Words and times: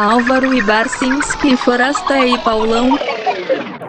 Álvaro 0.00 0.54
e 0.54 0.62
Barcinski, 0.62 1.58
Forasta 1.58 2.26
e 2.26 2.38
Paulão. 2.38 2.98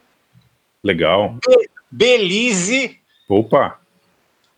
legal, 0.84 1.36
Be 1.48 1.70
Belize, 1.90 3.00
opa, 3.30 3.80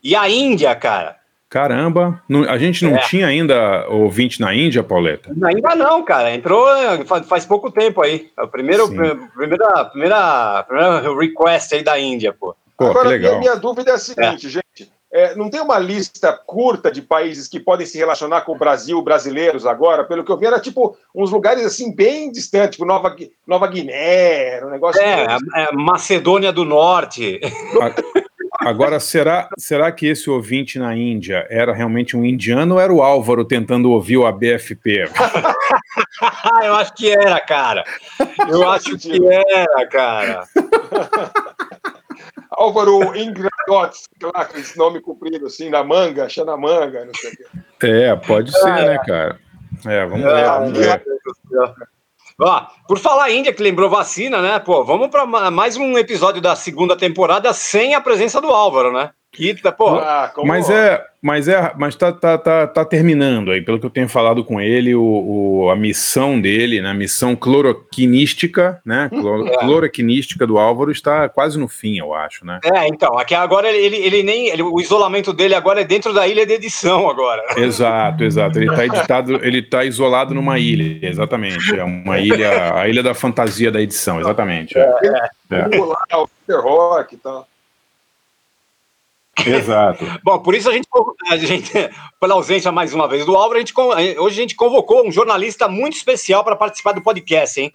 e 0.02 0.16
a 0.16 0.28
Índia, 0.28 0.74
cara. 0.74 1.21
Caramba, 1.52 2.18
não, 2.26 2.48
a 2.48 2.56
gente 2.56 2.82
não 2.82 2.96
é. 2.96 3.00
tinha 3.00 3.26
ainda 3.26 3.86
ouvinte 3.90 4.40
na 4.40 4.54
Índia, 4.54 4.82
Pauleta? 4.82 5.30
Ainda 5.44 5.74
não, 5.74 6.02
cara. 6.02 6.34
Entrou 6.34 6.66
faz, 7.04 7.26
faz 7.26 7.44
pouco 7.44 7.70
tempo 7.70 8.00
aí. 8.00 8.30
É 8.38 8.42
o 8.42 8.48
primeiro, 8.48 8.88
primeira, 8.88 9.84
primeira, 9.84 10.64
primeira 10.64 11.14
request 11.14 11.74
aí 11.74 11.82
da 11.82 11.98
Índia, 12.00 12.32
pô. 12.32 12.56
pô 12.74 12.86
Agora, 12.86 13.10
legal. 13.10 13.32
Minha, 13.32 13.40
minha 13.40 13.56
dúvida 13.56 13.90
é 13.90 13.94
a 13.94 13.98
seguinte, 13.98 14.46
é. 14.46 14.48
gente. 14.48 14.90
É, 15.12 15.36
não 15.36 15.50
tem 15.50 15.60
uma 15.60 15.78
lista 15.78 16.32
curta 16.32 16.90
de 16.90 17.02
países 17.02 17.46
que 17.46 17.60
podem 17.60 17.86
se 17.86 17.98
relacionar 17.98 18.40
com 18.40 18.52
o 18.52 18.58
Brasil, 18.58 19.02
brasileiros 19.02 19.66
agora? 19.66 20.04
Pelo 20.04 20.24
que 20.24 20.32
eu 20.32 20.38
vi, 20.38 20.46
era 20.46 20.58
tipo 20.58 20.96
uns 21.14 21.30
lugares 21.30 21.66
assim 21.66 21.94
bem 21.94 22.32
distantes, 22.32 22.76
tipo 22.76 22.86
Nova, 22.86 23.14
Nova 23.46 23.66
Guiné, 23.66 24.64
um 24.64 24.70
negócio. 24.70 24.98
É, 25.02 25.26
assim. 25.30 25.44
é 25.54 25.72
Macedônia 25.74 26.50
do 26.50 26.64
Norte. 26.64 27.38
Agora, 28.64 29.00
será, 29.00 29.48
será 29.58 29.90
que 29.90 30.06
esse 30.06 30.30
ouvinte 30.30 30.78
na 30.78 30.96
Índia 30.96 31.46
era 31.50 31.72
realmente 31.72 32.16
um 32.16 32.24
indiano 32.24 32.74
ou 32.74 32.80
era 32.80 32.92
o 32.92 33.02
Álvaro 33.02 33.44
tentando 33.44 33.90
ouvir 33.90 34.16
o 34.16 34.26
ABFP? 34.26 35.10
Eu 36.64 36.74
acho 36.76 36.94
que 36.94 37.10
era, 37.10 37.40
cara. 37.40 37.84
Eu 38.48 38.68
acho 38.70 38.96
que 38.96 39.20
era, 39.26 39.86
cara. 39.86 40.44
Álvaro 42.50 43.16
Ingradots, 43.16 44.08
lá 44.22 44.44
com 44.44 44.58
esse 44.58 44.78
nome 44.78 45.00
comprido, 45.00 45.46
assim, 45.46 45.68
na 45.68 45.82
manga, 45.82 46.28
manga, 46.58 47.04
não 47.04 47.14
sei 47.14 47.32
o 47.32 47.36
quê. 47.36 47.86
É, 47.86 48.14
pode 48.14 48.52
ser, 48.52 48.72
né, 48.72 48.98
cara? 49.04 49.38
É, 49.84 50.06
vamos 50.06 50.24
ver. 50.24 50.44
Vamos 50.44 50.78
ver. 50.78 51.02
Por 52.88 52.98
falar 52.98 53.30
Índia, 53.30 53.52
que 53.52 53.62
lembrou 53.62 53.88
vacina, 53.88 54.42
né? 54.42 54.58
Pô, 54.58 54.84
vamos 54.84 55.08
para 55.08 55.24
mais 55.50 55.76
um 55.76 55.96
episódio 55.96 56.42
da 56.42 56.56
segunda 56.56 56.96
temporada 56.96 57.52
sem 57.52 57.94
a 57.94 58.00
presença 58.00 58.40
do 58.40 58.48
Álvaro, 58.48 58.92
né? 58.92 59.12
Que, 59.32 59.54
pô, 59.78 59.88
ah, 59.96 60.30
mas 60.44 60.68
é, 60.68 61.02
mas 61.22 61.48
é, 61.48 61.72
mas 61.78 61.96
tá, 61.96 62.12
tá, 62.12 62.36
tá, 62.36 62.66
tá 62.66 62.84
terminando 62.84 63.50
aí, 63.50 63.62
pelo 63.62 63.80
que 63.80 63.86
eu 63.86 63.90
tenho 63.90 64.06
falado 64.06 64.44
com 64.44 64.60
ele, 64.60 64.94
o, 64.94 65.02
o 65.02 65.70
a 65.70 65.74
missão 65.74 66.38
dele, 66.38 66.82
né, 66.82 66.90
a 66.90 66.94
missão 66.94 67.34
cloroquinística, 67.34 68.78
né, 68.84 69.08
cloro, 69.08 69.48
é. 69.48 69.56
cloroquinística 69.56 70.46
do 70.46 70.58
Álvaro 70.58 70.92
está 70.92 71.30
quase 71.30 71.58
no 71.58 71.66
fim, 71.66 71.98
eu 71.98 72.12
acho, 72.12 72.44
né? 72.44 72.60
É, 72.62 72.86
então, 72.88 73.16
aqui 73.18 73.34
agora 73.34 73.70
ele, 73.70 73.96
ele 73.96 74.22
nem, 74.22 74.48
ele, 74.48 74.62
o 74.62 74.78
isolamento 74.78 75.32
dele 75.32 75.54
agora 75.54 75.80
é 75.80 75.84
dentro 75.84 76.12
da 76.12 76.28
ilha 76.28 76.44
de 76.44 76.52
edição 76.52 77.08
agora. 77.08 77.42
Exato, 77.56 78.24
exato, 78.24 78.58
ele 78.58 78.68
está 78.68 78.84
editado, 78.84 79.34
ele 79.42 79.60
está 79.60 79.82
isolado 79.82 80.34
numa 80.34 80.58
ilha, 80.58 80.98
exatamente, 81.08 81.74
é 81.74 81.84
uma 81.84 82.18
ilha, 82.18 82.74
a 82.74 82.86
ilha 82.86 83.02
da 83.02 83.14
fantasia 83.14 83.70
da 83.70 83.80
edição, 83.80 84.20
exatamente. 84.20 84.76
É, 84.76 84.82
é. 85.50 85.56
é. 85.70 86.18
o 86.18 86.60
rock 86.60 87.14
e 87.14 87.18
tal. 87.18 87.46
Exato. 89.46 90.04
Bom, 90.22 90.38
por 90.38 90.54
isso 90.54 90.68
a 90.68 90.72
gente, 90.72 90.86
a 91.28 91.36
gente, 91.36 91.72
pela 92.20 92.34
ausência 92.34 92.70
mais 92.70 92.92
uma 92.94 93.08
vez 93.08 93.24
do 93.24 93.36
Álvaro, 93.36 93.56
a 93.56 93.60
gente, 93.60 93.74
hoje 94.18 94.38
a 94.38 94.42
gente 94.42 94.54
convocou 94.54 95.06
um 95.06 95.12
jornalista 95.12 95.68
muito 95.68 95.96
especial 95.96 96.44
para 96.44 96.56
participar 96.56 96.92
do 96.92 97.02
podcast, 97.02 97.60
hein? 97.60 97.72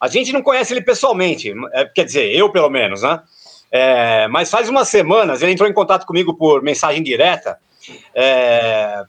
A 0.00 0.08
gente 0.08 0.32
não 0.32 0.42
conhece 0.42 0.72
ele 0.72 0.82
pessoalmente, 0.82 1.54
é, 1.72 1.84
quer 1.84 2.04
dizer, 2.04 2.34
eu 2.34 2.50
pelo 2.50 2.68
menos, 2.68 3.02
né? 3.02 3.22
É, 3.70 4.28
mas 4.28 4.50
faz 4.50 4.68
umas 4.68 4.88
semanas 4.88 5.40
ele 5.40 5.52
entrou 5.52 5.68
em 5.68 5.72
contato 5.72 6.04
comigo 6.04 6.34
por 6.34 6.60
mensagem 6.62 7.02
direta 7.02 7.58
é, 8.14 9.02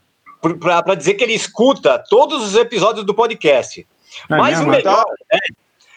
para 0.60 0.96
dizer 0.96 1.16
que 1.16 1.24
ele 1.24 1.34
escuta 1.34 2.02
todos 2.10 2.44
os 2.44 2.56
episódios 2.56 3.06
do 3.06 3.14
podcast. 3.14 3.86
É 4.30 4.38
mas, 4.38 4.62
o 4.62 4.68
melhor, 4.68 5.04
é, 5.31 5.38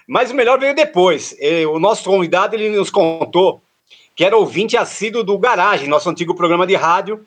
mas 0.08 0.30
o 0.30 0.34
melhor 0.34 0.58
veio 0.58 0.74
depois. 0.74 1.36
O 1.72 1.78
nosso 1.78 2.04
convidado 2.04 2.56
ele 2.56 2.70
nos 2.70 2.90
contou 2.90 3.60
que 4.16 4.24
era 4.24 4.36
ouvinte 4.36 4.78
assíduo 4.78 5.22
do 5.22 5.38
Garagem, 5.38 5.88
nosso 5.88 6.08
antigo 6.08 6.34
programa 6.34 6.66
de 6.66 6.74
rádio. 6.74 7.24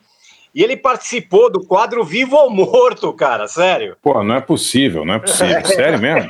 E 0.53 0.63
ele 0.63 0.75
participou 0.75 1.47
do 1.51 1.63
quadro 1.63 2.03
Vivo 2.03 2.35
ou 2.35 2.49
Morto, 2.49 3.13
cara, 3.13 3.47
sério. 3.47 3.95
Pô, 4.01 4.23
não 4.23 4.35
é 4.35 4.41
possível, 4.41 5.05
não 5.05 5.13
é 5.13 5.19
possível. 5.19 5.61
sério 5.63 5.99
mesmo? 5.99 6.27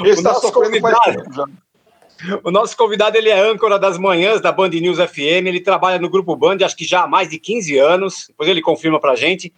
o, 0.00 0.22
nosso 0.22 0.50
convidado, 0.50 1.44
o 2.42 2.50
nosso 2.50 2.74
convidado, 2.74 3.18
ele 3.18 3.28
é 3.28 3.38
âncora 3.38 3.78
das 3.78 3.98
manhãs 3.98 4.40
da 4.40 4.50
Band 4.50 4.70
News 4.70 4.96
FM, 4.96 5.46
ele 5.46 5.60
trabalha 5.60 5.98
no 5.98 6.08
Grupo 6.08 6.34
Band, 6.34 6.56
acho 6.64 6.76
que 6.76 6.86
já 6.86 7.02
há 7.02 7.06
mais 7.06 7.28
de 7.28 7.38
15 7.38 7.76
anos, 7.76 8.28
depois 8.28 8.48
ele 8.48 8.62
confirma 8.62 8.98
pra 8.98 9.14
gente, 9.14 9.52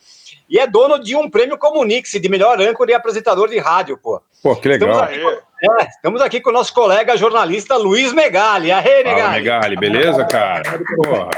e 0.51 0.59
é 0.59 0.67
dono 0.67 0.99
de 0.99 1.15
um 1.15 1.31
prêmio 1.31 1.57
Comunix 1.57 2.11
de 2.11 2.29
melhor 2.29 2.61
âncora 2.61 2.91
e 2.91 2.95
apresentador 2.95 3.49
de 3.49 3.61
rádio, 3.61 3.97
pô. 3.97 4.21
Pô, 4.43 4.57
que 4.57 4.67
legal. 4.67 4.91
Estamos 4.91 5.33
aqui, 5.33 5.43
é, 5.63 5.89
estamos 5.89 6.21
aqui 6.21 6.41
com 6.41 6.51
o 6.51 6.53
nosso 6.53 6.75
colega 6.75 7.17
jornalista 7.17 7.77
Luiz 7.77 8.13
Megali. 8.13 8.73
Aê, 8.73 9.05
Megali. 9.05 9.21
Fala, 9.21 9.33
Megali, 9.33 9.77
beleza, 9.77 10.25
cara? 10.25 10.63
Porra, 10.97 11.31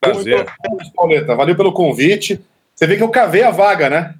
prazer. 0.00 0.46
Pauleta, 0.94 1.34
valeu 1.34 1.56
pelo 1.56 1.72
convite. 1.72 2.40
Você 2.74 2.86
vê 2.86 2.96
que 2.96 3.02
eu 3.02 3.08
cavei 3.08 3.42
a 3.42 3.50
vaga, 3.50 3.88
né? 3.88 4.14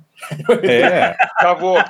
É. 0.62 1.16
Cavou. 1.40 1.76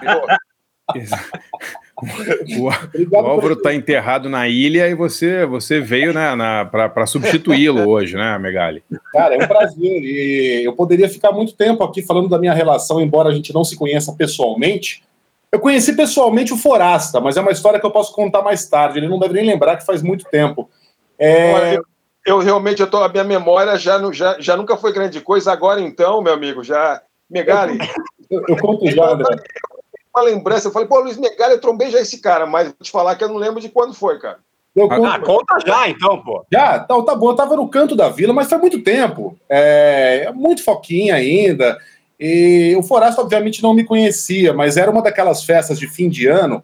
O, 2.00 2.68
o 2.68 3.16
Álvaro 3.16 3.54
está 3.54 3.74
enterrado 3.74 4.28
na 4.28 4.48
ilha 4.48 4.88
e 4.88 4.94
você, 4.94 5.44
você 5.44 5.80
veio 5.80 6.14
né, 6.14 6.30
para 6.70 7.06
substituí-lo 7.06 7.88
hoje, 7.88 8.14
né, 8.14 8.38
Megali? 8.38 8.84
Cara, 9.12 9.34
é 9.34 9.44
um 9.44 9.48
prazer. 9.48 10.02
E 10.04 10.62
eu 10.64 10.72
poderia 10.74 11.08
ficar 11.08 11.32
muito 11.32 11.54
tempo 11.54 11.82
aqui 11.82 12.00
falando 12.00 12.28
da 12.28 12.38
minha 12.38 12.54
relação, 12.54 13.00
embora 13.00 13.30
a 13.30 13.32
gente 13.32 13.52
não 13.52 13.64
se 13.64 13.76
conheça 13.76 14.12
pessoalmente. 14.12 15.02
Eu 15.50 15.60
conheci 15.60 15.94
pessoalmente 15.94 16.53
o 16.53 16.59
Forasta, 16.59 17.20
mas 17.20 17.36
é 17.36 17.41
uma 17.41 17.53
história 17.53 17.81
que 17.81 17.86
eu 17.86 17.91
posso 17.91 18.12
contar 18.12 18.42
mais 18.42 18.69
tarde. 18.69 18.98
Ele 18.98 19.09
não 19.09 19.19
deve 19.19 19.34
nem 19.34 19.47
lembrar 19.47 19.76
que 19.76 19.86
faz 19.86 20.03
muito 20.03 20.25
tempo. 20.26 20.69
É... 21.19 21.76
Eu, 21.76 21.84
eu, 22.26 22.38
realmente, 22.38 22.81
eu 22.81 22.91
tô, 22.91 22.98
a 22.98 23.09
minha 23.09 23.25
memória 23.25 23.76
já, 23.76 23.98
já, 24.12 24.37
já 24.38 24.56
nunca 24.56 24.76
foi 24.76 24.92
grande 24.92 25.20
coisa. 25.20 25.50
Agora, 25.50 25.81
então, 25.81 26.20
meu 26.20 26.34
amigo, 26.34 26.62
já. 26.62 27.00
Megali. 27.31 27.78
Eu, 28.31 28.42
eu 28.48 28.56
conto 28.56 28.91
já, 28.91 29.10
André. 29.10 29.37
Uma 30.14 30.25
lembrança, 30.25 30.69
eu 30.69 30.72
falei, 30.72 30.88
pô, 30.88 31.00
Luiz 31.00 31.16
Megali, 31.16 31.54
eu 31.54 31.60
trombei 31.60 31.91
já 31.91 32.00
esse 32.00 32.20
cara, 32.20 32.44
mas 32.44 32.69
vou 32.69 32.76
te 32.82 32.91
falar 32.91 33.14
que 33.14 33.25
eu 33.25 33.28
não 33.28 33.37
lembro 33.37 33.60
de 33.60 33.69
quando 33.69 33.94
foi, 33.94 34.19
cara. 34.19 34.38
Eu 34.75 34.88
conto... 34.88 35.04
Ah, 35.06 35.19
conta 35.19 35.58
já, 35.66 35.88
então, 35.88 36.22
pô. 36.22 36.44
Já, 36.53 36.78
tá, 36.81 37.03
tá 37.03 37.14
bom. 37.14 37.31
Eu 37.31 37.37
tava 37.37 37.56
no 37.56 37.69
canto 37.69 37.97
da 37.97 38.08
vila, 38.08 38.32
mas 38.32 38.48
faz 38.48 38.60
muito 38.60 38.82
tempo. 38.82 39.38
É, 39.48 40.31
muito 40.34 40.62
foquinha 40.62 41.14
ainda. 41.14 41.78
E 42.18 42.74
o 42.76 42.82
Forasta, 42.82 43.20
obviamente, 43.20 43.62
não 43.62 43.72
me 43.72 43.84
conhecia, 43.84 44.52
mas 44.52 44.76
era 44.76 44.90
uma 44.90 45.02
daquelas 45.02 45.44
festas 45.44 45.78
de 45.78 45.86
fim 45.86 46.08
de 46.08 46.26
ano. 46.26 46.62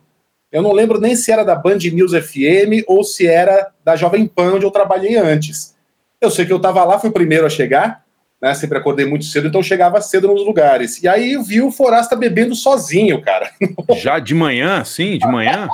Eu 0.51 0.63
não 0.63 0.73
lembro 0.73 1.01
nem 1.01 1.17
se 1.17 1.33
era 1.33 1.45
da 1.45 1.55
Band 1.55 1.79
News 1.79 2.13
FM 2.13 2.85
ou 2.87 3.03
se 3.03 3.27
era 3.27 3.73
da 3.85 3.97
Jovem 3.97 4.27
Pan, 4.27 4.55
onde 4.55 4.65
eu 4.65 4.71
trabalhei 4.71 5.17
antes. 5.17 5.75
Eu 6.21 6.31
sei 6.31 6.47
que 6.47 6.53
eu 6.53 6.59
estava 6.59 6.85
lá, 6.85 6.99
fui 6.99 7.11
o 7.11 7.13
primeiro 7.13 7.47
a 7.47 7.51
chegar, 7.51 8.04
né? 8.45 8.53
Sempre 8.53 8.77
acordei 8.77 9.07
muito 9.07 9.25
cedo, 9.25 9.49
então 9.49 9.63
chegava 9.63 10.03
cedo 10.03 10.29
nos 10.29 10.45
lugares. 10.45 11.03
E 11.03 11.09
aí 11.09 11.35
vi 11.43 11.63
o 11.63 11.73
Forasta 11.73 12.15
bebendo 12.15 12.55
sozinho, 12.55 13.23
cara. 13.23 13.51
Já 13.97 14.19
de 14.19 14.35
manhã, 14.35 14.85
sim, 14.85 15.17
de 15.17 15.27
manhã? 15.27 15.67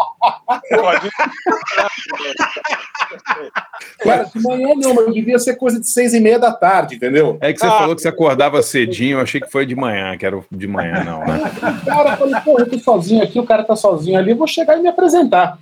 cara, 3.99 4.23
de 4.33 4.41
manhã 4.41 4.69
não, 4.77 4.95
mas 4.95 5.13
devia 5.13 5.41
ser 5.41 5.57
coisa 5.57 5.81
de 5.81 5.89
seis 5.89 6.15
e 6.15 6.21
meia 6.21 6.39
da 6.39 6.53
tarde, 6.53 6.95
entendeu? 6.95 7.37
É 7.41 7.53
que 7.53 7.59
você 7.59 7.67
ah. 7.67 7.71
falou 7.71 7.97
que 7.97 8.03
você 8.03 8.09
acordava 8.09 8.63
cedinho, 8.63 9.19
eu 9.19 9.23
achei 9.23 9.41
que 9.41 9.51
foi 9.51 9.67
de 9.67 9.75
manhã, 9.75 10.17
que 10.17 10.25
era 10.25 10.41
de 10.49 10.69
manhã, 10.69 11.03
não, 11.03 11.27
né? 11.27 11.41
Cara, 11.85 12.13
eu 12.13 12.17
falei, 12.19 12.41
pô, 12.43 12.57
eu 12.57 12.71
tô 12.71 12.79
sozinho 12.79 13.25
aqui, 13.25 13.41
o 13.41 13.45
cara 13.45 13.65
tá 13.65 13.75
sozinho 13.75 14.17
ali, 14.17 14.31
eu 14.31 14.37
vou 14.37 14.47
chegar 14.47 14.79
e 14.79 14.81
me 14.81 14.89
apresentar. 14.89 15.59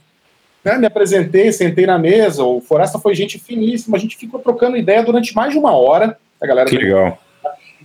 Né, 0.62 0.76
me 0.76 0.84
apresentei, 0.84 1.50
sentei 1.52 1.86
na 1.86 1.98
mesa, 1.98 2.44
o 2.44 2.60
Forasta 2.60 2.98
foi 2.98 3.14
gente 3.14 3.38
finíssima, 3.38 3.96
a 3.96 4.00
gente 4.00 4.14
ficou 4.14 4.40
trocando 4.40 4.76
ideia 4.76 5.02
durante 5.02 5.34
mais 5.34 5.52
de 5.52 5.58
uma 5.58 5.72
hora. 5.72 6.18
A 6.40 6.46
galera 6.46 6.68
que 6.68 6.76
legal. 6.76 7.18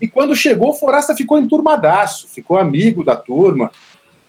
E 0.02 0.08
quando 0.08 0.36
chegou, 0.36 0.72
o 0.72 0.74
Forasta 0.74 1.16
ficou 1.16 1.40
enturmadaço, 1.40 2.28
ficou 2.28 2.58
amigo 2.58 3.04
da 3.04 3.16
turma. 3.16 3.72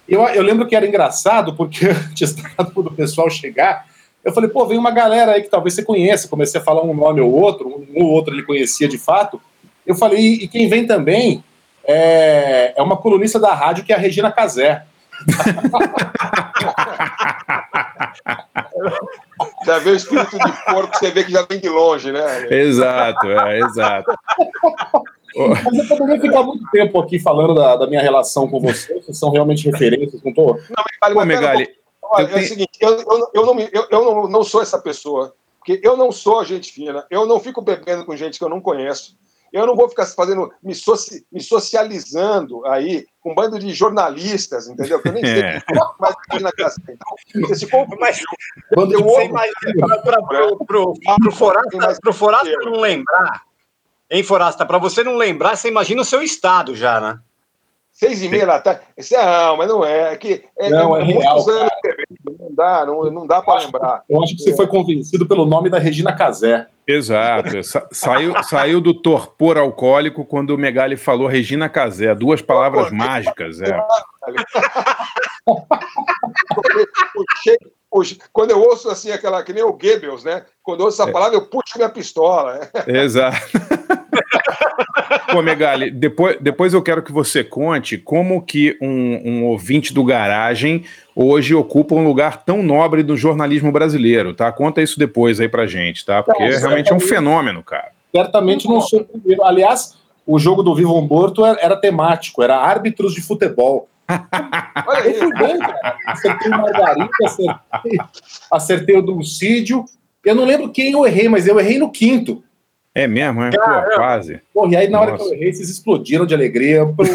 Eu, 0.09 0.23
eu 0.29 0.43
lembro 0.43 0.67
que 0.67 0.77
era 0.77 0.87
engraçado, 0.87 1.55
porque 1.55 1.89
antes 2.11 2.35
do 2.35 2.91
pessoal 2.93 3.31
chegar, 3.31 3.87
eu 4.25 4.33
falei, 4.33 4.49
pô, 4.49 4.67
vem 4.67 4.79
uma 4.79 4.91
galera 4.91 5.33
aí 5.33 5.43
que 5.43 5.49
talvez 5.49 5.75
você 5.75 5.83
conheça. 5.83 6.29
Comecei 6.29 6.61
a 6.61 6.65
falar 6.65 6.83
um 6.83 6.95
nome 6.95 7.21
ou 7.21 7.33
outro, 7.33 7.69
um 7.69 8.03
ou 8.03 8.11
outro 8.11 8.35
ele 8.35 8.43
conhecia 8.43 8.89
de 8.89 8.99
fato. 8.99 9.41
Eu 9.87 9.95
falei, 9.95 10.21
e 10.21 10.49
quem 10.49 10.69
vem 10.69 10.87
também 10.87 11.45
é, 11.85 12.73
é 12.77 12.83
uma 12.83 12.97
colunista 12.97 13.39
da 13.39 13.53
rádio 13.53 13.85
que 13.85 13.93
é 13.93 13.97
a 13.97 13.99
Regina 13.99 14.33
Casé. 14.33 14.85
já 19.65 19.79
vê 19.79 19.91
o 19.91 19.97
espírito 19.97 20.39
de 20.39 20.65
porco, 20.65 20.97
você 20.97 21.11
vê 21.11 21.25
que 21.25 21.33
já 21.33 21.43
vem 21.43 21.59
de 21.59 21.69
longe, 21.69 22.13
né? 22.13 22.47
Exato, 22.51 23.29
é, 23.29 23.59
exato. 23.61 24.13
Mas 25.37 25.79
eu 25.79 25.97
poderia 25.97 26.21
ficar 26.21 26.43
muito 26.43 26.65
tempo 26.71 27.01
aqui 27.01 27.19
falando 27.19 27.55
da, 27.55 27.77
da 27.77 27.87
minha 27.87 28.01
relação 28.01 28.49
com 28.49 28.61
vocês, 28.61 29.05
vocês 29.05 29.19
são 29.19 29.31
realmente 29.31 29.69
referências, 29.69 30.23
não 30.23 30.33
tô? 30.33 30.55
Não, 30.55 30.85
Megali, 30.95 31.15
Pô, 31.15 31.25
Megali 31.25 31.69
olha, 32.15 32.27
é 32.27 32.37
o 32.37 32.47
seguinte, 32.47 32.79
eu, 32.81 33.01
eu, 33.01 33.31
eu, 33.35 33.47
não, 33.47 33.59
eu, 33.61 33.87
eu 33.91 34.05
não, 34.05 34.29
não 34.29 34.45
sou 34.45 34.63
essa 34.63 34.79
pessoa, 34.79 35.35
porque 35.59 35.81
eu 35.83 35.97
não 35.97 36.13
sou 36.13 36.45
gente 36.45 36.73
fina, 36.73 37.07
eu 37.11 37.27
não 37.27 37.41
fico 37.41 37.61
bebendo 37.61 38.05
com 38.05 38.17
gente 38.17 38.39
que 38.39 38.45
eu 38.45 38.49
não 38.49 38.61
conheço, 38.61 39.17
eu 39.55 39.69
não 39.69 39.77
vou 39.77 39.89
ficar 39.89 40.05
fazendo, 40.07 40.53
me, 40.61 40.75
soci, 40.75 41.25
me 41.31 41.41
socializando 41.41 42.67
aí 42.67 43.07
com 43.21 43.31
um 43.31 43.35
bando 43.37 43.57
de 43.57 43.73
jornalistas, 43.73 44.67
entendeu? 44.67 45.01
Que 45.01 45.09
eu 45.09 45.13
nem 45.13 45.25
sei 45.25 45.43
é. 45.43 45.63
mais 46.01 46.43
na 46.43 46.51
casa. 46.51 46.83
Então, 46.89 47.51
esse 47.53 47.69
povo, 47.69 47.95
mas 48.01 48.21
quando 48.75 48.95
eu 48.95 49.05
você 49.05 49.27
imagina 49.27 50.03
para 50.03 51.29
o 51.29 51.33
Forasta, 51.33 52.13
Forasta 52.13 52.51
não 52.65 52.81
lembrar, 52.81 53.43
hein, 54.11 54.25
Forasta, 54.25 54.67
para 54.67 54.79
você 54.79 55.05
não 55.05 55.15
lembrar, 55.15 55.57
você 55.57 55.69
imagina 55.69 56.03
o 56.03 56.05
seu 56.05 56.21
estado 56.21 56.75
já, 56.75 57.01
né? 57.01 57.21
Seis 57.95 58.23
e 58.25 58.29
meia 58.29 58.45
da 58.45 58.61
tarde. 58.61 58.81
Não, 59.13 59.57
mas 59.57 59.69
não 59.69 59.85
é. 59.85 60.13
É 60.13 60.17
que 60.17 60.45
é, 60.59 60.69
não, 60.69 60.97
é, 60.97 61.01
é 61.01 61.05
real, 61.05 61.49
anos 61.49 61.71
não 62.41 62.53
dá, 62.53 62.85
não, 62.85 63.05
não 63.05 63.25
dá 63.25 63.41
para 63.41 63.61
lembrar. 63.61 64.03
Eu 64.09 64.21
acho 64.21 64.37
que 64.37 64.43
você 64.43 64.57
foi 64.57 64.67
convencido 64.67 65.29
pelo 65.29 65.47
nome 65.47 65.71
da 65.71 65.79
Regina 65.79 66.13
Casé. 66.13 66.67
Exato. 66.89 67.63
Sa 67.63 67.87
saiu, 67.93 68.35
saiu 68.43 68.81
do 68.81 69.01
torpor 69.01 69.57
alcoólico 69.57 70.25
quando 70.25 70.51
o 70.51 70.59
Megali 70.59 70.97
falou 70.97 71.29
Regina 71.29 71.69
Casé, 71.69 72.13
duas 72.17 72.43
palavras 72.43 72.91
mágicas. 72.91 73.61
É. 73.61 73.79
Quando 78.33 78.51
eu 78.51 78.61
ouço 78.61 78.91
assim, 78.91 79.11
aquela 79.11 79.43
que 79.43 79.53
nem 79.53 79.63
o 79.63 79.73
Goebbels, 79.73 80.25
né? 80.25 80.45
Quando 80.63 80.81
eu 80.81 80.87
ouço 80.87 81.01
essa 81.01 81.11
é. 81.11 81.13
palavra, 81.13 81.37
eu 81.37 81.47
puxo 81.47 81.77
minha 81.77 81.89
pistola. 81.89 82.69
Exato. 82.87 83.37
Pô, 85.31 85.43
Megali, 85.43 85.91
depois, 85.91 86.37
depois 86.41 86.75
eu 86.75 86.83
quero 86.83 87.03
que 87.03 87.13
você 87.13 87.43
conte 87.43 87.99
como 87.99 88.43
que 88.43 88.77
um, 88.81 89.21
um 89.25 89.45
ouvinte 89.47 89.93
do 89.93 90.05
Garagem 90.05 90.85
hoje 91.15 91.55
ocupa 91.55 91.95
um 91.95 92.05
lugar 92.05 92.45
tão 92.45 92.63
nobre 92.63 93.03
do 93.03 93.17
jornalismo 93.17 93.71
brasileiro, 93.71 94.35
tá? 94.35 94.51
Conta 94.53 94.83
isso 94.83 94.99
depois 94.99 95.41
aí 95.41 95.49
pra 95.49 95.67
gente, 95.67 96.05
tá? 96.05 96.23
Porque 96.23 96.43
é, 96.43 96.59
realmente 96.59 96.93
é 96.93 96.95
um 96.95 97.01
fenômeno, 97.01 97.63
cara. 97.63 97.91
Certamente 98.15 98.69
não 98.69 98.81
sou 98.81 99.01
o 99.01 99.05
primeiro. 99.05 99.45
Aliás, 99.45 99.97
o 100.27 100.39
jogo 100.39 100.63
do 100.63 100.75
Vivo 100.75 100.97
Humberto 100.97 101.45
era, 101.45 101.59
era 101.61 101.77
temático, 101.77 102.43
era 102.43 102.57
árbitros 102.57 103.15
de 103.15 103.21
futebol. 103.21 103.89
Olha 104.87 105.09
eu 105.09 105.15
fui 105.15 105.33
bem, 105.35 105.59
cara. 105.59 105.99
Acertei 106.07 106.49
o 106.49 106.51
Margarida, 106.51 107.11
acertei, 107.25 107.99
acertei 108.51 108.97
o 108.97 109.03
Dulcídio. 109.03 109.85
Eu 110.25 110.35
não 110.35 110.45
lembro 110.45 110.71
quem 110.71 110.93
eu 110.93 111.07
errei, 111.07 111.29
mas 111.29 111.47
eu 111.47 111.59
errei 111.59 111.79
no 111.79 111.91
quinto. 111.91 112.43
É 112.95 113.07
mesmo, 113.07 113.43
é? 113.43 113.51
Pô, 113.51 113.97
quase. 113.97 114.41
Pô, 114.53 114.69
e 114.69 114.77
aí 114.77 114.89
na 114.89 114.99
Nossa. 114.99 115.13
hora 115.13 115.19
que 115.19 115.25
eu 115.25 115.35
errei, 115.35 115.53
vocês 115.53 115.69
explodiram 115.69 116.25
de 116.25 116.35
alegria. 116.35 116.87
Pro... 116.95 117.07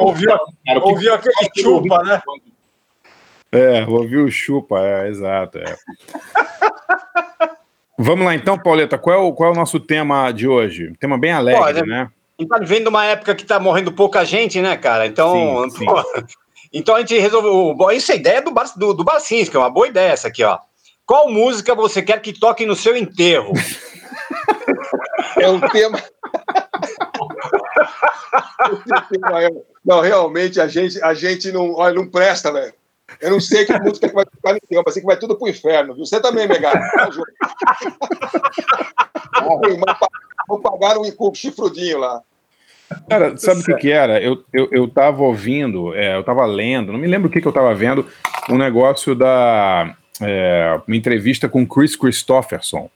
ouviu, 0.00 0.30
ouviu 0.82 1.14
aquele 1.14 1.50
chupa, 1.56 2.02
né? 2.02 2.20
É, 3.50 3.86
ouviu 3.86 4.24
o 4.24 4.30
chupa, 4.30 4.80
é, 4.80 5.08
exato. 5.08 5.58
É. 5.58 5.76
Vamos 7.98 8.24
lá 8.24 8.34
então, 8.34 8.58
Pauleta, 8.58 8.96
qual 8.98 9.16
é, 9.16 9.18
o, 9.18 9.32
qual 9.32 9.50
é 9.50 9.52
o 9.52 9.56
nosso 9.56 9.80
tema 9.80 10.30
de 10.30 10.46
hoje? 10.46 10.92
tema 11.00 11.18
bem 11.18 11.32
alegre, 11.32 11.62
Olha, 11.62 11.82
né? 11.84 12.08
A 12.38 12.42
gente 12.42 12.50
tá 12.50 12.58
vivendo 12.58 12.86
uma 12.86 13.04
época 13.04 13.34
que 13.34 13.44
tá 13.44 13.58
morrendo 13.58 13.90
pouca 13.90 14.24
gente, 14.24 14.62
né, 14.62 14.76
cara? 14.76 15.06
Então, 15.06 15.68
sim, 15.70 15.78
sim. 15.78 15.86
então 16.72 16.94
a 16.94 17.00
gente 17.00 17.18
resolveu. 17.18 17.76
Isso 17.90 18.12
é 18.12 18.16
ideia 18.16 18.40
do, 18.40 18.54
do, 18.76 18.94
do 18.94 19.02
Barcinski, 19.04 19.56
é 19.56 19.58
uma 19.58 19.68
boa 19.68 19.88
ideia 19.88 20.12
essa 20.12 20.28
aqui, 20.28 20.44
ó. 20.44 20.56
Qual 21.04 21.28
música 21.28 21.74
você 21.74 22.00
quer 22.00 22.22
que 22.22 22.38
toque 22.38 22.64
no 22.64 22.76
seu 22.76 22.96
enterro? 22.96 23.52
É 25.36 25.48
um 25.48 25.60
tema. 25.60 26.02
não, 29.84 30.00
realmente 30.00 30.60
a 30.60 30.66
gente, 30.66 31.00
a 31.02 31.14
gente 31.14 31.52
não, 31.52 31.74
olha, 31.74 31.94
não 31.94 32.08
presta, 32.08 32.52
velho. 32.52 32.74
Eu 33.20 33.30
não 33.30 33.40
sei 33.40 33.64
que 33.64 33.78
música 33.78 34.08
que 34.08 34.14
vai 34.14 34.24
tocar 34.24 34.52
no 34.52 34.58
enterro, 34.58 34.84
sei 34.90 35.00
que 35.00 35.06
vai 35.06 35.16
tudo 35.16 35.36
pro 35.36 35.48
inferno. 35.48 35.96
Você 35.96 36.20
também, 36.20 36.46
Megara. 36.48 36.80
Vou 40.48 40.60
pagar 40.60 40.98
um 40.98 41.34
chifrudinho 41.34 41.98
lá. 41.98 42.22
Cara, 43.08 43.36
sabe 43.36 43.60
o 43.60 43.64
que, 43.64 43.74
que 43.74 43.90
era? 43.90 44.20
Eu, 44.20 44.42
eu, 44.52 44.68
eu 44.72 44.88
tava 44.88 45.22
ouvindo, 45.22 45.94
é, 45.94 46.16
eu 46.16 46.22
tava 46.22 46.44
lendo, 46.46 46.92
não 46.92 46.98
me 46.98 47.06
lembro 47.06 47.28
o 47.28 47.30
que, 47.30 47.40
que 47.40 47.46
eu 47.46 47.52
tava 47.52 47.74
vendo, 47.74 48.06
um 48.48 48.56
negócio 48.56 49.14
da 49.14 49.94
é, 50.20 50.80
uma 50.86 50.96
entrevista 50.96 51.48
com 51.48 51.66
Chris 51.66 51.94
Christopherson, 51.94 52.90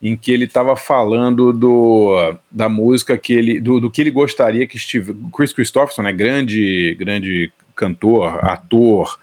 em 0.00 0.16
que 0.16 0.32
ele 0.32 0.44
estava 0.44 0.76
falando 0.76 1.52
do, 1.52 2.36
da 2.50 2.68
música 2.68 3.16
que 3.16 3.32
ele, 3.32 3.60
do, 3.60 3.80
do 3.80 3.90
que 3.90 4.00
ele 4.00 4.10
gostaria 4.10 4.66
que 4.66 4.76
estivesse. 4.76 5.18
Chris 5.34 5.52
Christopherson, 5.52 6.02
né, 6.02 6.12
grande, 6.12 6.96
grande 6.98 7.52
cantor, 7.74 8.44
ator, 8.44 9.18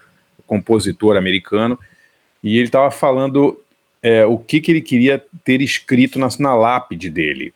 compositor 0.46 1.16
americano, 1.16 1.78
e 2.42 2.56
ele 2.56 2.66
estava 2.66 2.90
falando 2.90 3.60
é, 4.02 4.24
o 4.24 4.38
que, 4.38 4.60
que 4.60 4.72
ele 4.72 4.80
queria 4.80 5.22
ter 5.44 5.60
escrito 5.60 6.18
na, 6.18 6.28
na 6.38 6.54
lápide 6.54 7.10
dele. 7.10 7.52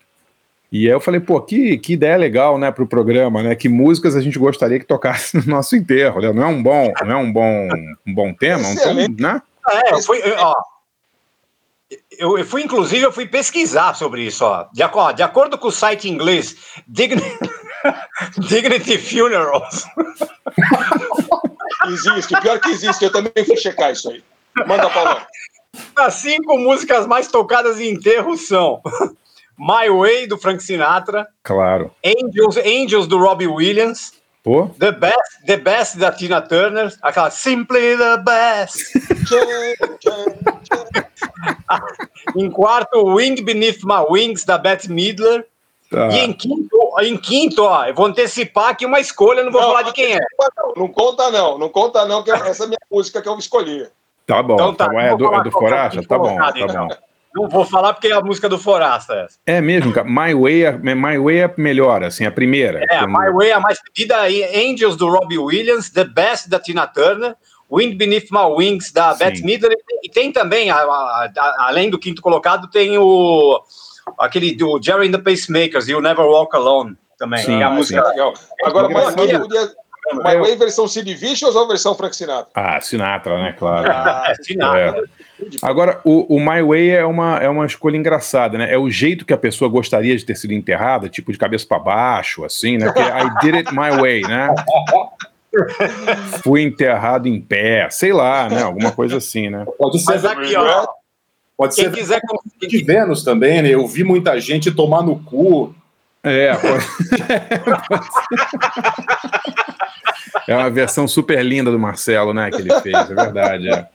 E 0.75 0.89
aí 0.89 0.93
eu 0.93 0.99
falei, 0.99 1.21
pô, 1.21 1.41
que, 1.41 1.79
que 1.79 1.93
ideia 1.93 2.17
legal, 2.17 2.59
né, 2.59 2.69
para 2.73 2.83
o 2.83 2.87
programa, 2.89 3.45
né? 3.45 3.55
Que 3.55 3.69
músicas 3.69 4.17
a 4.17 4.21
gente 4.21 4.41
gostaria 4.41 4.81
que 4.81 4.85
tocasse 4.85 5.37
no 5.39 5.47
nosso 5.47 5.77
enterro, 5.77 6.21
né? 6.21 6.33
Não 6.33 6.43
é 6.43 6.47
um 6.47 6.61
bom, 6.61 6.93
não 7.05 7.13
é 7.13 7.17
um 7.17 7.33
bom, 7.33 7.69
um 8.05 8.13
bom 8.13 8.35
tema, 8.35 8.67
um 8.67 8.75
tom, 8.75 8.95
né? 9.17 9.41
É, 9.71 9.95
eu 9.95 10.03
fui, 10.03 10.21
ó, 10.37 10.53
eu, 12.19 12.39
eu, 12.39 12.45
fui, 12.45 12.65
inclusive, 12.65 13.05
eu 13.05 13.13
fui 13.13 13.25
pesquisar 13.25 13.95
sobre 13.95 14.23
isso, 14.23 14.45
ó. 14.45 14.67
De, 14.73 14.83
ó, 14.83 15.13
de 15.13 15.23
acordo 15.23 15.57
com 15.57 15.69
o 15.69 15.73
site 15.73 16.11
inglês 16.11 16.57
Dignity, 16.89 17.39
Dignity 18.49 18.99
Funerals. 18.99 19.85
Existe, 21.87 22.41
pior 22.41 22.59
que 22.59 22.71
existe, 22.71 23.05
eu 23.05 23.13
também 23.13 23.45
fui 23.45 23.57
checar 23.59 23.93
isso 23.93 24.11
aí. 24.11 24.25
Manda 24.67 24.89
Paulo. 24.89 25.21
As 25.95 26.15
cinco 26.15 26.57
músicas 26.57 27.07
mais 27.07 27.29
tocadas 27.29 27.79
em 27.79 27.91
enterro 27.91 28.39
são 28.39 28.81
My 29.59 29.89
Way, 29.89 30.27
do 30.27 30.39
Frank 30.39 30.63
Sinatra. 30.63 31.27
Claro. 31.43 31.91
Angels, 32.05 32.57
Angels 32.57 33.07
do 33.07 33.19
Robbie 33.19 33.47
Williams. 33.47 34.13
Pô. 34.43 34.69
The 34.79 34.93
Best, 34.93 35.47
The 35.47 35.57
Best 35.57 35.99
da 35.99 36.13
Tina 36.13 36.43
Turner, 36.43 36.93
aquela 37.01 37.31
Simply 37.31 37.97
the 37.97 38.19
Best. 38.19 38.93
em 42.37 42.51
quarto, 42.51 43.17
Wind 43.17 43.41
Beneath 43.41 43.83
My 43.85 44.05
Wings 44.11 44.45
da 44.45 44.59
Beth 44.59 44.87
Midler. 44.89 45.47
Tá. 45.91 46.09
E 46.09 46.25
em 46.25 46.33
quinto, 46.33 46.77
em 47.01 47.17
quinto, 47.17 47.63
ó, 47.63 47.87
eu 47.87 47.95
vou 47.95 48.07
antecipar 48.07 48.71
aqui 48.71 48.85
uma 48.85 49.01
escolha, 49.01 49.43
não 49.43 49.53
vou 49.53 49.61
não, 49.61 49.69
falar 49.69 49.83
de 49.83 49.93
quem 49.93 50.15
é. 50.15 50.21
Não 50.77 50.89
conta, 50.89 51.31
não, 51.31 51.57
não 51.57 51.69
conta, 51.69 52.05
não, 52.05 52.23
que 52.23 52.31
essa 52.31 52.65
é 52.65 52.67
a 52.67 52.69
minha 52.69 52.81
música 52.91 53.23
que 53.23 53.29
eu 53.29 53.39
escolhi. 53.39 53.87
Tá 54.27 54.43
bom, 54.43 54.55
então, 54.55 54.75
tá, 54.75 54.89
bom. 54.89 55.01
É 55.01 55.17
do, 55.17 55.35
é 55.35 55.43
do 55.43 55.51
Foracha? 55.51 56.03
Tá 56.03 56.19
bom, 56.19 56.37
tá 56.37 56.53
então. 56.57 56.89
bom. 56.89 56.97
Não 57.35 57.49
vou 57.49 57.65
falar 57.65 57.93
porque 57.93 58.09
é 58.09 58.13
a 58.13 58.21
música 58.21 58.49
do 58.49 58.59
Forasta. 58.59 59.27
É 59.45 59.61
mesmo, 59.61 59.93
cara. 59.93 60.09
My 60.09 60.33
Way, 60.33 60.65
é, 60.65 60.73
My 60.73 61.19
Way 61.19 61.39
é 61.39 61.55
melhor, 61.57 62.05
assim, 62.05 62.25
a 62.25 62.31
primeira. 62.31 62.85
É, 62.89 63.05
My 63.07 63.33
Way 63.33 63.49
é 63.49 63.53
a 63.55 63.61
mais 63.61 63.81
pedida. 63.83 64.23
Angels 64.23 64.97
do 64.97 65.09
Robbie 65.09 65.39
Williams, 65.39 65.91
The 65.91 66.05
Best 66.05 66.49
da 66.49 66.61
Tina 66.61 66.87
Turner, 66.87 67.35
Wind 67.71 67.97
Beneath 67.97 68.31
My 68.31 68.45
Wings 68.57 68.93
da 68.93 69.13
Sim. 69.13 69.19
Beth 69.19 69.41
Midler. 69.43 69.77
E 70.03 70.09
tem 70.09 70.31
também, 70.31 70.71
a, 70.71 70.77
a, 70.77 71.31
a, 71.37 71.67
além 71.69 71.91
do 71.91 71.99
quinto 71.99 72.23
colocado, 72.23 72.71
tem 72.71 72.97
o 72.99 73.61
aquele 74.19 74.55
do 74.55 74.81
Jerry 74.81 75.09
and 75.09 75.13
the 75.13 75.19
Pacemakers, 75.19 75.89
You 75.89 76.01
Never 76.01 76.25
Walk 76.25 76.55
Alone 76.55 76.97
também. 77.19 77.43
Sim, 77.43 77.61
é 77.61 77.65
a 77.65 77.71
música 77.71 78.01
sim. 78.01 78.11
legal. 78.11 78.35
Agora, 78.63 78.89
mas, 78.89 79.05
mas 79.07 79.15
podia, 79.15 79.41
My 80.13 80.37
Way 80.39 80.57
versão 80.57 80.87
Sid 80.87 81.13
Vicious 81.15 81.57
ou 81.57 81.67
versão 81.67 81.95
Frank 81.95 82.15
Sinatra? 82.15 82.51
Ah, 82.55 82.81
Sinatra, 82.81 83.43
né? 83.43 83.55
Claro. 83.59 83.91
Ah, 83.91 84.33
Sinatra. 84.41 85.03
É. 85.21 85.24
Agora, 85.63 86.01
o, 86.05 86.37
o, 86.37 86.41
My 86.41 86.63
Way 86.63 86.91
é 86.91 87.05
uma, 87.05 87.39
é 87.39 87.49
uma 87.49 87.67
escolha 87.67 87.97
engraçada, 87.97 88.57
né? 88.57 88.73
É 88.73 88.79
o 88.79 88.89
jeito 88.89 89.25
que 89.25 89.33
a 89.33 89.39
pessoa 89.39 89.69
gostaria 89.69 90.17
de 90.17 90.25
ter 90.25 90.37
sido 90.37 90.53
enterrada, 90.53 91.09
tipo 91.09 91.33
de 91.33 91.39
cabeça 91.39 91.67
para 91.67 91.79
baixo, 91.79 92.45
assim, 92.45 92.79
né? 92.79 92.87
Porque 92.87 93.01
I 93.01 93.31
did 93.43 93.55
it 93.57 93.75
my 93.75 94.01
way, 94.01 94.23
né? 94.23 94.55
Fui 96.43 96.63
enterrado 96.63 97.29
em 97.29 97.41
pé, 97.41 97.89
sei 97.91 98.13
lá, 98.13 98.49
né? 98.49 98.63
Alguma 98.63 98.93
coisa 98.93 99.17
assim, 99.17 99.51
né? 99.51 99.65
Pode 99.79 99.99
ser 99.99 100.13
Mas 100.13 100.25
aqui, 100.25 100.57
ó. 100.57 100.87
Pode 101.57 101.77
Quem 101.77 101.85
ser 101.85 101.93
quiser 101.93 102.21
de 102.61 102.85
Vênus 102.85 103.23
também, 103.23 103.63
né? 103.63 103.71
Eu 103.71 103.87
vi 103.87 104.03
muita 104.03 104.41
gente 104.41 104.73
tomar 104.73 105.03
no 105.03 105.21
cu. 105.21 105.75
É, 106.23 106.53
pode... 106.55 106.85
É 110.47 110.55
uma 110.55 110.71
versão 110.71 111.09
super 111.09 111.43
linda 111.43 111.71
do 111.71 111.79
Marcelo, 111.79 112.35
né? 112.35 112.51
Que 112.51 112.57
ele 112.57 112.81
fez, 112.81 113.11
é 113.11 113.15
verdade. 113.15 113.69
É. 113.69 113.87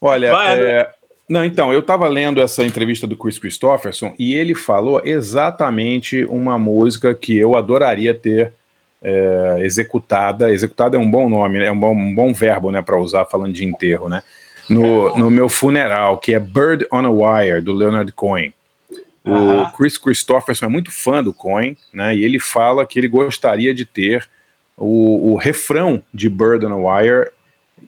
Olha, 0.00 0.30
Vai, 0.30 0.60
é, 0.60 0.88
não, 1.28 1.44
então, 1.44 1.72
eu 1.72 1.80
estava 1.80 2.08
lendo 2.08 2.40
essa 2.40 2.64
entrevista 2.64 3.06
do 3.06 3.16
Chris 3.16 3.38
Christopherson 3.38 4.14
e 4.18 4.34
ele 4.34 4.54
falou 4.54 5.02
exatamente 5.04 6.24
uma 6.24 6.58
música 6.58 7.14
que 7.14 7.36
eu 7.36 7.54
adoraria 7.54 8.14
ter 8.14 8.54
é, 9.02 9.58
executada. 9.60 10.50
Executada 10.50 10.96
é 10.96 11.00
um 11.00 11.10
bom 11.10 11.28
nome, 11.28 11.62
é 11.62 11.70
um 11.70 11.78
bom, 11.78 11.92
um 11.92 12.14
bom 12.14 12.32
verbo, 12.32 12.70
né, 12.70 12.80
para 12.80 12.98
usar 12.98 13.26
falando 13.26 13.52
de 13.52 13.64
enterro, 13.64 14.08
né? 14.08 14.22
No, 14.68 15.16
no 15.16 15.30
meu 15.30 15.48
funeral, 15.48 16.18
que 16.18 16.34
é 16.34 16.38
Bird 16.38 16.86
on 16.92 17.06
a 17.06 17.10
Wire, 17.10 17.60
do 17.60 17.72
Leonard 17.72 18.12
Cohen. 18.12 18.52
O 19.24 19.70
Chris 19.76 19.98
Christopherson 19.98 20.66
é 20.66 20.68
muito 20.68 20.90
fã 20.90 21.22
do 21.22 21.34
Cohen, 21.34 21.76
né? 21.92 22.16
E 22.16 22.24
ele 22.24 22.38
fala 22.38 22.86
que 22.86 22.98
ele 22.98 23.08
gostaria 23.08 23.74
de 23.74 23.84
ter 23.84 24.28
o, 24.76 25.32
o 25.32 25.36
refrão 25.36 26.02
de 26.14 26.28
Bird 26.28 26.64
on 26.64 26.72
a 26.72 26.98
Wire 26.98 27.30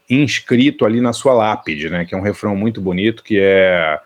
inscrito 0.09 0.85
ali 0.85 1.01
na 1.01 1.13
sua 1.13 1.33
lápide, 1.33 1.89
né? 1.89 2.05
Que 2.05 2.15
é 2.15 2.19
um 2.19 2.23
refrão 2.23 2.55
muito 2.55 2.81
bonito, 2.81 3.23
que 3.23 3.39
é, 3.41 3.99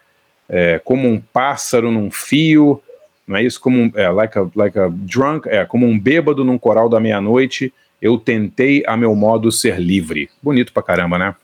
é 0.48 0.78
como 0.84 1.08
um 1.08 1.20
pássaro 1.20 1.90
num 1.90 2.10
fio, 2.10 2.80
não 3.26 3.36
é 3.36 3.42
isso? 3.42 3.60
Como 3.60 3.78
um, 3.78 3.92
é, 3.94 4.08
like 4.10 4.38
a, 4.38 4.46
like 4.54 4.78
a 4.78 4.88
drunk, 4.90 5.48
é 5.48 5.64
como 5.64 5.86
um 5.86 5.98
bêbado 5.98 6.44
num 6.44 6.58
coral 6.58 6.88
da 6.88 7.00
meia-noite. 7.00 7.72
Eu 8.00 8.18
tentei 8.18 8.84
a 8.86 8.96
meu 8.96 9.14
modo 9.14 9.50
ser 9.50 9.80
livre. 9.80 10.28
Bonito 10.42 10.72
pra 10.72 10.82
caramba, 10.82 11.18
né? 11.18 11.34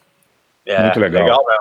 É, 0.73 0.83
muito 0.83 1.00
legal. 1.00 1.23
legal 1.23 1.45
né? 1.47 1.55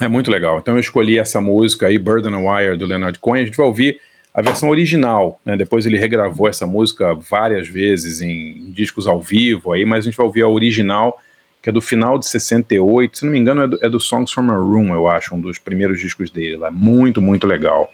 É 0.00 0.08
muito 0.08 0.30
legal. 0.30 0.58
Então 0.58 0.74
eu 0.74 0.80
escolhi 0.80 1.18
essa 1.18 1.40
música 1.40 1.86
aí, 1.86 1.98
Bird 1.98 2.26
on 2.26 2.34
a 2.34 2.58
Wire, 2.58 2.76
do 2.76 2.86
Leonard 2.86 3.18
Cohen. 3.18 3.42
A 3.42 3.46
gente 3.46 3.56
vai 3.56 3.66
ouvir 3.66 4.00
a 4.32 4.40
versão 4.40 4.70
original, 4.70 5.40
né? 5.44 5.56
Depois 5.56 5.84
ele 5.84 5.98
regravou 5.98 6.48
essa 6.48 6.66
música 6.66 7.14
várias 7.14 7.68
vezes 7.68 8.22
em 8.22 8.70
discos 8.70 9.06
ao 9.06 9.20
vivo 9.20 9.72
aí, 9.72 9.84
mas 9.84 10.04
a 10.04 10.10
gente 10.10 10.16
vai 10.16 10.24
ouvir 10.24 10.42
a 10.42 10.48
original, 10.48 11.20
que 11.60 11.68
é 11.68 11.72
do 11.72 11.80
final 11.80 12.18
de 12.18 12.26
68, 12.26 13.18
se 13.18 13.24
não 13.24 13.32
me 13.32 13.38
engano 13.38 13.62
é 13.62 13.68
do, 13.68 13.78
é 13.82 13.88
do 13.88 14.00
Songs 14.00 14.32
from 14.32 14.50
a 14.50 14.54
Room, 14.54 14.94
eu 14.94 15.08
acho, 15.08 15.34
um 15.34 15.40
dos 15.40 15.58
primeiros 15.58 16.00
discos 16.00 16.30
dele 16.30 16.56
lá. 16.56 16.70
Muito, 16.70 17.20
muito 17.20 17.46
legal. 17.46 17.92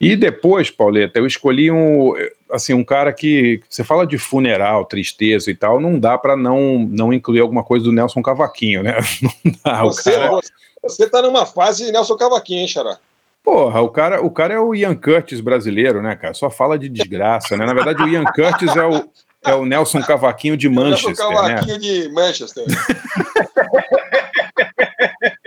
E 0.00 0.16
depois, 0.16 0.70
Pauleta, 0.70 1.18
eu 1.18 1.26
escolhi 1.26 1.70
um, 1.70 2.14
assim, 2.50 2.72
um 2.72 2.82
cara 2.82 3.12
que 3.12 3.60
você 3.68 3.84
fala 3.84 4.06
de 4.06 4.16
funeral, 4.16 4.86
tristeza 4.86 5.50
e 5.50 5.54
tal, 5.54 5.78
não 5.78 5.98
dá 5.98 6.16
para 6.16 6.34
não 6.34 6.88
não 6.88 7.12
incluir 7.12 7.40
alguma 7.40 7.62
coisa 7.62 7.84
do 7.84 7.92
Nelson 7.92 8.22
Cavaquinho, 8.22 8.82
né? 8.82 8.96
Não 9.44 9.52
dá. 9.62 9.82
Você, 9.82 10.12
cara... 10.12 10.40
Você 10.82 11.06
tá 11.06 11.20
numa 11.20 11.44
fase 11.44 11.84
de 11.84 11.92
Nelson 11.92 12.16
Cavaquinho, 12.16 12.60
hein, 12.60 12.68
Xará? 12.68 12.96
Porra, 13.44 13.82
o 13.82 13.90
cara, 13.90 14.24
o 14.24 14.30
cara 14.30 14.54
é 14.54 14.58
o 14.58 14.74
Ian 14.74 14.94
Curtis 14.94 15.40
brasileiro, 15.40 16.00
né, 16.00 16.16
cara? 16.16 16.32
Só 16.32 16.48
fala 16.48 16.78
de 16.78 16.88
desgraça, 16.88 17.56
né? 17.56 17.66
Na 17.66 17.74
verdade, 17.74 18.02
o 18.02 18.08
Ian 18.08 18.24
Curtis 18.24 18.74
é 18.76 18.86
o, 18.86 19.04
é 19.44 19.54
o 19.54 19.66
Nelson 19.66 20.00
Cavaquinho 20.00 20.56
de 20.56 20.68
Manchester. 20.68 21.28
Nelson 21.28 21.42
né? 21.42 21.54
Cavaquinho 21.54 21.74
né? 21.74 21.80
de 21.80 22.08
Manchester. 22.10 22.64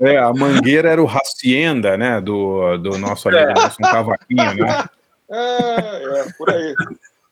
É, 0.00 0.18
a 0.18 0.32
Mangueira 0.32 0.88
era 0.88 1.02
o 1.02 1.08
Hacienda, 1.08 1.96
né? 1.96 2.20
Do, 2.20 2.76
do 2.78 2.98
nosso 2.98 3.28
amigo 3.28 3.50
é. 3.50 3.54
Nelson 3.54 3.82
Cavaquinho, 3.82 4.54
né? 4.54 4.84
É, 5.30 6.20
é, 6.20 6.26
por 6.36 6.50
aí. 6.50 6.74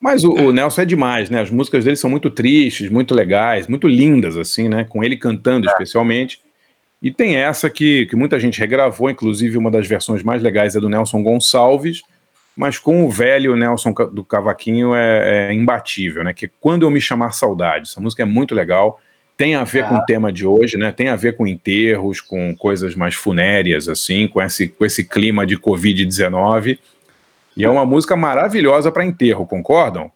Mas 0.00 0.24
o, 0.24 0.32
o, 0.32 0.50
Nelson 0.50 0.80
é 0.80 0.84
demais, 0.86 1.28
né? 1.28 1.42
As 1.42 1.50
músicas 1.50 1.84
dele 1.84 1.94
são 1.94 2.08
muito 2.08 2.30
tristes, 2.30 2.90
muito 2.90 3.14
legais, 3.14 3.68
muito 3.68 3.86
lindas, 3.86 4.36
assim, 4.36 4.66
né? 4.66 4.84
Com 4.84 5.04
ele 5.04 5.16
cantando 5.16 5.68
é. 5.68 5.70
especialmente. 5.70 6.40
E 7.02 7.12
tem 7.12 7.36
essa 7.36 7.68
que, 7.68 8.06
que 8.06 8.16
muita 8.16 8.40
gente 8.40 8.58
regravou, 8.58 9.10
inclusive 9.10 9.58
uma 9.58 9.70
das 9.70 9.86
versões 9.86 10.22
mais 10.22 10.42
legais 10.42 10.74
é 10.74 10.80
do 10.80 10.88
Nelson 10.88 11.22
Gonçalves, 11.22 12.02
mas 12.56 12.78
com 12.78 13.04
o 13.04 13.10
velho 13.10 13.54
Nelson 13.56 13.92
do 13.92 14.24
Cavaquinho 14.24 14.94
é, 14.94 15.50
é 15.50 15.52
imbatível, 15.52 16.24
né? 16.24 16.32
Que 16.32 16.46
é 16.46 16.50
Quando 16.60 16.84
Eu 16.84 16.90
Me 16.90 17.00
Chamar 17.00 17.32
Saudade. 17.32 17.88
Essa 17.88 18.00
música 18.00 18.22
é 18.22 18.26
muito 18.26 18.54
legal, 18.54 19.00
tem 19.42 19.56
a 19.56 19.64
ver 19.64 19.88
com 19.88 19.96
o 19.96 20.04
tema 20.04 20.32
de 20.32 20.46
hoje, 20.46 20.76
né? 20.76 20.92
Tem 20.92 21.08
a 21.08 21.16
ver 21.16 21.36
com 21.36 21.44
enterros, 21.44 22.20
com 22.20 22.54
coisas 22.54 22.94
mais 22.94 23.16
funéreas, 23.16 23.88
assim, 23.88 24.28
com 24.28 24.40
esse, 24.40 24.68
com 24.68 24.84
esse 24.84 25.02
clima 25.02 25.44
de 25.44 25.58
Covid-19. 25.58 26.78
E 27.56 27.64
é 27.64 27.68
uma 27.68 27.84
música 27.84 28.14
maravilhosa 28.14 28.92
para 28.92 29.04
enterro, 29.04 29.44
concordam? 29.44 30.12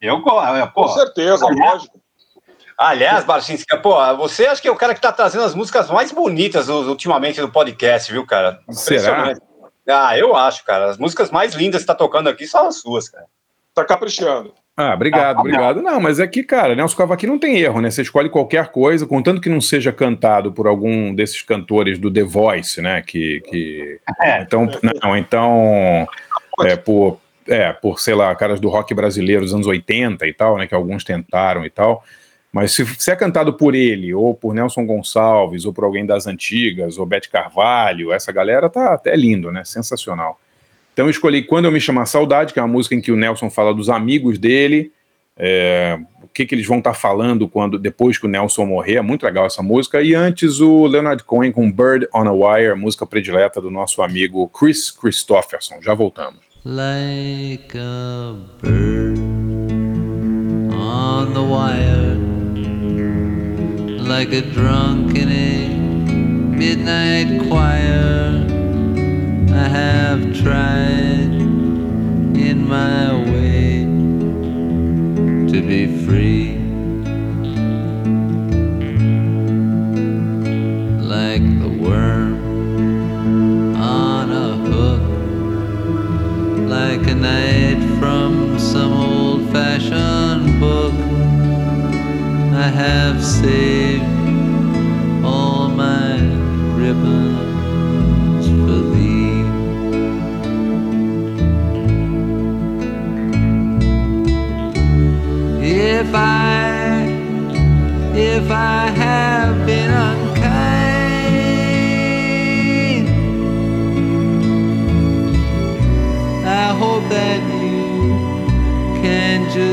Eu, 0.00 0.16
eu 0.16 0.66
com 0.74 0.88
certeza, 0.88 1.46
lógico. 1.46 2.00
Aliás, 2.76 3.24
Barcinski, 3.24 3.76
pô, 3.76 3.94
você 4.16 4.46
acha 4.46 4.60
que 4.60 4.66
é 4.66 4.72
o 4.72 4.76
cara 4.76 4.96
que 4.96 5.00
tá 5.00 5.12
trazendo 5.12 5.44
as 5.44 5.54
músicas 5.54 5.88
mais 5.88 6.10
bonitas 6.10 6.68
ultimamente 6.68 7.40
no 7.40 7.52
podcast, 7.52 8.10
viu, 8.10 8.26
cara? 8.26 8.58
Será? 8.70 9.32
Ah, 9.88 10.18
eu 10.18 10.34
acho, 10.34 10.64
cara. 10.64 10.90
As 10.90 10.98
músicas 10.98 11.30
mais 11.30 11.54
lindas 11.54 11.82
que 11.82 11.86
tá 11.86 11.94
tocando 11.94 12.28
aqui 12.28 12.48
são 12.48 12.66
as 12.66 12.80
suas, 12.80 13.08
cara. 13.08 13.26
Tá 13.72 13.84
caprichando. 13.84 14.52
Ah, 14.80 14.94
obrigado, 14.94 15.36
ah, 15.36 15.40
obrigado. 15.40 15.82
Não, 15.82 16.00
mas 16.00 16.18
é 16.18 16.26
que, 16.26 16.42
cara, 16.42 16.74
Nelson 16.74 16.96
Cavaquinho 16.96 17.32
não 17.32 17.38
tem 17.38 17.58
erro, 17.58 17.82
né? 17.82 17.90
Você 17.90 18.00
escolhe 18.00 18.30
qualquer 18.30 18.68
coisa, 18.68 19.06
contanto 19.06 19.38
que 19.38 19.50
não 19.50 19.60
seja 19.60 19.92
cantado 19.92 20.52
por 20.52 20.66
algum 20.66 21.14
desses 21.14 21.42
cantores 21.42 21.98
do 21.98 22.10
The 22.10 22.22
Voice, 22.22 22.80
né? 22.80 23.02
Que, 23.02 23.42
que... 23.42 24.00
É. 24.22 24.40
Então, 24.40 24.66
não, 25.02 25.14
então, 25.14 26.08
é, 26.64 26.76
por, 26.76 27.20
é, 27.46 27.74
por, 27.74 28.00
sei 28.00 28.14
lá, 28.14 28.34
caras 28.34 28.58
do 28.58 28.70
rock 28.70 28.94
brasileiro 28.94 29.42
dos 29.42 29.52
anos 29.52 29.66
80 29.66 30.26
e 30.26 30.32
tal, 30.32 30.56
né? 30.56 30.66
Que 30.66 30.74
alguns 30.74 31.04
tentaram 31.04 31.62
e 31.66 31.68
tal. 31.68 32.02
Mas 32.50 32.72
se, 32.72 32.86
se, 32.98 33.10
é 33.10 33.16
cantado 33.16 33.52
por 33.52 33.74
ele, 33.74 34.14
ou 34.14 34.34
por 34.34 34.54
Nelson 34.54 34.86
Gonçalves, 34.86 35.66
ou 35.66 35.74
por 35.74 35.84
alguém 35.84 36.06
das 36.06 36.26
antigas, 36.26 36.96
ou 36.96 37.04
Bete 37.04 37.28
Carvalho, 37.28 38.14
essa 38.14 38.32
galera 38.32 38.70
tá 38.70 38.94
até 38.94 39.14
lindo, 39.14 39.52
né? 39.52 39.62
Sensacional. 39.62 40.40
Então 40.92 41.06
eu 41.06 41.10
escolhi 41.10 41.42
Quando 41.42 41.66
Eu 41.66 41.72
Me 41.72 41.80
Chamar 41.80 42.06
Saudade, 42.06 42.52
que 42.52 42.58
é 42.58 42.62
uma 42.62 42.68
música 42.68 42.94
em 42.94 43.00
que 43.00 43.12
o 43.12 43.16
Nelson 43.16 43.50
fala 43.50 43.74
dos 43.74 43.88
amigos 43.88 44.38
dele, 44.38 44.92
é, 45.36 45.98
o 46.22 46.28
que, 46.28 46.44
que 46.44 46.54
eles 46.54 46.66
vão 46.66 46.78
estar 46.78 46.92
tá 46.92 46.98
falando 46.98 47.48
quando 47.48 47.78
depois 47.78 48.18
que 48.18 48.26
o 48.26 48.28
Nelson 48.28 48.66
morrer, 48.66 48.96
é 48.96 49.02
muito 49.02 49.24
legal 49.24 49.46
essa 49.46 49.62
música. 49.62 50.02
E 50.02 50.14
antes 50.14 50.60
o 50.60 50.86
Leonard 50.86 51.24
Cohen 51.24 51.52
com 51.52 51.70
Bird 51.70 52.06
on 52.14 52.26
a 52.26 52.32
Wire, 52.32 52.74
música 52.74 53.06
predileta 53.06 53.60
do 53.60 53.70
nosso 53.70 54.02
amigo 54.02 54.48
Chris 54.48 54.90
Christopherson. 54.90 55.80
Já 55.82 55.94
voltamos. 55.94 56.40
Like 56.64 57.78
a 57.78 58.34
bird 58.60 59.18
on 60.74 61.32
the 61.32 61.40
wire 61.40 62.20
like 64.10 64.32
a 64.32 64.42
drunk 64.42 65.16
in 65.16 65.28
a 65.30 65.68
midnight 66.58 67.48
choir. 67.48 68.09
I 70.20 70.22
have 70.22 70.42
tried 70.42 71.32
in 72.36 72.68
my 72.68 73.14
way 73.32 73.84
to 75.50 75.62
be 75.66 75.86
free. 76.04 76.58
Like 81.00 81.42
the 81.62 81.68
worm 81.68 82.34
on 83.76 84.30
a 84.30 84.56
hook, 84.68 85.02
like 86.68 87.06
a 87.06 87.14
night 87.14 87.80
from 87.98 88.58
some 88.58 88.92
old 88.92 89.50
fashioned 89.50 90.60
book. 90.60 90.92
I 92.52 92.68
have 92.68 93.24
saved 93.24 93.89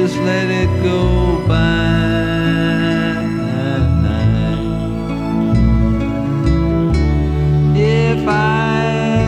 just 0.08 0.20
let 0.22 0.50
it 0.50 0.70
go 0.84 1.46
by. 1.48 1.98
if 7.76 8.26
I 8.26 9.28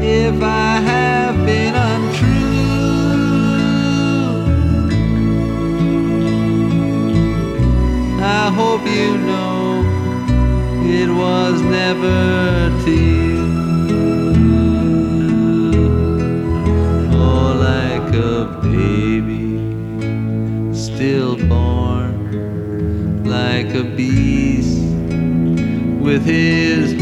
if 0.00 0.42
I 0.42 0.72
have 0.90 1.34
been 1.44 1.74
untrue. 1.74 2.30
I 8.22 8.50
hope 8.58 8.84
you 8.86 9.18
know 9.28 9.82
it 10.98 11.10
was 11.22 11.60
never 11.62 12.70
to 12.84 13.19
with 26.10 26.24
his 26.24 26.99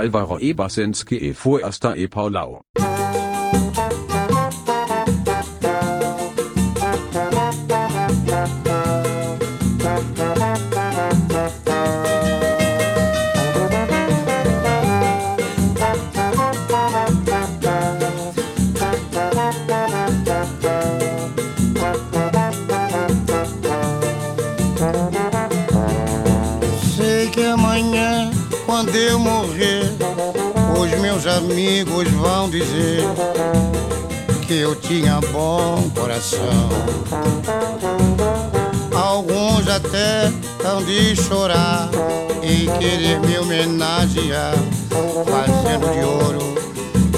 Alvaro 0.00 0.38
Ebersenski 0.40 1.16
e 1.28 1.34
Fuersta 1.34 1.94
e 1.94 2.08
Paulau. 2.08 2.64
Amigos 31.80 32.08
vão 32.10 32.50
dizer 32.50 33.02
que 34.46 34.54
eu 34.54 34.76
tinha 34.76 35.18
bom 35.32 35.90
coração. 35.94 36.68
Alguns 38.94 39.66
até 39.66 40.30
hão 40.62 40.82
de 40.84 41.16
chorar 41.16 41.88
e 42.42 42.66
querer 42.78 43.20
me 43.20 43.38
homenagear, 43.38 44.54
fazendo 45.24 45.90
de 45.90 46.04
ouro 46.04 46.54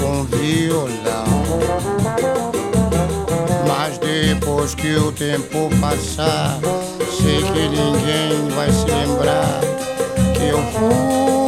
um 0.01 0.23
violão. 0.25 1.25
Mas 3.67 3.97
depois 3.97 4.73
que 4.75 4.95
o 4.95 5.11
tempo 5.11 5.69
passar, 5.81 6.57
sei 7.17 7.41
que 7.41 7.67
ninguém 7.67 8.47
vai 8.55 8.71
se 8.71 8.85
lembrar 8.85 9.59
que 10.33 10.47
eu 10.47 10.57
fui 10.71 11.42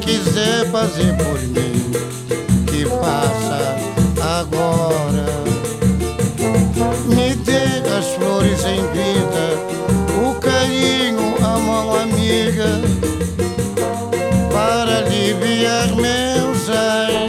quiser 0.00 0.66
fazer 0.70 1.14
por 1.16 1.40
mim, 1.40 1.90
que 2.66 2.84
faça 2.84 3.76
agora. 4.38 5.26
Me 7.06 7.34
dê 7.34 7.82
as 7.98 8.06
flores 8.14 8.64
em 8.64 8.82
vida, 8.92 9.46
o 10.26 10.34
carinho, 10.40 11.34
a 11.44 11.58
mão 11.58 11.94
amiga 11.94 12.80
para 14.52 14.98
aliviar 14.98 15.88
meus 15.88 16.68
ais. 16.70 17.28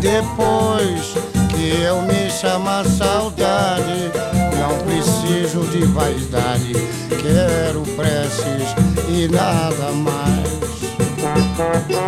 Depois 0.00 1.14
que 1.50 1.82
eu 1.82 2.02
me 2.02 2.30
chamar 2.30 2.84
saudade, 2.86 4.10
não 4.58 4.78
preciso 4.84 5.60
de 5.70 5.84
vaidade, 5.86 6.72
quero 7.08 7.82
preces 7.96 8.74
e 9.08 9.28
nada 9.28 9.92
mais. 9.92 10.45
Sei 11.56 12.05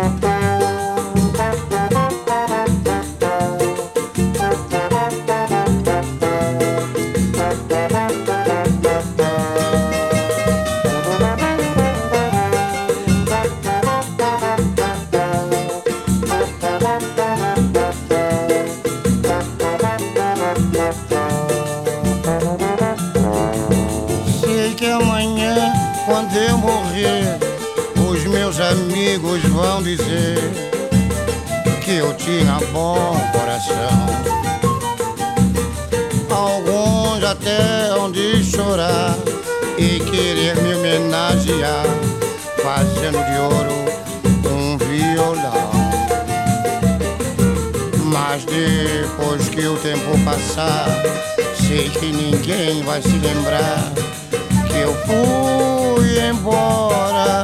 tempo 49.89 50.23
passar, 50.23 50.87
sei 51.55 51.89
que 51.89 52.11
ninguém 52.11 52.83
vai 52.83 53.01
se 53.01 53.09
lembrar 53.09 53.91
que 54.67 54.77
eu 54.77 54.93
fui 55.07 56.29
embora. 56.29 57.43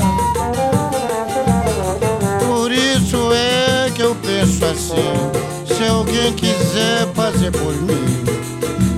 Por 2.45 2.71
isso 2.71 3.31
é 3.33 3.89
que 3.89 4.03
eu 4.03 4.13
penso 4.15 4.63
assim: 4.63 5.75
se 5.75 5.89
alguém 5.89 6.33
quiser 6.33 7.07
fazer 7.15 7.51
por 7.51 7.73
mim, 7.81 8.23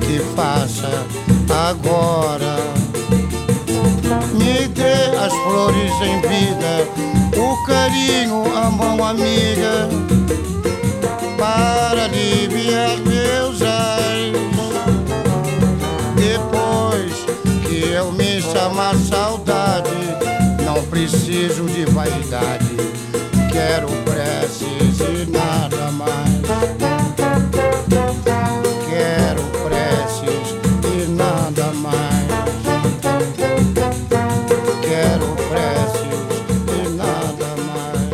que 0.01 0.19
faça 0.35 1.05
agora. 1.69 2.57
Me 4.33 4.67
dê 4.67 5.15
as 5.17 5.33
flores 5.33 5.93
em 6.01 6.19
vida, 6.21 6.85
o 7.37 7.65
carinho, 7.65 8.43
a 8.57 8.69
mão 8.69 9.05
amiga 9.05 10.16
uma 18.77 18.93
saudade. 18.93 19.89
Não 20.63 20.83
preciso 20.85 21.65
de 21.65 21.83
vaidade, 21.85 22.77
quero 23.51 23.87
preces 24.03 24.99
e 24.99 25.25
nada 25.31 25.91
mais. 25.93 26.41
Quero 28.87 29.41
preces 29.65 30.53
e 30.93 31.07
nada 31.09 31.73
mais. 31.73 32.27
Quero 34.83 35.25
preces 35.49 36.27
e 36.69 36.87
nada 36.89 37.55
mais. 37.73 38.13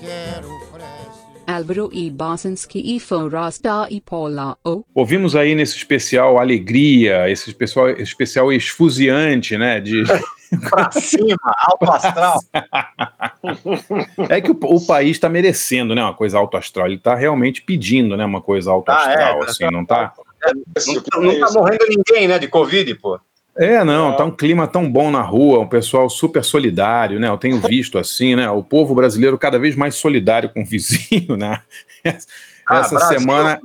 Quero 0.00 0.48
preces. 0.72 1.20
Álvaro 1.46 1.90
e 1.92 2.10
Bosanski 2.10 2.96
e 2.96 2.98
Forosta 2.98 3.88
e 3.90 4.00
Paula 4.00 4.56
O. 4.64 4.85
Ouvimos 4.96 5.36
aí 5.36 5.54
nesse 5.54 5.76
especial 5.76 6.38
Alegria, 6.38 7.28
esse 7.28 7.50
especial, 7.50 7.90
especial 7.90 8.50
esfuziante, 8.50 9.58
né? 9.58 9.78
De... 9.78 10.02
pra 10.70 10.90
cima, 10.90 11.36
alto 11.44 11.92
astral. 11.92 12.40
é 14.30 14.40
que 14.40 14.50
o, 14.50 14.58
o 14.62 14.86
país 14.86 15.10
está 15.10 15.28
merecendo, 15.28 15.94
né? 15.94 16.02
Uma 16.02 16.14
coisa 16.14 16.38
alto 16.38 16.56
astral. 16.56 16.86
Ele 16.86 16.94
está 16.94 17.14
realmente 17.14 17.60
pedindo, 17.60 18.16
né? 18.16 18.24
Uma 18.24 18.40
coisa 18.40 18.70
alto 18.70 18.88
Ah, 18.88 18.96
astral, 18.96 19.42
é, 19.42 19.44
assim, 19.44 19.70
não 19.70 19.84
tá? 19.84 20.14
Não, 20.46 21.02
tá- 21.02 21.20
não 21.20 21.40
tá 21.40 21.52
morrendo 21.52 21.84
ninguém, 21.90 22.26
né, 22.26 22.38
de 22.38 22.48
Covid, 22.48 22.94
pô. 22.94 23.20
É, 23.54 23.84
não, 23.84 24.16
tá 24.16 24.24
um 24.24 24.30
clima 24.30 24.66
tão 24.66 24.90
bom 24.90 25.10
na 25.10 25.20
rua, 25.20 25.60
um 25.60 25.68
pessoal 25.68 26.08
super 26.08 26.42
solidário, 26.42 27.20
né? 27.20 27.28
Eu 27.28 27.36
tenho 27.36 27.60
visto 27.60 27.98
assim, 27.98 28.34
né? 28.34 28.48
O 28.48 28.62
povo 28.62 28.94
brasileiro 28.94 29.36
cada 29.36 29.58
vez 29.58 29.76
mais 29.76 29.94
solidário 29.94 30.48
com 30.48 30.62
o 30.62 30.64
vizinho, 30.64 31.36
né? 31.36 31.60
Essa 32.02 32.26
Ah, 32.66 32.78
essa 32.80 32.94
Brasil. 32.94 33.20
semana, 33.20 33.60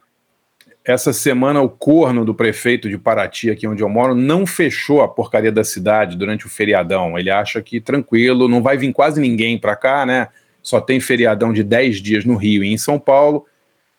essa 0.84 1.14
semana 1.14 1.62
o 1.62 1.70
corno 1.70 2.26
do 2.26 2.34
prefeito 2.34 2.90
de 2.90 2.98
Paraty, 2.98 3.52
aqui 3.52 3.68
onde 3.68 3.84
eu 3.84 3.90
moro, 3.90 4.16
não 4.16 4.46
fechou 4.46 5.02
a 5.02 5.08
porcaria 5.08 5.52
da 5.52 5.64
cidade 5.64 6.18
durante 6.18 6.48
o 6.48 6.50
feriadão. 6.50 7.18
Ele 7.18 7.30
acha 7.30 7.62
que 7.62 7.80
tranquilo, 7.80 8.48
não 8.48 8.64
vai 8.64 8.78
vir 8.78 8.92
quase 8.92 9.22
ninguém 9.22 9.58
para 9.58 9.76
cá, 9.76 10.06
né? 10.06 10.28
Só 10.62 10.82
tem 10.82 11.00
feriadão 11.00 11.54
de 11.54 11.64
10 11.64 12.02
dias 12.02 12.26
no 12.26 12.36
Rio 12.36 12.64
e 12.64 12.74
em 12.74 12.78
São 12.78 13.00
Paulo. 13.00 13.46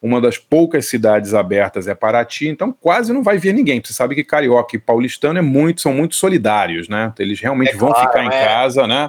Uma 0.00 0.20
das 0.20 0.36
poucas 0.36 0.86
cidades 0.86 1.32
abertas 1.32 1.86
é 1.86 1.94
Paraty, 1.94 2.48
então 2.48 2.72
quase 2.72 3.12
não 3.12 3.22
vai 3.22 3.38
vir 3.38 3.54
ninguém. 3.54 3.80
Você 3.82 3.92
sabe 3.92 4.16
que 4.16 4.24
carioca 4.24 4.74
e 4.74 4.80
paulistano 4.80 5.38
é 5.38 5.42
muito, 5.42 5.80
são 5.80 5.94
muito 5.94 6.16
solidários, 6.16 6.88
né? 6.88 7.12
Eles 7.20 7.38
realmente 7.40 7.70
É 7.70 7.76
vão 7.76 7.92
claro, 7.92 8.08
ficar 8.08 8.24
em 8.24 8.28
é. 8.28 8.44
casa, 8.44 8.86
né? 8.88 9.08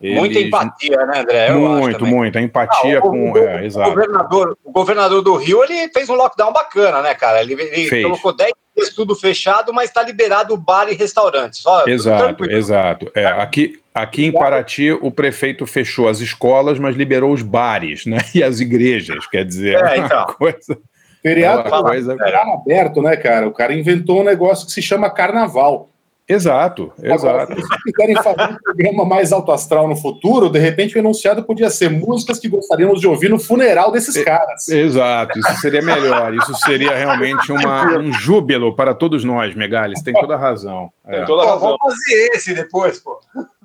Muita 0.00 0.38
empatia, 0.38 0.96
né, 1.06 1.20
André? 1.20 1.50
Eu 1.50 1.58
Muito, 1.58 2.06
muito. 2.06 2.38
A 2.38 2.40
empatia 2.42 2.98
Ah, 2.98 3.06
o- 3.06 3.10
com. 3.10 3.32
o, 3.32 3.38
é, 3.38 3.56
o 3.62 3.64
exato. 3.64 3.90
governador, 3.90 4.56
o 4.64 4.70
governador 4.70 5.22
do 5.22 5.34
Rio 5.36 5.62
ele 5.64 5.88
fez 5.88 6.08
um 6.08 6.14
lockdown 6.14 6.52
bacana, 6.52 7.02
né, 7.02 7.14
cara? 7.14 7.40
Ele, 7.42 7.54
ele 7.54 7.88
Fez. 7.88 8.04
colocou 8.04 8.32
10 8.32 8.52
dias 8.76 8.90
tudo 8.94 9.16
fechado, 9.16 9.72
mas 9.74 9.90
está 9.90 10.02
liberado 10.04 10.56
bar 10.56 10.88
e 10.88 10.94
restaurante. 10.94 11.56
Só 11.58 11.84
Exato, 11.88 12.44
exato. 12.48 13.10
É, 13.12 13.26
aqui, 13.26 13.80
aqui 13.92 14.24
em 14.26 14.30
Paraty, 14.32 14.92
o 14.92 15.10
prefeito 15.10 15.66
fechou 15.66 16.08
as 16.08 16.20
escolas, 16.20 16.78
mas 16.78 16.94
liberou 16.94 17.32
os 17.32 17.42
bares, 17.42 18.06
né? 18.06 18.18
E 18.36 18.42
as 18.42 18.60
igrejas, 18.60 19.26
quer 19.26 19.44
dizer. 19.44 19.82
É, 19.84 19.96
então. 19.98 20.26
coisa. 20.38 20.78
Feriado, 21.20 21.66
É 21.66 21.82
coisa- 21.82 22.16
feriado 22.16 22.52
aberto, 22.52 23.02
né, 23.02 23.16
cara? 23.16 23.48
O 23.48 23.52
cara 23.52 23.74
inventou 23.74 24.20
um 24.20 24.24
negócio 24.24 24.64
que 24.64 24.72
se 24.72 24.80
chama 24.80 25.10
carnaval. 25.10 25.88
Exato, 26.28 26.92
Agora, 26.98 27.44
exato. 27.44 27.54
se 27.54 27.60
vocês 27.66 27.82
quiserem 27.84 28.16
fazer 28.22 28.52
um 28.52 28.56
programa 28.58 29.04
mais 29.06 29.32
alto 29.32 29.50
astral 29.50 29.88
no 29.88 29.96
futuro, 29.96 30.50
de 30.50 30.58
repente 30.58 30.94
o 30.94 30.98
enunciado 30.98 31.42
podia 31.42 31.70
ser 31.70 31.88
músicas 31.88 32.38
que 32.38 32.48
gostaríamos 32.48 33.00
de 33.00 33.06
ouvir 33.08 33.30
no 33.30 33.38
funeral 33.38 33.90
desses 33.90 34.22
caras. 34.22 34.68
Exato, 34.68 35.38
isso 35.38 35.54
seria 35.60 35.80
melhor. 35.80 36.34
Isso 36.34 36.54
seria 36.56 36.94
realmente 36.94 37.50
uma- 37.50 37.98
um 37.98 38.12
júbilo 38.12 38.76
para 38.76 38.92
todos 38.92 39.24
nós, 39.24 39.54
Megali. 39.54 39.96
Você 39.96 40.04
tem 40.04 40.12
toda 40.12 40.34
a 40.34 40.38
razão. 40.38 40.92
É. 41.06 41.16
Tem 41.16 41.24
toda 41.24 41.42
a 41.42 41.46
Pô, 41.46 41.50
razão. 41.52 41.68
vamos 41.78 41.94
fazer 41.94 42.30
esse 42.34 42.54
depois, 42.54 42.98
pô. 42.98 43.18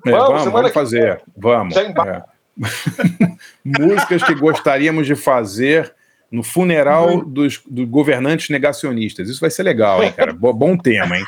É, 0.06 0.10
Vamos, 0.10 0.28
vamos, 0.28 0.44
vamos 0.52 0.68
que 0.68 0.74
fazer. 0.74 1.20
Vamos. 1.36 1.76
É. 1.76 2.22
Músicas 3.64 4.22
que 4.22 4.34
gostaríamos 4.34 5.06
de 5.06 5.14
fazer 5.14 5.92
no 6.30 6.42
funeral 6.42 7.20
dos, 7.24 7.60
dos 7.68 7.86
governantes 7.88 8.48
negacionistas. 8.50 9.28
Isso 9.28 9.40
vai 9.40 9.50
ser 9.50 9.62
legal, 9.62 10.02
hein, 10.02 10.12
cara? 10.12 10.32
Bo- 10.32 10.52
bom 10.52 10.76
tema, 10.76 11.16
hein? 11.16 11.24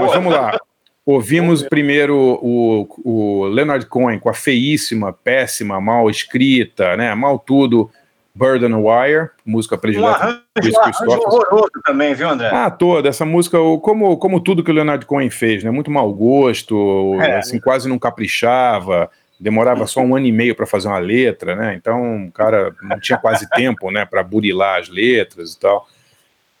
Mas 0.00 0.12
vamos 0.12 0.32
lá. 0.32 0.58
Ouvimos 1.06 1.62
primeiro 1.62 2.16
o, 2.42 2.88
o 3.04 3.44
Leonard 3.46 3.84
Cohen 3.86 4.18
com 4.18 4.30
a 4.30 4.34
feíssima, 4.34 5.12
péssima, 5.12 5.80
mal 5.80 6.08
escrita, 6.08 6.96
né? 6.96 7.14
Mal 7.14 7.38
tudo. 7.38 7.90
Bird 8.36 8.64
on 8.64 8.82
Wire, 8.82 9.30
música 9.46 9.78
predileta 9.78 10.26
um 10.26 10.60
arranjo 10.60 11.08
horroroso 11.08 11.70
também, 11.84 12.14
viu, 12.14 12.28
André? 12.28 12.50
Ah, 12.52 12.68
toda 12.68 13.08
essa 13.08 13.24
música, 13.24 13.56
como, 13.80 14.16
como 14.16 14.40
tudo 14.40 14.64
que 14.64 14.72
o 14.72 14.74
Leonard 14.74 15.06
Cohen 15.06 15.30
fez, 15.30 15.62
né? 15.62 15.70
Muito 15.70 15.88
mau 15.88 16.12
gosto, 16.12 17.14
É. 17.20 17.36
assim, 17.36 17.60
quase 17.60 17.88
não 17.88 17.96
caprichava, 17.96 19.08
demorava 19.38 19.86
só 19.86 20.00
um 20.00 20.16
ano 20.16 20.26
e 20.26 20.32
meio 20.32 20.56
para 20.56 20.66
fazer 20.66 20.88
uma 20.88 20.98
letra, 20.98 21.54
né? 21.54 21.74
Então, 21.76 22.26
o 22.26 22.32
cara 22.32 22.74
não 22.82 22.98
tinha 22.98 23.18
quase 23.18 23.48
tempo, 23.50 23.92
né, 23.92 24.04
para 24.04 24.22
burilar 24.24 24.80
as 24.80 24.88
letras 24.88 25.52
e 25.52 25.60
tal. 25.60 25.86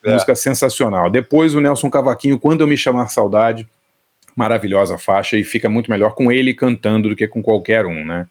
É. 0.04 0.12
Música 0.12 0.34
sensacional. 0.34 1.08
Depois 1.08 1.54
o 1.54 1.60
Nelson 1.60 1.88
Cavaquinho, 1.88 2.38
Quando 2.38 2.60
Eu 2.60 2.66
Me 2.66 2.76
Chamar 2.76 3.08
Saudade, 3.08 3.66
maravilhosa 4.36 4.98
faixa 4.98 5.36
e 5.36 5.44
fica 5.44 5.68
muito 5.68 5.90
melhor 5.90 6.14
com 6.14 6.30
ele 6.30 6.52
cantando 6.52 7.08
do 7.08 7.16
que 7.16 7.26
com 7.26 7.42
qualquer 7.42 7.86
um, 7.86 8.04
né? 8.04 8.26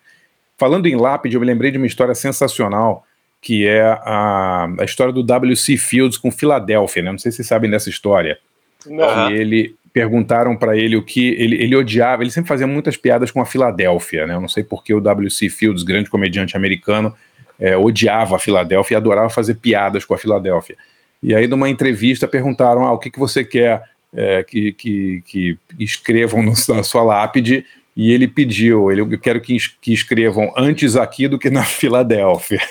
Falando 0.57 0.85
em 0.85 0.95
lápide, 0.95 1.35
eu 1.35 1.41
me 1.41 1.47
lembrei 1.47 1.71
de 1.71 1.77
uma 1.77 1.87
história 1.87 2.13
sensacional 2.13 3.05
que 3.41 3.67
é 3.67 3.81
a, 3.81 4.69
a 4.79 4.85
história 4.85 5.11
do 5.11 5.21
W.C. 5.21 5.75
Fields 5.75 6.17
com 6.17 6.31
Filadélfia, 6.31 7.03
né? 7.03 7.11
Não 7.11 7.19
sei 7.19 7.31
se 7.31 7.37
vocês 7.37 7.47
sabem 7.47 7.69
dessa 7.69 7.89
história. 7.89 8.37
Não. 8.85 9.27
Que 9.27 9.33
ele 9.33 9.75
perguntaram 9.91 10.55
para 10.55 10.77
ele 10.77 10.95
o 10.95 11.03
que 11.03 11.29
ele, 11.37 11.61
ele 11.61 11.75
odiava. 11.75 12.23
Ele 12.23 12.31
sempre 12.31 12.47
fazia 12.47 12.65
muitas 12.65 12.95
piadas 12.95 13.31
com 13.31 13.41
a 13.41 13.45
Filadélfia, 13.45 14.25
né? 14.25 14.35
Eu 14.35 14.41
não 14.41 14.47
sei 14.47 14.63
porque 14.63 14.93
o 14.93 15.01
W.C. 15.01 15.49
Fields, 15.49 15.83
grande 15.83 16.09
comediante 16.09 16.55
americano, 16.55 17.13
é, 17.59 17.75
odiava 17.75 18.37
a 18.37 18.39
Filadélfia 18.39 18.95
e 18.95 18.97
adorava 18.97 19.29
fazer 19.29 19.55
piadas 19.55 20.05
com 20.05 20.13
a 20.13 20.17
Filadélfia. 20.17 20.77
E 21.23 21.33
aí, 21.33 21.47
numa 21.47 21.69
entrevista, 21.69 22.27
perguntaram: 22.27 22.85
ah, 22.85 22.91
o 22.91 22.99
que, 22.99 23.09
que 23.09 23.17
você 23.17 23.45
quer 23.45 23.81
é, 24.13 24.43
que, 24.43 24.73
que, 24.73 25.23
que 25.25 25.57
escrevam 25.79 26.43
no- 26.43 26.53
na 26.75 26.83
sua 26.83 27.01
lápide? 27.01 27.65
E 27.95 28.11
ele 28.11 28.27
pediu: 28.27 28.91
ele, 28.91 29.01
eu 29.01 29.19
quero 29.19 29.39
que, 29.39 29.55
que 29.79 29.93
escrevam 29.93 30.51
antes 30.57 30.97
aqui 30.97 31.27
do 31.27 31.39
que 31.39 31.49
na 31.49 31.63
Filadélfia. 31.63 32.59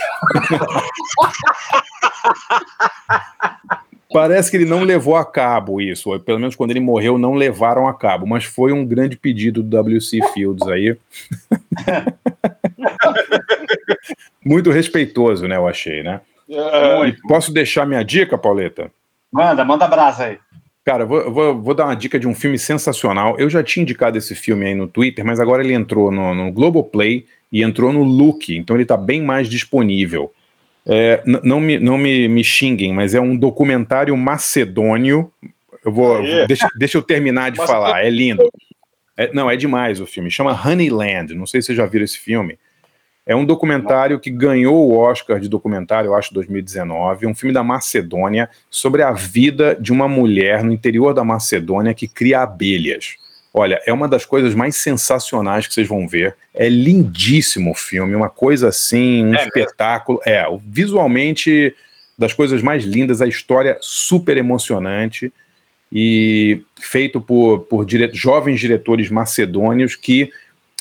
Parece 4.12 4.50
que 4.50 4.58
ele 4.58 4.66
não 4.66 4.82
levou 4.84 5.16
a 5.16 5.24
cabo 5.24 5.80
isso, 5.80 6.10
ou 6.10 6.20
pelo 6.20 6.38
menos 6.38 6.54
quando 6.54 6.70
ele 6.70 6.80
morreu, 6.80 7.16
não 7.16 7.32
levaram 7.32 7.88
a 7.88 7.94
cabo, 7.94 8.26
mas 8.26 8.44
foi 8.44 8.70
um 8.70 8.84
grande 8.84 9.16
pedido 9.16 9.62
do 9.62 9.70
W.C. 9.70 10.20
Fields 10.34 10.68
aí. 10.68 10.94
Muito 14.44 14.70
respeitoso, 14.70 15.48
né? 15.48 15.56
Eu 15.56 15.66
achei, 15.66 16.02
né? 16.02 16.20
Posso 17.26 17.52
deixar 17.52 17.86
minha 17.86 18.02
dica, 18.02 18.36
Pauleta? 18.36 18.90
Manda, 19.30 19.64
manda 19.64 19.86
brasa 19.86 20.24
aí. 20.24 20.38
Cara, 20.84 21.06
vou, 21.06 21.30
vou, 21.32 21.62
vou 21.62 21.74
dar 21.74 21.86
uma 21.86 21.94
dica 21.94 22.18
de 22.18 22.26
um 22.26 22.34
filme 22.34 22.58
sensacional. 22.58 23.38
Eu 23.38 23.48
já 23.48 23.62
tinha 23.62 23.82
indicado 23.82 24.18
esse 24.18 24.34
filme 24.34 24.66
aí 24.66 24.74
no 24.74 24.88
Twitter, 24.88 25.24
mas 25.24 25.38
agora 25.38 25.62
ele 25.62 25.72
entrou 25.72 26.10
no, 26.10 26.34
no 26.34 26.50
Globoplay 26.50 27.24
e 27.52 27.62
entrou 27.62 27.92
no 27.92 28.02
Look, 28.02 28.48
então 28.50 28.74
ele 28.74 28.82
está 28.82 28.96
bem 28.96 29.22
mais 29.22 29.48
disponível. 29.48 30.32
É, 30.84 31.22
não 31.24 31.60
me, 31.60 31.78
não 31.78 31.96
me, 31.96 32.26
me 32.26 32.42
xinguem, 32.42 32.92
mas 32.92 33.14
é 33.14 33.20
um 33.20 33.36
documentário 33.36 34.16
macedônio. 34.16 35.30
Eu 35.84 35.92
vou. 35.92 36.16
Aê. 36.16 36.46
Deixa, 36.46 36.68
deixa 36.76 36.98
eu 36.98 37.02
terminar 37.02 37.52
de 37.52 37.58
falar, 37.58 38.04
é 38.04 38.10
lindo. 38.10 38.50
É, 39.16 39.32
não, 39.32 39.48
é 39.48 39.56
demais 39.56 40.00
o 40.00 40.06
filme. 40.06 40.30
Chama 40.30 40.52
Honeyland. 40.52 41.34
Não 41.34 41.46
sei 41.46 41.60
se 41.60 41.66
vocês 41.66 41.78
já 41.78 41.86
viram 41.86 42.04
esse 42.04 42.18
filme. 42.18 42.58
É 43.24 43.36
um 43.36 43.44
documentário 43.44 44.18
que 44.18 44.30
ganhou 44.30 44.74
o 44.90 44.96
Oscar 44.98 45.38
de 45.38 45.48
documentário, 45.48 46.08
eu 46.08 46.14
acho, 46.14 46.34
2019. 46.34 47.26
Um 47.26 47.34
filme 47.34 47.54
da 47.54 47.62
Macedônia 47.62 48.50
sobre 48.68 49.02
a 49.02 49.12
vida 49.12 49.76
de 49.80 49.92
uma 49.92 50.08
mulher 50.08 50.64
no 50.64 50.72
interior 50.72 51.14
da 51.14 51.22
Macedônia 51.24 51.94
que 51.94 52.08
cria 52.08 52.40
abelhas. 52.40 53.14
Olha, 53.54 53.80
é 53.86 53.92
uma 53.92 54.08
das 54.08 54.24
coisas 54.24 54.54
mais 54.54 54.76
sensacionais 54.76 55.68
que 55.68 55.74
vocês 55.74 55.86
vão 55.86 56.08
ver. 56.08 56.34
É 56.54 56.68
lindíssimo 56.68 57.72
o 57.72 57.74
filme, 57.74 58.14
uma 58.16 58.30
coisa 58.30 58.68
assim, 58.68 59.24
um 59.26 59.34
É 59.34 59.44
espetáculo. 59.44 60.20
É, 60.26 60.44
visualmente 60.66 61.74
das 62.18 62.32
coisas 62.32 62.60
mais 62.62 62.82
lindas, 62.84 63.22
a 63.22 63.26
história 63.28 63.76
super 63.80 64.36
emocionante 64.36 65.32
e 65.92 66.62
feito 66.80 67.20
por, 67.20 67.60
por 67.60 67.84
dire- 67.84 68.10
jovens 68.14 68.58
diretores 68.58 69.10
macedônios 69.10 69.94
que 69.94 70.30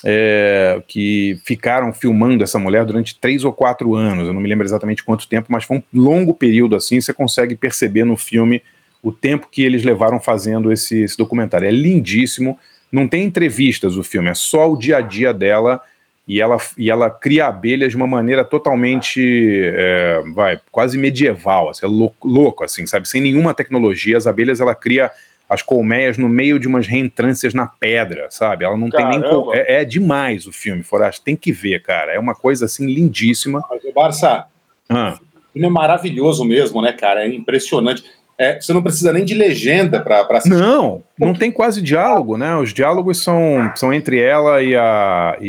é, 0.03 0.81
que 0.87 1.39
ficaram 1.45 1.93
filmando 1.93 2.43
essa 2.43 2.57
mulher 2.57 2.85
durante 2.85 3.19
três 3.19 3.43
ou 3.43 3.53
quatro 3.53 3.95
anos. 3.95 4.27
Eu 4.27 4.33
não 4.33 4.41
me 4.41 4.49
lembro 4.49 4.65
exatamente 4.65 5.03
quanto 5.03 5.27
tempo, 5.27 5.47
mas 5.49 5.63
foi 5.63 5.77
um 5.77 5.83
longo 5.93 6.33
período 6.33 6.75
assim. 6.75 6.99
Você 6.99 7.13
consegue 7.13 7.55
perceber 7.55 8.03
no 8.03 8.17
filme 8.17 8.61
o 9.01 9.11
tempo 9.11 9.47
que 9.51 9.63
eles 9.63 9.83
levaram 9.83 10.19
fazendo 10.19 10.71
esse, 10.71 11.01
esse 11.01 11.17
documentário. 11.17 11.67
É 11.67 11.71
lindíssimo. 11.71 12.57
Não 12.91 13.07
tem 13.07 13.23
entrevistas 13.23 13.95
o 13.95 14.03
filme, 14.03 14.29
é 14.29 14.33
só 14.33 14.71
o 14.71 14.77
dia 14.77 14.97
a 14.97 15.01
dia 15.01 15.33
dela 15.33 15.81
e 16.27 16.39
ela, 16.39 16.57
e 16.77 16.89
ela 16.89 17.09
cria 17.09 17.47
abelhas 17.47 17.91
de 17.91 17.97
uma 17.97 18.07
maneira 18.07 18.43
totalmente, 18.43 19.21
é, 19.63 20.21
vai, 20.33 20.59
quase 20.71 20.97
medieval, 20.97 21.69
assim, 21.69 21.85
é 21.85 21.89
louco, 21.89 22.27
louco, 22.27 22.63
assim, 22.63 22.85
sabe? 22.85 23.07
Sem 23.07 23.21
nenhuma 23.21 23.53
tecnologia, 23.53 24.17
as 24.17 24.27
abelhas 24.27 24.59
ela 24.59 24.75
cria 24.75 25.09
as 25.53 25.61
colmeias 25.61 26.17
no 26.17 26.29
meio 26.29 26.57
de 26.57 26.65
umas 26.65 26.87
reentrâncias 26.87 27.53
na 27.53 27.67
pedra, 27.67 28.27
sabe? 28.29 28.63
Ela 28.63 28.77
não 28.77 28.89
tem 28.89 29.05
nem. 29.05 29.19
Caramba. 29.19 29.43
col- 29.43 29.53
É, 29.53 29.81
é 29.81 29.85
demais 29.85 30.47
o 30.47 30.51
filme, 30.53 30.81
Forasta. 30.81 31.21
Tem 31.25 31.35
que 31.35 31.51
ver, 31.51 31.81
cara. 31.81 32.13
É 32.13 32.17
uma 32.17 32.33
coisa 32.33 32.63
assim 32.63 32.85
lindíssima. 32.85 33.61
Mas, 33.69 33.81
Barça, 33.93 34.45
Ah, 34.87 35.19
o 35.19 35.51
filme 35.51 35.67
é 35.67 35.69
maravilhoso 35.69 36.45
mesmo, 36.45 36.81
né, 36.81 36.93
cara? 36.93 37.25
É 37.25 37.27
impressionante. 37.27 38.01
É, 38.41 38.59
você 38.59 38.73
não 38.73 38.81
precisa 38.81 39.13
nem 39.13 39.23
de 39.23 39.35
legenda 39.35 40.01
para 40.01 40.21
assistir. 40.31 40.57
Não, 40.57 41.03
não 41.19 41.31
tem 41.31 41.51
quase 41.51 41.79
diálogo, 41.79 42.39
né? 42.39 42.55
Os 42.55 42.73
diálogos 42.73 43.23
são, 43.23 43.71
são 43.75 43.93
entre 43.93 44.19
ela 44.19 44.63
e, 44.63 44.75
a, 44.75 45.37
e, 45.39 45.47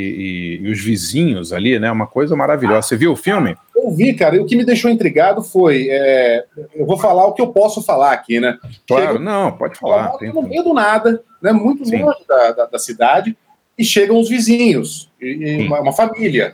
e- 0.60 0.66
e 0.66 0.70
os 0.70 0.78
vizinhos 0.78 1.54
ali, 1.54 1.78
né? 1.78 1.90
Uma 1.90 2.06
coisa 2.06 2.36
maravilhosa. 2.36 2.82
Você 2.88 2.96
viu 2.96 3.12
o 3.12 3.16
filme? 3.16 3.56
Eu 3.74 3.90
vi, 3.92 4.12
cara, 4.12 4.36
e 4.36 4.40
o 4.40 4.44
que 4.44 4.54
me 4.54 4.64
deixou 4.64 4.90
intrigado 4.90 5.42
foi. 5.42 5.88
é, 5.90 6.44
eu 6.74 6.84
vou 6.84 6.98
falar 6.98 7.24
o 7.26 7.32
que 7.32 7.40
eu 7.40 7.46
posso 7.48 7.82
falar 7.82 8.12
aqui, 8.12 8.38
né? 8.38 8.58
Claro, 8.86 9.18
não, 9.18 9.52
pode 9.52 9.78
falar. 9.78 10.10
tem- 10.18 10.30
no 10.30 10.42
meio 10.42 10.62
do 10.62 10.74
nada, 10.74 11.22
né? 11.42 11.50
Muito 11.50 11.86
Sim. 11.86 12.02
longe 12.02 12.20
da, 12.28 12.52
da, 12.52 12.66
da 12.66 12.78
cidade, 12.78 13.34
e 13.78 13.84
chegam 13.86 14.20
os 14.20 14.28
vizinhos, 14.28 15.08
e, 15.18 15.64
uma, 15.66 15.80
uma 15.80 15.92
família. 15.94 16.52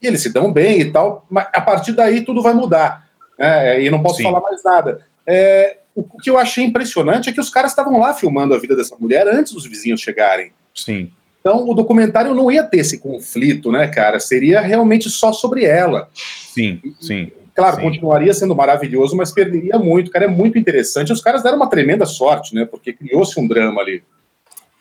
E 0.00 0.06
eles 0.06 0.22
se 0.22 0.32
dão 0.32 0.50
bem 0.50 0.80
e 0.80 0.90
tal, 0.90 1.26
mas 1.28 1.46
a 1.52 1.60
partir 1.60 1.92
daí 1.92 2.22
tudo 2.22 2.40
vai 2.40 2.54
mudar. 2.54 3.04
Né? 3.38 3.82
E 3.82 3.90
não 3.90 4.02
posso 4.02 4.16
Sim. 4.16 4.22
falar 4.22 4.40
mais 4.40 4.64
nada. 4.64 5.00
É, 5.26 5.78
o, 5.94 6.00
o 6.02 6.18
que 6.18 6.30
eu 6.30 6.38
achei 6.38 6.64
impressionante 6.64 7.28
é 7.28 7.32
que 7.32 7.40
os 7.40 7.50
caras 7.50 7.72
estavam 7.72 7.98
lá 7.98 8.14
filmando 8.14 8.54
a 8.54 8.58
vida 8.58 8.76
dessa 8.76 8.96
mulher 8.96 9.26
antes 9.26 9.52
dos 9.52 9.66
vizinhos 9.66 10.00
chegarem. 10.00 10.52
Sim. 10.74 11.10
Então 11.40 11.68
o 11.68 11.74
documentário 11.74 12.34
não 12.34 12.50
ia 12.50 12.64
ter 12.64 12.78
esse 12.78 12.98
conflito, 12.98 13.70
né, 13.70 13.86
cara? 13.88 14.18
Seria 14.18 14.60
realmente 14.60 15.08
só 15.08 15.32
sobre 15.32 15.64
ela. 15.64 16.10
Sim, 16.14 16.80
sim. 17.00 17.30
Claro, 17.56 17.76
Sim. 17.76 17.82
continuaria 17.82 18.34
sendo 18.34 18.54
maravilhoso, 18.54 19.16
mas 19.16 19.32
perderia 19.32 19.78
muito. 19.78 20.10
Cara, 20.10 20.26
é 20.26 20.28
muito 20.28 20.58
interessante. 20.58 21.10
Os 21.10 21.22
caras 21.22 21.42
deram 21.42 21.56
uma 21.56 21.70
tremenda 21.70 22.04
sorte, 22.04 22.54
né? 22.54 22.66
Porque 22.66 22.92
criou-se 22.92 23.40
um 23.40 23.48
drama 23.48 23.80
ali. 23.80 24.02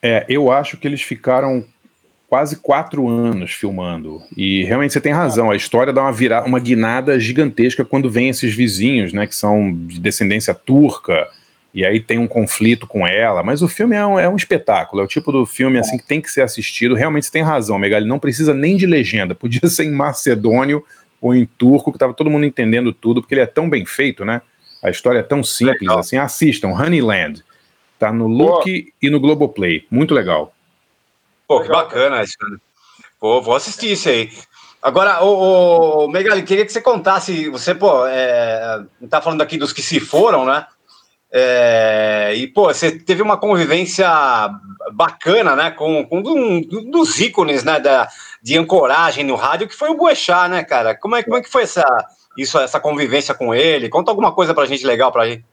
É, 0.01 0.25
eu 0.27 0.51
acho 0.51 0.75
que 0.75 0.86
eles 0.86 1.01
ficaram 1.01 1.63
quase 2.27 2.57
quatro 2.57 3.07
anos 3.07 3.51
filmando. 3.51 4.21
E 4.35 4.63
realmente 4.63 4.93
você 4.93 5.01
tem 5.01 5.13
razão, 5.13 5.51
a 5.51 5.55
história 5.55 5.93
dá 5.93 6.01
uma, 6.01 6.11
vira, 6.11 6.43
uma 6.43 6.59
guinada 6.59 7.19
gigantesca 7.19 7.85
quando 7.85 8.09
vem 8.09 8.29
esses 8.29 8.53
vizinhos, 8.53 9.13
né, 9.13 9.27
que 9.27 9.35
são 9.35 9.73
de 9.73 9.99
descendência 9.99 10.53
turca, 10.53 11.27
e 11.73 11.85
aí 11.85 11.99
tem 11.99 12.17
um 12.17 12.27
conflito 12.27 12.88
com 12.88 13.05
ela. 13.05 13.43
Mas 13.43 13.61
o 13.61 13.67
filme 13.67 13.95
é 13.95 14.05
um, 14.05 14.17
é 14.17 14.29
um 14.29 14.35
espetáculo, 14.35 15.01
é 15.01 15.05
o 15.05 15.07
tipo 15.07 15.31
do 15.31 15.45
filme 15.45 15.77
assim 15.77 15.97
que 15.97 16.05
tem 16.05 16.21
que 16.21 16.31
ser 16.31 16.41
assistido. 16.41 16.95
Realmente 16.95 17.25
você 17.25 17.31
tem 17.31 17.41
razão, 17.41 17.77
Megali, 17.77 18.07
não 18.07 18.19
precisa 18.19 18.53
nem 18.53 18.77
de 18.77 18.85
legenda, 18.85 19.35
podia 19.35 19.67
ser 19.67 19.83
em 19.83 19.91
macedônio 19.91 20.83
ou 21.21 21.35
em 21.35 21.45
turco, 21.45 21.91
que 21.91 21.97
tava 21.97 22.13
todo 22.13 22.29
mundo 22.29 22.45
entendendo 22.45 22.93
tudo, 22.93 23.21
porque 23.21 23.33
ele 23.33 23.41
é 23.41 23.45
tão 23.45 23.69
bem 23.69 23.85
feito, 23.85 24.23
né? 24.23 24.41
A 24.83 24.89
história 24.89 25.19
é 25.19 25.23
tão 25.23 25.43
simples 25.43 25.81
Legal. 25.81 25.99
assim. 25.99 26.17
Assistam, 26.17 26.69
Honeyland. 26.69 27.43
Tá 27.97 28.11
no 28.11 28.27
Look 28.27 28.93
e 29.01 29.09
no 29.09 29.19
Globoplay. 29.19 29.85
Muito 29.89 30.13
legal. 30.13 30.54
Pô, 31.47 31.62
que 31.62 31.69
bacana 31.69 32.23
isso. 32.23 32.36
né? 32.49 32.58
Pô, 33.19 33.41
vou 33.41 33.55
assistir 33.55 33.91
isso 33.91 34.10
aí. 34.10 34.31
Agora, 34.81 35.23
o, 35.23 36.05
o 36.05 36.08
Megali, 36.08 36.43
queria 36.43 36.65
que 36.65 36.71
você 36.71 36.81
contasse. 36.81 37.49
Você, 37.49 37.73
pô, 37.73 38.05
é, 38.05 38.84
tá 39.10 39.21
falando 39.21 39.41
aqui 39.41 39.58
dos 39.58 39.73
que 39.73 39.81
se 39.81 39.99
foram, 39.99 40.45
né? 40.45 40.65
É, 41.31 42.34
e, 42.36 42.47
pô, 42.47 42.65
você 42.65 42.91
teve 42.91 43.21
uma 43.21 43.36
convivência 43.36 44.08
bacana, 44.93 45.55
né? 45.55 45.71
Com, 45.71 46.05
com 46.05 46.19
um 46.19 46.91
dos 46.91 47.19
ícones, 47.19 47.63
né? 47.63 47.79
Da, 47.79 48.08
de 48.41 48.58
ancoragem 48.58 49.23
no 49.23 49.36
rádio, 49.36 49.67
que 49.67 49.75
foi 49.75 49.89
o 49.89 49.97
Boechat, 49.97 50.49
né, 50.49 50.63
cara? 50.63 50.95
Como 50.95 51.15
é, 51.15 51.23
como 51.23 51.36
é 51.36 51.41
que 51.41 51.49
foi 51.49 51.63
essa, 51.63 51.84
isso, 52.38 52.60
essa 52.60 52.79
convivência 52.79 53.34
com 53.34 53.55
ele? 53.55 53.89
Conta 53.89 54.12
alguma 54.12 54.31
coisa 54.34 54.53
pra 54.53 54.67
gente 54.67 54.86
legal 54.86 55.12
pra 55.12 55.27
gente. 55.27 55.43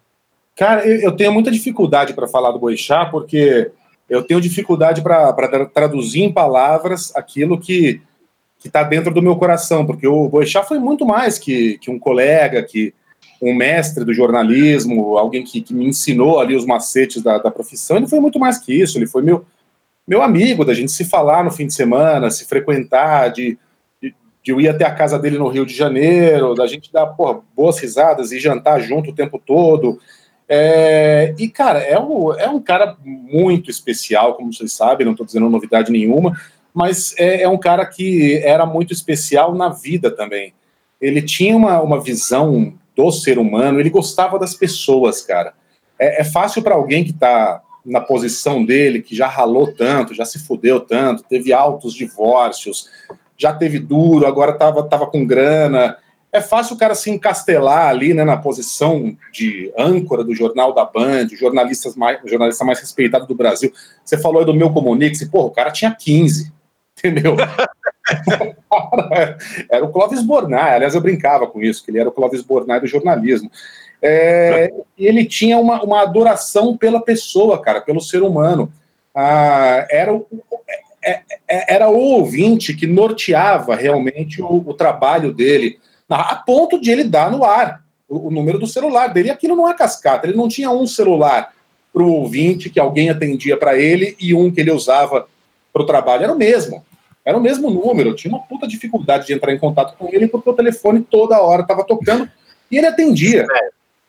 Cara, 0.55 0.87
eu, 0.87 1.00
eu 1.00 1.16
tenho 1.16 1.33
muita 1.33 1.50
dificuldade 1.50 2.12
para 2.12 2.28
falar 2.28 2.52
do 2.52 2.59
Boixá, 2.59 3.07
porque 3.07 3.72
eu 4.12 4.22
tenho 4.22 4.42
dificuldade 4.42 5.01
para 5.01 5.66
traduzir 5.72 6.22
em 6.22 6.31
palavras 6.31 7.14
aquilo 7.16 7.59
que 7.59 8.03
está 8.62 8.83
dentro 8.83 9.12
do 9.12 9.22
meu 9.22 9.37
coração, 9.37 9.87
porque 9.87 10.07
o 10.07 10.29
Boixá 10.29 10.62
foi 10.62 10.79
muito 10.79 11.07
mais 11.07 11.38
que, 11.38 11.79
que 11.79 11.90
um 11.90 11.98
colega, 11.98 12.62
que 12.62 12.92
um 13.40 13.55
mestre 13.55 14.05
do 14.05 14.12
jornalismo, 14.12 15.16
alguém 15.16 15.42
que, 15.42 15.62
que 15.62 15.72
me 15.72 15.87
ensinou 15.87 16.38
ali 16.38 16.55
os 16.55 16.66
macetes 16.66 17.22
da, 17.22 17.38
da 17.38 17.51
profissão. 17.51 17.96
Ele 17.96 18.07
foi 18.07 18.20
muito 18.20 18.38
mais 18.38 18.59
que 18.59 18.79
isso, 18.79 18.98
ele 18.98 19.07
foi 19.07 19.22
meu, 19.22 19.46
meu 20.07 20.22
amigo, 20.22 20.62
da 20.62 20.75
gente 20.75 20.92
se 20.92 21.07
falar 21.07 21.42
no 21.42 21.51
fim 21.51 21.66
de 21.66 21.72
semana, 21.72 22.31
se 22.31 22.44
frequentar, 22.44 23.31
de, 23.31 23.59
de, 24.01 24.14
de 24.42 24.53
eu 24.53 24.61
ir 24.61 24.68
até 24.68 24.85
a 24.85 24.94
casa 24.94 25.18
dele 25.18 25.38
no 25.38 25.48
Rio 25.48 25.64
de 25.64 25.75
Janeiro, 25.75 26.55
da 26.55 26.66
gente 26.66 26.92
dar 26.92 27.07
porra, 27.07 27.40
boas 27.57 27.79
risadas 27.79 28.31
e 28.31 28.38
jantar 28.38 28.79
junto 28.79 29.11
o 29.11 29.14
tempo 29.14 29.42
todo. 29.44 29.98
É, 30.54 31.34
e, 31.38 31.48
cara, 31.48 31.78
é 31.78 31.98
um, 31.98 32.34
é 32.34 32.46
um 32.46 32.60
cara 32.60 32.94
muito 33.02 33.70
especial, 33.70 34.34
como 34.34 34.52
vocês 34.52 34.70
sabem, 34.74 35.02
não 35.02 35.12
estou 35.12 35.24
dizendo 35.24 35.48
novidade 35.48 35.90
nenhuma, 35.90 36.38
mas 36.74 37.14
é, 37.16 37.44
é, 37.44 37.48
um 37.48 37.56
cara 37.56 37.86
que 37.86 38.36
era 38.44 38.66
muito 38.66 38.92
especial 38.92 39.54
na 39.54 39.70
vida 39.70 40.10
também. 40.10 40.52
Ele 41.00 41.22
tinha 41.22 41.56
uma, 41.56 41.80
uma 41.80 42.02
visão 42.02 42.74
do 42.94 43.10
ser 43.10 43.38
humano, 43.38 43.80
ele 43.80 43.88
gostava 43.88 44.38
das 44.38 44.52
pessoas, 44.52 45.22
cara. 45.22 45.54
É, 45.98 46.20
é 46.20 46.24
fácil 46.24 46.62
para 46.62 46.74
alguém 46.74 47.02
que 47.02 47.12
está 47.12 47.62
na 47.82 48.02
posição 48.02 48.62
dele, 48.62 49.00
que 49.00 49.16
já 49.16 49.28
ralou 49.28 49.72
tanto, 49.72 50.12
já 50.12 50.26
se 50.26 50.38
fudeu 50.38 50.80
tanto, 50.80 51.24
teve 51.24 51.50
altos 51.54 51.94
divórcios, 51.94 52.90
já 53.38 53.54
teve 53.54 53.78
duro, 53.78 54.26
agora 54.26 54.52
estava 54.52 54.82
tava 54.82 55.06
com 55.06 55.24
grana 55.24 55.96
é 56.32 56.40
fácil 56.40 56.74
o 56.74 56.78
cara 56.78 56.94
se 56.94 57.10
encastelar 57.10 57.88
ali, 57.88 58.14
né, 58.14 58.24
na 58.24 58.38
posição 58.38 59.14
de 59.30 59.70
âncora 59.76 60.24
do 60.24 60.34
jornal 60.34 60.72
da 60.72 60.82
Band, 60.82 61.28
jornalistas 61.28 61.94
mais, 61.94 62.18
jornalista 62.24 62.64
mais 62.64 62.80
respeitado 62.80 63.26
do 63.26 63.34
Brasil. 63.34 63.70
Você 64.02 64.16
falou 64.16 64.40
aí 64.40 64.46
do 64.46 64.54
meu 64.54 64.72
Comunix, 64.72 65.20
e, 65.20 65.28
porra, 65.28 65.48
o 65.48 65.50
cara 65.50 65.70
tinha 65.70 65.94
15, 65.94 66.50
entendeu? 66.98 67.36
Era 69.70 69.84
o 69.84 69.92
Clóvis 69.92 70.22
Bornai, 70.22 70.74
aliás, 70.74 70.94
eu 70.94 71.02
brincava 71.02 71.46
com 71.46 71.60
isso, 71.60 71.84
que 71.84 71.90
ele 71.90 71.98
era 71.98 72.08
o 72.08 72.12
Clóvis 72.12 72.40
Bornai 72.40 72.80
do 72.80 72.86
jornalismo. 72.86 73.50
É, 74.00 74.72
ele 74.96 75.26
tinha 75.26 75.58
uma, 75.58 75.82
uma 75.82 76.00
adoração 76.00 76.76
pela 76.76 77.00
pessoa, 77.02 77.60
cara, 77.60 77.82
pelo 77.82 78.00
ser 78.00 78.22
humano. 78.22 78.72
Ah, 79.14 79.86
era, 79.90 80.14
o, 80.14 80.26
é, 81.04 81.22
era 81.46 81.90
o 81.90 81.98
ouvinte 81.98 82.74
que 82.74 82.86
norteava 82.86 83.76
realmente 83.76 84.40
o, 84.40 84.64
o 84.66 84.72
trabalho 84.72 85.32
dele 85.32 85.78
a 86.20 86.37
ponto 86.37 86.81
de 86.81 86.90
ele 86.90 87.05
dar 87.05 87.31
no 87.31 87.44
ar 87.44 87.83
o, 88.09 88.29
o, 88.29 88.31
número 88.31 88.59
do 88.59 88.66
celular 88.66 89.09
dele. 89.09 89.29
E 89.29 89.31
aquilo 89.31 89.57
não 89.57 89.68
é 89.68 89.75
cascata, 89.75 90.27
ele 90.27 90.37
não 90.37 90.48
tinha 90.48 90.70
um 90.70 90.87
celular 90.87 91.53
para 91.92 92.03
o 92.03 92.12
ouvinte 92.12 92.70
que 92.70 92.81
alguém 92.81 93.11
atendia 93.11 93.57
para 93.57 93.79
ele 93.79 94.16
e 94.20 94.35
um 94.35 94.51
que 94.51 94.61
ele 94.61 94.70
usava 94.70 95.27
para 95.72 95.83
o 95.83 95.87
trabalho. 95.87 96.25
Era 96.25 96.33
o 96.33 96.38
mesmo. 96.38 96.85
Era 97.25 97.37
o 97.37 97.40
mesmo 97.40 97.70
número. 97.70 98.11
Eu 98.11 98.14
tinha 98.14 98.35
uma 98.35 98.42
puta 98.42 98.66
dificuldade 98.66 99.27
de 99.27 99.33
entrar 99.33 99.53
em 99.53 99.59
contato 99.59 99.96
com 99.96 100.09
ele 100.12 100.27
porque 100.27 100.48
o 100.48 100.55
telefone 100.55 101.03
toda 101.03 101.40
hora 101.40 101.62
estava 101.62 101.85
tocando 101.85 102.29
e 102.70 102.79
ele 102.79 102.87
atendia. 102.87 103.46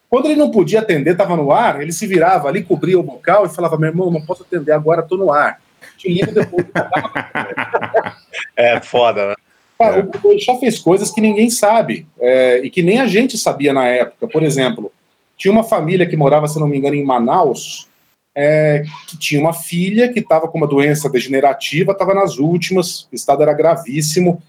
Quando 0.09 0.25
ele 0.25 0.35
não 0.35 0.51
podia 0.51 0.79
atender, 0.79 1.11
estava 1.11 1.35
no 1.35 1.51
ar, 1.51 1.81
ele 1.81 1.91
se 1.91 2.05
virava 2.05 2.47
ali, 2.47 2.63
cobria 2.63 2.99
o 2.99 3.03
bocal 3.03 3.45
e 3.45 3.49
falava: 3.49 3.77
meu 3.77 3.89
irmão, 3.89 4.11
não 4.11 4.25
posso 4.25 4.43
atender 4.43 4.71
agora, 4.71 5.01
estou 5.01 5.17
no 5.17 5.31
ar. 5.31 5.59
Te 5.97 6.07
ligo 6.07 6.31
depois. 6.31 6.65
é 8.55 8.79
foda, 8.79 9.29
né? 9.29 9.35
Cara, 9.83 10.09
o 10.15 10.19
Boechat 10.19 10.59
fez 10.59 10.79
coisas 10.79 11.11
que 11.11 11.19
ninguém 11.21 11.49
sabe 11.49 12.07
é, 12.19 12.59
e 12.63 12.69
que 12.69 12.81
nem 12.81 12.99
a 12.99 13.07
gente 13.07 13.37
sabia 13.37 13.73
na 13.73 13.85
época. 13.85 14.27
Por 14.27 14.43
exemplo, 14.43 14.91
tinha 15.37 15.51
uma 15.51 15.63
família 15.63 16.05
que 16.05 16.15
morava, 16.15 16.47
se 16.47 16.59
não 16.59 16.67
me 16.67 16.77
engano, 16.77 16.95
em 16.95 17.03
Manaus, 17.03 17.87
é, 18.35 18.83
que 19.07 19.17
tinha 19.17 19.41
uma 19.41 19.53
filha 19.53 20.11
que 20.11 20.19
estava 20.19 20.47
com 20.47 20.57
uma 20.57 20.67
doença 20.67 21.09
degenerativa, 21.09 21.91
estava 21.91 22.13
nas 22.13 22.37
últimas, 22.37 23.03
o 23.11 23.15
estado 23.15 23.43
era 23.43 23.53
gravíssimo. 23.53 24.41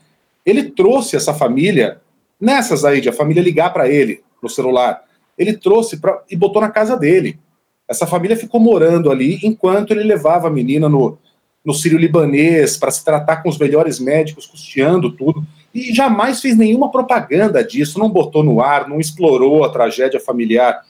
Ele 0.47 0.71
trouxe 0.71 1.17
essa 1.17 1.35
família, 1.35 2.01
nessas 2.41 2.85
aí, 2.85 3.01
de 3.01 3.09
a 3.09 3.13
família 3.13 3.43
ligar 3.43 3.73
para 3.73 3.89
ele 3.89 4.23
no 4.43 4.49
celular, 4.49 5.03
ele 5.37 5.57
trouxe 5.57 5.97
pra, 5.97 6.23
e 6.31 6.37
botou 6.37 6.63
na 6.63 6.71
casa 6.71 6.97
dele. 6.97 7.39
Essa 7.89 8.07
família 8.07 8.37
ficou 8.37 8.61
morando 8.61 9.11
ali 9.11 9.39
enquanto 9.43 9.91
ele 9.91 10.05
levava 10.05 10.49
a 10.49 10.51
menina 10.51 10.89
no, 10.89 11.19
no 11.65 11.73
Sírio 11.73 11.99
Libanês 11.99 12.77
para 12.77 12.91
se 12.91 13.05
tratar 13.05 13.37
com 13.37 13.49
os 13.49 13.59
melhores 13.59 13.99
médicos, 13.99 14.47
custeando 14.47 15.11
tudo, 15.11 15.45
e 15.75 15.93
jamais 15.95 16.41
fez 16.41 16.57
nenhuma 16.57 16.91
propaganda 16.91 17.65
disso, 17.65 17.99
não 17.99 18.09
botou 18.09 18.45
no 18.45 18.61
ar, 18.61 18.89
não 18.89 19.01
explorou 19.01 19.65
a 19.65 19.71
tragédia 19.71 20.21
familiar 20.21 20.83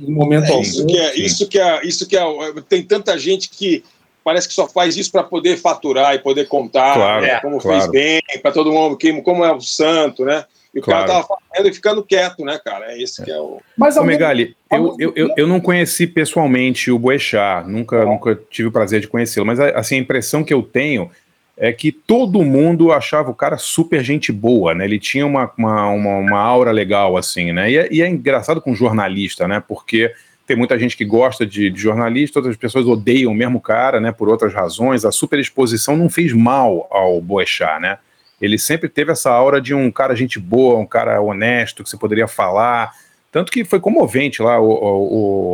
em 0.00 0.12
momento 0.12 0.44
é 0.44 0.48
algum. 0.50 0.62
Isso 0.62 0.86
que 0.86 0.98
é, 0.98 1.14
isso 1.16 1.48
que 1.48 1.58
é, 1.58 1.86
isso 1.86 2.08
que 2.08 2.16
é, 2.16 2.24
tem 2.68 2.82
tanta 2.82 3.18
gente 3.18 3.48
que 3.48 3.84
parece 4.24 4.48
que 4.48 4.54
só 4.54 4.68
faz 4.68 4.96
isso 4.96 5.10
para 5.10 5.22
poder 5.22 5.56
faturar 5.56 6.14
e 6.14 6.18
poder 6.18 6.46
contar 6.46 6.94
claro, 6.94 7.22
né, 7.22 7.40
como 7.40 7.58
claro. 7.58 7.80
fez 7.80 7.90
bem, 7.90 8.22
para 8.40 8.52
todo 8.52 8.72
mundo, 8.72 8.96
como 9.22 9.44
é 9.44 9.52
o 9.52 9.60
santo, 9.60 10.24
né? 10.24 10.44
E 10.74 10.78
o 10.78 10.82
Claro. 10.82 11.06
cara 11.06 11.20
tava 11.24 11.38
fazendo 11.50 11.68
e 11.68 11.74
ficando 11.74 12.02
quieto, 12.02 12.44
né, 12.44 12.58
cara? 12.64 12.92
É 12.92 12.96
isso 12.96 13.22
que 13.22 13.30
é 13.30 13.38
o. 13.38 13.60
Mas 13.76 13.96
Ô, 13.96 14.00
ao 14.00 14.06
mesmo- 14.06 14.18
Megali, 14.20 14.56
eu, 14.70 14.96
eu, 14.98 15.12
eu, 15.14 15.34
eu 15.36 15.46
não 15.46 15.60
conheci 15.60 16.06
pessoalmente 16.06 16.90
o 16.90 16.98
Boechat, 16.98 17.68
nunca, 17.68 18.04
nunca 18.04 18.38
tive 18.50 18.68
o 18.68 18.72
prazer 18.72 19.00
de 19.00 19.08
conhecê-lo, 19.08 19.44
mas 19.46 19.60
assim, 19.60 19.96
a 19.96 19.98
impressão 19.98 20.42
que 20.42 20.54
eu 20.54 20.62
tenho 20.62 21.10
é 21.58 21.70
que 21.72 21.92
todo 21.92 22.42
mundo 22.42 22.90
achava 22.90 23.30
o 23.30 23.34
cara 23.34 23.58
super 23.58 24.02
gente 24.02 24.32
boa, 24.32 24.74
né? 24.74 24.84
Ele 24.86 24.98
tinha 24.98 25.26
uma, 25.26 25.52
uma, 25.58 25.88
uma, 25.90 26.16
uma 26.16 26.38
aura 26.38 26.70
legal, 26.72 27.16
assim, 27.18 27.52
né? 27.52 27.70
E 27.70 27.76
é, 27.76 27.88
e 27.92 28.02
é 28.02 28.08
engraçado 28.08 28.60
com 28.60 28.74
jornalista, 28.74 29.46
né? 29.46 29.62
Porque 29.68 30.10
tem 30.46 30.56
muita 30.56 30.78
gente 30.78 30.96
que 30.96 31.04
gosta 31.04 31.44
de, 31.46 31.68
de 31.68 31.80
jornalista, 31.80 32.38
outras 32.38 32.56
pessoas 32.56 32.86
odeiam 32.86 33.30
o 33.30 33.34
mesmo 33.34 33.60
cara, 33.60 34.00
né? 34.00 34.10
Por 34.10 34.28
outras 34.30 34.54
razões. 34.54 35.04
A 35.04 35.12
superexposição 35.12 35.96
não 35.96 36.08
fez 36.08 36.32
mal 36.32 36.88
ao 36.90 37.20
Boechat, 37.20 37.78
né? 37.80 37.98
Ele 38.42 38.58
sempre 38.58 38.88
teve 38.90 39.12
essa 39.12 39.30
aura 39.30 39.60
de 39.60 39.72
um 39.72 39.90
cara 39.90 40.14
gente 40.14 40.38
boa, 40.38 40.78
um 40.78 40.84
cara 40.86 41.18
honesto, 41.22 41.82
que 41.82 41.88
você 41.88 41.96
poderia 41.96 42.28
falar, 42.28 42.92
Tanto 43.32 43.50
que 43.50 43.64
foi 43.64 43.80
comovente 43.80 44.42
lá 44.42 44.60
o, 44.60 44.68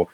o- 0.03 0.09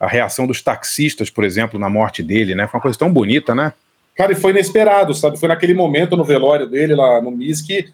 a 0.00 0.06
reação 0.08 0.46
dos 0.46 0.62
taxistas, 0.62 1.28
por 1.28 1.44
exemplo, 1.44 1.78
na 1.78 1.90
morte 1.90 2.22
dele, 2.22 2.54
né? 2.54 2.66
Foi 2.66 2.78
uma 2.78 2.82
coisa 2.82 2.98
tão 2.98 3.12
bonita, 3.12 3.54
né? 3.54 3.74
Cara, 4.16 4.32
e 4.32 4.34
foi 4.34 4.52
inesperado, 4.52 5.12
sabe? 5.12 5.38
Foi 5.38 5.46
naquele 5.50 5.74
momento 5.74 6.16
no 6.16 6.24
velório 6.24 6.66
dele 6.66 6.94
lá 6.94 7.20
no 7.20 7.30
MIS 7.30 7.60
que, 7.60 7.90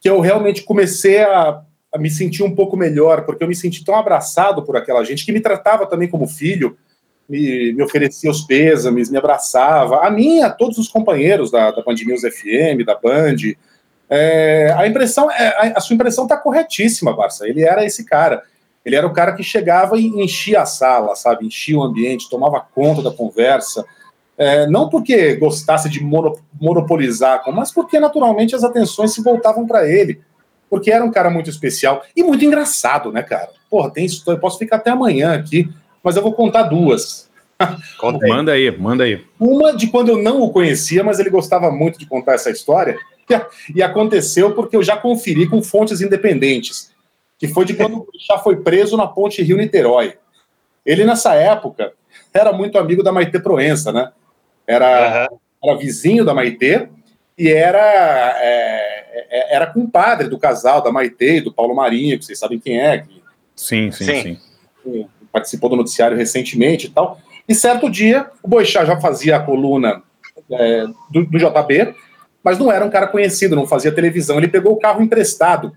que 0.00 0.08
eu 0.08 0.20
realmente 0.20 0.62
comecei 0.62 1.20
a, 1.20 1.60
a 1.92 1.98
me 1.98 2.08
sentir 2.08 2.44
um 2.44 2.54
pouco 2.54 2.76
melhor, 2.76 3.22
porque 3.22 3.42
eu 3.42 3.48
me 3.48 3.56
senti 3.56 3.84
tão 3.84 3.96
abraçado 3.96 4.62
por 4.62 4.76
aquela 4.76 5.02
gente 5.02 5.26
que 5.26 5.32
me 5.32 5.40
tratava 5.40 5.84
também 5.84 6.06
como 6.08 6.28
filho, 6.28 6.78
me, 7.28 7.72
me 7.72 7.82
oferecia 7.82 8.30
os 8.30 8.42
pêsames, 8.42 9.10
me 9.10 9.18
abraçava. 9.18 10.06
A 10.06 10.10
mim, 10.10 10.40
a 10.42 10.50
todos 10.50 10.78
os 10.78 10.86
companheiros 10.86 11.50
da, 11.50 11.72
da 11.72 11.82
Band 11.82 11.96
News 12.06 12.20
FM, 12.20 12.84
da 12.86 12.94
Band. 12.94 13.34
É, 14.10 14.74
a 14.76 14.86
impressão, 14.86 15.30
é, 15.30 15.48
a, 15.48 15.78
a 15.78 15.80
sua 15.80 15.94
impressão 15.94 16.24
está 16.24 16.36
corretíssima, 16.36 17.14
Barça. 17.14 17.48
Ele 17.48 17.62
era 17.62 17.84
esse 17.84 18.04
cara. 18.04 18.42
Ele 18.84 18.96
era 18.96 19.06
o 19.06 19.12
cara 19.12 19.32
que 19.32 19.42
chegava 19.42 19.98
e 19.98 20.06
enchia 20.06 20.62
a 20.62 20.66
sala, 20.66 21.14
sabe? 21.14 21.46
Enchia 21.46 21.76
o 21.78 21.82
ambiente, 21.82 22.30
tomava 22.30 22.60
conta 22.60 23.02
da 23.02 23.10
conversa. 23.10 23.84
É, 24.36 24.66
não 24.68 24.88
porque 24.88 25.34
gostasse 25.34 25.90
de 25.90 26.02
mono- 26.02 26.38
monopolizar, 26.60 27.42
mas 27.52 27.72
porque 27.72 27.98
naturalmente 27.98 28.54
as 28.54 28.62
atenções 28.64 29.12
se 29.12 29.22
voltavam 29.22 29.66
para 29.66 29.86
ele. 29.86 30.20
Porque 30.70 30.90
era 30.90 31.04
um 31.04 31.10
cara 31.10 31.28
muito 31.28 31.50
especial 31.50 32.02
e 32.14 32.22
muito 32.22 32.44
engraçado, 32.44 33.10
né, 33.10 33.22
cara? 33.22 33.50
Porra, 33.70 33.90
tem 33.90 34.04
história, 34.04 34.36
eu 34.36 34.40
posso 34.40 34.58
ficar 34.58 34.76
até 34.76 34.90
amanhã 34.90 35.34
aqui, 35.34 35.68
mas 36.02 36.16
eu 36.16 36.22
vou 36.22 36.32
contar 36.32 36.64
duas. 36.64 37.28
Conta 37.98 38.24
aí. 38.24 38.30
Manda 38.30 38.52
aí, 38.52 38.78
manda 38.78 39.04
aí. 39.04 39.24
Uma 39.40 39.74
de 39.76 39.88
quando 39.88 40.10
eu 40.10 40.22
não 40.22 40.40
o 40.42 40.50
conhecia, 40.50 41.02
mas 41.02 41.18
ele 41.18 41.30
gostava 41.30 41.70
muito 41.70 41.98
de 41.98 42.06
contar 42.06 42.34
essa 42.34 42.50
história. 42.50 42.96
E 43.74 43.82
aconteceu 43.82 44.54
porque 44.54 44.76
eu 44.76 44.82
já 44.82 44.96
conferi 44.96 45.48
com 45.48 45.62
fontes 45.62 46.00
independentes, 46.00 46.92
que 47.38 47.48
foi 47.48 47.64
de 47.64 47.74
quando 47.74 47.98
o 47.98 48.08
já 48.26 48.38
foi 48.38 48.56
preso 48.56 48.96
na 48.96 49.06
ponte 49.06 49.42
Rio-Niterói. 49.42 50.14
Ele, 50.84 51.04
nessa 51.04 51.34
época, 51.34 51.92
era 52.32 52.52
muito 52.52 52.78
amigo 52.78 53.02
da 53.02 53.12
Maitê 53.12 53.38
Proença, 53.38 53.92
né? 53.92 54.10
Era, 54.66 55.24
Aham. 55.24 55.28
era 55.62 55.78
vizinho 55.78 56.24
da 56.24 56.34
Maitê 56.34 56.88
e 57.36 57.48
era, 57.48 57.78
é, 58.40 59.26
é, 59.30 59.54
era 59.56 59.66
compadre 59.66 60.28
do 60.28 60.38
casal 60.38 60.82
da 60.82 60.90
Maitê 60.90 61.36
e 61.36 61.40
do 61.40 61.52
Paulo 61.52 61.74
Marinho, 61.74 62.18
que 62.18 62.24
vocês 62.24 62.38
sabem 62.38 62.58
quem 62.58 62.80
é, 62.80 62.98
que 62.98 63.18
Sim, 63.58 63.90
sim, 63.90 64.04
Sim. 64.04 64.22
sim. 64.22 64.38
que 64.84 65.06
participou 65.32 65.68
do 65.68 65.76
noticiário 65.76 66.16
recentemente 66.16 66.86
e 66.86 66.90
tal. 66.90 67.20
E 67.48 67.54
certo 67.54 67.90
dia, 67.90 68.30
o 68.42 68.48
Boixá 68.48 68.84
já 68.84 69.00
fazia 69.00 69.36
a 69.36 69.40
coluna 69.40 70.02
é, 70.50 70.86
do, 71.10 71.24
do 71.26 71.38
JB, 71.38 71.94
mas 72.42 72.58
não 72.58 72.70
era 72.70 72.84
um 72.84 72.90
cara 72.90 73.06
conhecido, 73.06 73.56
não 73.56 73.66
fazia 73.66 73.92
televisão. 73.92 74.38
Ele 74.38 74.48
pegou 74.48 74.72
o 74.72 74.78
carro 74.78 75.02
emprestado 75.02 75.76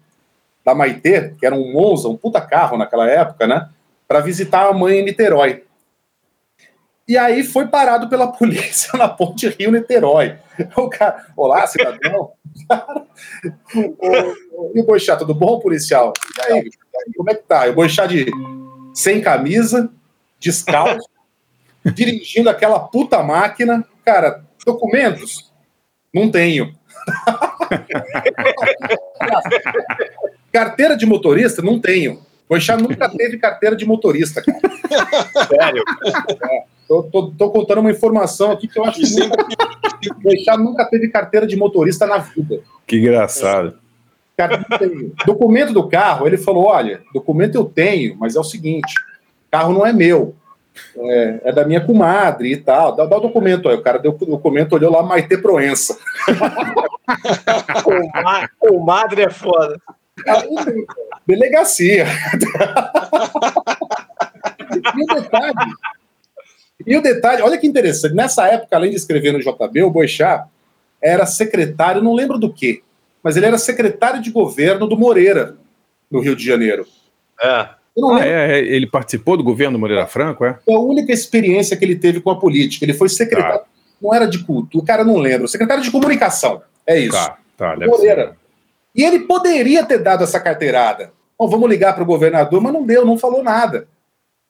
da 0.63 0.75
Maitê, 0.75 1.33
que 1.39 1.45
era 1.45 1.55
um 1.55 1.71
Monza, 1.71 2.07
um 2.07 2.17
puta 2.17 2.39
carro 2.39 2.77
naquela 2.77 3.07
época, 3.07 3.47
né? 3.47 3.69
Para 4.07 4.19
visitar 4.19 4.67
a 4.67 4.73
mãe 4.73 4.99
em 4.99 5.05
Niterói. 5.05 5.63
E 7.07 7.17
aí 7.17 7.43
foi 7.43 7.67
parado 7.67 8.07
pela 8.07 8.27
polícia 8.31 8.97
na 8.97 9.09
ponte 9.09 9.49
Rio-Niterói. 9.49 10.37
O 10.77 10.89
cara, 10.89 11.25
olá, 11.35 11.65
cidadão. 11.67 12.31
E 14.73 14.79
o 14.79 14.85
Boixá, 14.85 15.15
tudo 15.15 15.33
bom, 15.33 15.59
policial? 15.59 16.13
E 16.37 16.53
aí, 16.53 16.69
como 17.15 17.29
é 17.31 17.35
que 17.35 17.43
tá? 17.43 17.67
O 17.67 17.73
Boixá 17.73 18.05
de 18.05 18.29
sem 18.93 19.21
camisa, 19.21 19.89
descalço, 20.39 21.09
dirigindo 21.93 22.49
aquela 22.49 22.79
puta 22.79 23.23
máquina. 23.23 23.85
Cara, 24.05 24.43
documentos? 24.65 25.50
Não 26.13 26.29
tenho. 26.29 26.73
Carteira 30.51 30.95
de 30.97 31.05
motorista? 31.05 31.61
Não 31.61 31.79
tenho. 31.79 32.19
Boixá 32.49 32.75
nunca 32.75 33.07
teve 33.07 33.37
carteira 33.37 33.75
de 33.75 33.85
motorista, 33.85 34.43
cara. 34.43 34.59
Sério. 35.47 35.83
Tô, 36.87 37.03
tô- 37.03 37.31
tô 37.31 37.49
contando 37.49 37.79
uma 37.79 37.91
informação 37.91 38.51
aqui 38.51 38.67
que 38.67 38.77
eu 38.77 38.83
acho 38.83 38.99
que 38.99 39.09
nunca, 40.21 40.57
nunca 40.57 40.85
teve 40.85 41.07
carteira 41.07 41.47
de 41.47 41.55
motorista 41.55 42.05
na 42.05 42.17
vida. 42.17 42.59
Que 42.85 42.97
engraçado. 42.97 43.75
Cara. 44.35 44.65
Documento 45.25 45.71
do 45.71 45.87
carro, 45.87 46.27
ele 46.27 46.37
falou: 46.37 46.65
olha, 46.65 47.01
documento 47.13 47.55
eu 47.55 47.63
tenho, 47.63 48.17
mas 48.17 48.35
é 48.35 48.39
o 48.39 48.43
seguinte: 48.43 48.93
carro 49.49 49.71
não 49.73 49.85
é 49.85 49.93
meu. 49.93 50.35
É, 50.97 51.41
é 51.45 51.51
da 51.51 51.65
minha 51.65 51.81
comadre 51.81 52.51
e 52.51 52.57
tal. 52.57 52.95
Dá, 52.95 53.05
dá 53.05 53.17
o 53.17 53.21
documento 53.21 53.69
aí. 53.69 53.75
O 53.75 53.81
cara 53.81 53.99
deu 53.99 54.11
o 54.11 54.25
documento, 54.25 54.73
olhou 54.73 54.91
lá, 54.91 55.03
Maite 55.03 55.37
Proença. 55.37 55.97
Comadre 58.59 59.23
é 59.23 59.29
foda. 59.29 59.79
Aí, 60.27 60.49
Delegacia. 61.27 62.05
e 64.95 65.03
o 65.03 65.07
detalhe. 65.21 65.53
E 66.85 66.97
o 66.97 67.01
detalhe, 67.01 67.41
olha 67.41 67.57
que 67.57 67.67
interessante. 67.67 68.15
Nessa 68.15 68.47
época, 68.47 68.75
além 68.75 68.91
de 68.91 68.97
escrever 68.97 69.31
no 69.31 69.39
JB, 69.39 69.83
o 69.83 69.91
Boixá 69.91 70.47
era 71.01 71.25
secretário, 71.25 72.01
não 72.01 72.13
lembro 72.13 72.37
do 72.37 72.51
quê, 72.51 72.81
mas 73.23 73.37
ele 73.37 73.45
era 73.45 73.57
secretário 73.57 74.21
de 74.21 74.31
governo 74.31 74.87
do 74.87 74.97
Moreira, 74.97 75.57
no 76.09 76.19
Rio 76.19 76.35
de 76.35 76.45
Janeiro. 76.45 76.85
É. 77.41 77.69
Ah, 77.97 78.25
é, 78.25 78.59
é, 78.59 78.59
ele 78.59 78.87
participou 78.87 79.35
do 79.35 79.43
governo 79.43 79.77
Moreira 79.77 80.07
Franco, 80.07 80.45
é? 80.45 80.57
a 80.69 80.79
única 80.79 81.11
experiência 81.11 81.75
que 81.75 81.83
ele 81.83 81.95
teve 81.95 82.21
com 82.21 82.29
a 82.29 82.39
política. 82.39 82.85
Ele 82.85 82.93
foi 82.93 83.09
secretário, 83.09 83.61
não 84.01 84.13
era 84.13 84.25
de 84.25 84.43
culto, 84.43 84.79
o 84.79 84.85
cara 84.85 85.03
não 85.03 85.17
lembra, 85.17 85.47
secretário 85.47 85.83
de 85.83 85.91
comunicação. 85.91 86.61
É 86.87 86.97
isso. 86.97 87.11
Tá, 87.11 87.37
tá, 87.57 87.75
Moreira. 87.75 88.29
ser. 88.29 88.35
E 88.95 89.03
ele 89.03 89.19
poderia 89.21 89.85
ter 89.85 89.99
dado 89.99 90.23
essa 90.23 90.39
carteirada. 90.39 91.11
Bom, 91.37 91.47
vamos 91.47 91.69
ligar 91.69 91.93
para 91.93 92.03
o 92.03 92.05
governador, 92.05 92.61
mas 92.61 92.73
não 92.73 92.85
deu, 92.85 93.05
não 93.05 93.17
falou 93.17 93.43
nada. 93.43 93.87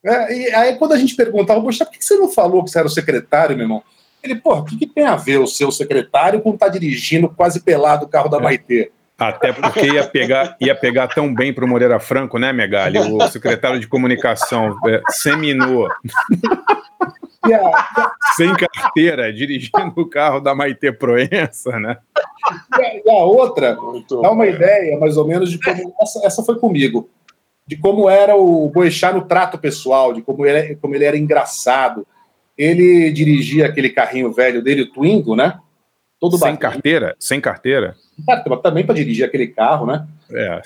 É, 0.03 0.35
e 0.35 0.53
aí, 0.53 0.75
quando 0.77 0.93
a 0.93 0.97
gente 0.97 1.15
perguntava, 1.15 1.61
poxa, 1.61 1.85
por 1.85 1.91
que 1.91 2.03
você 2.03 2.15
não 2.15 2.29
falou 2.29 2.63
que 2.63 2.71
você 2.71 2.79
era 2.79 2.87
o 2.87 2.91
secretário, 2.91 3.55
meu 3.55 3.65
irmão? 3.65 3.83
Ele, 4.23 4.35
pô, 4.35 4.55
o 4.55 4.65
que, 4.65 4.77
que 4.77 4.87
tem 4.87 5.05
a 5.05 5.15
ver 5.15 5.39
o 5.39 5.47
seu 5.47 5.71
secretário 5.71 6.41
com 6.41 6.53
estar 6.53 6.69
dirigindo 6.69 7.29
quase 7.29 7.59
pelado 7.59 8.05
o 8.05 8.09
carro 8.09 8.29
da 8.29 8.37
É. 8.37 8.41
Maitê? 8.41 8.91
Até 9.21 9.53
porque 9.53 9.85
ia 9.85 10.03
pegar, 10.07 10.55
ia 10.59 10.73
pegar 10.73 11.07
tão 11.07 11.31
bem 11.31 11.53
pro 11.53 11.67
Moreira 11.67 11.99
Franco, 11.99 12.39
né, 12.39 12.51
Megali? 12.51 12.97
O 12.97 13.27
secretário 13.29 13.79
de 13.79 13.87
comunicação 13.87 14.75
é, 14.87 14.99
seminou, 15.09 15.87
a, 17.53 18.11
sem 18.35 18.51
carteira, 18.55 19.31
dirigindo 19.31 19.93
o 19.95 20.05
carro 20.09 20.39
da 20.39 20.55
Maitê 20.55 20.91
Proença, 20.91 21.79
né? 21.79 21.97
e 22.77 22.81
a- 22.81 22.95
e 23.05 23.09
a 23.09 23.23
outra, 23.23 23.75
Muito 23.75 24.21
dá 24.21 24.31
uma 24.31 24.47
ideia, 24.47 24.97
mais 24.99 25.17
ou 25.17 25.27
menos, 25.27 25.51
de 25.51 25.59
como. 25.59 25.93
Essa, 26.01 26.25
essa 26.25 26.43
foi 26.43 26.57
comigo. 26.59 27.07
De 27.67 27.77
como 27.77 28.09
era 28.09 28.35
o 28.35 28.67
Boechat 28.69 29.13
no 29.13 29.21
trato 29.21 29.57
pessoal, 29.57 30.13
de 30.13 30.21
como 30.23 30.45
ele, 30.45 30.75
como 30.75 30.95
ele 30.95 31.05
era 31.05 31.17
engraçado. 31.17 32.05
Ele 32.57 33.11
dirigia 33.11 33.67
aquele 33.67 33.89
carrinho 33.89 34.31
velho 34.31 34.61
dele, 34.63 34.81
o 34.81 34.91
Twingo, 34.91 35.35
né? 35.35 35.57
Todo 36.21 36.37
Sem 36.37 36.51
bacana. 36.53 36.57
carteira, 36.73 37.15
sem 37.19 37.41
carteira. 37.41 37.95
Cara, 38.25 38.43
também 38.61 38.85
para 38.85 38.93
dirigir 38.95 39.25
aquele 39.25 39.47
carro, 39.47 39.85
né? 39.87 40.07
É. 40.31 40.61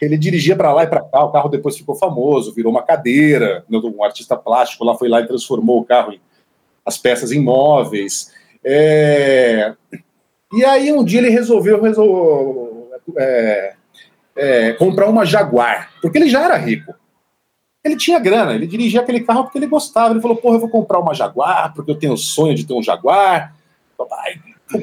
Ele 0.00 0.18
dirigia 0.18 0.56
para 0.56 0.72
lá 0.74 0.82
e 0.82 0.88
para 0.88 1.00
cá, 1.00 1.24
o 1.24 1.30
carro 1.30 1.48
depois 1.48 1.76
ficou 1.78 1.94
famoso, 1.94 2.52
virou 2.52 2.72
uma 2.72 2.82
cadeira. 2.82 3.64
Um 3.70 4.02
artista 4.02 4.36
plástico 4.36 4.84
lá 4.84 4.96
foi 4.98 5.08
lá 5.08 5.20
e 5.20 5.26
transformou 5.28 5.78
o 5.80 5.84
carro 5.84 6.12
em 6.12 6.20
as 6.84 6.98
peças 6.98 7.30
em 7.30 7.40
móveis. 7.40 8.32
É, 8.64 9.72
E 10.52 10.64
aí 10.64 10.92
um 10.92 11.04
dia 11.04 11.20
ele 11.20 11.30
resolveu, 11.30 11.80
resol- 11.80 12.90
é, 13.16 13.74
é, 14.34 14.72
comprar 14.72 15.08
uma 15.08 15.24
Jaguar, 15.24 15.92
porque 16.02 16.18
ele 16.18 16.28
já 16.28 16.42
era 16.44 16.56
rico. 16.56 16.92
Ele 17.84 17.96
tinha 17.96 18.18
grana, 18.18 18.52
ele 18.54 18.66
dirigia 18.66 19.00
aquele 19.00 19.20
carro 19.20 19.44
porque 19.44 19.58
ele 19.58 19.66
gostava. 19.68 20.12
Ele 20.12 20.20
falou: 20.20 20.36
Porra, 20.36 20.56
eu 20.56 20.60
vou 20.60 20.68
comprar 20.68 20.98
uma 20.98 21.14
Jaguar, 21.14 21.72
porque 21.74 21.90
eu 21.92 21.96
tenho 21.98 22.12
o 22.14 22.18
sonho 22.18 22.54
de 22.56 22.66
ter 22.66 22.74
um 22.74 22.82
Jaguar. 22.82 23.54
Papai, 23.96 24.40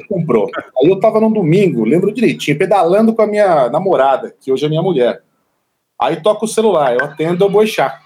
comprou. 0.08 0.48
Aí 0.78 0.88
eu 0.88 1.00
tava 1.00 1.20
num 1.20 1.32
domingo, 1.32 1.84
lembro 1.84 2.12
direitinho, 2.12 2.58
pedalando 2.58 3.14
com 3.14 3.22
a 3.22 3.26
minha 3.26 3.68
namorada, 3.68 4.34
que 4.40 4.52
hoje 4.52 4.66
é 4.66 4.68
minha 4.68 4.82
mulher. 4.82 5.22
Aí 6.00 6.22
toca 6.22 6.44
o 6.44 6.48
celular, 6.48 6.94
eu 6.94 7.04
atendo 7.04 7.44
o 7.44 7.50
Boixá. 7.50 8.00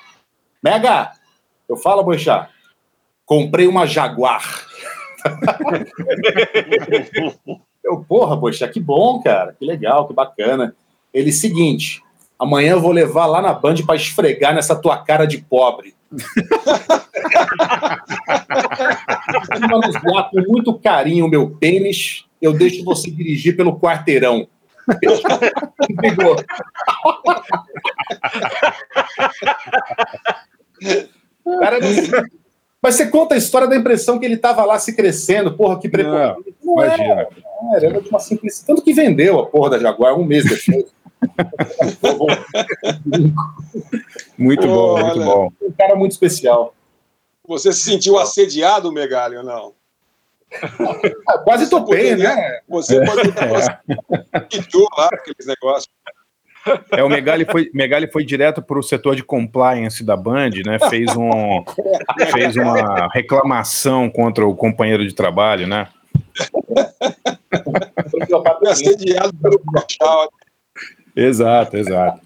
Mega, 0.62 1.12
eu 1.68 1.76
falo, 1.76 2.02
Boixá, 2.02 2.48
comprei 3.24 3.66
uma 3.66 3.86
Jaguar. 3.86 4.66
eu, 7.82 8.04
porra, 8.04 8.36
Boixá, 8.36 8.68
que 8.68 8.80
bom, 8.80 9.22
cara, 9.22 9.52
que 9.52 9.64
legal, 9.64 10.06
que 10.06 10.14
bacana. 10.14 10.74
Ele, 11.12 11.32
seguinte, 11.32 12.02
amanhã 12.38 12.72
eu 12.72 12.80
vou 12.80 12.92
levar 12.92 13.26
lá 13.26 13.42
na 13.42 13.52
Band 13.52 13.76
pra 13.86 13.96
esfregar 13.96 14.54
nessa 14.54 14.76
tua 14.76 14.98
cara 14.98 15.26
de 15.26 15.38
pobre. 15.38 15.94
Manusear 19.60 20.30
com 20.30 20.40
muito 20.48 20.78
carinho 20.78 21.26
o 21.26 21.28
meu 21.28 21.50
pênis, 21.50 22.24
eu 22.40 22.52
deixo 22.52 22.84
você 22.84 23.10
dirigir 23.10 23.56
pelo 23.56 23.78
quarteirão. 23.78 24.46
Cara, 31.60 31.78
mas 32.82 32.94
você 32.96 33.06
conta 33.06 33.34
a 33.34 33.38
história 33.38 33.66
da 33.66 33.76
impressão 33.76 34.18
que 34.18 34.26
ele 34.26 34.34
estava 34.34 34.62
lá 34.64 34.78
se 34.78 34.94
crescendo, 34.94 35.56
porra, 35.56 35.80
que 35.80 35.88
preparado. 35.88 36.44
Não, 36.62 36.74
Imagina. 36.74 37.28
era, 37.72 37.86
era 37.86 38.00
de 38.02 38.10
uma 38.10 38.18
simplicidade. 38.18 38.66
Tanto 38.66 38.82
que 38.82 38.92
vendeu 38.92 39.40
a 39.40 39.46
porra 39.46 39.70
da 39.70 39.78
Jaguar 39.78 40.18
um 40.18 40.24
mês 40.24 40.44
depois. 40.44 40.92
Muito 44.38 44.66
bom, 44.66 44.98
muito 44.98 45.20
Olha. 45.20 45.24
bom. 45.24 45.52
Um 45.62 45.72
cara 45.72 45.94
muito 45.94 46.12
especial. 46.12 46.74
Você 47.46 47.72
se 47.72 47.80
sentiu 47.80 48.18
assediado, 48.18 48.92
Megali, 48.92 49.36
ou 49.36 49.44
não? 49.44 49.72
Ah, 51.28 51.38
quase 51.38 51.68
topei, 51.68 52.16
né? 52.16 52.60
Você 52.68 53.04
pode 53.04 53.28
estar 53.28 53.82
pediu 54.50 54.86
lá 54.96 55.08
aqueles 55.12 55.46
negócios. 55.46 55.92
É, 56.92 57.02
o 57.02 57.08
Megali 57.08 57.44
foi, 57.44 57.70
Megali 57.74 58.10
foi 58.10 58.24
direto 58.24 58.62
para 58.62 58.78
o 58.78 58.82
setor 58.82 59.14
de 59.14 59.22
compliance 59.22 60.02
da 60.02 60.16
Band, 60.16 60.50
né? 60.64 60.78
Fez, 60.88 61.14
um, 61.14 61.62
fez 62.32 62.56
uma 62.56 63.08
reclamação 63.12 64.08
contra 64.08 64.46
o 64.46 64.56
companheiro 64.56 65.06
de 65.06 65.14
trabalho, 65.14 65.66
né? 65.66 65.88
Foi 68.10 68.70
assediado 68.70 69.34
pelo 69.34 69.58
Cochal. 69.58 70.30
Exato, 71.16 71.76
exato. 71.76 72.20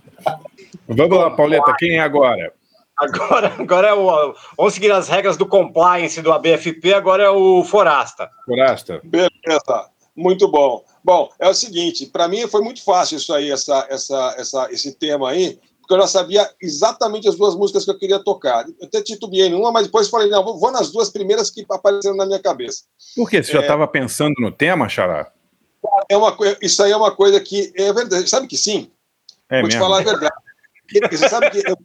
Vamos 0.88 1.18
lá, 1.18 1.30
Pauleta, 1.30 1.74
quem 1.78 1.96
é 1.96 2.00
agora? 2.00 2.52
Agora, 2.96 3.54
agora 3.58 3.88
é 3.88 3.92
o. 3.94 4.34
Vamos 4.56 4.74
seguir 4.74 4.90
as 4.90 5.08
regras 5.08 5.36
do 5.36 5.46
compliance 5.46 6.20
do 6.20 6.32
ABFP, 6.32 6.94
agora 6.94 7.22
é 7.24 7.30
o 7.30 7.62
Forasta. 7.62 8.28
Forasta. 8.44 9.00
Beleza, 9.04 9.88
muito 10.16 10.48
bom. 10.50 10.82
Bom, 11.04 11.28
é 11.38 11.48
o 11.48 11.54
seguinte, 11.54 12.06
para 12.06 12.26
mim 12.28 12.46
foi 12.48 12.60
muito 12.60 12.82
fácil 12.82 13.16
isso 13.18 13.32
aí, 13.32 13.50
essa, 13.50 13.86
essa, 13.88 14.34
essa, 14.36 14.72
esse 14.72 14.92
tema 14.98 15.30
aí, 15.30 15.58
porque 15.80 15.94
eu 15.94 16.00
já 16.00 16.06
sabia 16.08 16.50
exatamente 16.60 17.28
as 17.28 17.36
duas 17.36 17.54
músicas 17.54 17.84
que 17.84 17.90
eu 17.92 17.98
queria 17.98 18.18
tocar. 18.18 18.66
Eu 18.80 18.86
até 18.88 19.00
titubeei 19.00 19.48
numa, 19.48 19.70
mas 19.70 19.86
depois 19.86 20.08
falei, 20.10 20.28
não, 20.28 20.42
vou- 20.44 20.58
vou 20.58 20.72
nas 20.72 20.90
duas 20.90 21.08
primeiras 21.08 21.50
que 21.50 21.64
apareceram 21.70 22.16
na 22.16 22.26
minha 22.26 22.40
cabeça. 22.42 22.82
Por 23.14 23.30
quê? 23.30 23.42
Você 23.42 23.52
já 23.52 23.60
É. 23.60 23.62
estava 23.62 23.86
pensando 23.86 24.34
no 24.40 24.50
tema, 24.50 24.88
Xará? 24.88 25.30
É 26.08 26.16
uma, 26.16 26.36
isso 26.60 26.82
aí 26.82 26.92
é 26.92 26.96
uma 26.96 27.10
coisa 27.14 27.40
que 27.40 27.72
é 27.76 27.92
verdade. 27.92 28.28
Sabe 28.28 28.46
que 28.46 28.56
sim? 28.56 28.90
É 29.50 29.60
Vou 29.60 29.68
te 29.68 29.74
mesmo? 29.74 29.84
falar 29.86 30.00
a 30.00 30.04
verdade. 30.04 30.34
Você 31.10 31.28
sabe 31.28 31.50
que 31.50 31.58
eu, 31.58 31.76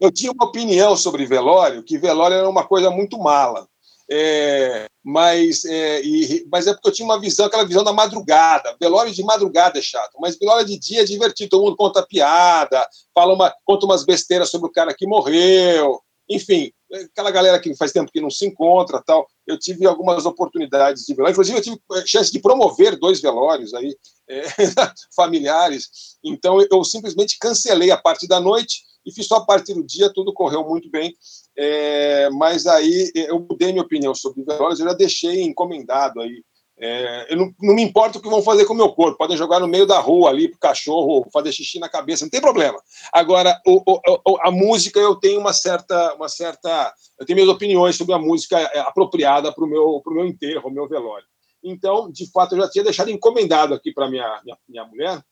eu 0.00 0.10
tinha 0.10 0.32
uma 0.32 0.46
opinião 0.46 0.96
sobre 0.96 1.26
velório, 1.26 1.82
que 1.82 1.98
velório 1.98 2.36
era 2.36 2.48
uma 2.48 2.66
coisa 2.66 2.90
muito 2.90 3.18
mala. 3.18 3.66
É, 4.12 4.86
mas, 5.04 5.64
é, 5.64 6.02
e- 6.02 6.44
mas 6.50 6.66
é 6.66 6.72
porque 6.72 6.88
eu 6.88 6.92
tinha 6.92 7.06
uma 7.06 7.20
visão, 7.20 7.46
aquela 7.46 7.64
visão 7.64 7.84
da 7.84 7.92
madrugada. 7.92 8.76
Velório 8.80 9.12
de 9.12 9.22
madrugada 9.22 9.78
é 9.78 9.82
chato, 9.82 10.12
mas 10.18 10.36
velório 10.36 10.66
de 10.66 10.78
dia 10.78 11.02
é 11.02 11.04
divertido. 11.04 11.50
Todo 11.50 11.64
mundo 11.64 11.76
conta 11.76 12.02
piada, 12.02 12.86
fala 13.14 13.32
uma, 13.34 13.54
conta 13.64 13.86
umas 13.86 14.04
besteiras 14.04 14.50
sobre 14.50 14.68
o 14.68 14.72
cara 14.72 14.92
que 14.94 15.06
morreu. 15.06 16.00
Enfim, 16.30 16.70
aquela 16.94 17.30
galera 17.32 17.58
que 17.58 17.74
faz 17.74 17.90
tempo 17.90 18.12
que 18.12 18.20
não 18.20 18.30
se 18.30 18.46
encontra 18.46 19.02
tal. 19.04 19.26
Eu 19.44 19.58
tive 19.58 19.84
algumas 19.84 20.24
oportunidades 20.24 21.04
de 21.04 21.12
velório. 21.12 21.32
Inclusive, 21.32 21.58
eu 21.58 21.62
tive 21.62 21.76
eh, 21.92 22.04
chance 22.06 22.30
de 22.30 22.38
promover 22.38 22.96
dois 22.96 23.20
velórios 23.20 23.74
aí, 23.74 23.96
eh, 24.28 24.42
familiares. 25.14 26.16
Então, 26.22 26.64
eu 26.70 26.84
simplesmente 26.84 27.36
cancelei 27.40 27.90
a 27.90 27.96
parte 27.96 28.28
da 28.28 28.38
noite 28.38 28.82
e 29.04 29.12
fiz 29.12 29.26
só 29.26 29.36
a 29.36 29.44
partir 29.44 29.74
do 29.74 29.82
dia, 29.82 30.12
tudo 30.12 30.32
correu 30.32 30.66
muito 30.68 30.88
bem. 30.88 31.12
É, 31.56 32.30
mas 32.30 32.66
aí 32.66 33.10
eu 33.14 33.40
mudei 33.40 33.72
minha 33.72 33.84
opinião 33.84 34.14
sobre 34.14 34.44
velórios, 34.44 34.78
eu 34.78 34.86
já 34.86 34.94
deixei 34.94 35.42
encomendado 35.42 36.20
aí. 36.20 36.44
É, 36.82 37.32
eu 37.32 37.36
não, 37.36 37.54
não 37.60 37.74
me 37.74 37.82
importa 37.82 38.18
o 38.18 38.22
que 38.22 38.28
vão 38.28 38.42
fazer 38.42 38.64
com 38.64 38.72
o 38.72 38.76
meu 38.76 38.90
corpo, 38.92 39.18
podem 39.18 39.36
jogar 39.36 39.60
no 39.60 39.68
meio 39.68 39.86
da 39.86 39.98
rua 39.98 40.30
ali 40.30 40.48
pro 40.48 40.58
cachorro, 40.58 41.28
fazer 41.30 41.52
xixi 41.52 41.78
na 41.78 41.90
cabeça, 41.90 42.24
não 42.24 42.30
tem 42.30 42.40
problema. 42.40 42.80
Agora, 43.12 43.60
o- 43.66 43.82
o- 43.86 44.38
a 44.40 44.50
música 44.50 44.98
eu 44.98 45.14
tenho 45.16 45.38
uma 45.40 45.52
certa, 45.52 46.14
uma 46.14 46.28
certa, 46.28 46.92
eu 47.18 47.26
tenho 47.26 47.36
minhas 47.36 47.50
opiniões 47.54 47.96
sobre 47.96 48.14
a 48.14 48.18
música 48.18 48.58
eh, 48.58 48.78
apropriada 48.80 49.52
para 49.52 49.62
o 49.64 49.68
meu, 49.68 50.02
meu 50.06 50.24
enterro, 50.26 50.68
o 50.68 50.72
meu 50.72 50.88
velório. 50.88 51.26
Então, 51.62 52.10
de 52.10 52.30
fato, 52.30 52.54
eu 52.54 52.62
já 52.62 52.70
tinha 52.70 52.84
deixado 52.84 53.10
encomendado 53.10 53.74
aqui 53.74 53.92
para 53.92 54.08
minha, 54.08 54.40
minha 54.42 54.56
minha 54.66 54.84
mulher. 54.86 55.22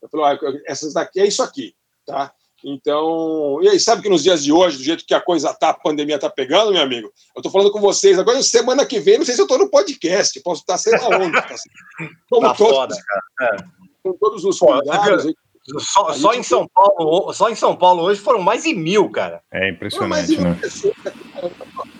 Eu 0.00 0.08
falei, 0.08 0.38
"Olha, 0.42 0.62
essas 0.66 0.94
daqui 0.94 1.20
é 1.20 1.26
isso 1.26 1.42
aqui, 1.42 1.74
tá? 2.06 2.32
Então, 2.70 3.58
e 3.62 3.68
aí, 3.68 3.80
sabe 3.80 4.02
que 4.02 4.10
nos 4.10 4.22
dias 4.22 4.44
de 4.44 4.52
hoje, 4.52 4.76
do 4.76 4.82
jeito 4.82 5.06
que 5.06 5.14
a 5.14 5.20
coisa 5.20 5.54
tá, 5.54 5.70
a 5.70 5.74
pandemia 5.74 6.18
tá 6.18 6.28
pegando, 6.28 6.70
meu 6.70 6.82
amigo, 6.82 7.10
eu 7.34 7.40
tô 7.42 7.48
falando 7.48 7.72
com 7.72 7.80
vocês 7.80 8.18
agora, 8.18 8.42
semana 8.42 8.84
que 8.84 9.00
vem, 9.00 9.16
não 9.16 9.24
sei 9.24 9.34
se 9.34 9.40
eu 9.40 9.46
tô 9.46 9.56
no 9.56 9.70
podcast, 9.70 10.38
posso 10.40 10.60
estar 10.60 10.76
sei 10.76 10.92
lá 10.92 11.18
onde. 11.18 11.32
Tá, 11.32 11.54
como 12.28 12.48
Tá 12.48 12.54
todos, 12.54 12.76
foda, 12.76 12.96
cara. 13.38 13.70
com 14.02 14.12
todos 14.12 14.44
os 14.44 14.58
Pô, 14.58 14.66
cuidados. 14.66 15.32
Só, 15.78 16.12
só 16.12 16.34
em 16.34 16.42
São 16.42 16.68
Paulo, 16.68 17.32
só 17.32 17.48
em 17.48 17.54
São 17.54 17.74
Paulo 17.74 18.02
hoje 18.02 18.20
foram 18.20 18.40
mais 18.40 18.64
de 18.64 18.74
mil, 18.74 19.10
cara. 19.10 19.42
É 19.50 19.70
impressionante, 19.70 20.36
uma 20.36 20.50
né? 20.50 20.60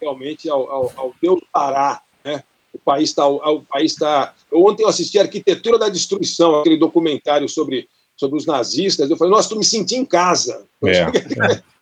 realmente 0.00 0.50
ao, 0.50 0.70
ao, 0.70 0.92
ao 0.96 1.14
Deus 1.20 1.40
Pará, 1.50 2.02
né? 2.22 2.44
O 2.74 2.78
país 2.78 3.10
está, 3.10 3.26
o 3.26 3.62
país 3.62 3.92
está. 3.92 4.34
Ontem 4.52 4.82
eu 4.82 4.88
assisti 4.88 5.18
a 5.18 5.22
Arquitetura 5.22 5.78
da 5.78 5.88
Destruição, 5.88 6.60
aquele 6.60 6.76
documentário 6.76 7.48
sobre, 7.48 7.88
sobre 8.16 8.36
os 8.36 8.44
nazistas. 8.44 9.08
Eu 9.08 9.16
falei, 9.16 9.32
nossa, 9.32 9.48
tu 9.48 9.56
me 9.56 9.64
senti 9.64 9.96
em 9.96 10.04
casa. 10.04 10.66
É, 10.84 11.06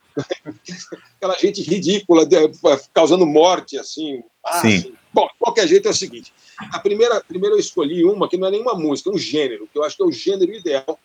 Aquela 1.17 1.39
gente 1.39 1.63
ridícula, 1.63 2.27
de- 2.27 2.51
causando 2.93 3.27
morte, 3.27 3.79
assim. 3.79 4.23
Ah, 4.45 4.61
Sim. 4.61 4.77
assim. 4.77 4.95
Bom, 5.13 5.27
de 5.27 5.39
qualquer 5.39 5.67
jeito 5.67 5.89
é 5.89 5.91
o 5.91 5.95
seguinte: 5.95 6.33
a 6.71 6.79
primeira, 6.79 7.21
primeiro 7.23 7.57
eu 7.57 7.61
escolhi 7.61 8.05
uma 8.05 8.29
que 8.29 8.37
não 8.37 8.49
é 8.49 8.51
nenhuma 8.51 8.75
música, 8.75 9.11
é 9.11 9.13
um 9.13 9.19
gênero, 9.19 9.69
que 9.73 9.79
eu 9.79 9.85
acho 9.85 9.97
que 9.97 10.03
é 10.03 10.07
o 10.07 10.13
gênero 10.13 10.53
ideal 10.53 10.99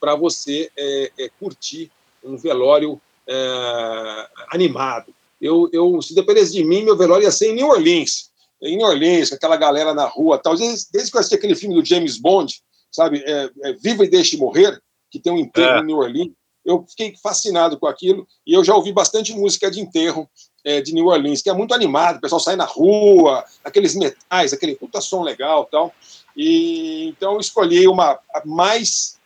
para 0.00 0.14
você 0.14 0.70
é, 0.76 1.12
é, 1.18 1.30
curtir 1.40 1.90
um 2.22 2.36
velório 2.36 3.00
é, 3.26 4.28
animado. 4.50 5.14
Eu, 5.40 5.68
eu, 5.72 6.00
se 6.00 6.14
dependesse 6.14 6.52
de 6.52 6.64
mim, 6.64 6.82
meu 6.82 6.96
velório 6.96 7.24
ia 7.24 7.30
ser 7.30 7.50
em 7.50 7.54
New 7.54 7.68
Orleans. 7.68 8.30
Em 8.64 8.76
New 8.76 8.86
Orleans, 8.86 9.28
com 9.28 9.36
aquela 9.36 9.56
galera 9.56 9.92
na 9.94 10.06
rua. 10.06 10.38
Tal. 10.38 10.56
Desde, 10.56 10.86
desde 10.90 11.10
que 11.10 11.16
eu 11.16 11.20
assisti 11.20 11.36
aquele 11.36 11.54
filme 11.54 11.74
do 11.74 11.84
James 11.84 12.18
Bond, 12.18 12.54
sabe? 12.90 13.22
É, 13.26 13.50
é, 13.62 13.72
Viva 13.74 14.04
e 14.04 14.08
Deixe 14.08 14.36
Morrer, 14.36 14.80
que 15.10 15.20
tem 15.20 15.32
um 15.32 15.38
enterro 15.38 15.78
É. 15.78 15.80
em 15.80 15.86
New 15.86 15.98
Orleans. 15.98 16.32
Eu 16.64 16.84
fiquei 16.88 17.14
fascinado 17.22 17.78
com 17.78 17.86
aquilo 17.86 18.26
e 18.46 18.54
eu 18.54 18.64
já 18.64 18.74
ouvi 18.74 18.90
bastante 18.90 19.34
música 19.34 19.70
de 19.70 19.80
enterro 19.80 20.28
é, 20.64 20.80
de 20.80 20.94
New 20.94 21.06
Orleans, 21.06 21.42
que 21.42 21.50
é 21.50 21.52
muito 21.52 21.74
animado, 21.74 22.16
o 22.16 22.20
pessoal 22.22 22.40
sai 22.40 22.56
na 22.56 22.64
rua, 22.64 23.44
aqueles 23.62 23.94
metais, 23.94 24.52
aquele 24.54 24.74
puta 24.74 24.98
som 25.00 25.22
legal 25.22 25.66
tal. 25.66 25.92
E 26.34 27.08
então 27.08 27.34
eu 27.34 27.40
escolhi 27.40 27.86
uma 27.86 28.18
a 28.34 28.42
mais 28.46 29.18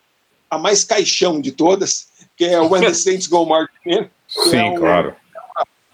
a 0.51 0.59
mais 0.59 0.83
caixão 0.83 1.41
de 1.41 1.53
todas, 1.53 2.09
que 2.37 2.45
é 2.45 2.61
o 2.61 2.69
When 2.69 2.83
the 2.83 2.93
Saints 2.95 3.29
Go 3.29 3.47
Marching 3.47 3.71
In, 3.87 3.95
é 3.95 4.11
Sim, 4.27 4.71
um 4.71 4.75
claro. 4.77 5.15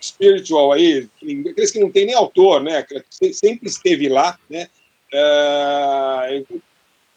Spiritual 0.08 0.72
aí, 0.72 1.08
que- 1.18 1.48
aqueles 1.50 1.70
que 1.70 1.80
não 1.80 1.90
tem 1.90 2.06
nem 2.06 2.14
autor, 2.14 2.62
né? 2.62 2.82
que 2.82 3.02
se- 3.10 3.32
Sempre 3.34 3.68
esteve 3.68 4.08
lá, 4.08 4.38
né? 4.48 4.68
É, 5.12 6.44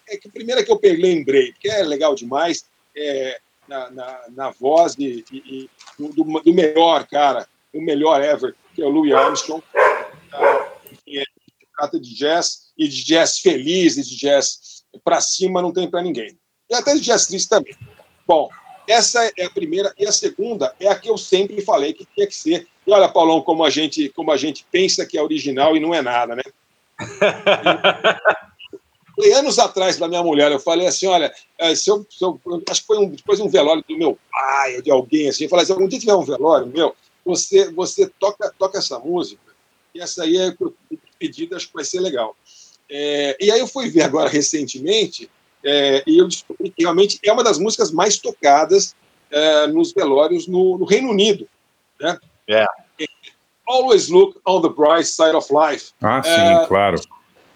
é 0.10 0.18
que 0.18 0.30
primeiro 0.30 0.62
é 0.62 0.64
que 0.64 0.72
eu 0.72 0.80
lembrei, 0.84 1.52
porque 1.52 1.70
é 1.70 1.84
legal 1.84 2.16
demais, 2.16 2.66
é, 2.96 3.40
na, 3.68 3.90
na, 3.92 4.22
na 4.30 4.50
voz 4.52 4.96
de, 4.96 5.24
de- 5.24 5.42
de- 5.42 5.70
do, 6.00 6.10
do- 6.42 6.54
melhor 6.54 7.06
cara, 7.08 7.48
o 7.74 7.82
melhor 7.82 8.22
ever, 8.24 8.56
que 8.74 8.82
é 8.82 8.86
o 8.86 8.90
Louis 8.90 9.12
Armstrong. 9.14 9.62
Ah, 10.32 10.72
enfim, 10.92 11.18
é, 11.20 11.24
trata 11.78 12.00
de 12.00 12.16
jazz, 12.16 12.72
e 12.78 12.88
de 12.88 13.04
jazz 13.04 13.40
feliz, 13.40 13.98
e 13.98 14.04
de 14.04 14.16
jazz 14.18 14.84
pra 15.04 15.20
cima 15.20 15.62
não 15.62 15.74
tem 15.74 15.90
para 15.90 16.02
ninguém. 16.02 16.38
E 16.70 16.76
até 16.76 16.94
de 16.94 17.02
jazz 17.02 17.28
triste 17.28 17.50
também. 17.50 17.76
Bom, 18.26 18.50
essa 18.88 19.32
é 19.38 19.46
a 19.46 19.50
primeira. 19.50 19.94
E 19.98 20.06
a 20.06 20.12
segunda 20.12 20.74
é 20.80 20.88
a 20.88 20.96
que 20.96 21.10
eu 21.10 21.18
sempre 21.18 21.62
falei 21.62 21.94
que 21.94 22.06
tinha 22.16 22.28
que 22.28 22.36
ser. 22.36 22.68
E 22.86 22.92
olha, 22.92 23.10
Paulão, 23.10 23.42
como 23.42 23.64
a 23.64 23.70
gente, 23.70 24.10
como 24.10 24.32
a 24.32 24.38
gente 24.38 24.66
pensa 24.72 25.06
que 25.06 25.18
é 25.18 25.22
original 25.22 25.76
e 25.76 25.80
não 25.80 25.94
é 25.94 26.02
nada, 26.02 26.36
né? 26.36 26.44
E 29.20 29.32
anos 29.32 29.58
atrás, 29.58 29.98
para 29.98 30.08
minha 30.08 30.22
mulher, 30.22 30.52
eu 30.52 30.60
falei 30.60 30.86
assim: 30.86 31.08
olha, 31.08 31.34
eh, 31.58 31.76
se 31.76 31.90
eu, 31.90 32.06
se 32.08 32.24
eu- 32.24 32.40
acho 32.70 32.82
que 32.82 32.88
foi 32.88 33.00
um, 33.00 33.10
depois 33.10 33.40
de 33.40 33.46
um 33.46 33.50
velório 33.50 33.84
do 33.88 33.98
meu 33.98 34.18
pai 34.32 34.76
ou 34.76 34.82
de 34.84 34.92
alguém 34.92 35.28
assim, 35.28 35.46
eu 35.46 35.50
falei 35.50 35.64
assim: 35.64 35.74
algum 35.74 35.88
dia 35.88 36.00
tiver 36.00 36.14
um 36.14 36.24
velório 36.24 36.68
meu, 36.68 36.96
você, 37.26 37.72
você 37.72 38.08
toca, 38.20 38.54
toca 38.60 38.78
essa 38.78 39.00
música, 39.00 39.42
e 39.94 40.00
essa 40.00 40.24
aí 40.24 40.38
é 40.38 40.54
pedida, 41.18 41.56
acho 41.56 41.68
que 41.68 41.74
vai 41.74 41.84
ser 41.84 42.00
legal. 42.00 42.36
É, 42.90 43.36
e 43.42 43.52
aí 43.52 43.60
eu 43.60 43.68
fui 43.68 43.90
ver 43.90 44.04
agora 44.04 44.30
recentemente, 44.30 45.30
é, 45.64 46.04
e 46.06 46.18
eu 46.18 46.28
descobri 46.28 46.70
que 46.70 46.84
realmente 46.84 47.20
é 47.24 47.32
uma 47.32 47.44
das 47.44 47.58
músicas 47.58 47.92
mais 47.92 48.18
tocadas 48.18 48.96
é, 49.32 49.68
nos 49.68 49.94
velórios 49.94 50.48
no, 50.48 50.78
no 50.78 50.86
Reino 50.86 51.10
Unido. 51.10 51.48
Né? 52.00 52.18
É. 52.48 52.66
Always 53.68 54.08
look 54.08 54.40
on 54.46 54.62
the 54.62 54.70
bright 54.70 55.06
side 55.06 55.36
of 55.36 55.48
life. 55.52 55.92
Ah, 56.02 56.24
sim, 56.24 56.30
É, 56.30 56.66
claro. 56.68 57.00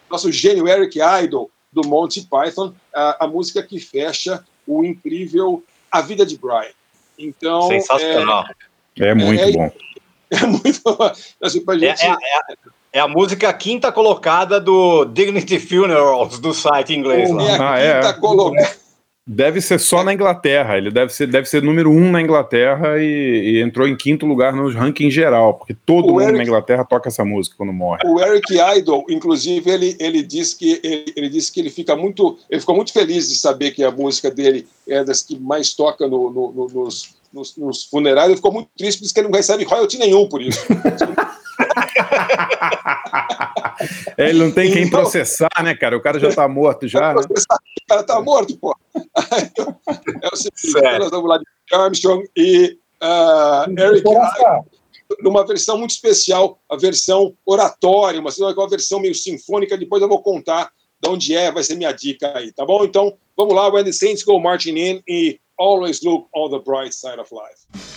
Nosso 0.10 0.30
gênio 0.32 0.68
Eric 0.68 1.00
Idle, 1.00 1.50
do 1.72 1.88
Monty 1.88 2.28
Python, 2.30 2.74
a, 2.94 3.24
a 3.26 3.28
música 3.28 3.64
que 3.64 3.80
fecha 3.80 4.44
o 4.68 4.84
incrível 4.84 5.64
A 5.90 6.02
Vida 6.02 6.26
de 6.26 6.38
Brian. 6.38 6.74
Então, 7.18 7.68
Sensacional. 7.70 8.46
É 8.98 9.14
muito 9.14 9.42
é- 9.42 9.52
bom. 9.52 9.72
É, 10.30 10.36
é 10.36 10.46
muito. 10.48 10.82
Assim, 11.42 11.64
É, 11.70 11.96
gente, 11.96 12.06
é- 12.06 12.56
é- 12.94 13.00
a 13.00 13.08
música 13.08 13.52
quinta 13.54 13.92
colocada 13.92 14.60
do 14.60 15.06
Dignity 15.06 15.60
Funerals 15.60 16.40
do 16.40 16.54
site 16.54 16.94
inglês 16.94 17.30
lá. 17.32 17.44
é 17.44 17.52
a 17.58 17.72
Ah, 17.74 17.80
é? 17.80 17.94
quinta 18.02 18.14
colocada. 18.16 18.82
Deve 19.28 19.62
ser 19.62 19.80
só 19.80 20.04
na 20.04 20.14
Inglaterra. 20.14 20.78
Ele 20.78 20.90
deve 20.90 21.14
ser, 21.14 21.28
deve 21.28 21.48
ser 21.48 21.62
número 21.62 21.92
um 21.92 22.10
na 22.12 22.20
Inglaterra 22.22 22.98
e, 22.98 23.04
e 23.54 23.62
entrou 23.62 23.88
em 23.88 23.96
quinto 23.96 24.26
lugar 24.26 24.52
no 24.52 24.68
ranking 24.72 25.12
geral, 25.12 25.54
porque 25.54 25.76
todo 25.86 26.08
O 26.08 26.12
mundo 26.14 26.24
Eric- 26.24 26.38
na 26.40 26.44
Inglaterra 26.44 26.84
toca 26.84 27.08
essa 27.08 27.24
música 27.24 27.56
quando 27.56 27.72
morre. 27.72 28.02
O 28.06 28.20
Eric 28.20 28.56
Idle, 28.78 29.06
inclusive, 29.08 29.70
ele, 29.70 29.96
ele 30.00 30.24
disse 30.24 30.58
que 30.58 30.82
ele, 30.84 31.14
ele 31.16 31.30
disse 31.30 31.52
que 31.52 31.60
ele 31.60 31.70
fica 31.70 31.96
muito, 31.96 32.40
ele 32.50 32.60
ficou 32.60 32.76
muito 32.76 32.92
feliz 32.92 33.30
de 33.30 33.36
saber 33.36 33.72
que 33.72 33.84
a 33.84 33.92
música 33.92 34.30
dele 34.32 34.68
é 34.88 35.04
das 35.04 35.22
que 35.22 35.40
mais 35.40 35.72
toca 35.74 36.08
no- 36.08 36.32
no- 36.32 36.52
no- 36.52 36.68
nos, 36.84 37.14
nos, 37.34 37.56
nos 37.58 37.86
funerais. 37.86 38.28
Ele 38.28 38.36
ficou 38.38 38.52
muito 38.52 38.70
triste, 38.78 39.02
disse 39.02 39.14
que 39.14 39.20
ele 39.20 39.30
não 39.30 39.36
recebe 39.38 39.64
royalty 39.64 39.98
nenhum 39.98 40.28
por 40.28 40.42
isso. 40.42 40.60
Ele 44.18 44.38
não 44.40 44.52
tem 44.52 44.72
quem 44.72 44.84
Então- 44.84 45.02
processar, 45.02 45.50
né, 45.64 45.76
cara? 45.76 45.98
O 45.98 46.02
cara 46.02 46.20
já 46.20 46.34
tá 46.34 46.48
morto 46.48 46.88
já, 46.88 47.14
né? 47.14 47.22
O 47.22 47.88
cara 47.88 48.04
tá 48.04 48.22
morto, 48.22 48.56
pô. 48.58 48.76
É 50.24 50.28
o 50.32 50.36
seguinte, 50.36 50.72
Sério. 50.72 51.00
nós 51.00 51.10
vamos 51.10 51.28
lá 51.28 51.38
de 51.38 51.46
Armstrong 51.74 52.24
e 52.38 52.78
ah, 53.02 53.66
Eric 53.76 54.04
Forasta, 54.04 54.64
numa 55.22 55.46
versão 55.46 55.78
muito 55.78 55.92
especial, 55.92 56.60
a 56.70 56.78
versão 56.78 57.36
oratória, 57.46 58.20
uma, 58.20 58.30
uma 58.40 58.70
versão 58.70 59.00
meio 59.00 59.16
sinfônica. 59.16 59.78
Depois 59.78 60.02
eu 60.02 60.08
vou 60.08 60.22
contar 60.22 60.72
de 61.02 61.10
onde 61.10 61.36
é, 61.36 61.52
vai 61.52 61.64
ser 61.64 61.76
minha 61.76 61.92
dica 61.92 62.32
aí, 62.38 62.52
tá 62.52 62.64
bom? 62.66 62.86
Então, 62.86 63.18
vamos 63.36 63.56
lá, 63.56 63.68
When 63.70 63.84
the 63.84 63.92
Saints 63.92 64.24
Go 64.24 64.40
Marching 64.40 64.78
In 64.78 65.04
e 65.08 65.40
Always 65.58 66.04
Look 66.04 66.30
on 66.34 66.52
the 66.52 66.60
Bright 66.60 66.94
Side 66.94 67.20
of 67.20 67.32
Life. 67.32 67.91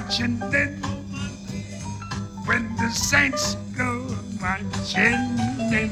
Marching 0.00 0.40
in, 0.54 0.82
when 2.46 2.74
the 2.76 2.88
saints 2.90 3.56
go 3.76 4.06
marching 4.40 5.36
in, 5.72 5.90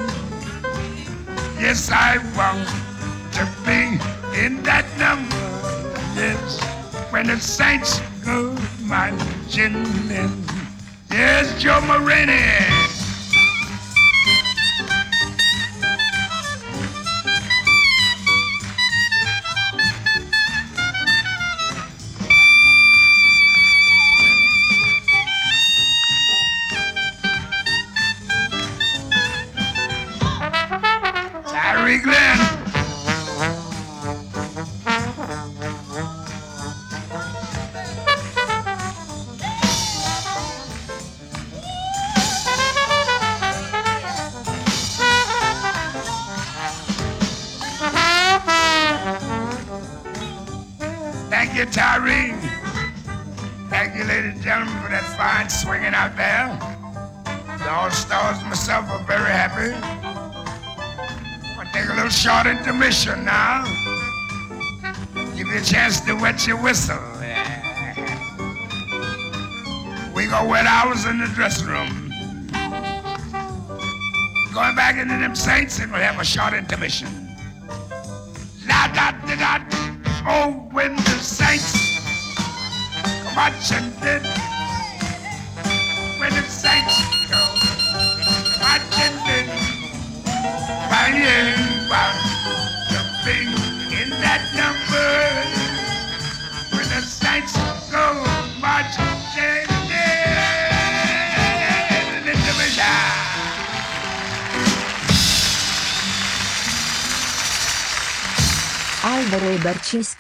yes, 1.61 1.91
I 1.93 2.17
want 2.37 2.67
to 3.35 3.45
be 3.67 3.99
in 4.45 4.63
that 4.63 4.87
number. 4.99 5.37
Yes, 6.17 6.59
when 7.11 7.27
the 7.27 7.39
saints 7.39 8.01
go 8.25 8.57
marching 8.81 9.77
in, 10.11 10.45
yes, 11.11 11.61
Joe 11.61 11.81
Morini. 11.83 12.78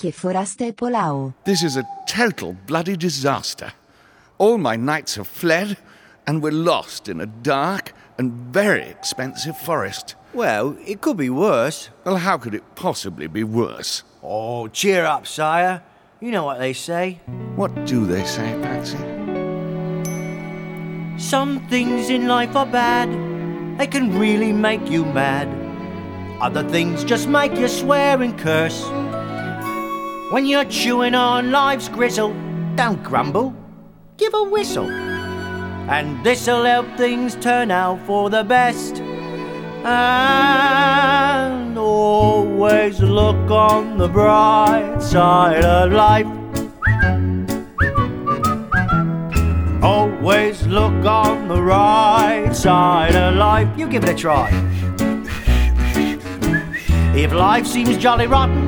E 0.04 0.08
Barcinski 0.08 0.08
e 0.08 0.12
Forasta 0.12 0.64
e 0.64 0.72
Polao. 0.72 1.34
This 1.44 1.62
is 1.62 1.76
a 1.76 1.84
total 2.06 2.56
bloody 2.66 2.96
disaster. 2.96 3.72
All 4.38 4.58
my 4.58 4.76
knights 4.76 5.16
have 5.16 5.26
fled, 5.26 5.76
and 6.26 6.42
we're 6.42 6.52
lost 6.52 7.08
in 7.08 7.20
a 7.20 7.26
dark 7.26 7.92
and 8.18 8.32
very 8.52 8.82
expensive 8.82 9.56
forest. 9.58 10.16
Well, 10.34 10.76
it 10.86 11.00
could 11.00 11.16
be 11.16 11.30
worse. 11.30 11.90
Well, 12.04 12.16
how 12.16 12.38
could 12.38 12.54
it 12.54 12.62
possibly 12.74 13.26
be 13.26 13.44
worse? 13.44 14.04
Oh, 14.22 14.68
cheer 14.68 15.04
up, 15.04 15.26
sire. 15.26 15.82
You 16.20 16.30
know 16.30 16.44
what 16.44 16.58
they 16.58 16.72
say. 16.72 17.20
What 17.56 17.74
do 17.86 18.06
they 18.06 18.24
say, 18.24 18.58
Patsy? 18.62 18.98
Some 21.18 21.66
things 21.68 22.10
in 22.10 22.28
life 22.28 22.54
are 22.54 22.66
bad, 22.66 23.08
they 23.78 23.86
can 23.86 24.18
really 24.18 24.52
make 24.52 24.88
you 24.90 25.04
mad. 25.04 25.48
Other 26.40 26.62
things 26.68 27.02
just 27.04 27.28
make 27.28 27.56
you 27.56 27.66
swear 27.66 28.22
and 28.22 28.38
curse. 28.38 28.84
When 30.30 30.44
you're 30.44 30.66
chewing 30.66 31.14
on 31.14 31.50
life's 31.50 31.88
gristle, 31.88 32.34
don't 32.74 33.02
grumble, 33.02 33.54
give 34.18 34.34
a 34.34 34.42
whistle. 34.42 34.90
And 34.90 36.22
this'll 36.22 36.64
help 36.64 36.86
things 36.98 37.34
turn 37.36 37.70
out 37.70 37.98
for 38.06 38.28
the 38.28 38.44
best. 38.44 39.00
And 39.86 41.78
always 41.78 43.00
look 43.00 43.50
on 43.50 43.96
the 43.96 44.08
bright 44.08 45.00
side 45.00 45.64
of 45.64 45.92
life. 45.92 46.26
Always 49.82 50.66
look 50.66 51.06
on 51.06 51.48
the 51.48 51.62
right 51.62 52.54
side 52.54 53.14
of 53.14 53.34
life. 53.34 53.68
You 53.78 53.88
give 53.88 54.04
it 54.04 54.10
a 54.10 54.14
try. 54.14 54.50
If 57.16 57.32
life 57.32 57.66
seems 57.66 57.96
jolly 57.96 58.26
rotten, 58.26 58.67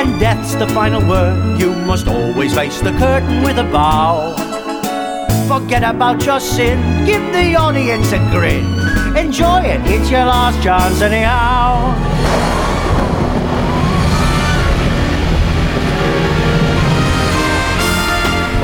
and 0.00 0.18
death's 0.18 0.54
the 0.54 0.66
final 0.68 1.06
word. 1.06 1.60
You 1.60 1.74
must 1.74 2.08
always 2.08 2.54
face 2.54 2.80
the 2.80 2.92
curtain 2.92 3.42
with 3.42 3.58
a 3.58 3.64
bow. 3.64 4.34
Forget 5.46 5.82
about 5.82 6.24
your 6.24 6.40
sin, 6.40 7.04
give 7.04 7.22
the 7.32 7.54
audience 7.54 8.10
a 8.12 8.18
grin. 8.30 8.64
Enjoy 9.14 9.60
it, 9.60 9.80
it's 9.84 10.10
your 10.10 10.24
last 10.24 10.62
chance 10.62 11.02
anyhow. 11.02 11.92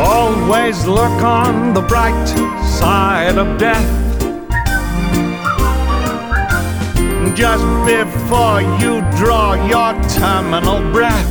Always 0.00 0.86
look 0.86 1.22
on 1.22 1.74
the 1.74 1.82
bright 1.82 2.28
side 2.78 3.36
of 3.36 3.58
death. 3.58 4.05
Just 7.36 7.66
before 7.84 8.62
you 8.80 9.02
draw 9.18 9.52
your 9.68 9.92
terminal 10.08 10.80
breath. 10.90 11.28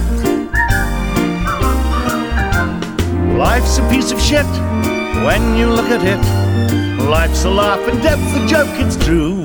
Life's 3.36 3.80
a 3.80 3.89
piece 3.89 4.12
of 4.12 4.22
shit 4.22 4.45
when 5.26 5.58
you 5.58 5.68
look 5.68 5.89
at 5.89 6.03
it. 6.03 6.22
Life's 7.10 7.43
a 7.45 7.49
laugh 7.49 7.80
and 7.88 7.99
death's 8.03 8.36
a 8.36 8.45
joke, 8.45 8.70
it's 8.78 9.03
true. 9.03 9.41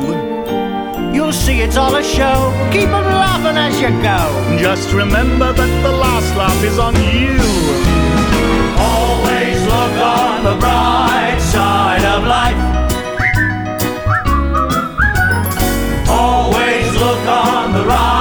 You'll 1.15 1.33
see 1.33 1.63
it's 1.63 1.79
all 1.79 1.95
a 1.95 2.05
show. 2.05 2.53
Keep 2.71 2.91
on 2.91 3.07
laughing 3.07 3.57
as 3.57 3.81
you 3.81 3.89
go. 4.03 4.21
Just 4.59 4.93
remember 4.93 5.55
that 5.55 5.83
the 5.83 5.93
last 5.93 6.37
laugh 6.37 6.63
is 6.63 6.79
on 6.79 6.95
you. 6.95 7.41
Always 8.77 9.59
look 9.65 9.97
on 9.97 10.45
the 10.45 10.57
bright 10.61 11.41
side 11.41 12.05
of 12.05 12.27
life. 12.27 12.60
On 17.71 17.77
the 17.77 17.87
right 17.87 18.20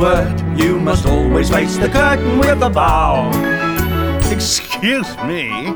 death's 0.00 0.42
the 0.42 0.46
final 0.46 0.54
word. 0.54 0.58
You 0.58 0.78
must 0.78 1.06
always 1.06 1.50
face 1.50 1.76
the 1.76 1.88
curtain 1.88 2.38
with 2.38 2.62
a 2.62 2.70
bow. 2.70 3.30
Excuse 4.30 5.16
me, 5.18 5.74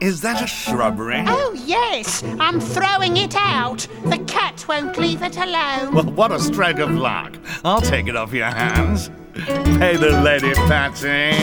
is 0.00 0.20
that 0.22 0.42
a 0.42 0.46
shrubbery? 0.46 1.24
Oh, 1.26 1.52
yes, 1.66 2.22
I'm 2.38 2.60
throwing 2.60 3.16
it 3.16 3.34
out. 3.36 3.86
The 4.04 4.18
cat 4.26 4.64
won't 4.68 4.98
leave 4.98 5.22
it 5.22 5.36
alone. 5.36 5.94
Well, 5.94 6.04
what 6.04 6.32
a 6.32 6.40
stroke 6.40 6.78
of 6.78 6.90
luck. 6.90 7.36
I'll 7.64 7.80
take 7.80 8.08
it 8.08 8.16
off 8.16 8.32
your 8.32 8.46
hands. 8.46 9.10
Pay 9.34 9.96
the 9.96 10.20
lady, 10.22 10.52
Patsy. 10.54 11.36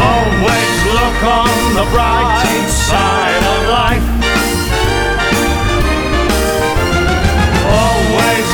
Always 0.00 0.84
look 0.94 1.22
on 1.24 1.74
the 1.74 1.90
bright 1.92 2.68
side 2.68 3.42
of 3.44 3.68
life. 3.70 4.17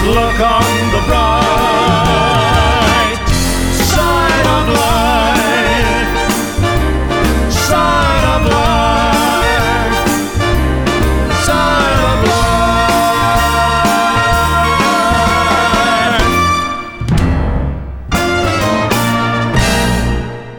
Look 0.06 0.40
on 0.40 0.62
the 0.92 1.00
bright 1.08 2.04
side 3.72 4.46
of 4.56 4.68
life. 4.68 6.12
Side 7.50 8.24
of 8.34 8.42
life. 8.52 9.98
Side 11.44 12.00
of 12.04 12.24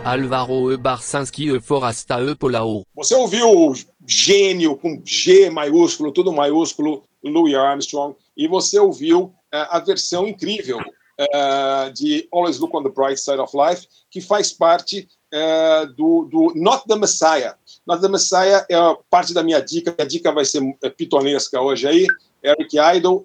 Alvaro 0.05 0.71
E. 0.71 0.77
Barcinski 0.77 1.51
E. 1.51 1.59
Forasta 1.59 2.21
E. 2.21 2.35
Polao. 2.35 2.83
Você 2.95 3.13
ouviu 3.15 3.47
o 3.49 3.73
gênio 4.07 4.75
com 4.75 5.01
G 5.03 5.49
maiúsculo, 5.49 6.11
tudo 6.11 6.31
maiúsculo, 6.31 7.03
Louis 7.23 7.55
Armstrong, 7.55 8.15
e 8.35 8.47
você 8.47 8.79
ouviu 8.79 9.33
eh, 9.51 9.67
a 9.69 9.79
versão 9.79 10.27
incrível 10.27 10.79
eh, 11.17 11.91
de 11.93 12.27
Always 12.31 12.59
Look 12.59 12.75
on 12.75 12.83
the 12.83 12.89
Bright 12.89 13.19
Side 13.19 13.39
of 13.39 13.55
Life, 13.55 13.87
que 14.09 14.21
faz 14.21 14.51
parte 14.51 15.07
eh, 15.31 15.85
do, 15.95 16.25
do 16.25 16.53
Not 16.55 16.85
the 16.87 16.95
Messiah. 16.95 17.55
Not 17.87 18.01
the 18.01 18.09
Messiah 18.09 18.65
é 18.69 18.75
parte 19.09 19.33
da 19.33 19.43
minha 19.43 19.59
dica, 19.61 19.95
a 19.97 20.05
dica 20.05 20.31
vai 20.31 20.45
ser 20.45 20.61
pitonesca 20.97 21.61
hoje 21.61 21.87
aí, 21.87 22.07
Eric 22.43 22.77
Idle. 22.95 23.23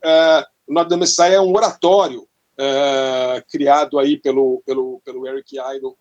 Not 0.69 0.89
the 0.89 0.97
Messiah 0.97 1.35
é 1.35 1.41
um 1.41 1.53
oratório 1.55 2.29
criado 3.51 3.99
aí 3.99 4.19
pelo, 4.19 4.63
pelo, 4.67 5.01
pelo 5.03 5.27
Eric 5.27 5.57
Idle, 5.57 5.97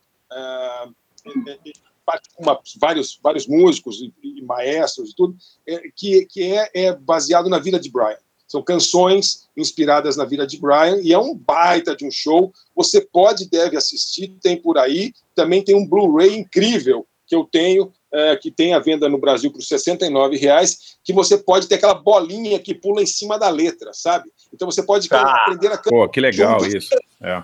uma- 2.38 2.60
vários, 2.80 3.20
vários 3.22 3.48
músicos 3.48 4.02
e, 4.02 4.14
e 4.24 4.42
maestros 4.42 5.12
e 5.12 5.16
tudo, 5.16 5.36
é, 5.68 5.80
que, 5.96 6.26
que 6.26 6.54
é, 6.54 6.70
é 6.74 6.96
baseado 6.96 7.50
na 7.50 7.60
vida 7.60 7.80
de 7.80 7.90
Brian. 7.92 8.18
São 8.50 8.64
canções 8.64 9.48
inspiradas 9.56 10.18
na 10.18 10.26
vida 10.26 10.46
de 10.46 10.60
Brian 10.60 11.00
e 11.04 11.14
é 11.14 11.20
um 11.20 11.36
baita 11.36 11.96
de 11.96 12.04
um 12.04 12.10
show. 12.10 12.52
Você 12.76 13.00
pode 13.00 13.44
e 13.44 13.50
deve 13.50 13.78
assistir, 13.78 14.34
tem 14.42 14.58
por 14.58 14.80
aí. 14.80 15.14
Também 15.36 15.64
tem 15.64 15.76
um 15.76 15.88
Blu-ray 15.88 16.36
incrível 16.36 17.06
que 17.28 17.36
eu 17.36 17.44
tenho, 17.44 17.94
é, 18.12 18.36
que 18.36 18.50
tem 18.50 18.74
à 18.74 18.80
venda 18.80 19.08
no 19.08 19.20
Brasil 19.20 19.52
por 19.52 19.62
69 19.62 20.36
reais, 20.36 20.98
que 21.04 21.14
você 21.14 21.38
pode 21.38 21.68
ter 21.68 21.76
aquela 21.76 21.94
bolinha 21.94 22.58
que 22.58 22.74
pula 22.74 23.04
em 23.04 23.06
cima 23.06 23.38
da 23.38 23.50
letra, 23.50 23.92
sabe? 23.94 24.32
Então 24.52 24.70
você 24.70 24.82
pode 24.82 25.08
aprender 25.12 25.68
a 25.68 25.78
cantar. 25.78 25.90
Pô, 25.92 26.10
que 26.10 26.20
legal 26.20 26.66
isso. 26.66 26.90
É. 27.22 27.44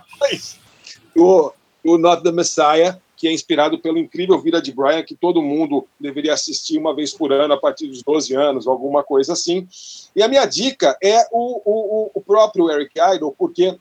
o, 1.16 1.52
o 1.84 1.98
Not 2.00 2.24
the 2.24 2.32
Messiah, 2.32 3.00
que 3.18 3.28
é 3.28 3.32
inspirado 3.32 3.80
pelo 3.80 3.98
incrível 3.98 4.40
Vida 4.40 4.62
de 4.62 4.72
Brian, 4.72 5.04
que 5.04 5.16
todo 5.16 5.42
mundo 5.42 5.88
deveria 6.00 6.34
assistir 6.34 6.78
uma 6.78 6.94
vez 6.94 7.14
por 7.14 7.32
ano 7.32 7.54
a 7.54 7.58
partir 7.58 7.88
dos 7.88 8.04
12 8.04 8.36
anos, 8.36 8.68
alguma 8.68 9.04
coisa 9.04 9.34
assim. 9.34 9.68
E 10.16 10.22
a 10.22 10.28
minha 10.28 10.46
dica 10.46 10.98
é 11.02 11.26
o, 11.32 11.62
o, 11.66 12.12
o 12.14 12.22
próprio 12.22 12.70
Eric 12.70 12.92
Idle, 12.98 13.34
porque 13.38 13.78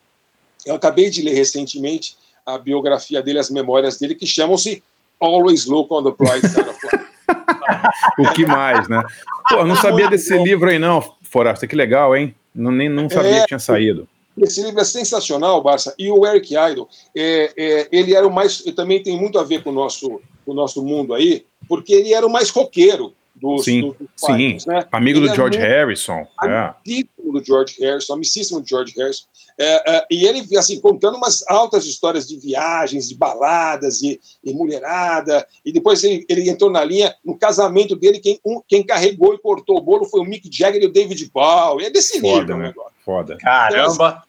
eu 0.64 0.74
acabei 0.74 1.10
de 1.10 1.22
ler 1.22 1.34
recentemente 1.34 2.16
a 2.46 2.58
biografia 2.58 3.22
dele, 3.22 3.38
as 3.38 3.50
memórias 3.50 3.98
dele, 3.98 4.14
que 4.14 4.26
chamam-se 4.26 4.82
Always 5.20 5.66
Look 5.66 5.92
on 5.92 6.04
the 6.04 6.14
Bright 6.16 6.46
Side 6.46 6.68
of 6.68 6.78
Life. 6.84 7.04
O 8.18 8.32
que 8.32 8.44
mais, 8.44 8.86
né? 8.88 9.02
Pô, 9.48 9.56
eu 9.56 9.66
não 9.66 9.76
sabia 9.76 10.08
desse 10.08 10.36
livro 10.42 10.68
aí, 10.68 10.78
não, 10.78 11.02
Forasta. 11.22 11.66
Que 11.66 11.74
legal, 11.74 12.14
hein? 12.14 12.34
Não, 12.54 12.70
nem, 12.70 12.88
não 12.88 13.08
sabia 13.08 13.36
É. 13.36 13.40
que 13.40 13.46
tinha 13.48 13.58
saído. 13.58 14.06
Esse 14.38 14.62
livro 14.62 14.80
é 14.80 14.84
sensacional, 14.84 15.62
Barça. 15.62 15.94
E 15.98 16.10
o 16.10 16.26
Eric 16.26 16.54
Idle, 16.54 16.88
é, 17.16 17.52
é, 17.56 17.88
ele 17.92 18.14
era 18.14 18.26
o 18.26 18.32
mais. 18.32 18.62
Também 18.74 19.02
tem 19.02 19.16
muito 19.16 19.38
a 19.38 19.44
ver 19.44 19.62
com 19.62 19.70
o 19.70 19.74
nosso, 19.74 20.20
com 20.44 20.52
o 20.52 20.54
nosso 20.54 20.82
mundo 20.82 21.14
aí, 21.14 21.46
porque 21.68 21.92
ele 21.92 22.12
era 22.12 22.26
o 22.26 22.30
mais 22.30 22.50
roqueiro 22.50 23.14
dos, 23.34 23.64
Sim, 23.64 23.94
dos 23.98 24.08
sim. 24.16 24.36
Beatles, 24.36 24.66
né? 24.66 24.86
Amigo 24.92 25.18
Ele 25.18 25.26
do 25.26 25.32
era 25.32 25.36
George 25.36 25.58
muito 25.58 25.70
Harrison. 25.70 26.26
É. 26.42 26.46
Amicíssimo 26.46 27.32
do 27.32 27.44
George 27.44 27.76
Harrison, 27.80 28.12
amicíssimo 28.14 28.60
do 28.60 28.68
George 28.68 28.94
Harrison. 28.96 29.24
É, 29.58 29.96
é, 29.96 30.06
e 30.10 30.24
ele, 30.26 30.56
assim, 30.56 30.80
contando 30.80 31.16
umas 31.16 31.46
altas 31.48 31.84
histórias 31.84 32.26
de 32.26 32.36
viagens, 32.38 33.08
de 33.08 33.14
baladas 33.16 34.02
e, 34.02 34.20
e 34.42 34.52
mulherada. 34.52 35.46
E 35.64 35.72
depois 35.72 36.02
ele, 36.02 36.24
ele 36.28 36.48
entrou 36.50 36.70
na 36.70 36.84
linha, 36.84 37.14
no 37.24 37.36
casamento 37.38 37.94
dele, 37.94 38.18
quem, 38.18 38.40
um- 38.44 38.60
quem 38.66 38.82
carregou 38.84 39.34
e 39.34 39.38
cortou 39.38 39.78
o 39.78 39.80
bolo 39.80 40.04
foi 40.06 40.20
o 40.20 40.24
Mick 40.24 40.48
Jagger 40.52 40.82
e 40.82 40.86
o 40.86 40.92
David 40.92 41.30
Bowie. 41.32 41.86
É 41.86 41.90
desse 41.90 42.20
Foda, 42.20 42.40
nível 42.40 42.56
o 42.56 42.58
né? 42.58 42.66
negócio. 42.68 42.92
Foda. 43.04 43.36
Caramba! 43.38 44.24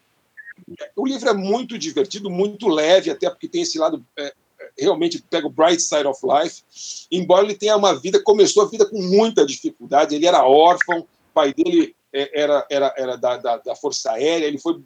O 0.96 1.06
livro 1.06 1.28
é 1.28 1.34
muito 1.34 1.78
divertido, 1.78 2.28
muito 2.30 2.66
leve, 2.68 3.10
até 3.10 3.28
porque 3.30 3.46
tem 3.48 3.62
esse 3.62 3.78
lado 3.78 4.04
é, 4.16 4.24
é, 4.24 4.32
realmente 4.78 5.22
pega 5.30 5.46
o 5.46 5.50
bright 5.50 5.80
side 5.80 6.06
of 6.06 6.20
life. 6.24 6.62
Embora 7.10 7.44
ele 7.44 7.54
tenha 7.54 7.76
uma 7.76 7.94
vida, 7.98 8.22
começou 8.22 8.62
a 8.62 8.68
vida 8.68 8.86
com 8.86 9.00
muita 9.00 9.46
dificuldade. 9.46 10.14
Ele 10.14 10.26
era 10.26 10.46
órfão, 10.46 11.00
o 11.00 11.06
pai 11.32 11.54
dele 11.54 11.94
é, 12.12 12.40
era, 12.42 12.66
era, 12.70 12.94
era 12.96 13.16
da, 13.16 13.36
da, 13.36 13.56
da 13.58 13.76
Força 13.76 14.12
Aérea, 14.12 14.46
ele 14.46 14.58
foi, 14.58 14.80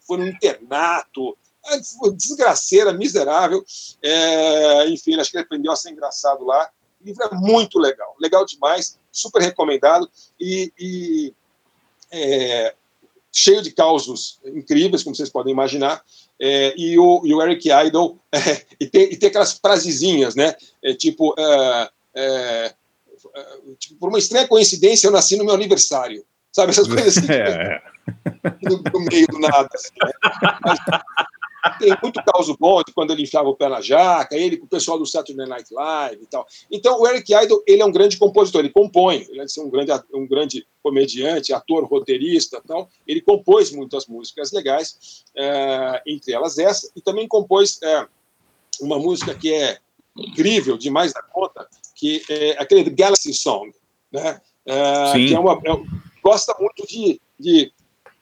foi 0.00 0.18
num 0.18 0.26
internato, 0.26 1.36
desgraceira, 2.14 2.92
miserável. 2.92 3.64
É, 4.02 4.88
enfim, 4.88 5.14
acho 5.14 5.30
que 5.30 5.36
ele 5.36 5.44
aprendeu 5.44 5.72
a 5.72 5.76
ser 5.76 5.90
engraçado 5.90 6.44
lá. 6.44 6.70
O 7.00 7.04
livro 7.04 7.24
é 7.24 7.34
muito 7.34 7.78
legal, 7.78 8.14
legal 8.20 8.44
demais. 8.44 8.98
super 9.10 9.42
recomendado 9.42 10.08
e, 10.38 10.72
e, 10.78 11.34
é, 12.10 12.74
cheio 13.32 13.62
de 13.62 13.72
causos 13.72 14.38
incríveis, 14.44 15.02
como 15.02 15.14
vocês 15.14 15.30
podem 15.30 15.52
imaginar. 15.52 16.04
É, 16.40 16.74
e, 16.76 16.98
o, 16.98 17.22
e 17.24 17.34
o 17.34 17.42
Eric 17.42 17.68
Idle, 17.68 18.16
é, 18.32 18.62
e, 18.78 18.86
tem, 18.86 19.12
e 19.12 19.16
tem 19.16 19.28
aquelas 19.28 19.52
frasezinhas, 19.52 20.34
né? 20.34 20.54
É, 20.82 20.94
tipo, 20.94 21.34
é, 21.38 21.90
é, 22.14 22.74
tipo, 23.78 23.96
por 23.98 24.08
uma 24.08 24.18
estranha 24.18 24.46
coincidência, 24.46 25.06
eu 25.06 25.12
nasci 25.12 25.36
no 25.36 25.44
meu 25.44 25.54
aniversário. 25.54 26.24
Sabe, 26.52 26.70
essas 26.70 26.88
coisas 26.88 27.18
assim, 27.18 27.26
É, 27.32 27.82
no, 28.62 28.82
no 28.92 29.00
meio 29.00 29.26
do 29.26 29.38
nada. 29.38 29.68
assim, 29.74 29.90
né? 30.02 30.12
Mas 30.64 30.78
tem 31.70 31.96
muito 32.02 32.20
caso 32.24 32.56
bom 32.58 32.82
de 32.82 32.92
quando 32.92 33.12
ele 33.12 33.22
enfiava 33.22 33.48
o 33.48 33.56
pé 33.56 33.68
na 33.68 33.80
jaca, 33.80 34.36
ele 34.36 34.56
com 34.56 34.66
o 34.66 34.68
pessoal 34.68 34.98
do 34.98 35.06
Saturday 35.06 35.46
Night 35.46 35.72
Live 35.72 36.22
e 36.22 36.26
tal. 36.26 36.46
Então, 36.70 37.00
o 37.00 37.06
Eric 37.06 37.32
Idle, 37.34 37.62
ele 37.66 37.82
é 37.82 37.84
um 37.84 37.92
grande 37.92 38.16
compositor, 38.16 38.60
ele 38.60 38.70
compõe, 38.70 39.26
ele 39.28 39.40
é 39.40 39.60
um 39.60 39.70
grande, 39.70 39.92
um 40.12 40.26
grande 40.26 40.66
comediante, 40.82 41.52
ator, 41.52 41.84
roteirista 41.84 42.62
tal. 42.66 42.88
Ele 43.06 43.20
compôs 43.20 43.70
muitas 43.70 44.06
músicas 44.06 44.52
legais, 44.52 45.24
é, 45.36 46.02
entre 46.06 46.32
elas 46.32 46.58
essa, 46.58 46.90
e 46.94 47.00
também 47.00 47.26
compôs 47.26 47.80
é, 47.82 48.06
uma 48.80 48.98
música 48.98 49.34
que 49.34 49.52
é 49.52 49.78
incrível, 50.16 50.76
demais 50.76 51.12
da 51.12 51.22
conta, 51.22 51.66
que 51.94 52.22
é 52.28 52.56
aquele 52.58 52.88
Galaxy 52.90 53.34
Song, 53.34 53.72
né? 54.10 54.40
É, 54.64 55.12
que 55.12 55.34
é 55.34 55.38
uma, 55.38 55.52
é- 55.64 56.06
gosta 56.22 56.54
muito 56.58 56.84
de, 56.86 57.20
de, 57.38 57.72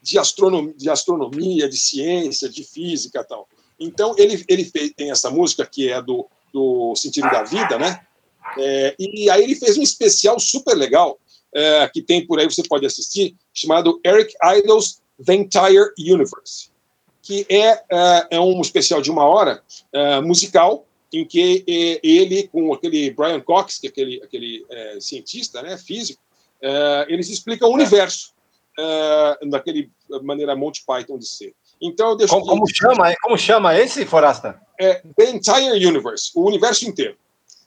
de, 0.05 0.19
astronomia, 0.19 0.75
de 0.77 0.91
astronomia, 0.91 1.69
de 1.69 1.79
ciência, 1.79 2.49
de 2.49 2.63
física 2.63 3.25
tal. 3.25 3.49
Então, 3.81 4.15
ele, 4.19 4.45
ele 4.47 4.65
fez, 4.65 4.93
tem 4.95 5.11
essa 5.11 5.31
música 5.31 5.65
que 5.65 5.91
é 5.91 6.01
do, 6.03 6.27
do 6.53 6.95
Sentido 6.95 7.31
da 7.31 7.43
Vida, 7.43 7.79
né? 7.79 8.01
É, 8.59 8.95
e 8.99 9.31
aí 9.31 9.43
ele 9.43 9.57
fez 9.57 9.79
um 9.79 9.83
especial 9.83 10.39
super 10.39 10.75
legal, 10.77 11.19
é, 11.53 11.89
que 11.89 12.03
tem 12.03 12.27
por 12.27 12.39
aí, 12.39 12.45
você 12.45 12.63
pode 12.63 12.85
assistir, 12.85 13.35
chamado 13.53 13.99
Eric 14.05 14.35
Idle's 14.59 15.01
The 15.25 15.35
Entire 15.35 15.91
Universe, 15.99 16.69
que 17.23 17.47
é, 17.49 17.83
é, 17.91 18.27
é 18.33 18.41
um 18.41 18.61
especial 18.61 19.01
de 19.01 19.11
uma 19.11 19.25
hora 19.25 19.63
é, 19.91 20.21
musical, 20.21 20.87
em 21.11 21.25
que 21.25 21.65
é, 21.67 22.07
ele, 22.07 22.47
com 22.49 22.75
aquele 22.75 23.11
Brian 23.11 23.41
Cox, 23.41 23.79
que 23.79 23.87
é 23.87 23.91
aquele, 23.91 24.23
aquele 24.23 24.67
cientista, 25.01 25.63
né, 25.63 25.79
físico, 25.79 26.23
eles 27.09 27.29
explicam 27.29 27.69
o 27.69 27.75
universo 27.75 28.34
é, 28.79 29.39
daquele 29.49 29.91
maneira 30.23 30.57
Monty 30.57 30.83
Python 30.87 31.19
de 31.19 31.27
ser. 31.27 31.55
Então, 31.81 32.11
eu 32.11 32.17
deixo 32.17 32.33
Como, 32.33 32.47
como 32.47 32.65
chama, 32.69 33.15
como 33.23 33.37
chama 33.37 33.79
esse, 33.79 34.07
Forasta? 34.07 34.61
é 34.79 35.03
The 35.17 35.31
Entire 35.31 35.87
Universe, 35.87 36.31
o 36.35 36.47
universo 36.47 36.89
inteiro. 36.89 37.17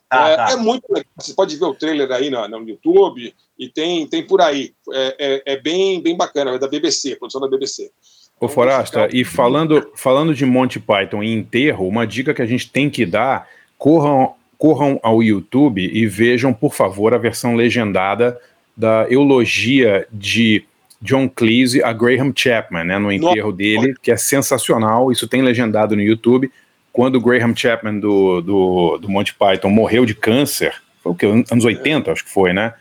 Ah, 0.09 0.29
é, 0.29 0.35
tá. 0.35 0.51
é 0.51 0.55
muito 0.55 0.85
legal. 0.89 1.11
Você 1.19 1.33
pode 1.33 1.55
ver 1.57 1.65
o 1.65 1.73
trailer 1.73 2.09
aí 2.11 2.29
no, 2.29 2.47
no 2.47 2.69
YouTube 2.69 3.33
e 3.59 3.69
tem, 3.69 4.07
tem 4.07 4.25
por 4.25 4.41
aí. 4.41 4.73
É, 4.93 5.15
é, 5.45 5.53
é 5.53 5.57
bem, 5.57 6.01
bem 6.01 6.15
bacana, 6.15 6.51
é 6.51 6.59
da 6.59 6.67
BBC, 6.67 7.15
produção 7.17 7.41
da 7.41 7.49
BBC. 7.49 7.91
Ô 8.39 8.47
Forasta, 8.47 9.09
e 9.11 9.23
falando, 9.23 9.91
falando 9.95 10.33
de 10.33 10.45
Monty 10.45 10.79
Python 10.79 11.23
em 11.23 11.33
enterro, 11.33 11.87
uma 11.87 12.05
dica 12.05 12.33
que 12.33 12.41
a 12.41 12.45
gente 12.45 12.69
tem 12.69 12.89
que 12.89 13.05
dar, 13.05 13.49
corram, 13.77 14.35
corram 14.57 14.99
ao 15.01 15.23
YouTube 15.23 15.81
e 15.81 16.05
vejam, 16.05 16.53
por 16.53 16.73
favor, 16.73 17.13
a 17.13 17.17
versão 17.17 17.55
legendada 17.55 18.39
da 18.75 19.07
eulogia 19.09 20.07
de 20.11 20.63
John 21.01 21.29
Cleese 21.29 21.83
a 21.83 21.93
Graham 21.93 22.33
Chapman, 22.35 22.83
né, 22.83 22.97
no 22.97 23.11
enterro 23.11 23.51
dele, 23.51 23.95
que 24.01 24.11
é 24.11 24.17
sensacional, 24.17 25.11
isso 25.11 25.27
tem 25.27 25.41
legendado 25.41 25.95
no 25.95 26.01
YouTube. 26.01 26.51
Quando 26.91 27.15
o 27.15 27.21
Graham 27.21 27.55
Chapman 27.55 27.99
do, 27.99 28.41
do, 28.41 28.97
do 28.97 29.09
Monty 29.09 29.35
Python 29.35 29.69
morreu 29.69 30.05
de 30.05 30.15
câncer, 30.15 30.73
foi 31.03 31.11
o 31.11 31.15
que, 31.15 31.25
anos 31.25 31.63
80, 31.63 32.11
acho 32.11 32.25
que 32.25 32.31
foi, 32.31 32.53
né? 32.53 32.73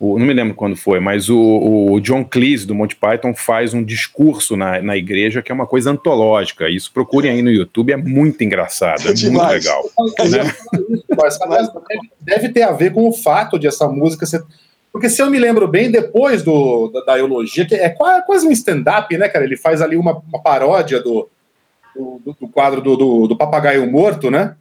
O, 0.00 0.16
não 0.16 0.24
me 0.24 0.32
lembro 0.32 0.54
quando 0.54 0.76
foi, 0.76 1.00
mas 1.00 1.28
o, 1.28 1.90
o 1.90 2.00
John 2.00 2.24
Cleese 2.24 2.64
do 2.64 2.74
Monty 2.74 2.94
Python 2.94 3.34
faz 3.34 3.74
um 3.74 3.82
discurso 3.82 4.56
na, 4.56 4.80
na 4.80 4.96
igreja 4.96 5.42
que 5.42 5.50
é 5.50 5.54
uma 5.54 5.66
coisa 5.66 5.90
antológica. 5.90 6.68
Isso 6.70 6.92
procurem 6.92 7.32
aí 7.32 7.42
no 7.42 7.50
YouTube, 7.50 7.92
é 7.92 7.96
muito 7.96 8.42
engraçado, 8.44 9.00
é 9.02 9.06
muito 9.06 9.18
Demais. 9.18 9.64
legal. 9.64 9.82
Aliás, 10.20 10.56
deve, 11.68 12.10
deve 12.20 12.48
ter 12.50 12.62
a 12.62 12.70
ver 12.70 12.92
com 12.92 13.08
o 13.08 13.12
fato 13.12 13.58
de 13.58 13.66
essa 13.66 13.88
música 13.88 14.24
ser. 14.24 14.42
Porque 14.92 15.08
se 15.08 15.20
eu 15.22 15.30
me 15.30 15.38
lembro 15.38 15.68
bem, 15.68 15.90
depois 15.90 16.42
do, 16.42 16.88
da, 16.88 17.00
da 17.04 17.18
eulogia, 17.18 17.66
que 17.66 17.74
é 17.74 17.88
qua- 17.90 18.22
quase 18.22 18.46
um 18.46 18.50
stand-up, 18.52 19.16
né, 19.16 19.28
cara? 19.28 19.44
Ele 19.44 19.56
faz 19.56 19.80
ali 19.82 19.96
uma, 19.96 20.22
uma 20.28 20.40
paródia 20.42 21.00
do, 21.00 21.28
do, 21.94 22.36
do- 22.40 22.48
quadro 22.48 22.80
do, 22.80 22.96
do, 22.96 23.26
do 23.28 23.36
papagaio 23.36 23.90
morto, 23.90 24.30
né? 24.30 24.56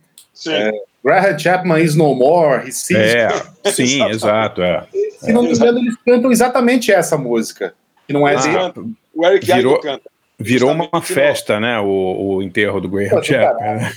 É, 0.48 0.72
Graham 1.04 1.40
Chapman 1.40 1.80
is 1.82 1.96
no 1.96 2.14
more, 2.14 2.68
he 2.68 2.72
sees. 2.72 2.98
É, 3.00 3.30
sim, 3.72 4.04
exato, 4.10 4.62
é. 4.62 4.86
Se 5.20 5.32
não 5.34 5.42
me 5.44 5.54
engano, 5.54 5.80
eles 5.80 5.96
cantam 6.06 6.32
exatamente 6.32 6.92
essa 6.92 7.18
música, 7.18 7.74
que 8.06 8.14
não 8.14 8.28
é 8.28 8.36
Ah. 8.36 8.74
O 9.16 9.26
Eric 9.26 9.46
Virou- 9.52 9.80
canta. 9.80 10.10
Virou 10.40 10.72
uma 10.72 11.02
festa, 11.02 11.60
né? 11.60 11.80
O, 11.80 12.36
o 12.36 12.44
enterro 12.44 12.80
do 12.80 12.88
Graham 12.88 13.24
Chapman. 13.24 13.76
né? 13.78 13.92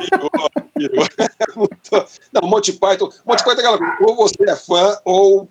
Virou. 0.00 0.30
Não, 2.32 2.48
Monty 2.48 2.72
Python. 2.72 3.10
Monty 3.26 3.44
Python 3.44 3.60
é 3.60 3.66
aquela 3.66 3.78
coisa, 3.78 3.96
ou 4.00 4.16
você 4.16 4.44
é 4.48 4.56
fã, 4.56 4.98
ou. 5.04 5.48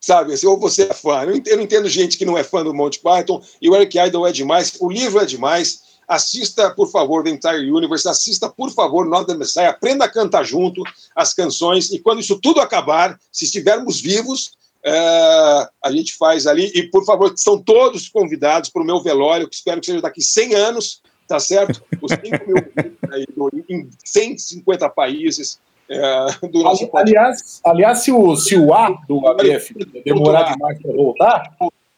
Sabe, 0.00 0.34
assim, 0.34 0.46
ou 0.46 0.58
você 0.58 0.84
é 0.84 0.94
fã. 0.94 1.22
Eu 1.22 1.56
não 1.56 1.62
entendo, 1.64 1.88
gente 1.88 2.18
que 2.18 2.24
não 2.24 2.36
é 2.36 2.44
fã 2.44 2.62
do 2.62 2.74
Monty 2.74 3.00
Python, 3.00 3.42
e 3.60 3.68
o 3.68 3.74
Eric 3.74 3.98
Idle 3.98 4.26
é 4.26 4.32
demais, 4.32 4.74
o 4.78 4.90
livro 4.90 5.20
é 5.20 5.24
demais. 5.24 5.84
Assista, 6.06 6.70
por 6.70 6.88
favor, 6.88 7.24
The 7.24 7.30
Entire 7.30 7.68
Universe, 7.70 8.08
assista, 8.08 8.48
por 8.48 8.70
favor, 8.70 9.06
Northern 9.06 9.40
Messiah, 9.40 9.70
aprenda 9.70 10.04
a 10.04 10.08
cantar 10.08 10.44
junto 10.44 10.84
as 11.16 11.34
canções, 11.34 11.90
e 11.90 11.98
quando 11.98 12.20
isso 12.20 12.38
tudo 12.40 12.60
acabar, 12.60 13.18
se 13.32 13.44
estivermos 13.44 14.00
vivos, 14.00 14.52
é, 14.84 15.68
a 15.82 15.90
gente 15.90 16.14
faz 16.14 16.46
ali, 16.46 16.70
e 16.72 16.84
por 16.84 17.04
favor, 17.04 17.32
são 17.36 17.60
todos 17.60 18.08
convidados 18.08 18.70
para 18.70 18.82
o 18.82 18.84
meu 18.84 19.02
velório, 19.02 19.48
que 19.48 19.56
espero 19.56 19.80
que 19.80 19.86
seja 19.86 20.00
daqui 20.00 20.22
100 20.22 20.54
anos, 20.54 21.02
tá 21.26 21.38
certo? 21.40 21.82
Os 22.00 22.10
5 22.12 22.46
mil 22.46 22.56
aí, 23.12 23.26
do- 23.36 23.50
em 23.68 23.88
150 24.04 24.88
países 24.90 25.58
é, 25.88 26.26
do 26.48 26.62
nosso 26.62 26.84
Ali- 26.96 27.16
Aliás, 27.16 27.60
aliás 27.64 27.98
se, 28.00 28.10
o, 28.12 28.36
se 28.36 28.56
o 28.56 28.74
A 28.74 28.90
do 29.08 29.26
ABF 29.28 29.74
demorar 30.04 30.52
demais 30.52 30.80
para 30.82 30.92
voltar, 30.92 31.42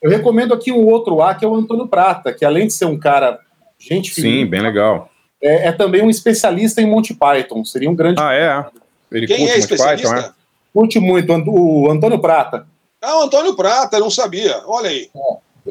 eu 0.02 0.10
recomendo 0.10 0.52
aqui 0.54 0.70
um 0.70 0.86
outro 0.86 1.22
A, 1.22 1.34
que 1.34 1.44
é 1.44 1.48
o 1.48 1.54
Antônio 1.54 1.88
Prata, 1.88 2.32
que 2.32 2.44
além 2.44 2.66
de 2.66 2.72
ser 2.74 2.84
um 2.84 2.98
cara 2.98 3.38
gente 3.78 4.12
Sim, 4.14 4.22
fininha, 4.22 4.46
bem 4.46 4.60
legal. 4.60 5.10
é, 5.42 5.68
é 5.68 5.72
também 5.72 6.02
um 6.02 6.10
especialista 6.10 6.80
em 6.82 6.86
Monty 6.86 7.14
Python. 7.14 7.64
Seria 7.64 7.88
um 7.90 7.94
grande. 7.94 8.20
Ah, 8.20 8.34
é? 8.34 8.66
Ele 9.10 9.26
Quem 9.26 9.38
curte 9.38 9.52
é 9.52 9.58
especialista? 9.58 10.08
Python, 10.14 10.26
é? 10.28 10.32
Curte 10.72 10.98
muito 11.00 11.32
o 11.32 11.90
Antônio 11.90 12.18
Prata. 12.20 12.66
Ah, 13.00 13.20
o 13.20 13.22
Antônio 13.22 13.54
Prata, 13.56 13.98
não 13.98 14.10
sabia. 14.10 14.60
Olha 14.66 14.90
aí. 14.90 15.08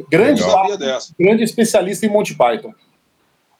Grande, 0.09 0.41
Não 0.41 0.49
sabia 0.49 0.77
dessa. 0.77 1.13
grande 1.19 1.43
especialista 1.43 2.05
em 2.05 2.09
Monty 2.09 2.33
Python. 2.35 2.73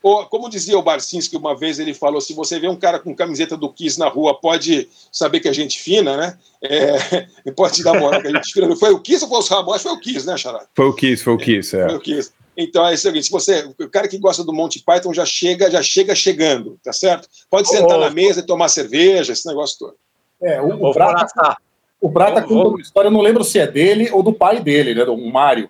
Ô, 0.02 0.26
Como 0.26 0.50
dizia 0.50 0.78
o 0.78 0.82
Barcinski 0.82 1.36
uma 1.36 1.56
vez, 1.56 1.80
ele 1.80 1.93
falou: 1.93 2.22
se 2.22 2.34
você 2.34 2.60
vê 2.60 2.68
um 2.68 2.76
cara 2.76 3.00
com 3.00 3.16
camiseta 3.16 3.58
do 3.58 3.72
Kiss 3.72 4.00
na 4.00 4.08
rua, 4.08 4.39
pode 4.39 4.88
saber 5.12 5.39
que 5.39 5.48
é 5.48 5.54
gente 5.54 5.80
fina, 5.80 6.16
né? 6.16 6.38
É, 6.62 7.28
pode 7.56 7.84
dar 7.84 8.00
moral 8.00 8.22
que 8.22 8.28
é 8.28 8.32
gente 8.32 8.54
fina. 8.54 8.76
Foi 8.76 8.91
o 8.91 9.00
Kiss 9.00 9.24
ou 9.24 9.30
foi 9.30 9.39
os 9.39 9.48
Ramones? 9.50 9.82
Foi 9.82 9.91
o 9.91 10.00
Kiss, 10.00 10.26
né, 10.26 10.38
Xará? 10.38 10.66
Foi 10.76 10.86
o 10.86 10.93
Kiss, 10.93 11.24
foi 11.24 11.34
o 11.34 11.38
Kiss, 11.38 11.76
é. 11.76 11.88
Foi 11.88 11.98
o 11.98 12.00
Kiss. 12.00 12.32
Então 12.56 12.88
é 12.88 12.93
o 12.93 12.98
seguinte: 12.98 13.26
se 13.26 13.32
você, 13.32 13.70
o 13.80 13.89
cara 13.89 14.08
que 14.08 14.18
gosta 14.18 14.43
do 14.43 14.52
Monty 14.52 14.84
Python 14.84 15.14
já 15.14 15.26
chega, 15.26 15.70
já 15.70 15.82
chega 15.84 16.16
chegando, 16.16 16.80
tá 16.84 16.91
certo? 16.91 17.28
Pode 17.50 17.68
sentar 17.68 17.98
Ô, 17.98 18.02
na 18.02 18.10
mesa 18.10 18.39
e 18.39 18.43
tomar 18.43 18.68
cerveja, 18.70 19.34
esse 19.34 19.48
negócio 19.48 19.78
todo. 19.78 19.95
É, 20.41 20.62
o, 20.62 20.89
o 20.89 20.93
Prata, 20.93 21.28
Forasta, 21.28 21.58
o 22.02 22.12
Prata 22.12 22.41
conta 22.41 22.70
uma 22.70 22.82
história, 22.82 23.08
eu 23.08 23.12
não 23.12 23.22
lembro 23.22 23.43
se 23.43 23.60
é 23.60 23.68
dele 23.68 24.10
ou 24.12 24.24
do 24.24 24.34
pai 24.34 24.60
dele, 24.60 24.95
né? 24.95 25.04
O 25.04 25.32
Mário. 25.32 25.70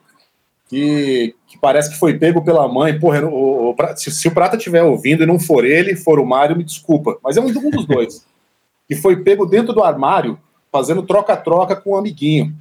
Que, 0.70 1.34
que 1.48 1.58
parece 1.58 1.90
que 1.90 1.98
foi 1.98 2.20
pego 2.20 2.44
pela 2.44 2.68
mãe. 2.68 3.00
Porra, 3.00 3.26
o, 3.26 3.72
o 3.72 3.76
se, 3.96 4.12
se 4.12 4.28
o 4.28 4.32
Prata 4.32 4.58
estiver 4.58 4.84
ouvindo 4.84 5.24
e 5.24 5.26
não 5.26 5.40
for 5.40 5.66
ele, 5.66 5.96
for 5.96 6.20
o 6.20 6.26
Mário, 6.26 6.58
me 6.58 6.64
desculpa. 6.64 7.18
Mas 7.24 7.38
é 7.38 7.42
um, 7.42 7.48
um 7.48 7.72
dos 7.72 7.86
dois. 7.86 8.26
que 8.88 8.96
foi 8.96 9.24
pego 9.24 9.46
dentro 9.46 9.74
do 9.74 9.84
armário, 9.84 10.38
fazendo 10.72 11.04
troca-troca 11.04 11.76
com 11.76 11.92
um 11.92 11.98
amiguinho. 11.98 12.54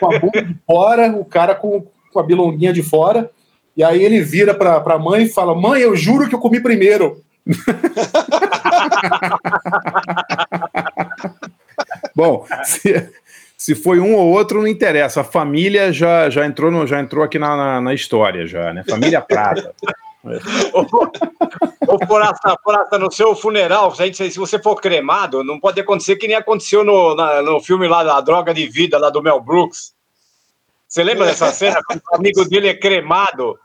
com 0.00 0.14
a 0.14 0.18
bunda 0.18 0.42
de 0.42 0.56
fora, 0.66 1.16
o 1.16 1.24
cara 1.24 1.54
com, 1.54 1.86
com 2.12 2.18
a 2.18 2.24
bilonguinha 2.24 2.72
de 2.72 2.82
fora. 2.82 3.30
E 3.76 3.84
aí 3.84 4.02
ele 4.02 4.20
vira 4.20 4.52
pra, 4.52 4.80
pra 4.80 4.98
mãe 4.98 5.22
e 5.24 5.28
fala: 5.28 5.54
Mãe, 5.54 5.80
eu 5.80 5.94
juro 5.94 6.28
que 6.28 6.34
eu 6.34 6.40
comi 6.40 6.60
primeiro. 6.60 7.22
Bom, 12.14 12.44
se, 12.64 13.10
se 13.58 13.74
foi 13.74 13.98
um 13.98 14.14
ou 14.14 14.28
outro, 14.28 14.60
não 14.60 14.68
interessa. 14.68 15.22
A 15.22 15.24
família 15.24 15.92
já, 15.92 16.30
já, 16.30 16.46
entrou, 16.46 16.70
no, 16.70 16.86
já 16.86 17.00
entrou 17.00 17.24
aqui 17.24 17.40
na, 17.40 17.56
na, 17.56 17.80
na 17.80 17.92
história, 17.92 18.46
já, 18.46 18.72
né? 18.72 18.84
Família 18.88 19.20
Prata. 19.20 19.74
Ô, 20.72 22.06
Forasta, 22.06 22.56
Forasta, 22.62 22.98
no 22.98 23.10
seu 23.10 23.34
funeral, 23.34 23.90
se, 23.94 24.04
gente- 24.04 24.30
se 24.30 24.38
você 24.38 24.58
for 24.60 24.76
cremado, 24.76 25.42
não 25.42 25.58
pode 25.58 25.80
acontecer 25.80 26.14
que 26.16 26.28
nem 26.28 26.36
aconteceu 26.36 26.84
no, 26.84 27.16
na- 27.16 27.42
no 27.42 27.60
filme 27.60 27.88
lá 27.88 28.04
da 28.04 28.20
Droga 28.20 28.54
de 28.54 28.66
Vida, 28.68 28.96
lá 28.96 29.10
do 29.10 29.22
Mel 29.22 29.40
Brooks. 29.40 29.92
Você 30.86 31.02
lembra 31.02 31.26
dessa 31.26 31.52
cena? 31.52 31.80
O 32.12 32.16
amigo 32.16 32.44
dele 32.48 32.68
é 32.68 32.74
cremado 32.74 33.58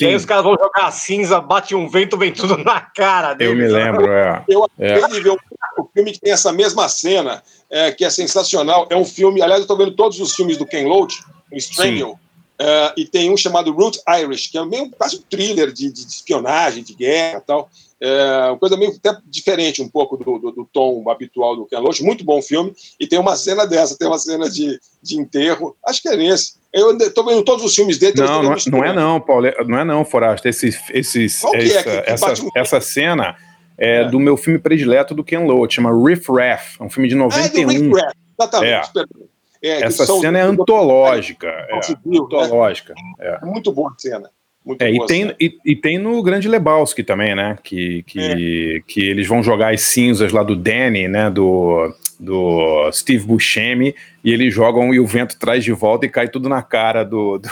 E 0.00 0.06
aí 0.06 0.14
os 0.14 0.24
caras 0.24 0.44
vão 0.44 0.52
jogar 0.54 0.86
a 0.86 0.90
cinza, 0.90 1.40
bate 1.40 1.74
um 1.74 1.88
vento, 1.88 2.16
vem 2.18 2.32
tudo 2.32 2.56
na 2.58 2.80
cara 2.80 3.30
Eu 3.32 3.36
deles. 3.36 3.56
me 3.56 3.68
lembro, 3.68 4.10
é. 4.10 4.44
Eu 4.48 4.68
É. 4.78 4.98
um 5.30 5.36
um 5.82 5.86
filme 5.94 6.12
que 6.12 6.20
tem 6.20 6.32
essa 6.32 6.52
mesma 6.52 6.88
cena, 6.88 7.42
é, 7.70 7.92
que 7.92 8.04
é 8.04 8.10
sensacional. 8.10 8.86
É 8.90 8.96
um 8.96 9.04
filme, 9.04 9.42
aliás, 9.42 9.60
eu 9.60 9.64
estou 9.64 9.76
vendo 9.76 9.92
todos 9.92 10.18
os 10.20 10.34
filmes 10.34 10.56
do 10.56 10.64
Ken 10.66 10.86
Loach, 10.86 11.22
o 11.52 11.56
Strangle, 11.56 12.18
é, 12.58 12.92
e 12.96 13.04
tem 13.06 13.30
um 13.30 13.36
chamado 13.36 13.70
Root 13.72 14.00
Irish, 14.22 14.48
que 14.48 14.56
é 14.58 14.64
meio 14.64 14.90
quase 14.90 15.16
um 15.16 15.22
thriller 15.28 15.70
de, 15.70 15.92
de- 15.92 16.04
de 16.06 16.12
espionagem, 16.12 16.82
de 16.82 16.94
guerra 16.94 17.38
e 17.38 17.42
tal. 17.42 17.70
É 18.00 18.48
uma 18.48 18.58
coisa 18.58 18.76
meio 18.76 18.92
até 18.92 19.18
diferente 19.26 19.80
um 19.80 19.88
pouco 19.88 20.16
do, 20.18 20.38
do- 20.38 20.52
do 20.52 20.68
tom 20.70 21.08
habitual 21.08 21.56
do 21.56 21.64
Ken 21.66 21.78
Loach. 21.78 22.02
Muito 22.04 22.24
bom 22.24 22.42
filme. 22.42 22.74
E 23.00 23.06
tem 23.06 23.18
uma 23.18 23.34
cena 23.36 23.66
dessa, 23.66 23.96
tem 23.96 24.06
uma 24.06 24.18
cena 24.18 24.50
de, 24.50 24.78
de 25.02 25.18
enterro. 25.18 25.74
Acho 25.86 26.02
que 26.02 26.08
é 26.08 26.16
nesse. 26.16 26.54
Eu 26.72 26.94
estou 26.98 27.24
vendo 27.24 27.42
todos 27.42 27.64
os 27.64 27.74
filmes 27.74 27.96
dele. 27.98 28.12
Não, 28.18 28.42
não, 28.42 28.52
é- 28.52 28.56
não 28.70 28.84
é 28.84 28.92
não, 28.92 29.20
Paulo. 29.20 29.46
Não 29.66 29.78
é 29.78 29.84
não, 29.84 30.04
Forasta. 30.04 30.46
Esse, 30.48 30.78
esses, 30.92 31.40
Qual 31.40 31.54
é 31.54 31.64
essa, 31.64 31.82
que- 31.82 32.02
que 32.02 32.10
essa, 32.10 32.44
um- 32.44 32.50
essa 32.54 32.80
cena 32.82 33.36
é, 33.78 34.04
do 34.04 34.20
meu 34.20 34.36
filme 34.36 34.58
predileto 34.58 35.14
do 35.14 35.24
Ken 35.24 35.38
Loach, 35.46 35.74
chama 35.76 35.90
Riff 35.90 36.30
Raff. 36.30 36.76
É 36.78 36.84
um 36.84 36.90
filme 36.90 37.08
de 37.08 37.14
Ah, 37.14 37.18
é 37.18 37.48
do 37.48 37.60
91. 37.62 37.68
Rick 37.68 37.94
Raff, 37.94 38.16
exatamente. 38.38 38.90
É. 38.98 39.26
É, 39.62 39.82
Essa 39.84 40.04
cena 40.06 40.38
é 40.38 40.42
antológica. 40.42 41.46
É, 41.48 41.82
Civil, 41.82 42.28
né? 42.30 42.38
antológica. 42.44 42.94
É. 43.18 43.38
Muito 43.44 43.72
boa 43.72 43.90
a 43.90 43.94
cena. 43.98 44.30
Muito 44.66 44.82
É, 44.82 44.90
e, 44.90 44.98
tem, 45.06 45.20
cena. 45.22 45.36
e, 45.40 45.58
e 45.64 45.76
tem 45.76 45.96
no 45.96 46.20
Grande 46.22 46.48
Lebowski 46.48 47.04
também, 47.04 47.36
né? 47.36 47.56
Que, 47.62 48.02
que, 48.02 48.82
que 48.86 49.00
eles 49.00 49.28
vão 49.28 49.40
jogar 49.42 49.72
as 49.72 49.82
cinzas 49.82 50.32
lá 50.32 50.42
do 50.42 50.56
Danny, 50.56 51.06
né? 51.06 51.30
Do, 51.30 51.94
do 52.18 52.90
Steve 52.92 53.24
Buscemi, 53.24 53.94
e 54.24 54.32
eles 54.32 54.52
jogam 54.52 54.92
e 54.92 54.98
o 54.98 55.06
vento 55.06 55.38
traz 55.38 55.62
de 55.62 55.70
volta 55.72 56.04
e 56.04 56.08
cai 56.10 56.28
tudo 56.28 56.48
na 56.48 56.62
cara 56.62 57.04
do, 57.04 57.38
do, 57.38 57.48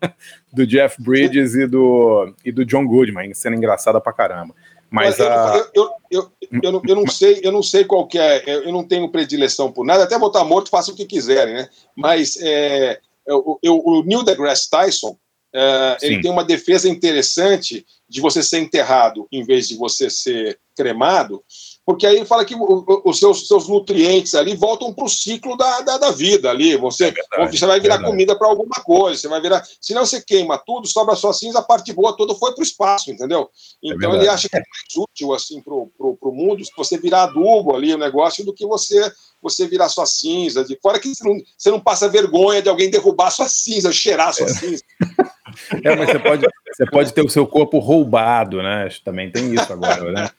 do 0.52 0.66
Jeff 0.66 0.96
Bridges 1.02 1.54
e 1.54 1.66
do, 1.66 2.32
e 2.44 2.50
do 2.50 2.64
John 2.64 2.86
Goodman, 2.86 3.34
cena 3.34 3.56
engraçada 3.56 4.00
pra 4.00 4.12
caramba. 4.12 4.54
Mas 4.90 5.18
eu, 5.18 5.28
a, 5.28 5.68
eu, 5.74 5.90
eu, 6.10 6.30
eu, 6.62 6.72
não, 6.72 6.82
eu 6.86 6.94
não 6.94 7.06
sei, 7.10 7.40
eu 7.42 7.50
não 7.52 7.62
sei 7.62 7.84
qual 7.84 8.06
que 8.06 8.16
é, 8.18 8.42
eu 8.66 8.72
não 8.72 8.84
tenho 8.84 9.10
predileção 9.10 9.70
por 9.70 9.84
nada, 9.84 10.04
até 10.04 10.16
botar 10.18 10.44
morto, 10.44 10.70
façam 10.70 10.94
o 10.94 10.96
que 10.96 11.04
quiserem, 11.04 11.52
né? 11.54 11.68
Mas 11.96 12.38
é, 12.40 13.00
eu, 13.26 13.58
eu- 13.62 13.82
o 13.84 14.02
Neil 14.04 14.22
deGrasse 14.22 14.70
Tyson, 14.70 15.16
é, 15.54 15.96
ele 16.02 16.20
tem 16.20 16.30
uma 16.30 16.42
defesa 16.42 16.88
interessante 16.88 17.86
de 18.08 18.20
você 18.20 18.42
ser 18.42 18.58
enterrado 18.58 19.28
em 19.30 19.44
vez 19.44 19.68
de 19.68 19.76
você 19.76 20.10
ser 20.10 20.58
cremado, 20.76 21.44
porque 21.86 22.06
aí 22.06 22.16
ele 22.16 22.24
fala 22.24 22.44
que 22.44 22.56
os 22.56 23.18
seus, 23.18 23.46
seus 23.46 23.68
nutrientes 23.68 24.34
ali 24.34 24.56
voltam 24.56 24.92
para 24.92 25.04
o 25.04 25.08
ciclo 25.08 25.56
da, 25.56 25.80
da, 25.82 25.98
da 25.98 26.10
vida 26.10 26.50
ali. 26.50 26.76
Você, 26.76 27.14
você 27.50 27.66
vai 27.66 27.78
virar 27.78 27.96
verdade. 27.96 28.04
comida 28.10 28.36
para 28.36 28.48
alguma 28.48 28.82
coisa, 28.82 29.20
você 29.20 29.28
vai 29.28 29.40
virar. 29.40 29.64
Senão 29.80 30.04
você 30.04 30.20
queima 30.20 30.58
tudo, 30.58 30.88
sobra 30.88 31.14
só 31.14 31.32
cinza, 31.32 31.60
a 31.60 31.62
parte 31.62 31.92
boa 31.92 32.16
toda 32.16 32.34
foi 32.34 32.52
para 32.52 32.60
o 32.60 32.64
espaço, 32.64 33.12
entendeu? 33.12 33.48
Então 33.82 34.10
ele 34.10 34.18
verdade. 34.18 34.28
acha 34.28 34.48
que 34.48 34.56
é 34.56 34.60
mais 34.60 34.96
útil 35.08 35.32
assim 35.32 35.60
para 35.60 35.74
o 35.74 36.32
mundo 36.32 36.64
se 36.64 36.72
você 36.76 36.98
virar 36.98 37.24
adubo 37.24 37.76
ali 37.76 37.94
o 37.94 37.98
negócio 37.98 38.44
do 38.44 38.52
que 38.52 38.66
você 38.66 39.12
você 39.40 39.68
virar 39.68 39.90
sua 39.90 40.06
cinza. 40.06 40.64
De 40.64 40.76
fora 40.80 40.98
que 40.98 41.14
você 41.14 41.22
não, 41.22 41.36
você 41.56 41.70
não 41.70 41.78
passa 41.78 42.08
vergonha 42.08 42.62
de 42.62 42.68
alguém 42.68 42.90
derrubar 42.90 43.30
sua 43.30 43.48
cinza, 43.48 43.92
cheirar 43.92 44.34
sua 44.34 44.48
cinza. 44.48 44.82
é, 45.82 45.96
mas 45.96 46.10
você 46.10 46.18
pode, 46.18 46.46
você 46.72 46.86
pode 46.86 47.12
ter 47.12 47.22
o 47.22 47.28
seu 47.28 47.46
corpo 47.46 47.78
roubado, 47.78 48.62
né? 48.62 48.88
Também 49.04 49.30
tem 49.30 49.54
isso 49.54 49.72
agora, 49.72 50.12
né? 50.12 50.30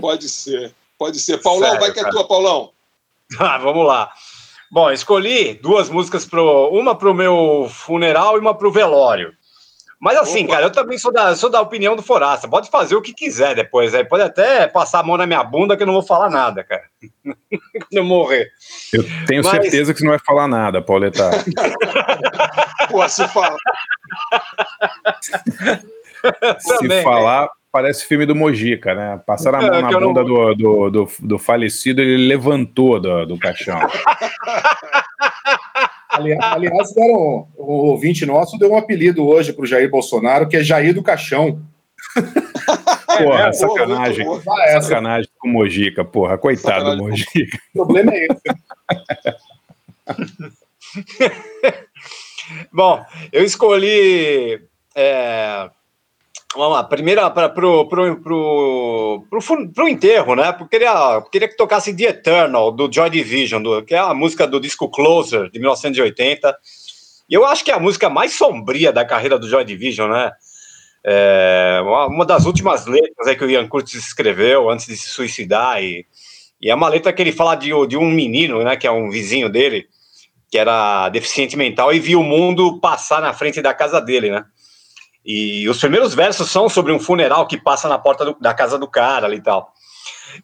Pode 0.00 0.28
ser, 0.28 0.72
pode 0.98 1.18
ser. 1.18 1.38
Paulão, 1.38 1.70
Sério, 1.70 1.80
vai 1.80 1.92
que 1.92 2.00
é 2.00 2.02
cara. 2.02 2.14
tua, 2.14 2.26
Paulão. 2.26 2.70
Ah, 3.38 3.58
vamos 3.58 3.86
lá. 3.86 4.12
Bom, 4.70 4.90
escolhi 4.90 5.54
duas 5.54 5.88
músicas 5.88 6.26
pro 6.26 6.68
uma 6.70 6.94
pro 6.94 7.14
meu 7.14 7.68
funeral 7.70 8.36
e 8.36 8.40
uma 8.40 8.54
pro 8.54 8.70
velório. 8.70 9.32
Mas 10.04 10.18
assim, 10.18 10.46
cara, 10.46 10.66
eu 10.66 10.70
também 10.70 10.98
sou 10.98 11.10
da, 11.10 11.34
sou 11.34 11.48
da 11.48 11.62
opinião 11.62 11.96
do 11.96 12.02
Forasta. 12.02 12.46
Pode 12.46 12.68
fazer 12.68 12.94
o 12.94 13.00
que 13.00 13.14
quiser 13.14 13.54
depois. 13.54 13.94
Aí 13.94 14.04
pode 14.04 14.22
até 14.22 14.66
passar 14.66 15.00
a 15.00 15.02
mão 15.02 15.16
na 15.16 15.26
minha 15.26 15.42
bunda 15.42 15.78
que 15.78 15.82
eu 15.82 15.86
não 15.86 15.94
vou 15.94 16.02
falar 16.02 16.28
nada, 16.28 16.62
cara. 16.62 16.82
Quando 17.24 17.88
eu 17.90 18.04
morrer. 18.04 18.50
Eu 18.92 19.02
tenho 19.26 19.42
Mas- 19.42 19.50
certeza 19.62 19.94
que 19.94 20.00
você 20.00 20.04
não 20.04 20.10
vai 20.10 20.18
falar 20.18 20.46
nada, 20.46 20.82
Pauleta. 20.82 21.30
Pô, 22.90 23.08
se 23.08 23.26
fala. 23.28 23.56
Se 26.58 26.78
Também, 26.78 27.02
falar, 27.02 27.48
parece 27.72 28.04
filme 28.06 28.24
do 28.26 28.34
Mojica, 28.34 28.94
né? 28.94 29.20
Passaram 29.26 29.58
a 29.58 29.62
mão 29.62 29.74
É, 29.74 29.82
na 29.82 29.90
eu 29.90 30.00
não- 30.00 30.08
bunda 30.12 30.22
do, 30.24 30.54
do, 30.54 30.90
do, 30.90 31.08
do 31.20 31.38
falecido, 31.38 32.00
ele 32.02 32.26
levantou 32.28 33.00
do, 33.00 33.24
do 33.26 33.38
caixão. 33.38 33.78
Ali- 36.14 36.38
aliás, 36.40 36.94
deram, 36.94 37.48
o 37.56 37.72
ouvinte 37.90 38.24
nosso 38.26 38.58
deu 38.58 38.70
um 38.72 38.76
apelido 38.76 39.26
hoje 39.26 39.52
para 39.52 39.62
o 39.62 39.66
Jair 39.66 39.90
Bolsonaro, 39.90 40.48
que 40.48 40.56
é 40.56 40.62
Jair 40.62 40.94
do 40.94 41.02
Caixão. 41.02 41.60
Porra, 43.18 43.48
É, 43.48 43.52
sacanagem. 43.52 44.24
boa. 44.24 44.42
Ah. 44.48 44.80
Sacanagem 44.80 45.30
com 45.38 45.48
o 45.48 45.52
Mojica, 45.52 46.04
porra. 46.04 46.36
Coitado 46.38 46.96
do 46.96 47.02
Mojica. 47.04 47.58
O 47.74 47.84
problema 47.84 48.12
é 48.14 48.26
esse. 48.26 48.42
Bom, 52.72 53.04
eu 53.32 53.42
escolhi. 53.44 54.60
É, 54.94 55.68
vamos 56.56 56.74
lá, 56.74 56.84
primeira 56.84 57.30
para 57.30 57.48
pro, 57.48 57.88
pro, 57.88 58.16
pro, 58.20 59.26
pro, 59.28 59.72
pro 59.72 59.88
enterro, 59.88 60.34
né? 60.34 60.52
Porque 60.52 60.78
queria, 60.78 61.22
queria 61.30 61.48
que 61.48 61.56
tocasse 61.56 61.94
The 61.94 62.04
Eternal, 62.04 62.70
do 62.70 62.90
Joy 62.92 63.10
Division, 63.10 63.62
do, 63.62 63.82
que 63.82 63.94
é 63.94 63.98
a 63.98 64.14
música 64.14 64.46
do 64.46 64.60
disco 64.60 64.88
Closer, 64.88 65.50
de 65.50 65.58
1980. 65.58 66.56
E 67.28 67.34
eu 67.34 67.44
acho 67.44 67.64
que 67.64 67.70
é 67.70 67.74
a 67.74 67.80
música 67.80 68.08
mais 68.08 68.34
sombria 68.34 68.92
da 68.92 69.04
carreira 69.04 69.38
do 69.38 69.48
Joy 69.48 69.64
Division, 69.64 70.10
né? 70.10 70.32
É, 71.06 71.80
uma, 71.82 72.06
uma 72.06 72.26
das 72.26 72.46
últimas 72.46 72.86
letras 72.86 73.26
aí 73.26 73.36
que 73.36 73.44
o 73.44 73.50
Ian 73.50 73.68
Curtis 73.68 73.94
escreveu 73.94 74.70
antes 74.70 74.86
de 74.86 74.96
se 74.96 75.08
suicidar. 75.08 75.82
E, 75.82 76.06
e 76.60 76.70
é 76.70 76.74
uma 76.74 76.88
letra 76.88 77.12
que 77.12 77.20
ele 77.20 77.32
fala 77.32 77.54
de, 77.54 77.70
de 77.86 77.96
um 77.96 78.10
menino, 78.10 78.62
né? 78.62 78.76
Que 78.76 78.86
é 78.86 78.90
um 78.90 79.10
vizinho 79.10 79.48
dele 79.48 79.86
que 80.50 80.58
era 80.58 81.08
deficiente 81.08 81.56
mental 81.56 81.92
e 81.92 81.98
viu 81.98 82.20
o 82.20 82.22
mundo 82.22 82.78
passar 82.78 83.20
na 83.20 83.32
frente 83.32 83.60
da 83.60 83.74
casa 83.74 84.00
dele, 84.00 84.30
né? 84.30 84.44
E 85.24 85.68
os 85.68 85.78
primeiros 85.80 86.14
versos 86.14 86.50
são 86.50 86.68
sobre 86.68 86.92
um 86.92 86.98
funeral 87.00 87.46
que 87.46 87.56
passa 87.56 87.88
na 87.88 87.98
porta 87.98 88.24
do- 88.24 88.36
da 88.40 88.52
casa 88.52 88.78
do 88.78 88.86
cara 88.86 89.26
ali 89.26 89.36
e 89.38 89.42
tal. 89.42 89.72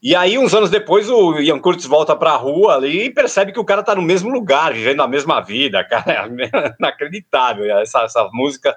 E 0.02 0.14
aí, 0.14 0.38
uns 0.38 0.54
anos 0.54 0.70
depois, 0.70 1.10
o 1.10 1.38
Ian 1.40 1.58
Curtis 1.58 1.84
volta 1.84 2.14
pra 2.16 2.36
rua 2.36 2.76
ali 2.76 3.06
e 3.06 3.10
percebe 3.10 3.52
que 3.52 3.58
o 3.60 3.64
cara 3.64 3.82
tá 3.82 3.94
no 3.94 4.00
mesmo 4.02 4.30
lugar, 4.30 4.72
vivendo 4.72 5.02
a 5.02 5.08
mesma 5.08 5.40
vida, 5.40 5.82
cara. 5.88 6.30
É 6.30 6.72
inacreditável 6.78 7.78
essa, 7.78 8.02
essa 8.02 8.28
música. 8.32 8.74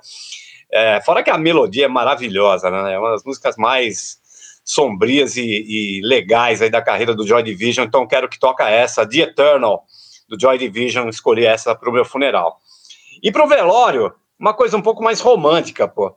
É, 0.72 1.00
fora 1.02 1.22
que 1.24 1.30
a 1.30 1.38
melodia 1.38 1.86
é 1.86 1.88
maravilhosa, 1.88 2.70
né? 2.70 2.94
É 2.94 3.00
uma 3.00 3.12
das 3.12 3.24
músicas 3.24 3.56
mais 3.58 4.18
sombrias 4.66 5.38
e, 5.38 5.42
e 5.44 6.02
legais 6.04 6.62
aí 6.62 6.70
da 6.70 6.82
carreira 6.82 7.14
do 7.14 7.28
Joy 7.28 7.44
Division. 7.44 7.86
Então, 7.86 8.08
quero 8.08 8.28
que 8.28 8.40
toca 8.40 8.68
essa, 8.70 9.08
The 9.08 9.20
Eternal, 9.20 9.84
do 10.28 10.40
Joy 10.40 10.58
Division. 10.58 11.08
Escolhi 11.10 11.46
essa 11.46 11.76
pro 11.76 11.92
meu 11.94 12.04
funeral. 12.06 12.58
E 13.22 13.32
pro 13.32 13.48
velório, 13.48 14.12
uma 14.44 14.54
coisa 14.54 14.76
um 14.76 14.82
pouco 14.82 15.02
mais 15.02 15.22
romântica, 15.22 15.88
pô. 15.88 16.14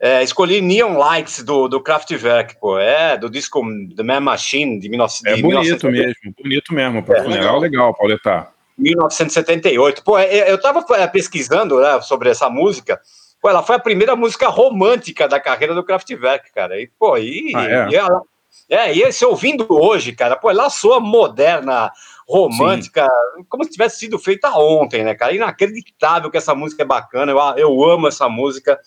É, 0.00 0.20
escolhi 0.22 0.60
Neon 0.60 0.98
Lights 0.98 1.44
do, 1.44 1.68
do 1.68 1.80
Kraftwerk, 1.80 2.56
pô. 2.60 2.76
É, 2.76 3.16
do 3.16 3.30
disco 3.30 3.62
The 3.96 4.02
Man 4.02 4.18
Machine 4.20 4.80
de, 4.80 4.88
19, 4.88 5.12
É 5.26 5.30
bonito 5.36 5.46
1970. 5.46 5.92
mesmo, 5.92 6.34
bonito 6.42 6.74
mesmo. 6.74 7.02
Para 7.04 7.18
É, 7.18 7.22
funeral, 7.22 7.60
legal, 7.60 7.94
Pauleta. 7.94 8.48
1978. 8.76 10.02
Pô, 10.02 10.18
é, 10.18 10.50
eu 10.50 10.60
tava 10.60 10.84
é, 10.96 11.06
pesquisando 11.06 11.78
né, 11.78 12.00
sobre 12.00 12.28
essa 12.30 12.50
música. 12.50 13.00
Pô, 13.40 13.48
ela 13.48 13.62
foi 13.62 13.76
a 13.76 13.80
primeira 13.80 14.16
música 14.16 14.48
romântica 14.48 15.28
da 15.28 15.38
carreira 15.38 15.72
do 15.72 15.84
Kraftwerk, 15.84 16.52
cara. 16.52 16.80
E, 16.80 16.88
pô, 16.98 17.16
e, 17.16 17.52
Ah, 17.54 17.70
é? 17.70 17.88
e 17.90 17.94
ela, 17.94 18.22
é, 18.68 18.92
e 18.92 19.02
esse 19.02 19.24
ouvindo 19.24 19.66
hoje, 19.70 20.12
cara, 20.12 20.34
pô, 20.36 20.50
ela 20.50 20.68
soa 20.68 20.98
moderna, 20.98 21.92
romântica, 22.28 23.08
como 23.48 23.64
se 23.64 23.70
tivesse 23.70 24.00
sido 24.00 24.18
feita 24.18 24.50
ontem, 24.50 25.02
né, 25.02 25.14
cara? 25.14 25.34
Inacreditável 25.34 26.30
que 26.30 26.36
essa 26.36 26.54
música 26.54 26.82
é 26.82 26.86
bacana. 26.86 27.32
Eu, 27.32 27.38
eu 27.56 27.84
amo 27.90 28.06
essa 28.08 28.28
música. 28.28 28.78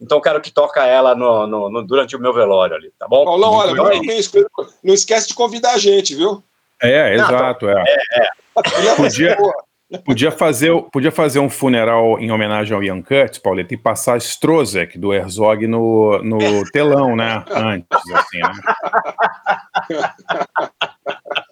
Então 0.00 0.20
quero 0.20 0.40
que 0.40 0.50
toca 0.50 0.84
ela 0.86 1.14
no, 1.14 1.46
no- 1.46 1.70
no- 1.70 1.82
durante 1.86 2.16
o 2.16 2.20
meu 2.20 2.32
velório 2.32 2.74
ali, 2.74 2.90
tá 2.98 3.06
bom? 3.06 3.24
Paulão, 3.24 3.52
olha, 3.52 3.70
Então, 3.72 3.92
escolhido. 4.14 4.50
não 4.82 4.94
esquece 4.94 5.28
de 5.28 5.34
convidar 5.34 5.72
a 5.74 5.78
gente, 5.78 6.14
viu? 6.16 6.42
É, 6.82 7.16
Não, 7.16 7.24
exato, 7.26 7.68
é. 7.68 7.84
Podia, 8.96 9.36
podia, 10.04 10.32
fazer, 10.32 10.72
podia 10.90 11.12
fazer 11.12 11.38
um 11.38 11.50
funeral 11.50 12.18
em 12.18 12.30
homenagem 12.32 12.74
ao 12.74 12.82
Ian 12.82 13.02
Curtis, 13.02 13.38
Pauleta, 13.38 13.74
e 13.74 13.76
passar 13.76 14.16
Strozek 14.16 14.98
do 14.98 15.12
Herzog 15.12 15.66
no, 15.66 16.18
no 16.22 16.38
telão, 16.72 17.14
né? 17.14 17.44
Antes, 17.54 17.86
assim, 18.14 18.38
né? 18.38 18.52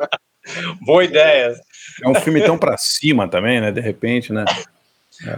Boa 0.80 1.04
ideia. 1.04 1.54
É 2.02 2.08
um 2.08 2.14
filme 2.14 2.40
tão 2.42 2.56
pra 2.58 2.76
cima 2.76 3.28
também, 3.28 3.60
né? 3.60 3.70
De 3.72 3.80
repente, 3.80 4.32
né? 4.32 4.44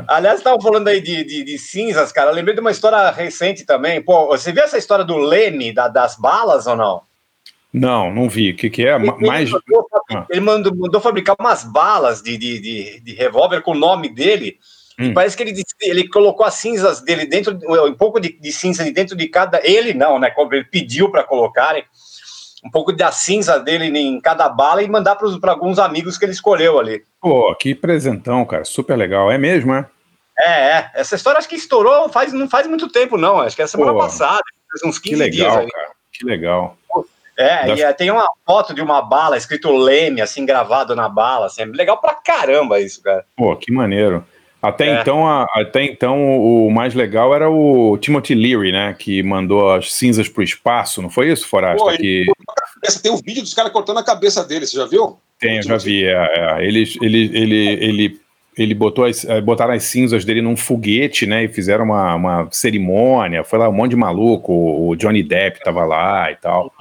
Aliás, 0.07 0.39
estavam 0.39 0.61
falando 0.61 0.89
aí 0.89 1.01
de, 1.01 1.25
de, 1.25 1.43
de 1.43 1.59
cinzas, 1.59 2.13
cara. 2.13 2.31
Eu 2.31 2.35
lembrei 2.35 2.55
de 2.55 2.61
uma 2.61 2.71
história 2.71 3.11
recente 3.11 3.65
também. 3.65 4.03
Pô, 4.03 4.27
você 4.27 4.53
viu 4.53 4.63
essa 4.63 4.77
história 4.77 5.05
do 5.05 5.17
Leme, 5.17 5.73
da- 5.73 5.89
das 5.89 6.17
balas 6.17 6.67
ou 6.67 6.77
não? 6.77 7.03
Não, 7.73 8.13
não 8.13 8.29
vi. 8.29 8.51
O 8.51 8.57
que, 8.57 8.69
que 8.69 8.87
é? 8.87 8.95
Ele 8.97 9.11
Mais. 9.27 9.51
mandou, 9.51 9.87
Ah. 10.11 10.27
ele 10.29 10.41
mandou, 10.41 10.75
mandou 10.77 11.01
fabricar 11.01 11.37
umas 11.39 11.65
balas 11.65 12.21
de, 12.21 12.37
de, 12.37 12.59
de, 12.61 13.01
de 13.01 13.15
revólver 13.15 13.63
com 13.63 13.71
o 13.71 13.79
nome 13.79 14.09
dele 14.13 14.59
E 14.99 15.13
parece 15.15 15.35
que 15.35 15.43
ele, 15.45 15.63
ele 15.81 16.09
colocou 16.09 16.45
as 16.45 16.55
cinzas 16.55 17.01
dele 17.01 17.25
dentro, 17.25 17.57
um 17.87 17.95
pouco 17.95 18.21
de, 18.21 18.39
de 18.39 18.53
cinza 18.53 18.85
de 18.85 18.91
dentro 18.91 19.17
de 19.17 19.29
cada. 19.29 19.61
Ele 19.65 19.95
não, 19.95 20.19
né? 20.19 20.29
Como 20.31 20.53
ele 20.53 20.65
pediu 20.65 21.11
para 21.11 21.25
colocarem 21.25 21.85
um 22.65 22.71
pouco 22.71 22.93
da 22.93 23.11
cinza 23.11 23.59
dele 23.59 23.87
em 23.99 24.21
cada 24.21 24.49
bala 24.49 24.83
e 24.83 24.89
mandar 24.89 25.17
para 25.17 25.51
alguns 25.53 25.79
amigos 25.79 26.19
que 26.19 26.25
ele 26.25 26.33
escolheu 26.33 26.79
ali. 26.79 27.03
Pô, 27.21 27.55
que 27.55 27.75
presentão, 27.75 28.45
cara. 28.45 28.65
Super 28.65 28.97
legal. 28.97 29.31
É 29.31 29.39
mesmo, 29.39 29.75
é? 29.75 29.87
É, 30.39 30.51
é. 30.79 30.91
Essa 30.95 31.17
história 31.17 31.39
acho 31.39 31.49
que 31.49 31.57
estourou 31.57 32.09
faz, 32.09 32.33
não 32.33 32.49
faz 32.49 32.67
muito 32.67 32.89
tempo, 32.89 33.17
não. 33.17 33.41
Acho 33.41 33.57
que 33.57 33.63
é 33.63 33.67
semana 33.67 33.93
Pô, 33.93 33.99
passada, 33.99 34.41
faz 34.71 34.83
uns 34.85 34.99
15 34.99 35.17
Que 35.17 35.23
legal, 35.31 35.51
dias 35.51 35.65
aí. 35.65 35.71
cara. 35.71 35.91
Que 36.13 36.25
legal. 36.25 36.77
É, 37.37 37.67
Das- 37.67 37.79
e 37.79 37.83
é, 37.83 37.93
tem 37.95 38.11
uma 38.11 38.29
foto 38.47 38.75
de 38.75 38.83
uma 38.83 39.01
bala 39.01 39.37
escrito 39.37 39.71
Leme, 39.75 40.21
assim, 40.21 40.45
gravado 40.45 40.95
na 40.95 41.09
bala. 41.09 41.47
Assim, 41.47 41.63
é 41.63 41.65
legal 41.67 41.99
pra 41.99 42.15
caramba 42.15 42.79
isso, 42.81 43.03
cara. 43.03 43.25
Pô, 43.37 43.57
que 43.57 43.73
maneiro. 43.73 44.25
Até, 44.63 44.89
É. 44.89 45.01
então, 45.01 45.27
a- 45.27 45.47
até 45.55 45.85
então, 45.85 46.39
o 46.39 46.71
mais 46.71 46.95
legal 46.95 47.35
era 47.35 47.51
o 47.51 47.97
Timothy 47.99 48.35
Leary, 48.35 48.73
né? 48.73 48.95
Que 48.99 49.23
mandou 49.23 49.73
as 49.73 49.93
cinzas 49.93 50.29
pro 50.29 50.43
espaço, 50.43 51.01
não 51.01 51.09
foi 51.09 51.33
isso, 51.33 51.49
Forasta? 51.49 51.83
Pô, 51.83 51.91
que. 51.97 52.27
Tem 53.03 53.11
um 53.13 53.17
vídeo 53.17 53.43
dos 53.43 53.55
caras 53.55 53.73
cortando 53.73 53.99
a 53.99 54.05
cabeça 54.05 54.45
dele, 54.45 54.67
você 54.67 54.77
já 54.77 54.87
viu? 54.87 55.19
tem, 55.39 55.57
eu 55.57 55.63
já 55.63 55.77
vi. 55.79 56.05
É, 56.05 56.13
é. 56.13 56.65
Ele, 56.67 56.85
ele, 57.01 57.31
ele, 57.33 57.67
ele, 57.85 58.21
ele 58.57 58.75
botou 58.75 59.05
as, 59.05 59.25
eh, 59.25 59.41
botaram 59.41 59.73
as 59.73 59.85
cinzas 59.85 60.25
dele 60.25 60.43
num 60.43 60.57
foguete, 60.57 61.27
né? 61.27 61.45
E 61.45 61.49
fizeram 61.49 61.85
uma, 61.85 62.15
uma 62.15 62.49
cerimônia. 62.51 63.45
Foi 63.45 63.59
lá 63.59 63.69
um 63.69 63.73
monte 63.73 63.91
de 63.91 63.97
maluco. 63.97 64.53
O 64.53 64.97
Johnny 64.97 65.23
Depp 65.23 65.61
tava 65.61 65.85
lá 65.85 66.31
e 66.31 66.37
tal. 66.37 66.73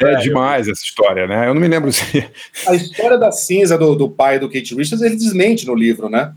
É 0.00 0.16
demais 0.16 0.68
essa 0.68 0.82
história, 0.82 1.26
né? 1.26 1.48
Eu 1.48 1.54
não 1.54 1.60
me 1.60 1.68
lembro 1.68 1.92
se. 1.92 2.26
A 2.66 2.74
história 2.74 3.18
da 3.18 3.30
cinza 3.30 3.78
do, 3.78 3.94
do 3.94 4.10
pai 4.10 4.38
do 4.38 4.48
Kate 4.48 4.74
Richards, 4.74 5.02
ele 5.02 5.16
desmente 5.16 5.66
no 5.66 5.74
livro, 5.74 6.08
né? 6.08 6.32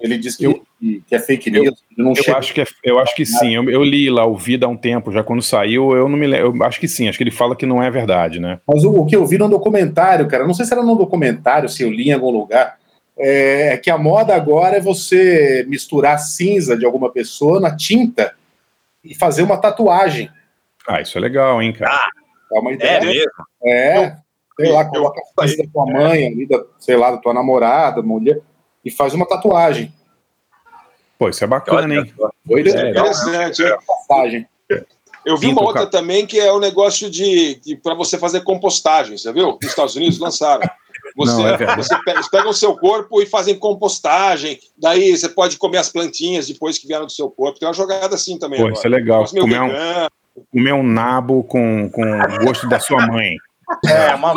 Ele 0.00 0.16
diz 0.16 0.34
que, 0.36 0.62
que 1.06 1.14
é 1.14 1.18
fake 1.18 1.50
news. 1.50 1.82
que 1.94 2.02
não 2.02 2.10
Eu 2.12 2.16
chega- 2.16 2.38
acho 2.38 2.54
que, 2.54 2.60
é- 2.62 2.66
eu 2.82 2.98
acho 2.98 3.14
que 3.14 3.26
sim. 3.26 3.54
Eu, 3.54 3.68
eu 3.68 3.84
li 3.84 4.08
lá, 4.08 4.24
ouvi 4.24 4.58
há 4.62 4.66
um 4.66 4.76
tempo, 4.76 5.12
já 5.12 5.22
quando 5.22 5.42
saiu, 5.42 5.92
eu 5.94 6.08
não 6.08 6.16
me 6.16 6.26
lembro. 6.26 6.56
Eu 6.56 6.64
acho 6.64 6.80
que 6.80 6.88
sim, 6.88 7.08
acho 7.08 7.18
que 7.18 7.24
ele 7.24 7.30
fala 7.30 7.54
que 7.54 7.66
não 7.66 7.82
é 7.82 7.90
verdade, 7.90 8.40
né? 8.40 8.60
Mas 8.66 8.82
o, 8.84 8.90
o 8.92 9.06
que 9.06 9.14
eu 9.14 9.26
vi 9.26 9.36
no 9.36 9.48
documentário, 9.48 10.26
cara, 10.26 10.46
não 10.46 10.54
sei 10.54 10.64
se 10.64 10.72
era 10.72 10.82
no 10.82 10.94
documentário, 10.96 11.68
se 11.68 11.82
eu 11.82 11.90
li 11.90 12.08
em 12.08 12.12
algum 12.12 12.30
lugar, 12.30 12.78
é, 13.18 13.74
é 13.74 13.76
que 13.76 13.90
a 13.90 13.98
moda 13.98 14.34
agora 14.34 14.78
é 14.78 14.80
você 14.80 15.64
misturar 15.68 16.18
cinza 16.18 16.74
de 16.76 16.86
alguma 16.86 17.12
pessoa 17.12 17.60
na 17.60 17.76
tinta 17.76 18.32
e 19.04 19.14
fazer 19.14 19.42
uma 19.42 19.58
tatuagem. 19.58 20.30
Ah, 20.88 21.00
isso 21.02 21.18
é 21.18 21.20
legal, 21.20 21.60
hein, 21.60 21.72
cara? 21.74 22.08
É 22.52 22.58
uma 22.58 22.72
ideia. 22.72 23.00
mesmo? 23.00 23.30
É, 23.62 24.16
sei 24.58 24.72
lá, 24.72 24.84
coloca 24.86 25.20
a 25.38 25.46
cinza 25.46 25.62
da 25.62 25.68
tua 25.70 25.84
mãe, 25.86 26.26
ali, 26.26 26.46
da, 26.46 26.64
sei 26.78 26.96
lá, 26.96 27.10
da 27.10 27.18
tua 27.18 27.34
namorada, 27.34 28.00
mulher, 28.02 28.40
e 28.84 28.90
faz 28.90 29.14
uma 29.14 29.26
tatuagem. 29.26 29.92
Pô, 31.18 31.28
isso 31.28 31.44
é 31.44 31.46
bacana, 31.46 31.94
hein? 31.94 32.14
Pois 32.46 32.74
é, 32.74 32.86
é, 32.86 32.90
Interessante, 32.90 33.62
passagem. 33.86 34.46
Eu 35.24 35.36
vi 35.36 35.48
uma 35.48 35.62
outra 35.62 35.86
também 35.86 36.26
que 36.26 36.40
é 36.40 36.50
o 36.50 36.58
negócio 36.58 37.10
de, 37.10 37.56
de 37.56 37.76
para 37.76 37.94
você 37.94 38.16
fazer 38.16 38.40
compostagem, 38.40 39.18
você 39.18 39.30
viu? 39.32 39.58
Nos 39.60 39.70
Estados 39.70 39.94
Unidos 39.94 40.18
lançaram. 40.18 40.66
Você, 41.16 41.32
Não, 41.32 41.48
é 41.48 41.76
você 41.76 41.94
pe- 42.04 42.10
eles 42.12 42.28
pegam 42.28 42.50
o 42.50 42.54
seu 42.54 42.74
corpo 42.76 43.20
e 43.20 43.26
fazem 43.26 43.58
compostagem. 43.58 44.58
Daí 44.78 45.14
você 45.14 45.28
pode 45.28 45.58
comer 45.58 45.78
as 45.78 45.90
plantinhas 45.90 46.46
depois 46.46 46.78
que 46.78 46.86
vieram 46.86 47.04
do 47.04 47.12
seu 47.12 47.30
corpo. 47.30 47.58
Tem 47.58 47.68
uma 47.68 47.74
jogada 47.74 48.14
assim 48.14 48.38
também. 48.38 48.58
Pô, 48.58 48.66
agora. 48.66 48.78
isso 48.78 48.86
é 48.86 48.90
legal. 48.90 49.24
Comer 49.26 49.60
um, 49.60 49.70
comer 50.52 50.72
um 50.72 50.82
nabo 50.82 51.44
com, 51.44 51.90
com 51.90 52.02
o 52.02 52.38
gosto 52.46 52.66
da 52.68 52.80
sua 52.80 53.06
mãe. 53.06 53.36
É, 53.86 54.14
uma, 54.14 54.32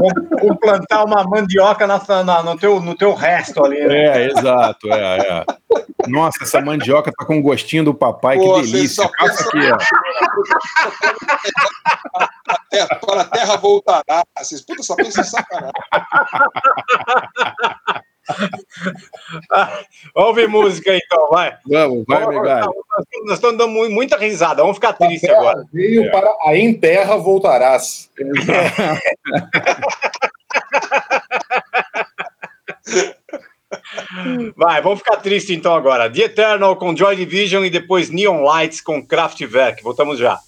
vou, 0.00 0.10
vou 0.40 0.56
plantar 0.56 1.04
uma 1.04 1.22
mandioca 1.24 1.86
na, 1.86 2.00
na- 2.24 2.42
no, 2.42 2.56
teu, 2.56 2.80
no 2.80 2.94
teu 2.94 3.14
resto 3.14 3.64
ali, 3.64 3.84
né? 3.86 4.22
É, 4.22 4.26
exato, 4.30 4.92
é, 4.92 5.18
é. 5.18 5.44
Nossa, 6.08 6.42
essa 6.42 6.60
mandioca 6.60 7.12
tá 7.16 7.24
com 7.24 7.36
um 7.36 7.42
gostinho 7.42 7.84
do 7.84 7.94
papai, 7.94 8.36
Pô, 8.38 8.54
que 8.54 8.62
delícia. 8.62 9.08
Passa 9.18 9.48
aqui, 9.48 9.58
ó. 9.70 9.78
É, 12.72 12.86
para 12.86 13.22
a 13.22 13.24
terra 13.24 13.56
voltará. 13.56 14.22
Vocês, 14.38 14.60
puta, 14.60 14.82
só 14.82 14.94
pensa 14.94 15.20
em 15.20 15.24
sacanagem. 15.24 15.72
Vamos 20.14 20.28
ouvir 20.30 20.48
música 20.48 20.94
então, 20.96 21.28
vai. 21.30 21.56
Vamos, 21.66 22.04
vai, 22.06 22.26
Megali. 22.26 22.66
nós- 22.66 22.74
estamos 23.34 23.58
dando 23.58 23.68
mu- 23.68 23.90
muita 23.90 24.16
risada, 24.16 24.62
vamos 24.62 24.76
ficar 24.76 24.92
tristes 24.94 25.22
Terra 25.22 25.38
agora. 25.38 25.64
Veio 25.72 26.04
É. 26.04 26.10
para 26.10 26.34
a 26.46 26.56
em 26.56 26.72
terra 26.74 27.16
voltarás. 27.16 28.10
Vai, 34.56 34.82
vamos 34.82 34.98
ficar 34.98 35.16
tristes 35.18 35.56
então 35.56 35.74
agora. 35.74 36.10
The 36.10 36.22
Eternal 36.22 36.76
com 36.76 36.96
Joy 36.96 37.16
Division 37.16 37.64
e 37.64 37.70
depois 37.70 38.10
Neon 38.10 38.42
Lights 38.42 38.80
com 38.80 39.04
Kraftwerk. 39.04 39.82
Voltamos 39.82 40.18
já. 40.18 40.38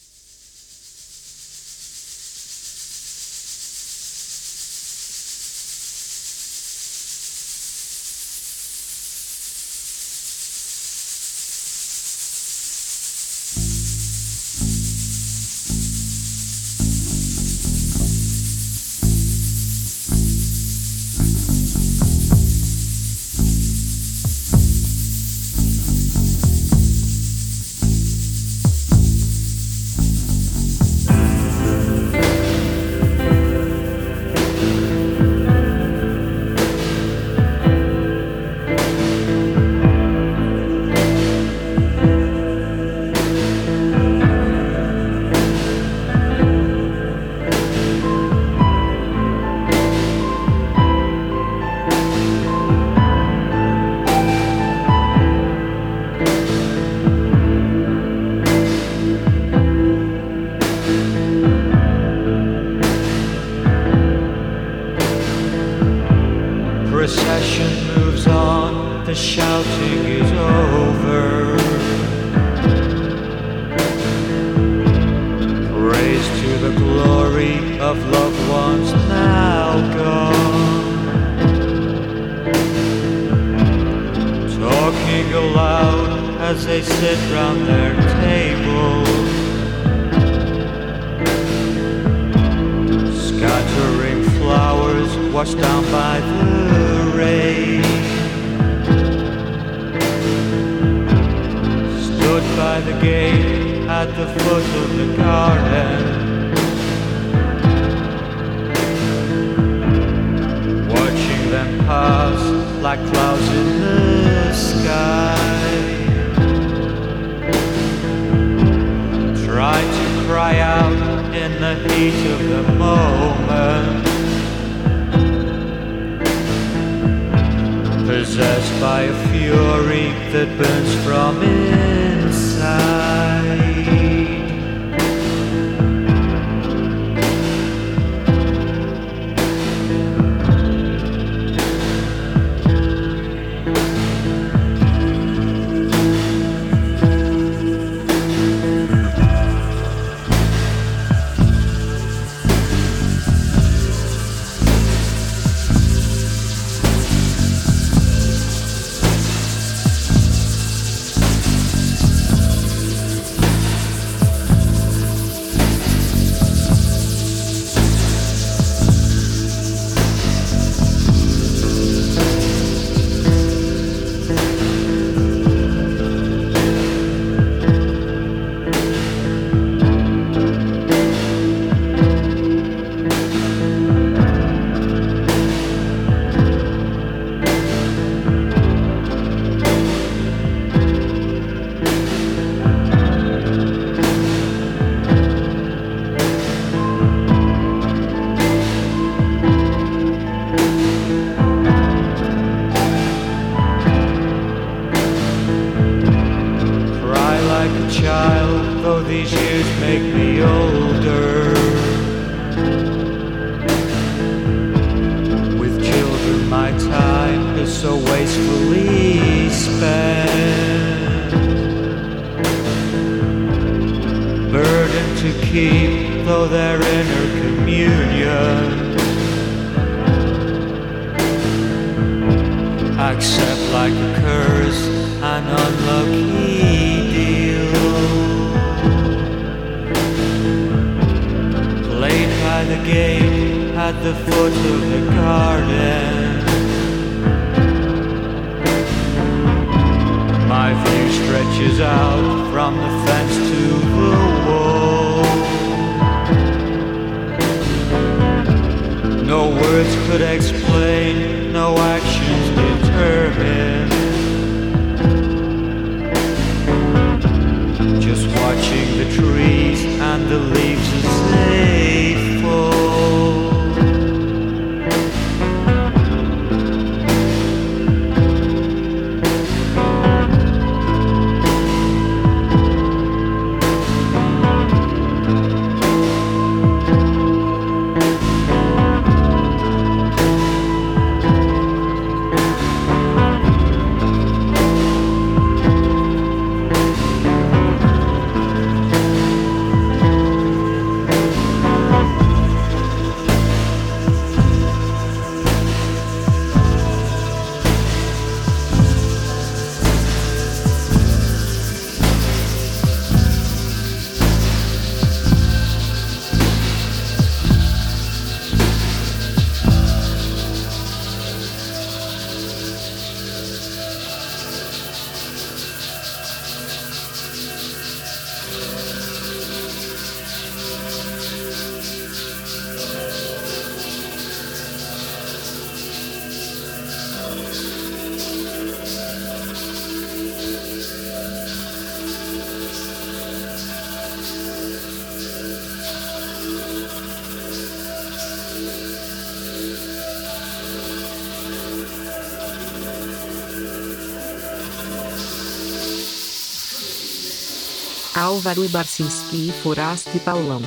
Álvaro 358.23 358.69
Barcinski 358.69 359.49
e 359.49 359.53
Foraste 359.65 360.21
Paulão. 360.21 360.63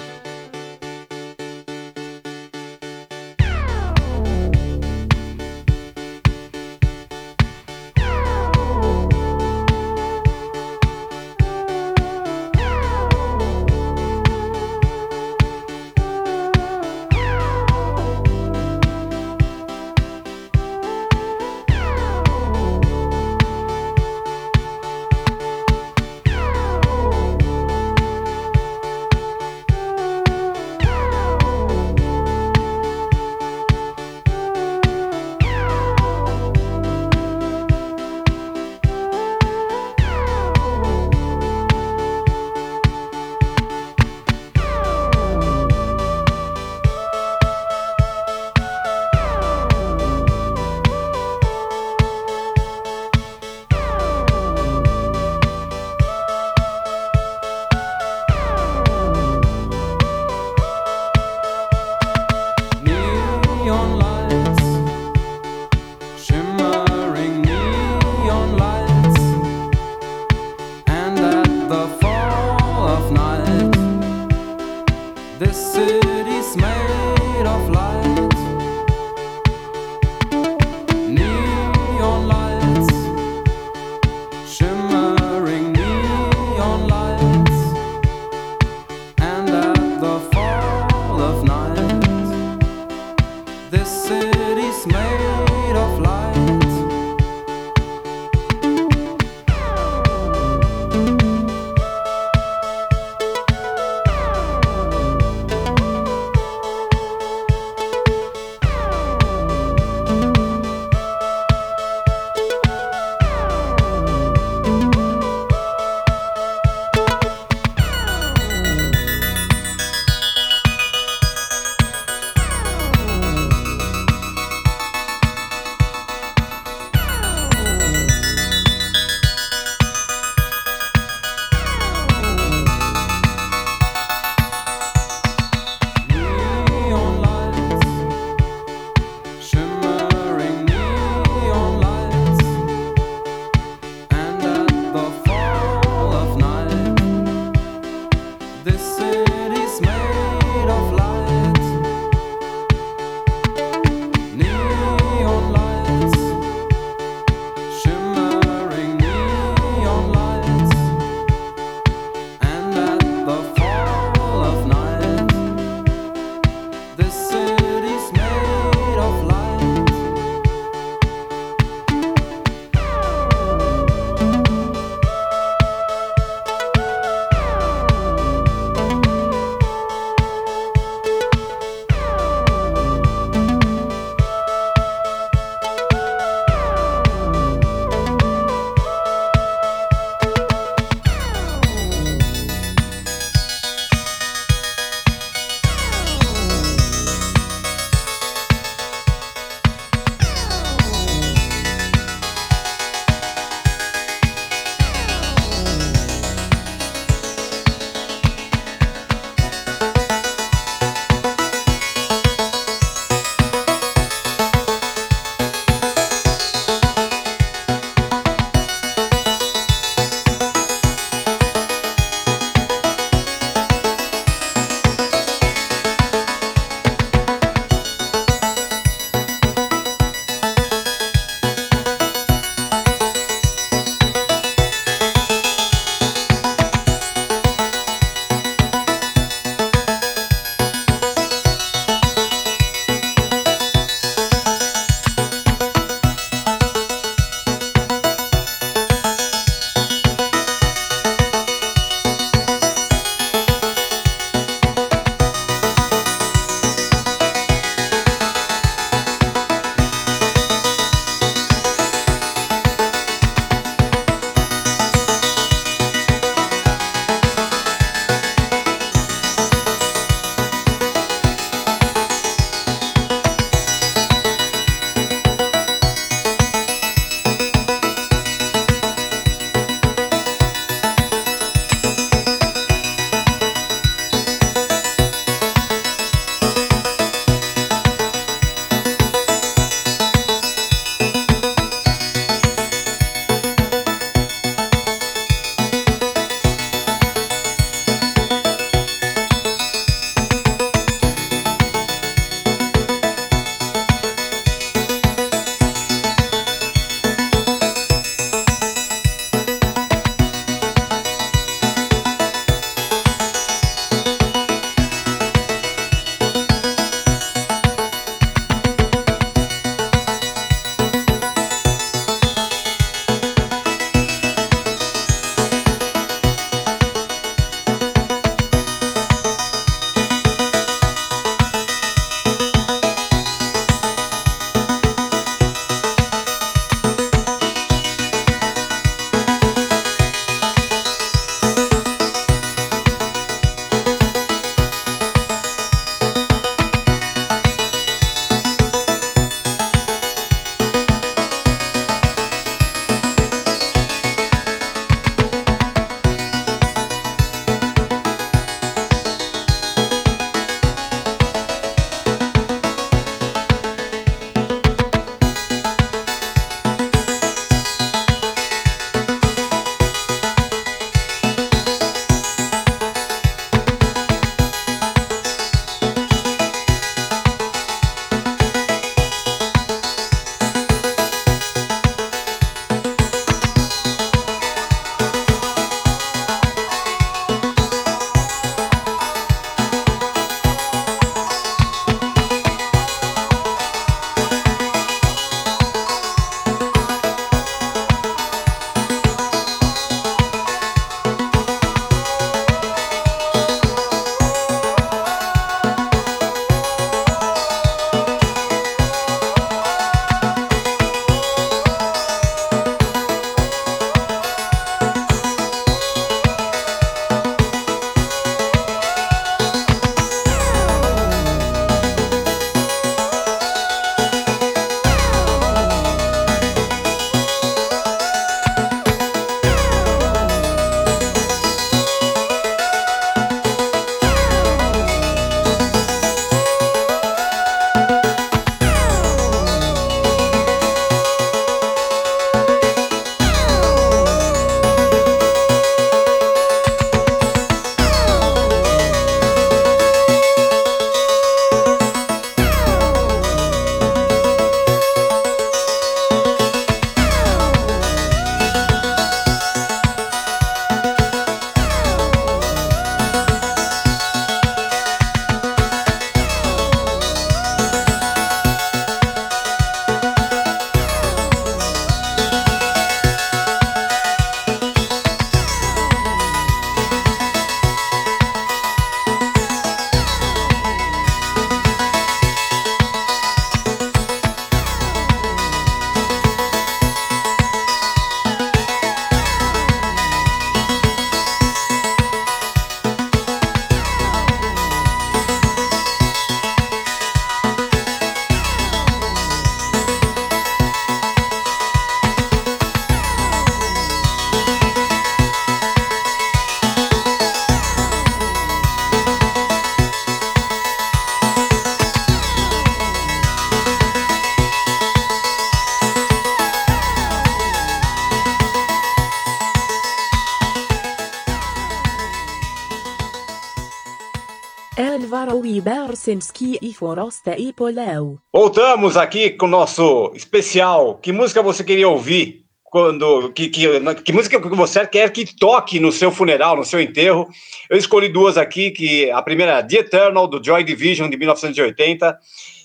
Barcinski 526.79 527.35
e 527.37 527.53
Polau. 527.53 528.17
Voltamos 528.33 528.97
aqui 528.97 529.29
com 529.31 529.45
o 529.45 529.49
nosso 529.49 530.11
especial. 530.15 530.95
Que 530.95 531.11
música 531.11 531.41
você 531.41 531.63
queria 531.63 531.87
ouvir? 531.87 532.43
Quando, 532.63 533.31
que, 533.31 533.47
que, 533.47 533.67
que 534.03 534.11
música 534.11 534.41
que 534.41 534.49
você 534.49 534.85
quer 534.85 535.09
que 535.11 535.33
toque 535.37 535.79
no 535.79 535.91
seu 535.91 536.11
funeral, 536.11 536.57
no 536.57 536.65
seu 536.65 536.81
enterro? 536.81 537.29
Eu 537.69 537.77
escolhi 537.77 538.09
duas 538.09 538.37
aqui, 538.37 538.71
que 538.71 539.09
a 539.11 539.21
primeira 539.21 539.59
é 539.59 539.63
The 539.63 539.77
Eternal, 539.77 540.27
do 540.27 540.43
Joy 540.43 540.63
Division, 540.63 541.09
de 541.09 541.15
1980, 541.15 542.19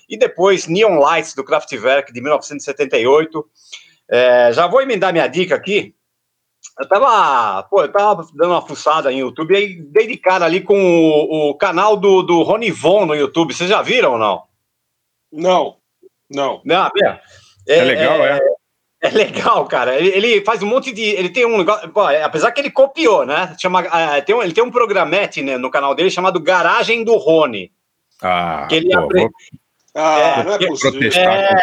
e 0.09 0.19
depois 0.19 0.67
Neon 0.67 0.99
Lights, 0.99 1.35
do 1.35 1.45
Kraftwerk, 1.45 2.13
de 2.13 2.21
1978. 2.21 3.47
É, 4.11 4.53
já 4.53 4.67
vou 4.67 4.83
emendar 4.83 5.13
minha 5.13 5.29
dica 5.29 5.55
aqui. 5.55 5.95
Eu 6.79 6.89
tava, 6.89 7.63
pô, 7.65 7.83
eu 7.83 7.93
tava 7.93 8.27
dando 8.35 8.53
uma 8.53 8.63
fuçada 8.63 9.13
em 9.13 9.19
YouTube 9.19 9.53
e 9.53 9.57
aí 9.57 9.77
dei 9.77 10.07
de 10.07 10.17
cara 10.17 10.45
ali 10.45 10.61
com 10.61 10.79
o, 10.79 11.51
o 11.51 11.55
canal 11.55 11.97
do, 11.97 12.23
do 12.23 12.43
Rony 12.43 12.71
Von 12.71 13.07
no 13.07 13.15
YouTube. 13.15 13.55
Vocês 13.55 13.69
já 13.69 13.83
viram 13.83 14.13
ou 14.13 14.19
não? 14.19 14.43
Não, 15.33 15.77
não. 16.31 16.63
Não, 16.65 16.87
é, 16.87 17.21
É 17.69 17.85
legal, 17.85 18.25
é? 18.25 18.41
É 19.03 19.09
legal, 19.09 19.65
cara. 19.67 19.97
Ele, 19.97 20.09
ele 20.09 20.45
faz 20.45 20.63
um 20.63 20.67
monte 20.67 20.93
de. 20.93 21.03
Ele 21.03 21.31
tem 21.31 21.47
um 21.47 21.57
negócio. 21.57 21.89
pô, 21.89 22.09
é, 22.09 22.23
apesar 22.23 22.53
que 22.53 22.61
ele 22.61 22.71
copiou, 22.71 23.25
né? 23.25 23.57
Chama, 23.59 23.81
é, 23.81 24.21
tem 24.21 24.35
um, 24.35 24.43
ele 24.43 24.53
tem 24.53 24.63
um 24.63 24.71
programete 24.71 25.43
né, 25.43 25.57
no 25.57 25.71
canal 25.71 25.95
dele 25.95 26.11
chamado 26.11 26.39
Garagem 26.39 27.03
do 27.03 27.17
Rony. 27.17 27.73
Ah, 28.21 28.67
Que 28.69 28.77
ele 28.77 28.91
pô, 28.95 29.09
vou 29.09 29.31
Ah, 29.95 30.45
não 30.45 30.53
é 30.53 30.67
possível. 30.67 30.93
protestar 30.93 31.35
É. 31.35 31.59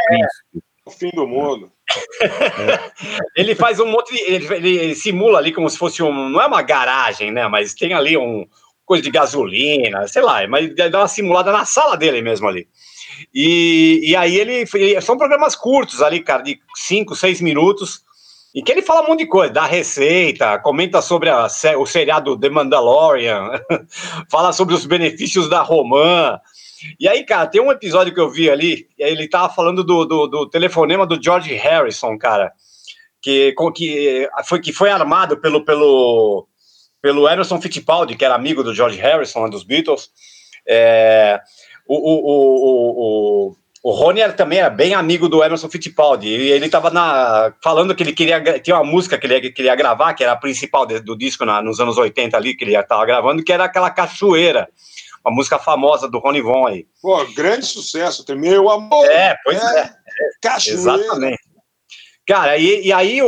O 0.84 0.90
fim 0.90 1.12
do 1.12 1.28
mundo. 1.28 1.72
Ele 3.36 3.56
faz 3.56 3.80
um 3.80 3.86
monte 3.88 4.14
de. 4.14 4.22
Ele, 4.22 4.54
ele- 4.56 4.78
ele 4.78 4.96
simula 4.96 5.38
ali 5.40 5.52
como 5.54 5.70
se 5.70 5.78
fosse 5.78 6.02
um. 6.04 6.30
Não 6.30 6.42
é 6.42 6.48
uma 6.48 6.62
garagem, 6.62 7.32
né? 7.32 7.48
Mas 7.48 7.74
tem 7.74 7.94
ali 7.94 8.18
um. 8.18 8.46
Coisa 8.86 9.04
de 9.04 9.12
gasolina, 9.12 10.08
sei 10.08 10.22
lá, 10.22 10.48
mas 10.48 10.74
dá 10.74 11.00
uma 11.00 11.10
simulada 11.10 11.52
na 11.52 11.66
sala 11.66 11.98
dele 11.98 12.22
mesmo 12.22 12.48
ali. 12.48 12.70
E, 13.34 14.00
e 14.02 14.16
aí 14.16 14.38
ele, 14.38 14.64
ele- 14.74 15.02
São 15.02 15.18
programas 15.18 15.58
curtos 15.58 16.02
ali, 16.02 16.22
cara, 16.22 16.42
de 16.42 16.58
5, 16.74 17.14
6 17.14 17.42
minutos, 17.42 18.02
em 18.56 18.64
que 18.64 18.72
ele 18.72 18.82
fala 18.82 19.02
um 19.04 19.10
monte 19.10 19.20
de 19.20 19.28
coisa, 19.28 19.52
dá 19.52 19.66
receita, 19.66 20.58
comenta 20.60 21.02
sobre 21.02 21.30
a 21.30 21.48
o 21.78 21.86
seriado 21.86 22.40
The 22.40 22.50
Mandalorian, 22.50 23.50
fala 24.32 24.54
sobre 24.54 24.74
os 24.74 24.86
benefícios 24.86 25.50
da 25.50 25.62
Romã. 25.62 26.40
E 27.00 27.08
aí, 27.08 27.24
cara, 27.24 27.48
tem 27.48 27.62
um 27.62 27.72
episódio 27.72 28.14
que 28.14 28.20
eu 28.20 28.30
vi 28.30 28.50
ali, 28.50 28.88
e 28.98 29.04
aí 29.04 29.12
ele 29.12 29.28
tava 29.28 29.54
falando 29.54 29.84
do, 29.84 30.06
do, 30.06 30.28
do 30.28 30.50
telefonema 30.50 31.06
do 31.06 31.22
George 31.22 31.54
Harrison, 31.54 32.18
cara, 32.18 32.52
que, 33.22 33.54
que, 33.76 34.30
foi, 34.46 34.60
que 34.62 34.72
foi 34.72 34.90
armado 34.90 35.38
pelo, 35.38 35.64
pelo, 35.66 36.48
pelo 37.02 37.28
Emerson 37.28 37.60
Fittipaldi, 37.62 38.16
que 38.16 38.24
era 38.26 38.36
amigo 38.36 38.64
do 38.64 38.74
George 38.76 39.00
Harrison, 39.00 39.50
dos 39.50 39.64
Beatles. 39.64 40.10
É, 40.68 41.40
o, 41.88 41.96
o, 41.96 42.16
o, 42.26 43.48
o, 43.52 43.56
o 43.84 43.92
Rony 43.92 44.20
era, 44.20 44.34
também 44.34 44.60
era 44.60 44.70
bem 44.70 44.94
amigo 44.94 45.30
do 45.30 45.44
Emerson 45.44 45.70
Fittipaldi, 45.70 46.28
e 46.28 46.52
ele 46.52 46.68
tava 46.70 46.90
na, 46.90 47.54
falando 47.64 47.96
que 47.96 48.04
ele 48.04 48.14
queria, 48.14 48.60
tinha 48.60 48.76
uma 48.76 48.84
música 48.84 49.18
que 49.18 49.26
ele 49.26 49.52
queria 49.52 49.76
gravar, 49.76 50.14
que 50.14 50.24
era 50.24 50.34
a 50.34 50.38
principal 50.38 50.86
de- 50.86 51.00
do 51.00 51.18
disco 51.18 51.46
na- 51.46 51.62
nos 51.62 51.80
anos 51.80 51.98
80 51.98 52.36
ali, 52.36 52.54
que 52.56 52.66
ele 52.66 52.84
tava 52.84 53.06
gravando, 53.06 53.44
que 53.44 53.54
era 53.54 53.64
aquela 53.64 53.90
Cachoeira, 53.90 54.68
uma 55.28 55.36
música 55.36 55.60
famosa 55.60 56.08
do 56.08 56.20
Rony 56.20 56.42
Von 56.42 56.68
aí. 56.68 56.86
Pô, 57.02 57.26
grande 57.36 57.66
sucesso. 57.66 58.26
Tem 58.26 58.36
meu 58.36 58.70
amor. 58.70 59.06
É, 59.06 59.36
pois 59.44 59.62
é. 59.62 59.94
Cachoeira. 60.42 60.80
Exatamente. 60.80 61.40
Cara, 62.26 62.58
e, 62.58 62.88
e 62.88 62.94
aí 62.94 63.22
o, 63.22 63.28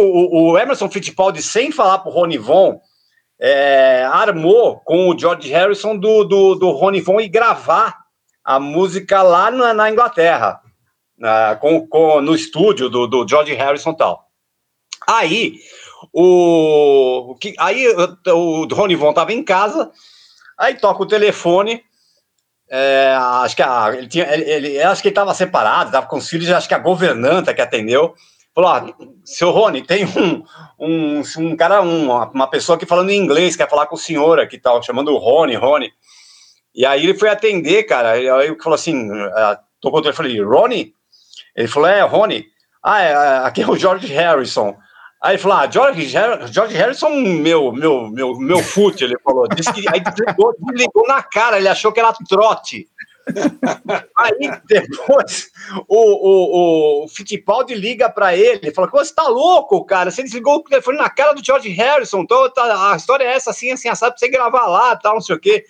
o 0.52 0.58
Emerson 0.58 0.90
Fittipaldi, 0.90 1.42
sem 1.42 1.72
falar 1.72 2.00
pro 2.00 2.12
Rony 2.12 2.38
Von, 2.38 2.80
é, 3.40 4.04
armou 4.12 4.80
com 4.82 5.10
o 5.10 5.18
George 5.18 5.50
Harrison 5.50 5.96
do, 5.96 6.24
do, 6.26 6.56
do 6.56 6.72
Rony 6.72 7.00
Von 7.00 7.22
e 7.22 7.30
gravar 7.30 7.96
a 8.44 8.60
música 8.60 9.22
lá 9.22 9.50
na, 9.52 9.74
na 9.74 9.90
Inglaterra, 9.90 10.60
na- 11.18 11.56
com, 11.56 11.88
com- 11.88 12.20
no 12.22 12.36
estúdio 12.36 12.90
do, 12.90 13.08
do 13.08 13.26
George 13.28 13.54
Harrison 13.54 13.92
e 13.92 13.98
tal. 13.98 14.26
Aí, 15.08 15.60
o, 16.14 17.32
o 17.32 17.36
que, 17.36 17.56
aí 17.58 17.88
o, 17.88 18.18
o 18.34 18.66
Rony 18.74 18.96
Von 18.96 19.14
tava 19.14 19.32
em 19.32 19.44
casa, 19.44 19.92
aí 20.58 20.76
toca 20.76 21.02
o 21.04 21.08
telefone, 21.08 21.82
é, 22.70 23.16
acho 23.18 23.56
que 23.56 23.64
a, 23.64 23.92
ele 23.96 24.08
tinha, 24.08 24.26
ele, 24.34 24.44
ele- 24.50 24.82
acho 24.84 25.02
que 25.02 25.08
ele 25.08 25.14
estava 25.14 25.34
separado, 25.34 25.88
estava 25.90 26.06
com 26.06 26.18
os 26.18 26.30
filhos, 26.30 26.50
acho 26.52 26.68
que 26.68 26.74
a 26.74 26.80
governanta 26.80 27.54
que 27.54 27.62
atendeu 27.62 28.14
falou: 28.54 28.70
ah, 28.70 28.86
seu 29.24 29.50
Rony, 29.52 29.82
tem 29.82 30.06
um, 30.06 30.44
um, 30.80 31.22
um 31.40 31.56
cara, 31.56 31.82
um- 31.82 32.12
uma, 32.12 32.48
pessoa 32.48 32.76
aqui 32.76 32.86
falando 32.86 33.10
em 33.10 33.18
inglês, 33.18 33.56
quer 33.56 33.70
falar 33.70 33.88
com 33.88 33.96
o 33.96 34.00
senhor 34.00 34.40
aqui, 34.40 34.58
tal, 34.58 34.84
chamando 34.84 35.12
o 35.12 35.18
Rony, 35.18 35.56
Rony. 35.56 35.92
E 36.76 36.86
aí 36.86 37.04
ele 37.04 37.18
foi 37.18 37.30
atender, 37.30 37.84
cara, 37.84 38.18
e 38.20 38.30
aí 38.30 38.56
falou 38.62 38.76
assim: 38.76 39.10
tocou 39.82 40.00
o 40.00 40.04
telefone, 40.04 40.30
falei, 40.30 40.44
Rony? 40.44 40.94
Ele 41.56 41.68
falou: 41.68 41.90
é, 41.90 42.02
Rony. 42.02 42.46
Ah, 42.84 43.02
é, 43.02 43.14
aqui 43.46 43.62
é 43.62 43.68
o 43.70 43.76
George 43.76 44.08
Harrison. 44.08 44.76
Aí 45.22 45.34
ele 45.34 45.42
falou: 45.42 45.58
ah, 45.58 45.70
George, 45.70 46.08
George 46.08 46.76
Harrison, 46.76 47.10
meu, 47.10 47.72
meu, 47.74 48.10
meu, 48.10 48.38
meu 48.38 48.60
fute, 48.64 49.04
ele 49.04 49.18
falou. 49.24 49.48
Disse 49.50 49.72
que, 49.74 49.88
aí 49.90 50.00
desligou, 50.00 50.56
desligou 50.60 51.08
na 51.08 51.22
cara, 51.22 51.58
ele 51.58 51.68
achou 51.68 51.92
que 51.92 52.00
era 52.00 52.14
trote. 52.28 52.88
Aí 54.18 54.50
depois 54.66 55.50
o, 55.88 57.04
o, 57.04 57.04
o 57.04 57.08
Fittipaldi 57.10 57.76
liga 57.76 58.10
pra 58.10 58.36
ele 58.36 58.70
e 58.70 58.74
fala: 58.74 58.88
Você 58.88 59.14
tá 59.14 59.28
louco, 59.28 59.86
cara? 59.86 60.10
Você 60.10 60.24
desligou 60.24 60.56
o 60.56 60.64
telefone 60.64 60.98
na 60.98 61.10
cara 61.10 61.34
do 61.34 61.46
George 61.46 61.70
Harrison, 61.70 62.22
então 62.22 62.50
tá- 62.52 62.92
a 62.92 62.96
história 62.96 63.26
é 63.26 63.34
essa, 63.34 63.52
assim, 63.52 63.72
assim, 63.72 63.90
assado, 63.90 64.14
pra 64.14 64.20
você 64.20 64.30
gravar 64.30 64.66
lá 64.68 64.96
tal, 64.96 65.16
não 65.16 65.22
sei 65.22 65.36
o 65.36 65.40
quê. 65.40 65.66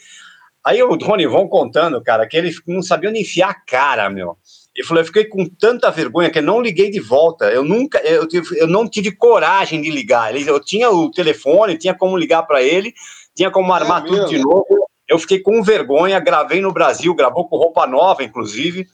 Aí 0.63 0.83
o 0.83 0.95
Rony 0.95 1.25
Von 1.25 1.47
contando, 1.47 2.01
cara, 2.03 2.27
que 2.27 2.37
ele 2.37 2.51
não 2.67 2.81
sabia 2.81 3.09
onde 3.09 3.19
enfiar 3.21 3.49
a 3.49 3.53
cara, 3.53 4.09
meu. 4.09 4.37
Ele 4.79 4.87
falou: 4.87 5.01
Eu 5.01 5.05
fiquei 5.05 5.25
com 5.25 5.45
tanta 5.45 5.91
vergonha 5.91 6.29
que 6.29 6.39
eu 6.39 6.43
não 6.43 6.61
liguei 6.61 6.89
de 6.89 7.01
volta. 7.01 7.51
Eu 7.51 7.65
nunca, 7.65 7.99
eu, 7.99 8.25
eu 8.55 8.65
não 8.65 8.87
tive 8.87 9.11
coragem 9.11 9.81
de 9.81 9.91
ligar. 9.91 10.33
Ele- 10.33 10.49
Eu 10.49 10.57
tinha 10.59 10.89
o 10.89 11.11
telefone, 11.11 11.77
tinha 11.77 11.93
como 11.93 12.15
ligar 12.17 12.43
pra 12.43 12.63
ele, 12.63 12.93
tinha 13.35 13.51
como 13.51 13.73
armar 13.73 14.03
tudo 14.05 14.25
de 14.27 14.35
mesmo? 14.37 14.49
novo. 14.49 14.87
Eu 15.05 15.19
fiquei 15.19 15.39
com 15.39 15.61
vergonha, 15.61 16.17
gravei 16.19 16.61
no 16.61 16.71
Brasil, 16.71 17.13
gravou 17.13 17.45
com 17.49 17.57
roupa 17.57 17.85
nova, 17.85 18.23
inclusive, 18.23 18.87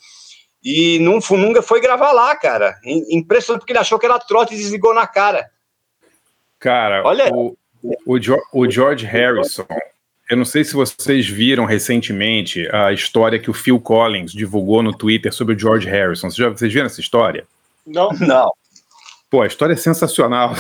e 0.63 0.97
não, 0.99 1.19
nunca 1.37 1.61
foi 1.61 1.79
gravar 1.79 2.11
lá, 2.13 2.35
cara. 2.35 2.73
Im- 2.83 3.17
Impressionante 3.17 3.59
porque 3.61 3.73
ele 3.73 3.79
achou 3.79 3.99
que 3.99 4.05
era 4.07 4.17
trote 4.17 4.55
e 4.55 4.57
desligou 4.57 4.91
na 4.93 5.05
cara. 5.05 5.45
Cara, 6.57 7.03
Olha- 7.05 7.29
o, 7.31 7.55
o, 7.83 8.17
o 8.53 8.71
George 8.71 9.05
Harrison, 9.05 9.65
eu 10.29 10.37
não 10.37 10.45
sei 10.45 10.63
se 10.63 10.73
vocês 10.73 11.27
viram 11.27 11.65
recentemente 11.65 12.67
a 12.73 12.91
história 12.91 13.39
que 13.39 13.49
o 13.49 13.53
Phil 13.53 13.79
Collins 13.79 14.31
divulgou 14.31 14.81
no 14.81 14.93
Twitter 14.93 15.33
sobre 15.33 15.55
o 15.55 15.59
George 15.59 15.87
Harrison. 15.87 16.29
Vocês, 16.29 16.35
já, 16.35 16.49
vocês 16.49 16.73
viram 16.73 16.87
essa 16.87 16.99
história? 16.99 17.45
Não. 17.85 18.09
Não. 18.19 18.51
Pô, 19.29 19.41
a 19.41 19.47
história 19.47 19.73
é 19.73 19.77
sensacional. 19.77 20.55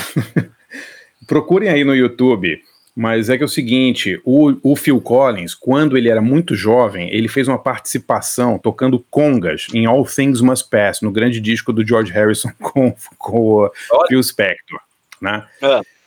Procurem 1.27 1.69
aí 1.69 1.83
no 1.83 1.95
YouTube. 1.95 2.61
Mas 2.95 3.29
é 3.29 3.35
que 3.35 3.43
é 3.43 3.45
o 3.45 3.49
seguinte, 3.49 4.21
o, 4.23 4.55
o 4.63 4.73
Phil 4.73 5.01
Collins, 5.01 5.53
quando 5.53 5.97
ele 5.97 6.07
era 6.07 6.21
muito 6.21 6.55
jovem, 6.55 7.13
ele 7.13 7.27
fez 7.27 7.45
uma 7.45 7.59
participação 7.59 8.57
tocando 8.57 9.03
congas 9.09 9.67
em 9.73 9.85
All 9.85 10.05
Things 10.05 10.39
Must 10.39 10.69
Pass, 10.69 11.01
no 11.01 11.11
grande 11.11 11.41
disco 11.41 11.73
do 11.73 11.85
George 11.85 12.13
Harrison 12.13 12.51
com, 12.57 12.95
com 13.17 13.65
o 13.65 13.71
Phil 14.07 14.23
Spector, 14.23 14.79
né? 15.21 15.45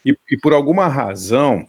E, 0.03 0.17
e 0.31 0.39
por 0.39 0.55
alguma 0.55 0.89
razão, 0.89 1.69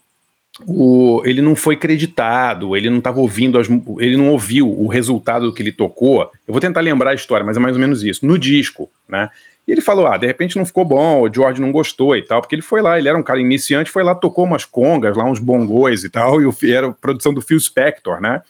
o, 0.67 1.21
ele 1.25 1.41
não 1.41 1.55
foi 1.55 1.75
creditado, 1.75 2.75
ele 2.75 2.89
não 2.89 2.97
estava 2.97 3.19
ouvindo, 3.19 3.57
as 3.57 3.67
ele 3.99 4.17
não 4.17 4.29
ouviu 4.29 4.69
o 4.69 4.87
resultado 4.87 5.45
do 5.45 5.53
que 5.53 5.61
ele 5.61 5.71
tocou. 5.71 6.29
Eu 6.47 6.53
vou 6.53 6.59
tentar 6.59 6.81
lembrar 6.81 7.11
a 7.11 7.15
história, 7.15 7.45
mas 7.45 7.57
é 7.57 7.59
mais 7.59 7.75
ou 7.75 7.79
menos 7.79 8.03
isso. 8.03 8.25
No 8.25 8.37
disco, 8.37 8.89
né? 9.07 9.29
E 9.67 9.71
ele 9.71 9.81
falou: 9.81 10.07
ah, 10.07 10.17
de 10.17 10.27
repente 10.27 10.57
não 10.57 10.65
ficou 10.65 10.83
bom, 10.83 11.21
o 11.21 11.33
George 11.33 11.61
não 11.61 11.71
gostou 11.71 12.15
e 12.15 12.21
tal, 12.21 12.41
porque 12.41 12.55
ele 12.55 12.61
foi 12.61 12.81
lá, 12.81 12.97
ele 12.97 13.07
era 13.07 13.17
um 13.17 13.23
cara 13.23 13.39
iniciante, 13.39 13.91
foi 13.91 14.03
lá, 14.03 14.13
tocou 14.15 14.45
umas 14.45 14.65
congas, 14.65 15.15
lá 15.15 15.23
uns 15.23 15.39
bongos 15.39 16.03
e 16.03 16.09
tal, 16.09 16.41
e 16.41 16.45
o, 16.45 16.55
era 16.63 16.87
a 16.87 16.93
produção 16.93 17.33
do 17.33 17.41
Phil 17.41 17.59
Spector, 17.59 18.19
né? 18.19 18.41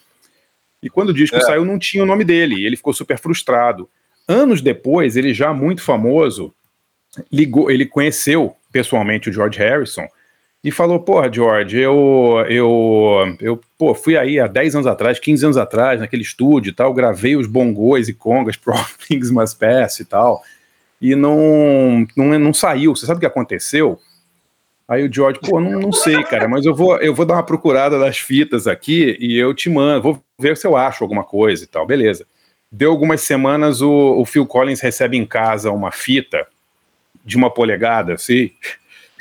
E 0.82 0.90
quando 0.90 1.10
o 1.10 1.14
disco 1.14 1.36
É. 1.36 1.42
saiu, 1.42 1.66
não 1.66 1.78
tinha 1.78 2.04
o 2.04 2.08
nome 2.08 2.24
dele, 2.24 2.56
e 2.56 2.66
ele 2.66 2.78
ficou 2.78 2.94
super 2.94 3.20
frustrado. 3.20 3.90
Anos 4.28 4.62
depois, 4.62 5.18
ele 5.18 5.34
já 5.34 5.54
muito 5.54 5.82
famoso, 5.82 6.54
ligou, 7.32 7.70
ele 7.70 7.86
conheceu 7.86 8.56
pessoalmente 8.72 9.30
o 9.30 9.34
George 9.34 9.60
Harrison 9.60 10.08
e 10.64 10.72
falou: 10.72 11.00
Porra, 11.00 11.32
George, 11.32 11.78
eu, 11.78 12.44
eu, 12.48 13.38
eu 13.40 13.62
pô, 13.78 13.94
fui 13.94 14.18
aí 14.18 14.40
há 14.40 14.48
10 14.48 14.76
anos 14.76 14.88
atrás, 14.88 15.20
15 15.20 15.46
anos 15.46 15.58
atrás, 15.58 16.00
naquele 16.00 16.22
estúdio 16.22 16.72
e 16.72 16.74
tal, 16.74 16.94
gravei 16.94 17.36
os 17.36 17.48
bongos 17.48 18.10
e 18.10 18.14
congas 18.14 18.58
pro 18.58 18.74
Things 19.08 19.32
Must 19.32 19.58
Pass 19.58 20.00
e 20.00 20.06
tal, 20.06 20.44
e 21.02 21.16
não, 21.16 22.06
não, 22.16 22.38
não 22.38 22.54
saiu. 22.54 22.96
Você 22.96 23.06
sabe 23.06 23.18
o 23.18 23.22
que 23.22 23.26
aconteceu? 23.26 24.00
Aí 24.88 25.08
o 25.08 25.14
George, 25.14 25.40
pô, 25.40 25.62
não, 25.62 25.80
não 25.80 25.92
sei, 25.92 26.24
cara, 26.24 26.48
mas 26.48 26.66
eu 26.66 26.74
vou, 26.74 26.98
eu 26.98 27.14
vou 27.14 27.24
dar 27.24 27.36
uma 27.36 27.44
procurada 27.44 28.00
das 28.00 28.18
fitas 28.18 28.66
aqui 28.66 29.16
e 29.20 29.38
eu 29.38 29.54
te 29.54 29.70
mando, 29.70 30.02
vou 30.02 30.24
ver 30.38 30.58
se 30.58 30.66
eu 30.66 30.76
acho 30.76 31.04
alguma 31.04 31.24
coisa 31.24 31.64
e 31.64 31.68
tal, 31.68 31.86
beleza. 31.86 32.26
Deu 32.72 32.90
algumas 32.90 33.22
semanas, 33.22 33.82
o, 33.82 34.20
o 34.20 34.26
Phil 34.26 34.48
Collins 34.48 34.82
recebe 34.82 35.16
em 35.16 35.28
casa 35.28 35.72
uma 35.72 35.92
fita 35.92 36.48
de 37.24 37.38
uma 37.38 37.52
polegada, 37.52 38.14
assim, 38.14 38.52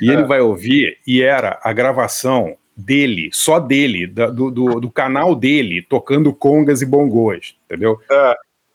e 0.01 0.09
ele 0.09 0.23
vai 0.23 0.39
ouvir, 0.41 0.97
e 1.05 1.21
era 1.21 1.59
a 1.63 1.71
gravação 1.73 2.55
dele, 2.75 3.29
só 3.33 3.59
dele, 3.59 4.07
da- 4.07 4.29
do, 4.29 4.49
do, 4.49 4.79
do 4.79 4.89
canal 4.91 5.35
dele, 5.35 5.81
tocando 5.81 6.33
congas 6.33 6.81
e 6.81 6.85
bongos, 6.85 7.57
entendeu? 7.65 7.99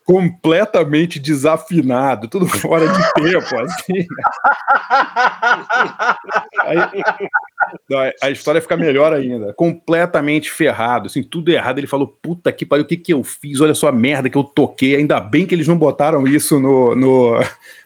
Completamente 0.05 1.19
desafinado, 1.19 2.29
tudo 2.29 2.45
fora 2.47 2.87
de 2.87 3.13
tempo, 3.15 3.59
assim. 3.61 4.07
Aí, 6.67 6.79
a 8.23 8.31
história 8.31 8.61
fica 8.61 8.77
melhor 8.77 9.13
ainda. 9.15 9.55
Completamente 9.55 10.51
ferrado, 10.51 11.07
assim, 11.07 11.23
tudo 11.23 11.51
errado. 11.51 11.79
Ele 11.79 11.87
falou: 11.87 12.07
puta 12.07 12.53
que 12.53 12.67
pariu, 12.67 12.85
o 12.85 12.87
que, 12.87 12.97
que 12.97 13.13
eu 13.15 13.25
fiz? 13.25 13.61
Olha 13.61 13.75
só 13.75 13.89
a 13.89 13.93
merda 13.93 14.29
que 14.29 14.37
eu 14.37 14.45
toquei. 14.45 14.97
Ainda 14.97 15.19
bem 15.21 15.47
que 15.47 15.55
eles 15.55 15.69
não 15.69 15.79
botaram 15.79 16.27
isso 16.27 16.61
no, 16.61 16.95
no, 16.95 17.41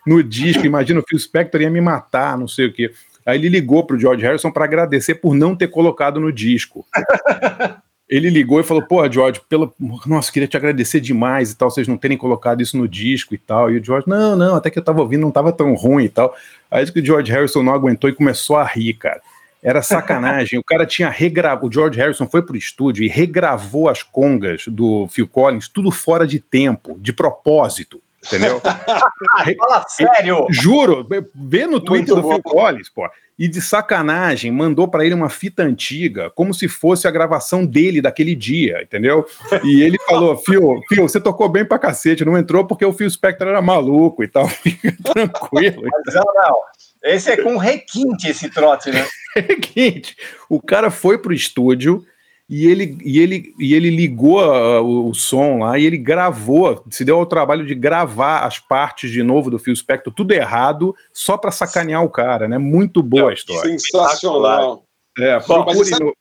no 0.06 0.22
disco. 0.22 0.66
Imagina, 0.66 1.00
o 1.00 1.04
Phil 1.08 1.18
Spector 1.18 1.60
ia 1.60 1.70
me 1.70 1.80
matar, 1.80 2.36
não 2.36 2.48
sei 2.48 2.66
o 2.66 2.72
quê. 2.72 2.90
Aí 3.28 3.36
ele 3.38 3.50
ligou 3.50 3.84
pro 3.84 3.98
George 3.98 4.22
Harrison 4.22 4.50
para 4.50 4.64
agradecer 4.64 5.16
por 5.16 5.34
não 5.34 5.54
ter 5.54 5.68
colocado 5.68 6.18
no 6.18 6.32
disco. 6.32 6.86
Ele 8.08 8.30
ligou 8.30 8.58
e 8.58 8.62
falou: 8.62 8.82
Porra, 8.82 9.12
George, 9.12 9.38
pelo... 9.46 9.70
nossa, 10.06 10.32
queria 10.32 10.48
te 10.48 10.56
agradecer 10.56 10.98
demais 10.98 11.52
e 11.52 11.54
tal, 11.54 11.70
vocês 11.70 11.86
não 11.86 11.98
terem 11.98 12.16
colocado 12.16 12.62
isso 12.62 12.74
no 12.78 12.88
disco 12.88 13.34
e 13.34 13.38
tal. 13.38 13.70
E 13.70 13.78
o 13.78 13.84
George, 13.84 14.08
não, 14.08 14.34
não, 14.34 14.54
até 14.54 14.70
que 14.70 14.78
eu 14.78 14.82
tava 14.82 15.02
ouvindo, 15.02 15.20
não 15.20 15.30
tava 15.30 15.52
tão 15.52 15.74
ruim 15.74 16.04
e 16.04 16.08
tal. 16.08 16.34
Aí 16.70 16.90
que 16.90 17.00
o 17.00 17.04
George 17.04 17.30
Harrison 17.30 17.62
não 17.62 17.74
aguentou 17.74 18.08
e 18.08 18.14
começou 18.14 18.56
a 18.56 18.64
rir, 18.64 18.94
cara. 18.94 19.20
Era 19.62 19.82
sacanagem. 19.82 20.58
o 20.58 20.64
cara 20.64 20.86
tinha 20.86 21.10
regravado. 21.10 21.66
O 21.66 21.70
George 21.70 21.98
Harrison 21.98 22.26
foi 22.26 22.40
pro 22.40 22.56
estúdio 22.56 23.04
e 23.04 23.08
regravou 23.08 23.90
as 23.90 24.02
congas 24.02 24.64
do 24.66 25.06
Phil 25.08 25.28
Collins, 25.28 25.68
tudo 25.68 25.90
fora 25.90 26.26
de 26.26 26.40
tempo, 26.40 26.96
de 26.98 27.12
propósito. 27.12 28.00
Entendeu? 28.26 28.60
Fala 29.58 29.88
sério! 29.88 30.46
Juro, 30.50 31.06
vê 31.34 31.66
no 31.66 31.80
Twitter 31.80 32.14
do 32.14 32.22
bom. 32.22 32.34
Phil 32.34 32.42
Collins, 32.42 32.88
pô. 32.88 33.08
E 33.38 33.46
de 33.46 33.60
sacanagem, 33.60 34.50
mandou 34.50 34.88
pra 34.88 35.04
ele 35.04 35.14
uma 35.14 35.28
fita 35.28 35.62
antiga, 35.62 36.28
como 36.30 36.52
se 36.52 36.66
fosse 36.66 37.06
a 37.06 37.10
gravação 37.10 37.64
dele 37.64 38.02
daquele 38.02 38.34
dia, 38.34 38.82
entendeu? 38.82 39.24
E 39.62 39.80
ele 39.80 39.96
falou: 40.08 40.36
Phil, 40.42 40.82
Phil, 40.88 41.08
você 41.08 41.20
tocou 41.20 41.48
bem 41.48 41.64
pra 41.64 41.78
cacete, 41.78 42.24
não 42.24 42.36
entrou 42.36 42.66
porque 42.66 42.84
o 42.84 42.92
Phil 42.92 43.08
Spector 43.08 43.46
era 43.46 43.62
maluco 43.62 44.24
e 44.24 44.28
tal. 44.28 44.48
Fica 44.50 44.92
tranquilo. 45.14 45.82
Mas 45.82 46.14
não, 46.14 46.34
não. 46.34 46.58
Esse 47.04 47.30
é 47.30 47.36
com 47.36 47.56
requinte 47.56 48.28
esse 48.28 48.50
trote, 48.50 48.90
né? 48.90 49.06
Seguinte, 49.34 50.16
o 50.48 50.60
cara 50.60 50.90
foi 50.90 51.16
pro 51.16 51.32
estúdio 51.32 52.04
e 52.48 52.66
ele, 52.66 52.96
e 53.04 53.20
ele, 53.20 53.54
e 53.58 53.74
ele 53.74 53.90
ligou 53.90 54.40
ah, 54.40 54.80
o, 54.80 55.10
o 55.10 55.14
som 55.14 55.58
lá 55.58 55.78
e 55.78 55.84
ele 55.84 55.98
gravou, 55.98 56.82
se 56.90 57.04
deu 57.04 57.18
ao 57.18 57.26
trabalho 57.26 57.66
de 57.66 57.74
gravar 57.74 58.40
as 58.40 58.58
partes 58.58 59.10
de 59.10 59.22
novo 59.22 59.50
do 59.50 59.58
Phil 59.58 59.76
Spector, 59.76 60.12
tudo 60.14 60.32
errado, 60.32 60.96
só 61.12 61.36
pra 61.36 61.50
sacanear 61.50 62.02
o 62.02 62.08
cara, 62.08 62.48
né? 62.48 62.56
Muito 62.56 63.02
boa 63.02 63.30
a 63.30 63.34
história. 63.34 63.78
Sensacional. 63.78 64.82
É, 65.18 65.38
procurem, 65.40 65.98
no, 66.00 66.14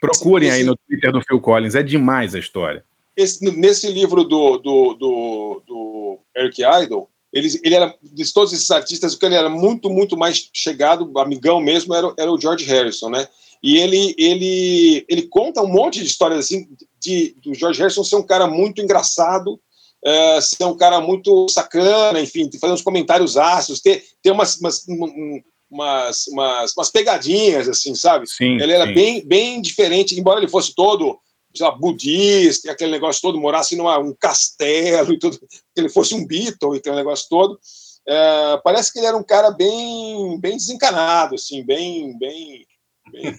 procurem 0.00 0.50
aí 0.50 0.64
no 0.64 0.74
Twitter 0.76 1.12
do 1.12 1.22
Phil 1.22 1.40
Collins, 1.40 1.74
é 1.74 1.82
demais 1.82 2.34
a 2.34 2.38
história. 2.38 2.84
Esse- 3.16 3.44
nesse 3.56 3.90
livro 3.92 4.24
do, 4.24 4.58
do, 4.58 4.94
do, 4.94 5.62
do 5.66 6.18
Eric 6.36 6.62
Idle, 6.62 7.06
ele, 7.32 7.48
ele 7.62 7.74
era, 7.74 7.94
de 8.02 8.32
todos 8.32 8.52
esses 8.52 8.70
artistas, 8.70 9.14
o 9.14 9.18
que 9.18 9.26
ele 9.26 9.34
era 9.34 9.48
muito, 9.48 9.90
muito 9.90 10.16
mais 10.16 10.48
chegado, 10.52 11.16
amigão 11.18 11.60
mesmo, 11.60 11.94
era, 11.94 12.12
era 12.18 12.32
o 12.32 12.40
George 12.40 12.64
Harrison, 12.64 13.10
né? 13.10 13.28
E 13.62 13.78
ele, 13.78 14.14
ele, 14.18 15.04
ele 15.08 15.22
conta 15.22 15.62
um 15.62 15.68
monte 15.68 16.00
de 16.00 16.06
histórias 16.06 16.46
assim, 16.46 16.68
de, 17.00 17.34
do 17.42 17.54
George 17.54 17.80
Harrison 17.80 18.04
ser 18.04 18.16
um 18.16 18.22
cara 18.22 18.46
muito 18.46 18.80
engraçado, 18.80 19.60
eh, 20.04 20.40
ser 20.40 20.64
um 20.64 20.76
cara 20.76 21.00
muito 21.00 21.48
sacana, 21.48 22.20
enfim, 22.20 22.48
fazer 22.60 22.72
uns 22.72 22.82
comentários 22.82 23.36
ácidos, 23.36 23.80
ter, 23.80 24.04
ter 24.22 24.30
umas, 24.30 24.56
umas, 24.58 24.86
um- 24.88 25.42
umas, 25.70 26.26
umas, 26.28 26.72
umas 26.76 26.90
pegadinhas, 26.90 27.68
assim, 27.68 27.94
sabe? 27.94 28.28
Sim, 28.28 28.60
ele 28.60 28.72
era 28.72 28.86
sim. 28.86 28.94
bem, 28.94 29.26
bem 29.26 29.60
diferente, 29.60 30.18
embora 30.18 30.40
ele 30.40 30.48
fosse 30.48 30.74
todo 30.74 31.18
lá, 31.60 31.70
budista, 31.72 32.70
aquele 32.70 32.90
negócio 32.90 33.20
todo, 33.22 33.40
morasse 33.40 33.74
num 33.74 33.88
um 34.00 34.14
castelo 34.14 35.12
e 35.12 35.18
tudo, 35.18 35.38
que 35.74 35.80
ele 35.80 35.88
fosse 35.88 36.14
um 36.14 36.24
Beatle 36.24 36.74
e 36.74 36.78
aquele 36.78 36.96
negócio 36.96 37.26
todo. 37.28 37.58
É, 38.06 38.56
parece 38.64 38.92
que 38.92 38.98
ele 38.98 39.06
era 39.06 39.16
um 39.16 39.22
cara 39.22 39.50
bem, 39.50 40.38
bem 40.40 40.56
desencanado, 40.56 41.34
assim, 41.34 41.62
bem, 41.64 42.16
bem 42.18 42.64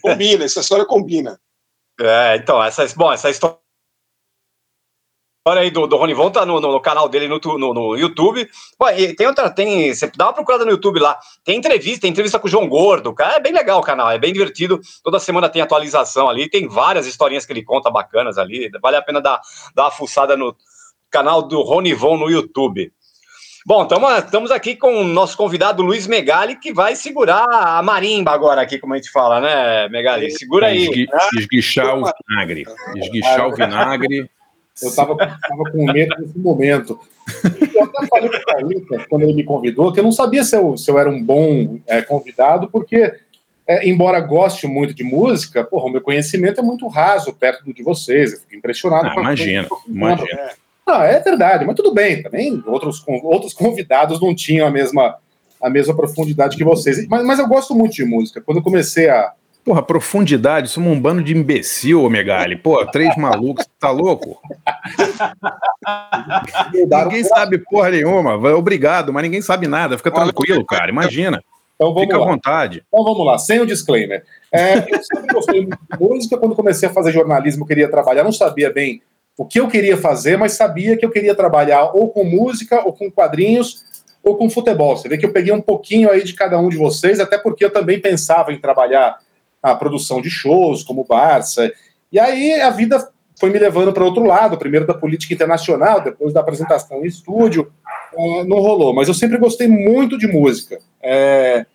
combina, 0.02 0.46
essa 0.46 0.60
história 0.62 0.86
combina. 0.86 1.40
É, 2.00 2.36
então, 2.38 2.64
essa, 2.64 2.86
bom, 2.96 3.12
essa 3.12 3.30
história 3.30 3.58
aí 5.46 5.72
do, 5.72 5.88
do 5.88 5.98
Ronivon 5.98 6.30
tá 6.30 6.46
no, 6.46 6.60
no- 6.62 6.72
no 6.74 6.80
canal 6.80 7.10
dele 7.10 7.28
no, 7.28 7.40
no, 7.58 7.74
no 7.74 7.96
YouTube. 7.98 8.48
E 8.96 9.14
tem 9.16 9.26
outra, 9.26 9.50
tem. 9.50 9.94
Você 9.94 10.12
dá 10.16 10.28
uma 10.28 10.34
procurada 10.34 10.64
no 10.64 10.72
YouTube 10.72 11.00
lá. 11.00 11.20
Tem 11.44 11.58
entrevista, 11.58 12.02
tem 12.02 12.12
entrevista 12.12 12.38
com 12.40 12.48
o 12.48 12.50
João 12.50 12.68
Gordo. 12.70 13.14
Cara, 13.14 13.38
é 13.38 13.40
bem 13.40 13.52
legal 13.52 13.80
o 13.80 13.84
canal, 13.84 14.12
é 14.12 14.20
bem 14.20 14.32
divertido. 14.32 14.80
Toda 15.04 15.20
semana 15.20 15.50
tem 15.50 15.62
atualização 15.62 16.30
ali. 16.30 16.48
Tem 16.50 16.68
várias 16.68 17.08
historinhas 17.08 17.46
que 17.46 17.54
ele 17.54 17.64
conta 17.64 17.90
bacanas 17.90 18.38
ali. 18.38 18.70
Vale 18.82 18.98
a 18.98 19.02
pena 19.02 19.20
dar, 19.20 19.42
dar 19.74 19.86
uma 19.86 19.92
fuçada 19.92 20.38
no 20.38 20.56
canal 21.10 21.42
do 21.42 21.62
Ronivon 21.64 22.18
no 22.18 22.30
YouTube. 22.30 22.94
Bom, 23.66 23.86
estamos 24.18 24.52
aqui 24.52 24.76
com 24.76 25.02
o 25.02 25.04
nosso 25.04 25.36
convidado 25.36 25.84
Luiz 25.84 26.08
Megali, 26.08 26.56
que 26.56 26.74
vai 26.74 26.96
segurar 26.96 27.46
a 27.50 27.82
marimba 27.82 28.32
agora 28.32 28.62
aqui, 28.62 28.80
como 28.80 28.94
a 28.94 28.98
gente 28.98 29.12
fala, 29.12 29.42
né, 29.42 29.90
Megali? 29.90 30.32
Segura 30.32 30.68
aí. 30.68 30.84
Esgui- 30.84 31.10
esguichar 31.38 31.98
o 31.98 32.04
vinagre. 32.28 32.66
Esguichar 32.96 33.48
o 33.48 33.54
vinagre. 33.54 34.30
Eu 34.82 34.96
tava, 34.96 35.16
tava 35.18 35.72
com 35.72 35.92
medo 35.92 36.16
nesse 36.20 36.40
momento. 36.40 37.00
Eu 37.76 37.84
até 37.84 38.08
falei 38.08 38.30
pro 38.30 38.46
Carlita, 38.46 39.06
quando 39.10 39.24
ele 39.24 39.34
me 39.34 39.44
convidou, 39.44 39.92
que 39.92 40.00
eu 40.00 40.04
não 40.04 40.12
sabia 40.12 40.44
se 40.44 40.56
eu, 40.56 40.78
se 40.78 40.90
eu 40.90 40.98
era 40.98 41.10
um 41.10 41.22
bom 41.22 41.80
é, 41.86 42.02
convidado, 42.02 42.70
porque, 42.70 43.14
é, 43.68 43.88
embora 43.88 44.22
goste 44.22 44.68
muito 44.68 44.94
de 44.94 45.04
música, 45.04 45.66
porra, 45.66 45.86
o 45.86 45.90
meu 45.90 46.02
conhecimento 46.02 46.62
é 46.62 46.64
muito 46.64 46.88
raso 46.88 47.34
perto 47.34 47.66
do 47.66 47.74
de 47.74 47.84
vocês. 47.84 48.32
Eu 48.32 48.40
fico 48.40 48.56
impressionado. 48.56 49.08
Ah, 49.08 49.14
com 49.14 49.20
a 49.20 49.24
imagina, 49.24 49.68
coisa 49.68 50.56
Não, 50.90 51.04
é 51.04 51.20
verdade, 51.20 51.66
mas 51.66 51.76
tudo 51.76 51.94
bem, 51.94 52.24
também 52.24 52.64
outros, 52.66 53.06
outros 53.22 53.54
convidados 53.54 54.20
não 54.20 54.34
tinham 54.34 54.68
a 54.68 54.72
mesma, 54.72 55.18
a 55.62 55.70
mesma 55.70 55.96
profundidade 55.96 56.58
que 56.58 56.64
vocês. 56.64 57.08
Mas, 57.08 57.24
mas 57.24 57.38
eu 57.38 57.48
gosto 57.48 57.76
muito 57.76 57.94
de 57.94 58.04
música. 58.04 58.42
Quando 58.42 58.58
eu 58.58 58.64
comecei 58.64 59.08
a. 59.08 59.34
Porra, 59.64 59.84
profundidade, 59.84 60.68
somos 60.68 60.92
um 60.92 61.00
bando 61.00 61.22
de 61.22 61.38
imbecil, 61.38 62.02
ô 62.02 62.10
Megali. 62.10 62.56
Pô, 62.56 62.84
três 62.88 63.16
malucos, 63.16 63.68
tá 63.80 63.92
louco? 63.92 64.42
ninguém 67.06 67.24
sabe 67.24 67.60
porra 67.60 67.92
nenhuma. 67.92 68.34
Obrigado, 68.56 69.14
mas 69.14 69.22
ninguém 69.22 69.44
sabe 69.44 69.68
nada. 69.68 69.96
Fica 69.96 70.10
tranquilo, 70.10 70.66
cara. 70.66 70.90
Imagina. 70.90 71.44
Então 71.76 71.94
vamos 71.94 72.02
Fica 72.02 72.16
à 72.16 72.20
lá. 72.20 72.26
vontade. 72.26 72.84
Então 72.88 73.04
vamos 73.04 73.24
lá, 73.24 73.38
sem 73.38 73.60
o 73.60 73.66
disclaimer. 73.66 74.24
É, 74.52 74.80
eu 74.80 75.04
sempre 75.04 75.34
gostei 75.34 75.62
muito 75.62 75.78
de 75.78 76.00
música. 76.00 76.38
Quando 76.38 76.56
comecei 76.56 76.90
a 76.90 76.92
fazer 76.92 77.12
jornalismo, 77.12 77.62
eu 77.64 77.68
queria 77.68 77.92
trabalhar. 77.92 78.24
Não 78.24 78.32
sabia 78.32 78.74
bem 78.74 79.04
o 79.40 79.46
que 79.46 79.58
eu 79.58 79.70
queria 79.70 79.96
fazer, 79.96 80.38
mas 80.38 80.52
sabia 80.52 80.98
que 80.98 81.06
eu 81.06 81.10
queria 81.10 81.34
trabalhar 81.34 81.96
ou 81.96 82.10
com 82.10 82.26
música, 82.26 82.86
ou 82.86 82.92
com 82.92 83.10
quadrinhos, 83.10 83.86
ou 84.22 84.36
com 84.36 84.50
futebol. 84.50 84.98
Você 84.98 85.08
vê 85.08 85.18
que 85.18 85.26
eu 85.26 85.32
peguei 85.32 85.54
um 85.54 85.62
pouquinho 85.62 86.12
aí 86.12 86.26
de 86.26 86.34
cada 86.34 86.60
um 86.60 86.68
de 86.68 86.76
vocês, 86.76 87.22
até 87.22 87.38
porque 87.38 87.64
eu 87.64 87.72
também 87.72 88.02
pensava 88.02 88.52
em 88.52 88.60
trabalhar 88.60 89.18
a 89.64 89.74
produção 89.74 90.22
de 90.22 90.30
shows, 90.30 90.84
como 90.84 91.06
Barça. 91.06 91.72
E 92.12 92.20
aí 92.20 92.60
a 92.60 92.70
vida 92.70 93.10
foi 93.40 93.50
me 93.50 93.58
levando 93.58 93.94
para 93.94 94.04
outro 94.04 94.26
lado, 94.26 94.58
primeiro 94.58 94.86
da 94.86 94.94
política 94.94 95.34
internacional, 95.34 96.02
depois 96.02 96.34
da 96.34 96.42
apresentação 96.42 97.06
em 97.06 97.08
estúdio. 97.08 97.72
É, 98.18 98.44
não 98.44 98.58
rolou, 98.58 98.94
mas 98.94 99.08
eu 99.08 99.14
sempre 99.14 99.38
gostei 99.38 99.70
muito 99.70 100.18
de 100.18 100.28
música. 100.28 100.80
É, 101.02 101.66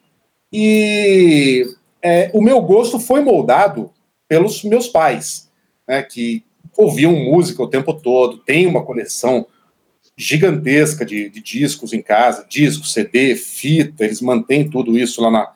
e 0.53 1.65
é, 2.03 2.31
o 2.35 2.43
meu 2.43 2.61
gosto 2.61 2.99
foi 2.99 3.23
moldado 3.23 3.91
pelos 4.28 4.62
meus 4.65 4.86
pais, 4.86 5.51
né, 5.89 6.03
que 6.03 6.45
ouviam 6.77 7.13
música 7.13 7.63
o 7.63 7.69
tempo 7.69 7.93
todo, 7.95 8.39
tem 8.39 8.67
uma 8.67 8.83
coleção 8.85 9.47
gigantesca 10.17 11.05
de, 11.05 11.29
de 11.29 11.41
discos 11.43 11.93
em 11.93 12.01
casa, 12.01 12.47
disco, 12.49 12.87
CD, 12.87 13.35
fita, 13.35 14.05
eles 14.05 14.21
mantêm 14.21 14.69
tudo 14.69 14.97
isso 14.97 15.21
lá 15.21 15.31
na, 15.31 15.51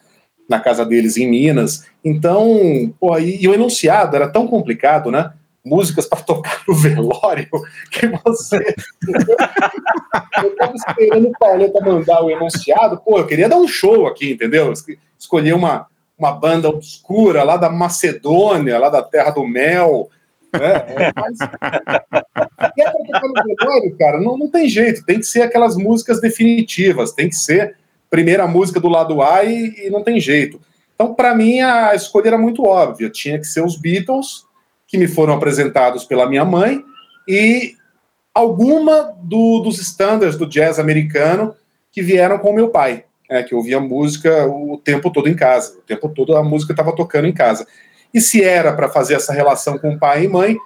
na 0.48 0.60
casa 0.60 0.84
deles 0.84 1.16
em 1.16 1.28
Minas. 1.28 1.86
Então, 2.04 2.92
pô, 2.98 3.16
e, 3.18 3.42
e 3.42 3.48
o 3.48 3.54
enunciado 3.54 4.16
era 4.16 4.28
tão 4.28 4.46
complicado, 4.48 5.10
né? 5.10 5.32
Músicas 5.64 6.06
para 6.06 6.22
tocar 6.22 6.62
no 6.66 6.74
velório 6.74 7.48
que 7.90 8.06
você. 8.08 8.74
eu 10.42 10.56
tava 10.56 10.74
esperando 10.74 11.28
o 11.28 11.32
Pauleta 11.38 11.80
mandar 11.80 12.24
o 12.24 12.30
enunciado, 12.30 12.98
pô, 12.98 13.18
eu 13.18 13.26
queria 13.26 13.48
dar 13.48 13.56
um 13.56 13.68
show 13.68 14.06
aqui, 14.06 14.32
entendeu? 14.32 14.72
Es- 14.72 14.84
Escolher 15.18 15.52
uma, 15.52 15.86
uma 16.16 16.30
banda 16.32 16.68
obscura 16.68 17.42
lá 17.42 17.56
da 17.56 17.68
Macedônia, 17.68 18.78
lá 18.78 18.88
da 18.88 19.02
Terra 19.02 19.30
do 19.30 19.44
Mel. 19.46 20.08
Né? 20.52 20.74
É, 20.96 21.12
Mas, 21.14 21.38
e 22.76 22.82
é 22.82 22.90
pra 22.90 23.04
tocar 23.04 23.28
no 23.28 23.34
velório, 23.56 23.96
cara, 23.98 24.20
não, 24.20 24.38
não 24.38 24.48
tem 24.48 24.68
jeito, 24.68 25.04
tem 25.04 25.18
que 25.18 25.26
ser 25.26 25.42
aquelas 25.42 25.76
músicas 25.76 26.20
definitivas, 26.20 27.12
tem 27.12 27.28
que 27.28 27.36
ser 27.36 27.76
primeira 28.10 28.46
música 28.46 28.80
do 28.80 28.88
lado 28.88 29.20
A 29.22 29.44
e, 29.44 29.86
e 29.86 29.90
não 29.90 30.02
tem 30.02 30.18
jeito. 30.20 30.60
Então, 30.94 31.14
para 31.14 31.34
mim, 31.34 31.60
a 31.60 31.94
escolha 31.94 32.28
era 32.28 32.38
muito 32.38 32.64
óbvia. 32.64 33.10
Tinha 33.10 33.38
que 33.38 33.44
ser 33.46 33.62
os 33.62 33.76
Beatles, 33.76 34.44
que 34.86 34.96
me 34.98 35.06
foram 35.06 35.34
apresentados 35.34 36.04
pela 36.04 36.28
minha 36.28 36.44
mãe, 36.44 36.82
e 37.28 37.74
alguma 38.34 39.14
do- 39.22 39.60
dos 39.60 39.78
standards 39.78 40.36
do 40.38 40.46
jazz 40.48 40.78
americano 40.78 41.54
que 41.92 42.00
vieram 42.02 42.38
com 42.38 42.52
meu 42.52 42.70
pai, 42.70 43.04
é, 43.30 43.42
que 43.42 43.54
ouvia 43.54 43.78
música 43.78 44.46
o 44.46 44.78
tempo 44.82 45.10
todo 45.10 45.28
em 45.28 45.34
casa. 45.36 45.78
O 45.78 45.82
tempo 45.82 46.08
todo 46.08 46.36
a 46.36 46.42
música 46.42 46.72
estava 46.72 46.94
tocando 46.94 47.26
em 47.26 47.32
casa. 47.32 47.66
E 48.12 48.20
se 48.20 48.42
era 48.42 48.72
para 48.72 48.88
fazer 48.88 49.14
essa 49.14 49.32
relação 49.32 49.78
com 49.78 49.98
pai 49.98 50.24
e 50.24 50.28
mãe, 50.28 50.56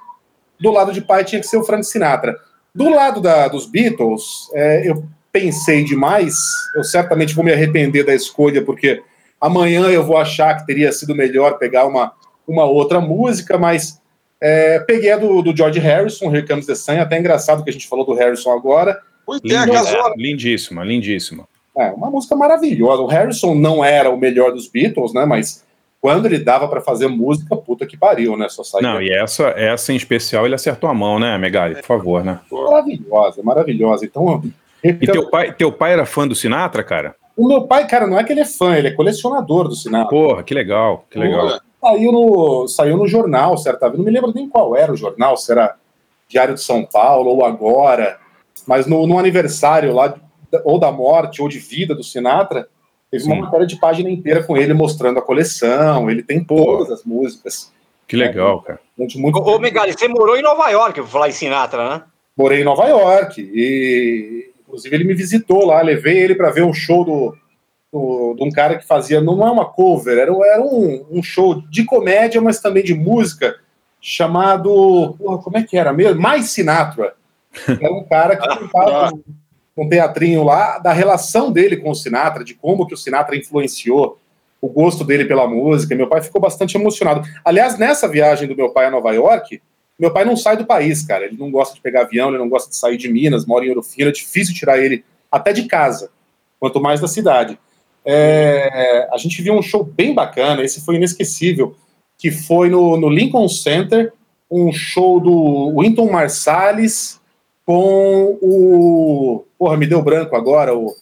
do 0.61 0.71
lado 0.71 0.93
de 0.93 1.01
pai 1.01 1.25
tinha 1.25 1.41
que 1.41 1.47
ser 1.47 1.57
o 1.57 1.65
Frank 1.65 1.85
Sinatra. 1.85 2.37
Do 2.75 2.89
lado 2.89 3.21
da, 3.21 3.49
dos 3.49 3.67
Beatles, 3.67 4.49
é, 4.55 4.89
eu 4.89 5.05
pensei 5.33 5.85
demais. 5.85 6.35
Eu 6.75 6.85
certamente 6.85 7.35
vou 7.35 7.45
me 7.45 7.53
arrepender 7.53 8.05
da 8.05 8.15
escolha, 8.15 8.65
porque 8.65 9.03
amanhã 9.41 9.89
eu 9.89 10.05
vou 10.05 10.17
achar 10.17 10.57
que 10.57 10.67
teria 10.67 10.93
sido 10.93 11.15
melhor 11.15 11.59
pegar 11.59 11.87
uma, 11.87 12.13
uma 12.47 12.65
outra 12.65 13.01
música, 13.01 13.59
mas 13.59 14.01
é, 14.41 14.79
peguei 14.81 15.11
a 15.13 15.17
do, 15.17 15.43
do 15.43 15.57
George 15.57 15.79
Harrison, 15.79 16.35
Here 16.35 16.47
Comes 16.47 16.67
the 16.67 16.75
Sun. 16.75 17.01
Até 17.01 17.19
engraçado 17.19 17.63
que 17.65 17.71
a 17.71 17.73
gente 17.73 17.89
falou 17.89 18.07
do 18.07 18.15
Harrison 18.15 18.53
agora. 18.53 19.01
Lindíssima, 19.45 20.15
lindíssima, 20.17 20.85
lindíssima. 20.85 21.49
É, 21.77 21.91
uma 21.91 22.11
música 22.11 22.37
maravilhosa. 22.37 23.03
O 23.03 23.07
Harrison 23.07 23.55
não 23.55 23.85
era 23.85 24.11
o 24.11 24.17
melhor 24.17 24.53
dos 24.53 24.69
Beatles, 24.69 25.15
né? 25.15 25.25
Mas 25.25 25.65
quando 26.03 26.27
ele 26.27 26.41
dava 26.41 26.67
para 26.67 26.81
fazer 26.81 27.07
música, 27.07 27.55
puta 27.55 27.87
que 27.87 27.97
pariu, 27.97 28.37
né? 28.37 28.49
Só 28.49 28.65
saía. 28.65 28.83
Não, 28.83 29.01
e 29.01 29.13
essa, 29.13 29.45
essa 29.51 29.93
em 29.93 29.97
especial 29.97 30.45
ele 30.45 30.57
acertou 30.57 30.91
a 30.91 30.95
mão, 30.95 31.21
né, 31.21 31.39
Megali? 31.39 31.77
Por 31.77 31.85
favor, 31.85 32.25
né? 32.25 32.41
Maravilhosa, 32.51 33.41
maravilhosa. 33.45 34.05
Então, 34.05 34.43
E 34.83 35.07
teu 35.07 35.31
pai, 35.31 35.55
teu 35.55 35.71
pai 35.71 35.93
era 35.93 36.05
fã 36.05 36.27
do 36.27 36.35
Sinatra, 36.35 36.83
cara? 36.83 37.15
o 37.37 37.47
meu 37.47 37.63
pai, 37.63 37.87
cara, 37.87 38.07
não 38.07 38.19
é 38.19 38.25
que 38.25 38.33
ele 38.33 38.41
é 38.41 38.45
fã, 38.45 38.77
ele 38.77 38.89
é 38.89 38.91
colecionador 38.91 39.69
do 39.69 39.77
Sinatra. 39.77 40.11
Porra, 40.11 40.43
que 40.43 40.53
legal, 40.53 41.07
que 41.09 41.19
legal. 41.19 41.61
Saiu 41.81 42.13
no, 42.13 42.69
saiu 42.69 42.97
no 42.97 43.07
jornal, 43.07 43.57
certa 43.57 43.87
vez. 43.89 43.99
Não 43.99 44.05
me 44.05 44.11
lembro 44.11 44.33
nem 44.35 44.49
qual 44.49 44.77
era 44.77 44.93
o 44.93 44.97
jornal, 44.97 45.37
se 45.37 45.51
era 45.53 45.77
Diário 46.29 46.55
de 46.55 46.61
São 46.61 46.85
Paulo 46.85 47.31
ou 47.31 47.45
Agora. 47.45 48.19
Mas 48.67 48.87
no, 48.87 49.07
no 49.07 49.19
aniversário 49.19 49.95
lá, 49.95 50.15
ou 50.65 50.79
da 50.79 50.91
morte 50.93 51.41
ou 51.41 51.49
de 51.49 51.59
vida 51.59 51.95
do 51.95 52.05
Sinatra, 52.05 52.69
teve 53.13 53.25
uma 53.27 53.37
Sim. 53.37 53.41
matéria 53.43 53.67
de 53.67 53.77
página 53.77 54.11
inteira 54.11 54.43
com 54.43 54.57
ele 54.57 54.75
mostrando 54.75 55.19
a 55.21 55.23
coleção. 55.23 56.11
Ele 56.11 56.23
tem 56.23 56.43
todas 56.43 56.91
as 56.91 57.05
músicas. 57.05 57.71
Que 58.09 58.17
legal, 58.17 58.61
cara. 58.63 58.81
Muito, 58.99 59.19
muito 59.21 59.39
Ô, 59.39 59.55
ô 59.55 59.59
Megali, 59.61 59.93
você 59.93 60.09
morou 60.09 60.37
em 60.37 60.43
Nova 60.43 60.69
York, 60.71 61.01
vou 61.01 61.09
falar 61.09 61.29
em 61.29 61.33
Sinatra, 61.33 61.89
né? 61.89 62.03
morei 62.37 62.63
em 62.63 62.65
Nova 62.65 62.87
York 62.89 63.41
e 63.41 64.51
inclusive 64.63 64.97
ele 64.97 65.05
me 65.05 65.13
visitou 65.15 65.67
lá, 65.67 65.83
levei 65.83 66.19
ele 66.19 66.35
para 66.35 66.51
ver 66.51 66.65
um 66.65 66.73
show 66.73 67.05
do, 67.05 67.37
do- 67.93 68.35
de 68.35 68.43
um 68.43 68.51
cara 68.51 68.77
que 68.79 68.87
fazia, 68.87 69.21
não 69.21 69.47
é 69.47 69.51
uma 69.51 69.67
cover, 69.67 70.17
era, 70.17 70.33
era 70.47 70.63
um, 70.63 71.05
um 71.11 71.23
show 71.23 71.61
de 71.71 71.85
comédia, 71.85 72.41
mas 72.41 72.59
também 72.61 72.83
de 72.83 72.95
música, 72.95 73.57
chamado, 74.01 75.15
porra, 75.19 75.39
como 75.43 75.59
é 75.59 75.63
que 75.63 75.77
era 75.77 75.93
mesmo? 75.93 76.21
Mais 76.21 76.47
Sinatra. 76.51 77.15
Era 77.69 77.93
um 77.93 78.05
cara 78.05 78.37
que 78.37 78.49
contava 78.59 79.13
um, 79.77 79.89
teatrinho 79.89 80.43
lá 80.43 80.79
da 80.79 80.93
relação 80.93 81.51
dele 81.51 81.77
com 81.77 81.91
o 81.91 81.95
Sinatra, 81.95 82.45
de 82.45 82.55
como 82.55 82.87
que 82.87 82.95
o 82.95 82.97
Sinatra 82.97 83.37
influenciou 83.37 84.19
o 84.61 84.69
gosto 84.69 85.05
dele 85.05 85.25
pela 85.25 85.47
música. 85.47 85.95
Meu 85.95 86.09
pai 86.09 86.23
ficou 86.23 86.41
bastante 86.41 86.77
emocionado. 86.77 87.29
Aliás, 87.45 87.79
nessa 87.79 88.07
viagem 88.07 88.47
do 88.49 88.57
meu 88.57 88.71
pai 88.71 88.87
a 88.87 88.91
Nova 88.91 89.13
York, 89.13 89.61
meu 89.99 90.13
pai 90.13 90.25
não 90.25 90.37
sai 90.37 90.57
do 90.57 90.67
país, 90.67 91.05
cara. 91.05 91.25
Ele 91.25 91.37
não 91.37 91.51
gosta 91.51 91.75
de 91.75 91.81
pegar 91.81 92.03
avião, 92.03 92.29
ele 92.29 92.39
não 92.39 92.49
gosta 92.49 92.71
de 92.71 92.77
sair 92.77 92.97
de 92.97 93.09
Minas, 93.09 93.47
mora 93.47 93.65
em 93.65 93.69
Ouro 93.69 93.83
é 93.99 94.11
difícil 94.11 94.55
tirar 94.55 94.79
ele 94.79 95.05
até 95.31 95.53
de 95.53 95.65
casa, 95.65 96.11
quanto 96.61 96.81
mais 96.81 97.01
da 97.01 97.09
cidade. 97.09 97.59
É, 98.05 99.09
a 99.13 99.17
gente 99.17 99.41
viu 99.41 99.55
um 99.55 99.63
show 99.63 99.85
bem 99.85 100.15
bacana, 100.15 100.63
esse 100.63 100.85
foi 100.85 100.97
inesquecível, 100.97 101.77
que 102.19 102.31
foi 102.31 102.69
no, 102.69 102.97
no 102.97 103.09
Lincoln 103.09 103.49
Center, 103.49 104.13
um 104.51 104.73
show 104.73 105.19
do 105.19 105.73
Wynton 105.77 106.11
Marsalis 106.11 107.21
com 107.65 108.39
o. 108.41 109.45
Porra, 109.59 109.77
me 109.77 109.87
deu 109.87 110.03
branco 110.03 110.37
agora, 110.37 110.77
o, 110.77 110.95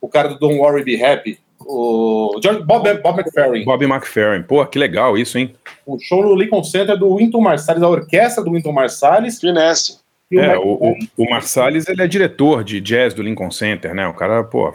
o 0.00 0.08
cara 0.08 0.28
do 0.28 0.38
Don't 0.38 0.58
Worry 0.58 0.84
Be 0.84 1.02
Happy, 1.02 1.38
o 1.60 2.38
George, 2.42 2.62
Bob, 2.62 2.92
Bob 3.02 3.20
McFerrin. 3.20 3.64
Bob 3.64 3.84
McFerrin. 3.84 4.42
Pô, 4.42 4.64
que 4.64 4.78
legal 4.78 5.18
isso, 5.18 5.38
hein? 5.38 5.54
Um 5.86 5.98
show 5.98 6.22
no 6.22 6.34
Lincoln 6.34 6.64
Center 6.64 6.96
do 6.96 7.14
Wynton 7.14 7.40
Marsalis, 7.40 7.82
a 7.82 7.88
orquestra 7.88 8.42
do 8.42 8.50
Wynton 8.50 8.72
Marsalis. 8.72 9.38
Finesse. 9.38 9.98
É, 10.30 10.58
o, 10.58 10.74
o, 10.74 10.96
o 11.16 11.30
Marsalis, 11.30 11.88
ele 11.88 12.02
é 12.02 12.06
diretor 12.06 12.62
de 12.62 12.80
jazz 12.80 13.14
do 13.14 13.22
Lincoln 13.22 13.50
Center, 13.50 13.94
né? 13.94 14.06
O 14.06 14.14
cara, 14.14 14.44
pô, 14.44 14.74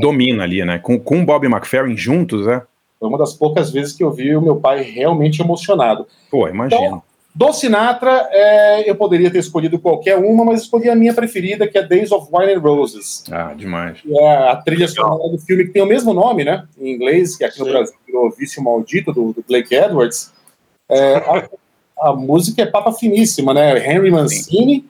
domina 0.00 0.44
ali, 0.44 0.64
né? 0.64 0.78
Com, 0.78 0.98
com 0.98 1.22
o 1.22 1.24
Bob 1.24 1.44
McFerrin 1.46 1.96
juntos, 1.96 2.46
né? 2.46 2.62
Foi 3.00 3.08
uma 3.08 3.18
das 3.18 3.34
poucas 3.34 3.72
vezes 3.72 3.92
que 3.92 4.04
eu 4.04 4.12
vi 4.12 4.34
o 4.36 4.40
meu 4.40 4.56
pai 4.56 4.82
realmente 4.82 5.42
emocionado. 5.42 6.06
Pô, 6.30 6.48
imagino. 6.48 7.02
Do 7.34 7.50
Sinatra, 7.52 8.28
é, 8.30 8.90
eu 8.90 8.94
poderia 8.94 9.30
ter 9.30 9.38
escolhido 9.38 9.78
qualquer 9.78 10.16
uma, 10.18 10.44
mas 10.44 10.62
escolhi 10.62 10.90
a 10.90 10.94
minha 10.94 11.14
preferida, 11.14 11.66
que 11.66 11.78
é 11.78 11.82
Days 11.82 12.12
of 12.12 12.28
Wine 12.30 12.52
and 12.52 12.60
Roses. 12.60 13.24
Ah, 13.30 13.54
demais. 13.54 14.02
que 14.02 14.18
é 14.18 14.48
a 14.50 14.56
trilha 14.56 14.86
sonora 14.86 15.30
do 15.30 15.38
filme 15.38 15.64
que 15.64 15.70
tem 15.70 15.82
o 15.82 15.86
mesmo 15.86 16.12
nome, 16.12 16.44
né? 16.44 16.66
Em 16.78 16.92
inglês, 16.92 17.36
que 17.36 17.44
aqui 17.44 17.58
no 17.58 17.64
Sim. 17.64 17.70
Brasil 17.70 17.94
virou 18.06 18.30
Vício 18.30 18.62
Maldito, 18.62 19.12
do, 19.12 19.32
do 19.32 19.42
Blake 19.48 19.74
Edwards. 19.74 20.30
É, 20.90 21.16
a, 21.16 21.48
a 22.10 22.12
música 22.12 22.62
é 22.62 22.66
papa 22.66 22.92
finíssima, 22.92 23.54
né? 23.54 23.78
Henry 23.90 24.10
Mancini 24.10 24.84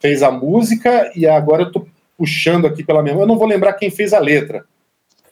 fez 0.00 0.22
a 0.22 0.30
música 0.30 1.12
e 1.14 1.26
agora 1.26 1.64
eu 1.64 1.72
tô 1.72 1.86
puxando 2.16 2.66
aqui 2.66 2.82
pela 2.82 3.02
memória, 3.02 3.24
eu 3.24 3.28
não 3.28 3.38
vou 3.38 3.46
lembrar 3.46 3.74
quem 3.74 3.90
fez 3.90 4.14
a 4.14 4.18
letra. 4.18 4.64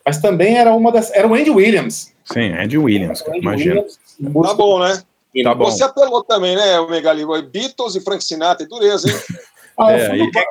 Mas 0.05 0.21
também 0.21 0.59
era 0.59 0.73
uma 0.75 0.93
das. 0.93 1.11
Era 1.13 1.27
o 1.27 1.35
Andy 1.35 1.51
Williams. 1.51 2.15
Sim, 2.25 2.53
Andy 2.53 2.79
Williams, 2.79 3.23
cara, 3.23 3.39
imagina. 3.39 3.83
Tá 3.83 4.55
bom, 4.55 4.79
né? 4.79 5.03
Tá 5.43 5.55
bom. 5.55 5.65
Você 5.67 5.85
apelou 5.85 6.23
também, 6.25 6.55
né, 6.57 6.79
o 6.81 6.89
Megali? 6.89 7.25
Beatles 7.51 7.95
e 7.95 8.01
Frank 8.01 8.23
Sinatra, 8.25 8.65
é 8.65 8.69
dureza, 8.69 9.09
hein? 9.09 9.15
Ah, 9.79 9.93
É, 9.93 10.07
É, 10.07 10.17
ele 10.17 10.31
quer, 10.31 10.47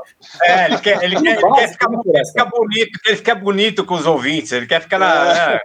ele 0.68 0.78
quer, 0.80 1.04
ele 1.04 1.16
quer 1.56 1.68
ficar, 1.72 1.90
ele 1.92 2.12
quer 2.12 2.26
ficar 2.28 2.46
bonito, 2.46 3.00
ele 3.08 3.18
quer 3.22 3.36
bonito 3.36 3.84
com 3.84 3.96
os 3.96 4.06
ouvintes, 4.06 4.52
ele 4.52 4.68
quer 4.68 4.80
ficar 4.82 5.00
na. 5.00 5.26
né? 5.54 5.60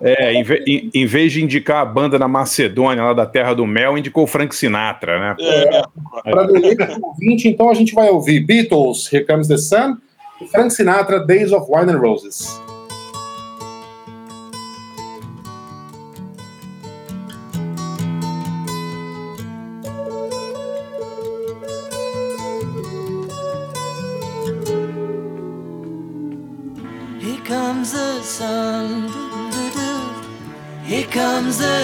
É, 0.00 0.32
em, 0.32 0.42
ve- 0.42 0.64
em- 0.66 0.90
em 0.94 1.04
vez 1.04 1.30
de 1.30 1.44
indicar 1.44 1.82
a 1.82 1.84
banda 1.84 2.18
na 2.18 2.26
Macedônia, 2.26 3.04
lá 3.04 3.12
da 3.12 3.26
Terra 3.26 3.52
do 3.52 3.66
Mel, 3.66 3.98
indicou 3.98 4.24
o 4.24 4.26
Frank 4.26 4.56
Sinatra, 4.56 5.18
né? 5.20 5.36
Para 6.22 6.44
deleite 6.46 6.86
do 6.86 7.04
ouvinte, 7.06 7.48
então 7.48 7.68
a 7.68 7.74
gente 7.74 7.94
vai 7.94 8.08
ouvir 8.08 8.40
Beatles, 8.40 9.12
Here 9.12 9.26
Comes 9.26 9.46
the 9.48 9.58
Sun, 9.58 9.98
e 10.40 10.46
Frank 10.46 10.70
Sinatra, 10.70 11.20
Days 11.20 11.52
of 11.52 11.66
Wine 11.70 11.92
and 11.92 11.98
Roses. 11.98 12.58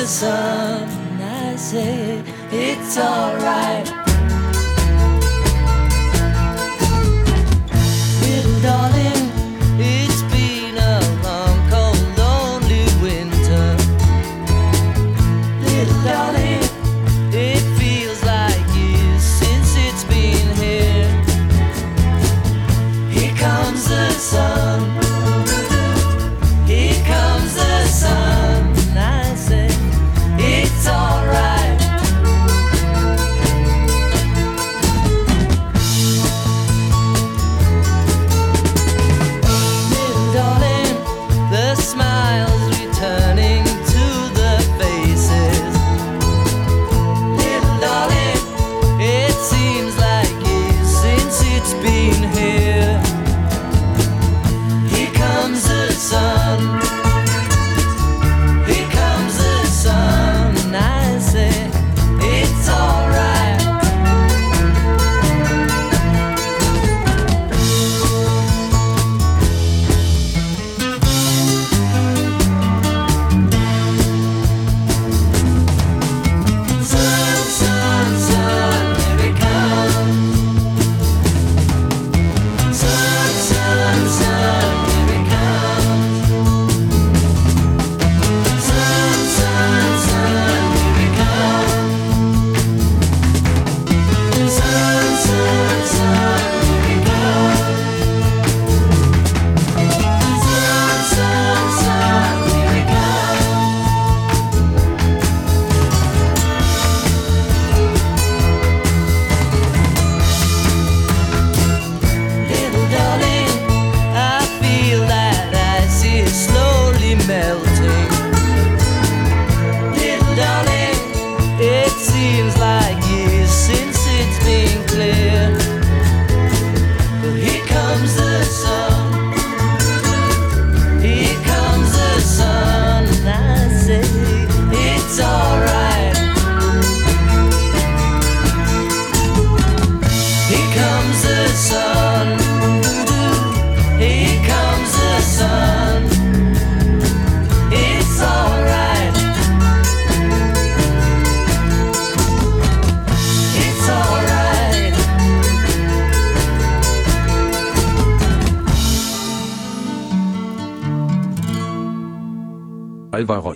The 0.01 0.07
sun. 0.07 0.89
I 1.21 1.57
say 1.57 2.23
it's 2.51 2.97
alright. 2.97 4.00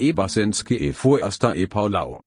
Alvaro 0.05 0.10
Ebersenske 0.10 0.76
e 0.76 0.93
Forrester 0.93 1.52
e 1.56 1.66
Paulau. 1.66 2.20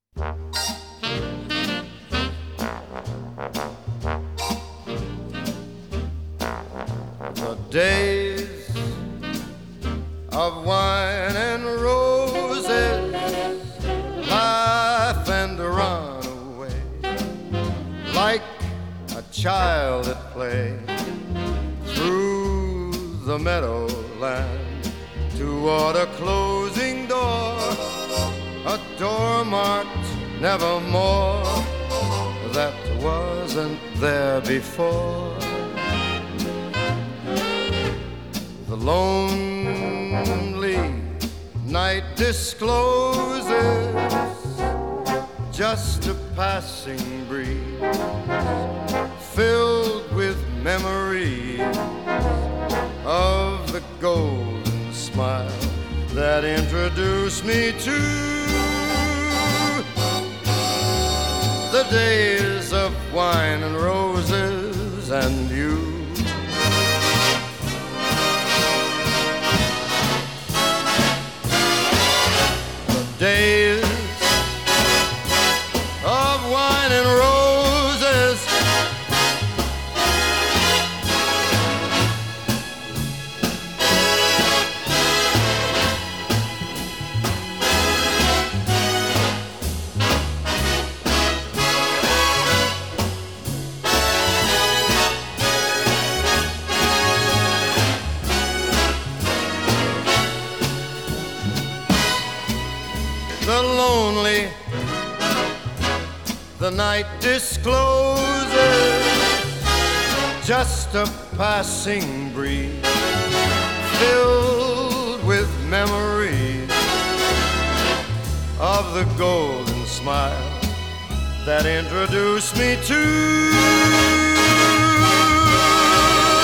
Introduced 122.18 122.58
me 122.58 122.76
to 122.88 122.96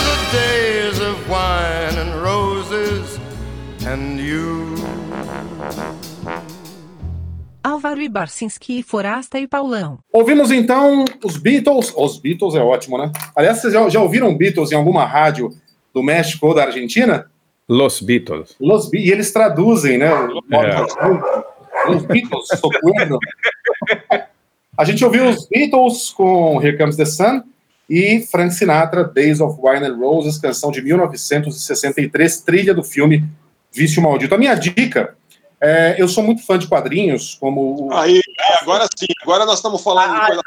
the 0.06 0.18
days 0.32 1.00
of 1.00 1.18
wine 1.30 1.98
and 1.98 2.14
roses 2.22 3.20
and 3.88 4.20
you. 4.20 4.76
Álvaro 7.64 8.02
Ibarcinski, 8.02 8.84
Forasta 8.84 9.40
e 9.40 9.48
Paulão. 9.48 9.98
Ouvimos 10.12 10.52
então 10.52 11.06
os 11.24 11.38
Beatles. 11.38 11.94
Os 11.96 12.20
Beatles 12.20 12.56
é 12.56 12.62
ótimo, 12.62 12.98
né? 12.98 13.12
Aliás, 13.36 13.60
vocês 13.60 13.74
já, 13.74 13.88
já 13.90 14.02
ouviram 14.02 14.36
Beatles 14.36 14.72
em 14.72 14.76
alguma 14.76 15.06
rádio 15.06 15.50
do 15.94 16.04
México 16.04 16.48
ou 16.48 16.54
da 16.54 16.66
Argentina? 16.66 17.30
Los 17.68 18.02
Beatles. 18.02 18.56
Los 18.60 18.90
Be- 18.90 19.00
e 19.00 19.10
eles 19.12 19.32
traduzem, 19.32 19.98
né? 19.98 20.08
É. 20.08 21.90
Los 21.90 22.04
Beatles, 22.06 22.48
socorro. 22.60 23.20
A 24.78 24.84
gente 24.86 25.04
ouviu 25.06 25.28
os 25.30 25.48
Beatles 25.48 26.10
com 26.12 26.62
Here 26.62 26.78
Comes 26.78 26.96
the 26.96 27.06
Sun 27.06 27.44
e 27.90 28.22
Frank 28.32 28.54
Sinatra, 28.54 29.04
Days 29.04 29.40
of 29.40 29.60
Wine 29.62 29.86
and 29.86 29.96
Roses, 29.98 30.38
canção 30.40 30.72
de 30.72 30.82
1963, 30.82 32.42
trilha 32.42 32.74
do 32.74 32.84
filme 32.84 33.24
Vício 33.72 34.02
Maldito. 34.02 34.34
A 34.34 34.38
minha 34.38 34.56
dica, 34.56 35.16
é, 35.62 35.96
eu 35.98 36.08
sou 36.08 36.24
muito 36.24 36.44
fã 36.46 36.58
de 36.58 36.68
quadrinhos, 36.68 37.36
como... 37.40 37.88
o- 37.88 37.94
Aí, 37.94 38.20
agora 38.62 38.88
sim, 38.98 39.06
agora 39.22 39.46
nós 39.46 39.56
estamos 39.60 39.82
falando 39.84 40.14
de 40.20 40.26
coisa. 40.28 40.42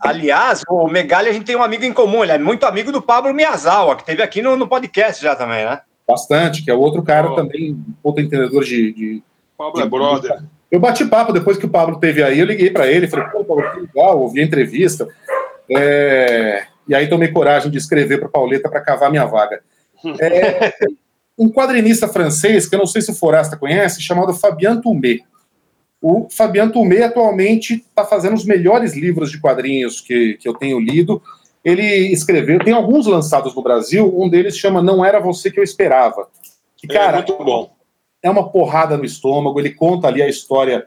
Aliás, 0.00 0.62
o 0.68 0.86
Megali, 0.88 1.28
a 1.28 1.32
gente 1.32 1.46
tem 1.46 1.56
um 1.56 1.62
amigo 1.62 1.84
em 1.84 1.92
comum, 1.92 2.22
ele 2.22 2.32
é 2.32 2.38
muito 2.38 2.64
amigo 2.64 2.92
do 2.92 3.00
Pablo 3.02 3.32
Miyazawa, 3.34 3.96
que 3.96 4.04
teve 4.04 4.22
aqui 4.22 4.42
no, 4.42 4.54
no 4.56 4.68
podcast 4.68 5.22
já 5.22 5.34
também, 5.34 5.64
né? 5.64 5.80
Bastante, 6.06 6.62
que 6.62 6.70
é 6.70 6.74
outro 6.74 7.02
cara 7.02 7.34
também, 7.34 7.82
outro 8.02 8.22
entendedor 8.22 8.62
de, 8.64 8.92
de- 8.92 9.22
Pablo 9.58 9.80
é 9.80 9.86
brother. 9.88 10.42
Eu 10.70 10.80
bati 10.80 11.04
papo 11.04 11.32
depois 11.32 11.56
que 11.56 11.66
o 11.66 11.70
Pablo 11.70 11.98
teve 11.98 12.22
aí, 12.22 12.40
eu 12.40 12.46
liguei 12.46 12.70
para 12.70 12.86
ele, 12.86 13.08
falei, 13.08 13.26
pô, 13.28 13.44
Pablo, 13.44 13.70
que 13.72 13.80
legal, 13.80 14.20
ouvi 14.20 14.40
a 14.40 14.44
entrevista. 14.44 15.06
É, 15.70 16.66
E 16.88 16.94
aí 16.94 17.08
tomei 17.08 17.28
coragem 17.28 17.70
de 17.70 17.78
escrever 17.78 18.18
para 18.18 18.28
Pauleta 18.28 18.68
para 18.68 18.80
cavar 18.80 19.10
minha 19.10 19.26
vaga. 19.26 19.60
É, 20.20 20.72
Um 21.38 21.50
quadrinista 21.50 22.08
francês, 22.08 22.66
que 22.66 22.74
eu 22.74 22.78
não 22.78 22.86
sei 22.86 23.02
se 23.02 23.10
o 23.10 23.14
Forasta 23.14 23.58
conhece, 23.58 24.00
chamado 24.00 24.32
Fabien 24.32 24.80
Toumé. 24.80 25.18
O 26.00 26.28
Fabien 26.30 26.70
Toumé 26.70 27.02
atualmente 27.02 27.74
está 27.74 28.06
fazendo 28.06 28.34
os 28.34 28.44
melhores 28.44 28.94
livros 28.94 29.30
de 29.30 29.38
quadrinhos 29.38 30.00
que, 30.00 30.38
que 30.40 30.48
eu 30.48 30.54
tenho 30.54 30.80
lido. 30.80 31.22
Ele 31.62 31.84
escreveu, 32.10 32.58
tem 32.60 32.72
alguns 32.72 33.06
lançados 33.06 33.54
no 33.54 33.62
Brasil, 33.62 34.10
um 34.18 34.30
deles 34.30 34.56
chama 34.56 34.80
Não 34.82 35.04
Era 35.04 35.20
Você 35.20 35.50
Que 35.50 35.60
Eu 35.60 35.64
Esperava. 35.64 36.26
Que, 36.76 36.86
cara, 36.86 37.18
é 37.18 37.26
muito 37.26 37.44
bom. 37.44 37.75
É 38.26 38.30
uma 38.30 38.48
porrada 38.50 38.96
no 38.96 39.04
estômago. 39.04 39.58
Ele 39.60 39.70
conta 39.70 40.08
ali 40.08 40.22
a 40.22 40.28
história 40.28 40.86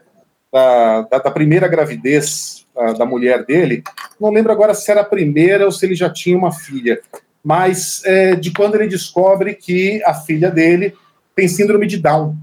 da, 0.52 1.02
da, 1.02 1.18
da 1.18 1.30
primeira 1.30 1.68
gravidez 1.68 2.66
ah, 2.76 2.92
da 2.92 3.04
mulher 3.04 3.44
dele. 3.44 3.82
Não 4.20 4.30
lembro 4.30 4.52
agora 4.52 4.74
se 4.74 4.90
era 4.90 5.00
a 5.00 5.04
primeira 5.04 5.64
ou 5.64 5.72
se 5.72 5.84
ele 5.86 5.94
já 5.94 6.10
tinha 6.10 6.36
uma 6.36 6.52
filha, 6.52 7.00
mas 7.42 8.02
é, 8.04 8.34
de 8.34 8.52
quando 8.52 8.74
ele 8.74 8.86
descobre 8.86 9.54
que 9.54 10.02
a 10.04 10.14
filha 10.14 10.50
dele 10.50 10.94
tem 11.34 11.48
síndrome 11.48 11.86
de 11.86 11.96
Down. 11.96 12.36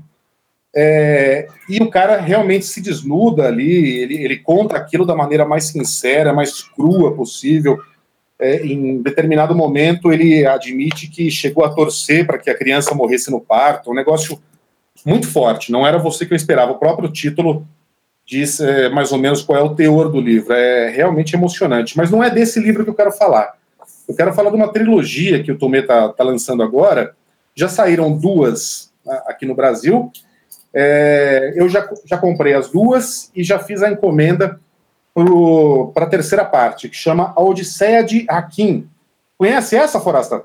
É, 0.76 1.48
e 1.68 1.82
o 1.82 1.90
cara 1.90 2.18
realmente 2.18 2.66
se 2.66 2.82
desnuda 2.82 3.48
ali, 3.48 4.00
ele, 4.00 4.24
ele 4.24 4.38
conta 4.38 4.78
aquilo 4.78 5.06
da 5.06 5.16
maneira 5.16 5.46
mais 5.46 5.66
sincera, 5.66 6.34
mais 6.34 6.62
crua 6.62 7.16
possível. 7.16 7.80
É, 8.40 8.64
em 8.64 9.02
determinado 9.02 9.56
momento, 9.56 10.14
ele 10.14 10.46
admite 10.46 11.08
que 11.08 11.32
chegou 11.32 11.66
a 11.66 11.74
torcer 11.74 12.28
para 12.28 12.38
que 12.38 12.50
a 12.50 12.58
criança 12.58 12.94
morresse 12.94 13.32
no 13.32 13.42
parto, 13.42 13.90
um 13.90 13.96
negócio 13.96 14.40
muito 15.06 15.28
forte. 15.28 15.72
Não 15.72 15.86
era 15.86 15.98
você 15.98 16.26
que 16.26 16.34
eu 16.34 16.36
esperava. 16.36 16.72
O 16.72 16.80
próprio 16.80 17.10
título 17.10 17.68
diz 18.26 18.60
é, 18.60 18.90
mais 18.90 19.12
ou 19.12 19.18
menos 19.18 19.42
qual 19.42 19.60
é 19.60 19.62
o 19.62 19.76
teor 19.76 20.10
do 20.10 20.20
livro. 20.20 20.54
É 20.54 20.90
realmente 20.90 21.36
emocionante. 21.36 21.98
Mas 21.98 22.12
não 22.12 22.24
é 22.24 22.30
desse 22.30 22.60
livro 22.60 22.84
que 22.84 22.90
eu 22.90 22.96
quero 22.96 23.12
falar. 23.12 23.54
Eu 24.08 24.16
quero 24.16 24.34
falar 24.34 24.50
de 24.50 24.56
uma 24.56 24.72
trilogia 24.72 25.44
que 25.44 25.52
o 25.52 25.58
Tomé 25.58 25.80
está 25.80 26.10
tá 26.10 26.24
lançando 26.24 26.64
agora. 26.64 27.14
Já 27.56 27.68
saíram 27.68 28.16
duas 28.16 28.92
aqui 29.26 29.46
no 29.46 29.56
Brasil. 29.56 30.12
É, 30.74 31.54
eu 31.56 31.68
já, 31.68 31.90
já 32.06 32.18
comprei 32.18 32.54
as 32.54 32.70
duas 32.70 33.32
e 33.36 33.44
já 33.44 33.60
fiz 33.60 33.82
a 33.82 33.90
encomenda 33.90 34.60
para 35.94 36.06
a 36.06 36.10
terceira 36.10 36.46
parte, 36.46 36.88
que 36.88 36.96
chama 36.96 37.34
A 37.36 37.42
Odisseia 37.42 38.04
de 38.04 38.26
Hakim. 38.30 38.88
Conhece 39.38 39.76
essa, 39.76 40.00
Forasta? 40.00 40.44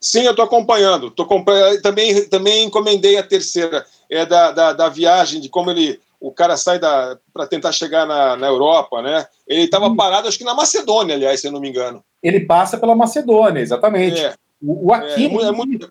Sim, 0.00 0.22
eu 0.22 0.30
estou 0.30 0.44
acompanhando. 0.44 1.10
Tô 1.10 1.24
acompanhando. 1.24 1.80
Também, 1.82 2.24
também 2.28 2.64
encomendei 2.64 3.18
a 3.18 3.22
terceira. 3.22 3.84
É 4.10 4.24
da, 4.24 4.50
da, 4.50 4.72
da 4.72 4.88
viagem, 4.88 5.40
de 5.40 5.48
como 5.48 5.70
ele. 5.70 6.00
O 6.18 6.30
cara 6.32 6.56
sai 6.56 6.78
para 6.78 7.46
tentar 7.48 7.72
chegar 7.72 8.06
na, 8.06 8.36
na 8.36 8.46
Europa, 8.46 9.00
né? 9.00 9.26
Ele 9.46 9.62
estava 9.62 9.94
parado, 9.94 10.28
acho 10.28 10.36
que 10.38 10.44
na 10.44 10.54
Macedônia, 10.54 11.14
aliás, 11.14 11.40
se 11.40 11.46
eu 11.46 11.52
não 11.52 11.60
me 11.60 11.68
engano. 11.68 12.02
Ele 12.22 12.40
passa 12.40 12.76
pela 12.76 12.94
Macedônia, 12.94 13.60
exatamente. 13.60 14.20
É. 14.22 14.34
O, 14.62 14.88
o 14.88 14.92
Hakim. 14.92 15.26
É, 15.26 15.28
mu- 15.28 15.40
é 15.42 15.52
muito, 15.52 15.86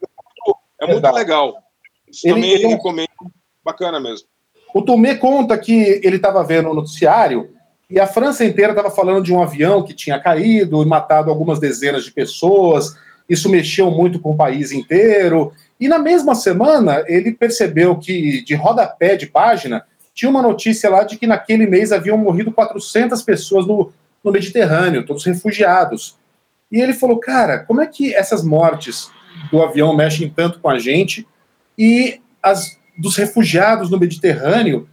é 0.79 0.85
muito 0.85 0.93
Verdade. 1.01 1.15
legal. 1.15 1.55
Isso 2.07 2.27
Ele- 2.27 2.33
também 2.35 2.51
ele 2.51 2.63
é 2.63 2.67
um- 2.67 2.71
recomendo. 2.71 3.09
Bacana 3.63 3.99
mesmo. 3.99 4.27
O 4.73 4.81
Tomé 4.83 5.15
conta 5.15 5.57
que 5.57 5.99
ele 6.03 6.17
estava 6.17 6.43
vendo 6.43 6.69
o 6.69 6.73
noticiário 6.75 7.49
e 7.89 7.99
a 7.99 8.05
França 8.05 8.45
inteira 8.45 8.71
estava 8.71 8.91
falando 8.91 9.23
de 9.23 9.33
um 9.33 9.41
avião 9.41 9.83
que 9.83 9.93
tinha 9.95 10.19
caído 10.19 10.81
e 10.81 10.85
matado 10.85 11.29
algumas 11.31 11.59
dezenas 11.59 12.03
de 12.03 12.11
pessoas. 12.11 12.95
Isso 13.29 13.49
mexeu 13.49 13.91
muito 13.91 14.19
com 14.19 14.31
o 14.31 14.35
país 14.35 14.71
inteiro. 14.71 15.53
E 15.79 15.87
na 15.87 15.99
mesma 15.99 16.33
semana, 16.33 17.03
ele 17.07 17.31
percebeu 17.31 17.95
que, 17.95 18.43
de 18.43 18.55
rodapé 18.55 19.15
de 19.15 19.27
página, 19.27 19.85
tinha 20.13 20.29
uma 20.29 20.41
notícia 20.41 20.89
lá 20.89 21.03
de 21.03 21.17
que 21.17 21.27
naquele 21.27 21.67
mês 21.67 21.91
haviam 21.91 22.17
morrido 22.17 22.51
400 22.51 23.21
pessoas 23.21 23.65
no, 23.65 23.91
no 24.23 24.31
Mediterrâneo, 24.31 25.05
todos 25.05 25.23
refugiados. 25.23 26.17
E 26.71 26.81
ele 26.81 26.93
falou, 26.93 27.17
cara, 27.17 27.59
como 27.59 27.81
é 27.81 27.87
que 27.87 28.13
essas 28.13 28.43
mortes 28.43 29.09
do 29.51 29.61
avião 29.61 29.95
mexem 29.95 30.29
tanto 30.29 30.59
com 30.59 30.69
a 30.69 30.79
gente 30.79 31.25
e 31.77 32.19
as 32.43 32.77
dos 32.97 33.15
refugiados 33.15 33.89
no 33.89 33.97
Mediterrâneo 33.97 34.87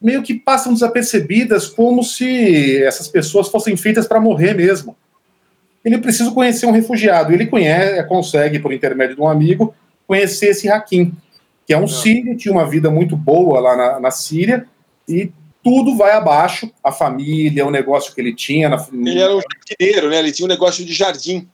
meio 0.00 0.22
que 0.22 0.34
passam 0.34 0.74
desapercebidas 0.74 1.66
como 1.66 2.02
se 2.02 2.82
essas 2.82 3.08
pessoas 3.08 3.48
fossem 3.48 3.76
feitas 3.76 4.06
para 4.06 4.20
morrer 4.20 4.54
mesmo. 4.54 4.96
Ele 5.84 5.98
precisa 5.98 6.30
conhecer 6.30 6.66
um 6.66 6.72
refugiado. 6.72 7.32
Ele 7.32 7.46
conhece, 7.46 8.02
consegue, 8.04 8.58
por 8.58 8.72
intermédio 8.72 9.16
de 9.16 9.22
um 9.22 9.28
amigo, 9.28 9.74
conhecer 10.06 10.48
esse 10.48 10.68
Hakim, 10.68 11.12
que 11.66 11.72
é 11.72 11.78
um 11.78 11.86
sírio, 11.86 12.36
tinha 12.36 12.52
uma 12.52 12.68
vida 12.68 12.90
muito 12.90 13.16
boa 13.16 13.60
lá 13.60 13.76
na, 13.76 14.00
na 14.00 14.10
Síria, 14.10 14.66
e 15.08 15.30
tudo 15.62 15.96
vai 15.96 16.12
abaixo, 16.12 16.70
a 16.82 16.90
família, 16.90 17.66
o 17.66 17.70
negócio 17.70 18.14
que 18.14 18.20
ele 18.20 18.34
tinha. 18.34 18.68
Na... 18.68 18.84
Ele 18.92 19.20
era 19.20 19.36
um 19.36 19.40
jardineiro, 19.40 20.10
né? 20.10 20.18
Ele 20.18 20.32
tinha 20.32 20.46
um 20.46 20.48
negócio 20.48 20.84
de 20.84 20.92
jardim. 20.92 21.48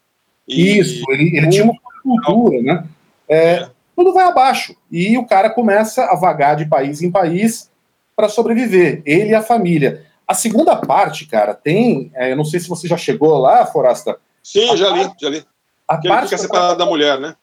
E... 0.48 0.78
Isso, 0.78 1.04
ele, 1.10 1.36
ele 1.36 1.48
tinha 1.48 1.64
uma 1.64 1.74
cultura, 2.02 2.62
né? 2.62 2.84
É, 3.28 3.68
tudo 3.94 4.12
vai 4.12 4.24
abaixo. 4.24 4.76
E 4.90 5.18
o 5.18 5.26
cara 5.26 5.50
começa 5.50 6.04
a 6.04 6.14
vagar 6.14 6.56
de 6.56 6.66
país 6.66 7.02
em 7.02 7.10
país 7.10 7.70
para 8.14 8.28
sobreviver, 8.28 9.02
ele 9.04 9.30
e 9.30 9.34
a 9.34 9.42
família. 9.42 10.04
A 10.26 10.34
segunda 10.34 10.76
parte, 10.76 11.26
cara, 11.26 11.54
tem. 11.54 12.10
é, 12.14 12.32
eu 12.32 12.36
não 12.36 12.44
sei 12.44 12.58
se 12.60 12.68
você 12.68 12.88
já 12.88 12.96
chegou 12.96 13.38
lá, 13.38 13.64
Forasta. 13.66 14.18
Sim, 14.42 14.70
A 14.70 14.76
já 14.76 14.90
li, 14.90 15.04
parte- 15.04 15.20
já 15.22 15.28
li. 15.30 15.44
A 15.88 15.98
Que 15.98 16.06
ele 16.08 16.14
parte, 16.14 16.24
fica 16.30 16.36
da, 16.36 16.42
separado 16.42 16.78
da 16.78 16.86
mulher, 16.86 17.20
né? 17.20 17.36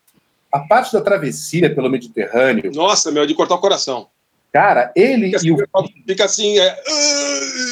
a 0.52 0.60
parte 0.60 0.94
da 0.94 1.02
travessia 1.02 1.74
pelo 1.74 1.90
Mediterrâneo, 1.90 2.72
Nossa, 2.76 3.10
meu, 3.12 3.26
de 3.26 3.34
cortar 3.34 3.56
o 3.56 3.60
coração. 3.60 4.08
cara, 4.52 4.92
ele 4.96 5.32
Fica 5.32 5.48
e 5.48 5.52
o. 5.52 5.58
assim, 5.74 6.04
fica 6.06 6.26
assim, 6.26 6.60
é... 6.60 6.80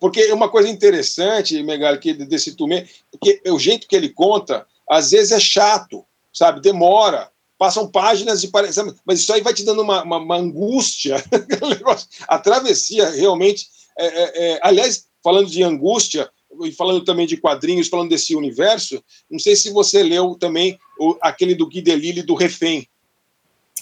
porque 0.00 0.20
é 0.22 0.34
uma 0.34 0.48
coisa 0.48 0.68
interessante, 0.68 1.62
Megali, 1.62 1.98
que 1.98 2.12
desse 2.12 2.54
Tumê, 2.54 2.86
porque 3.10 3.40
o 3.46 3.58
jeito 3.58 3.86
que 3.88 3.96
ele 3.96 4.08
conta, 4.10 4.66
às 4.90 5.10
vezes 5.12 5.32
é 5.32 5.40
chato, 5.40 6.04
sabe? 6.32 6.60
Demora, 6.60 7.30
passam 7.58 7.90
páginas 7.90 8.42
e 8.44 8.48
parece, 8.48 8.80
mas 9.04 9.20
isso 9.20 9.32
aí 9.32 9.40
vai 9.40 9.52
te 9.52 9.64
dando 9.64 9.82
uma, 9.82 10.02
uma- 10.04 10.18
uma 10.18 10.36
angústia. 10.36 11.16
a 12.28 12.38
travessia 12.38 13.10
realmente, 13.10 13.66
é, 13.98 14.06
é, 14.06 14.52
é, 14.52 14.60
aliás, 14.62 15.06
falando 15.22 15.50
de 15.50 15.62
angústia 15.62 16.30
e 16.64 16.72
falando 16.72 17.04
também 17.04 17.26
de 17.26 17.36
quadrinhos, 17.36 17.88
falando 17.88 18.10
desse 18.10 18.34
universo, 18.34 19.02
não 19.30 19.38
sei 19.38 19.54
se 19.56 19.70
você 19.70 20.02
leu 20.02 20.34
também 20.34 20.78
o- 20.98 21.16
aquele 21.20 21.54
do 21.54 21.68
Delisle 21.68 22.22
do 22.22 22.34
Refém. 22.34 22.88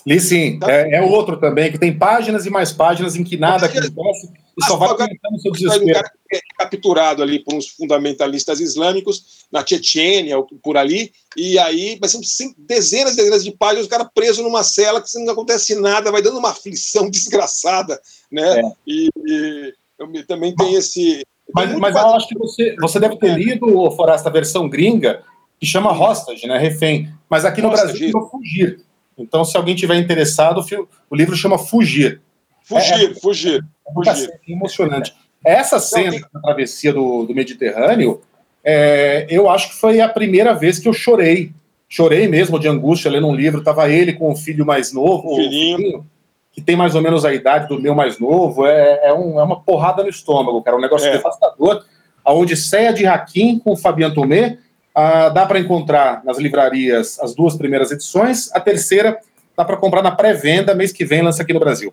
Li 0.06 0.20
sim, 0.20 0.60
é, 0.68 0.98
é 0.98 1.02
outro 1.02 1.36
também, 1.36 1.72
que 1.72 1.78
tem 1.78 1.96
páginas 1.96 2.46
e 2.46 2.50
mais 2.50 2.72
páginas 2.72 3.16
em 3.16 3.24
que 3.24 3.36
nada 3.36 3.66
acontece 3.66 4.30
e 4.58 4.64
só 4.64 4.76
vai 4.76 4.88
aumentando 4.88 5.38
seu 5.38 5.52
desespero. 5.52 6.08
é 6.32 6.40
capturado 6.56 7.22
ali 7.22 7.40
por 7.40 7.54
uns 7.54 7.68
fundamentalistas 7.68 8.58
islâmicos 8.58 9.44
na 9.52 9.66
Chechênia, 9.66 10.38
ou 10.38 10.46
por 10.62 10.76
ali, 10.76 11.12
e 11.36 11.58
aí 11.58 11.98
mas 12.00 12.12
são 12.12 12.20
dezenas 12.56 13.12
e 13.12 13.16
dezenas 13.16 13.44
de 13.44 13.50
páginas, 13.50 13.86
o 13.86 13.90
cara 13.90 14.04
preso 14.04 14.42
numa 14.42 14.62
cela 14.62 15.02
que 15.02 15.08
não 15.18 15.32
acontece 15.32 15.74
nada, 15.74 16.10
vai 16.10 16.22
dando 16.22 16.38
uma 16.38 16.50
aflição 16.50 17.10
desgraçada, 17.10 18.00
né? 18.30 18.62
E, 18.86 19.10
e 19.26 19.74
eu 19.98 20.26
também 20.26 20.54
tem 20.54 20.74
esse. 20.74 21.22
Mas, 21.52 21.78
mas 21.78 21.94
eu 21.94 22.06
acho 22.08 22.28
que 22.28 22.38
você, 22.38 22.74
você 22.80 22.98
deve 22.98 23.16
ter 23.18 23.36
lido, 23.36 23.90
Forasta, 23.90 24.28
a 24.28 24.32
versão 24.32 24.68
gringa, 24.68 25.22
que 25.60 25.66
chama 25.66 25.92
Hostage, 25.92 26.46
né? 26.46 26.58
Refém. 26.58 27.12
Mas 27.28 27.44
aqui 27.44 27.60
no 27.60 27.68
Hostage, 27.68 28.10
Brasil 28.10 28.30
Fugir. 28.30 28.85
Então, 29.18 29.44
se 29.44 29.56
alguém 29.56 29.74
tiver 29.74 29.96
interessado, 29.96 30.64
o 31.10 31.16
livro 31.16 31.34
chama 31.36 31.58
Fugir. 31.58 32.20
Fugir, 32.64 33.10
É- 33.10 33.14
fugir, 33.14 33.64
Muita 33.94 34.12
fugir. 34.14 34.26
cena 34.26 34.38
emocionante. 34.48 35.14
Essa 35.44 35.78
cena 35.78 36.18
da 36.32 36.40
travessia 36.40 36.92
do, 36.92 37.24
do 37.24 37.34
Mediterrâneo, 37.34 38.20
é, 38.64 39.26
eu 39.30 39.48
acho 39.48 39.68
que 39.70 39.76
foi 39.76 40.00
a 40.00 40.08
primeira 40.08 40.52
vez 40.52 40.78
que 40.78 40.88
eu 40.88 40.92
chorei. 40.92 41.52
Chorei 41.88 42.26
mesmo 42.26 42.58
de 42.58 42.66
angústia 42.66 43.10
lendo 43.10 43.28
um 43.28 43.34
livro. 43.34 43.62
Tava 43.62 43.88
ele 43.88 44.12
com 44.12 44.30
o 44.32 44.36
filho 44.36 44.66
mais 44.66 44.92
novo, 44.92 45.36
filhinho, 45.36 46.04
que 46.52 46.60
tem 46.60 46.74
mais 46.74 46.96
ou 46.96 47.00
menos 47.02 47.24
a 47.24 47.32
idade 47.32 47.68
do 47.68 47.80
meu 47.80 47.94
mais 47.94 48.18
novo. 48.18 48.66
É, 48.66 49.06
é, 49.08 49.14
um- 49.14 49.38
é 49.38 49.42
uma 49.44 49.60
porrada 49.60 50.02
no 50.02 50.08
estômago, 50.08 50.60
cara. 50.62 50.76
Um 50.76 50.80
negócio 50.80 51.06
É. 51.08 51.12
devastador. 51.12 51.84
A 52.24 52.32
Odisseia 52.32 52.92
de 52.92 53.06
Hakim 53.06 53.60
com 53.60 53.72
o 53.72 53.76
Fabian 53.76 54.10
Tomé. 54.12 54.58
Ah, 54.96 55.28
dá 55.28 55.44
para 55.44 55.58
encontrar 55.60 56.24
nas 56.24 56.38
livrarias 56.38 57.20
as 57.20 57.34
duas 57.34 57.54
primeiras 57.56 57.90
edições. 57.92 58.50
A 58.54 58.58
terceira 58.60 59.20
dá 59.56 59.62
para 59.64 59.76
comprar 59.76 60.02
na 60.02 60.10
pré-venda. 60.10 60.74
Mês 60.74 60.90
que 60.90 61.04
vem 61.04 61.20
lança 61.22 61.42
aqui 61.42 61.52
no 61.52 61.60
Brasil. 61.60 61.92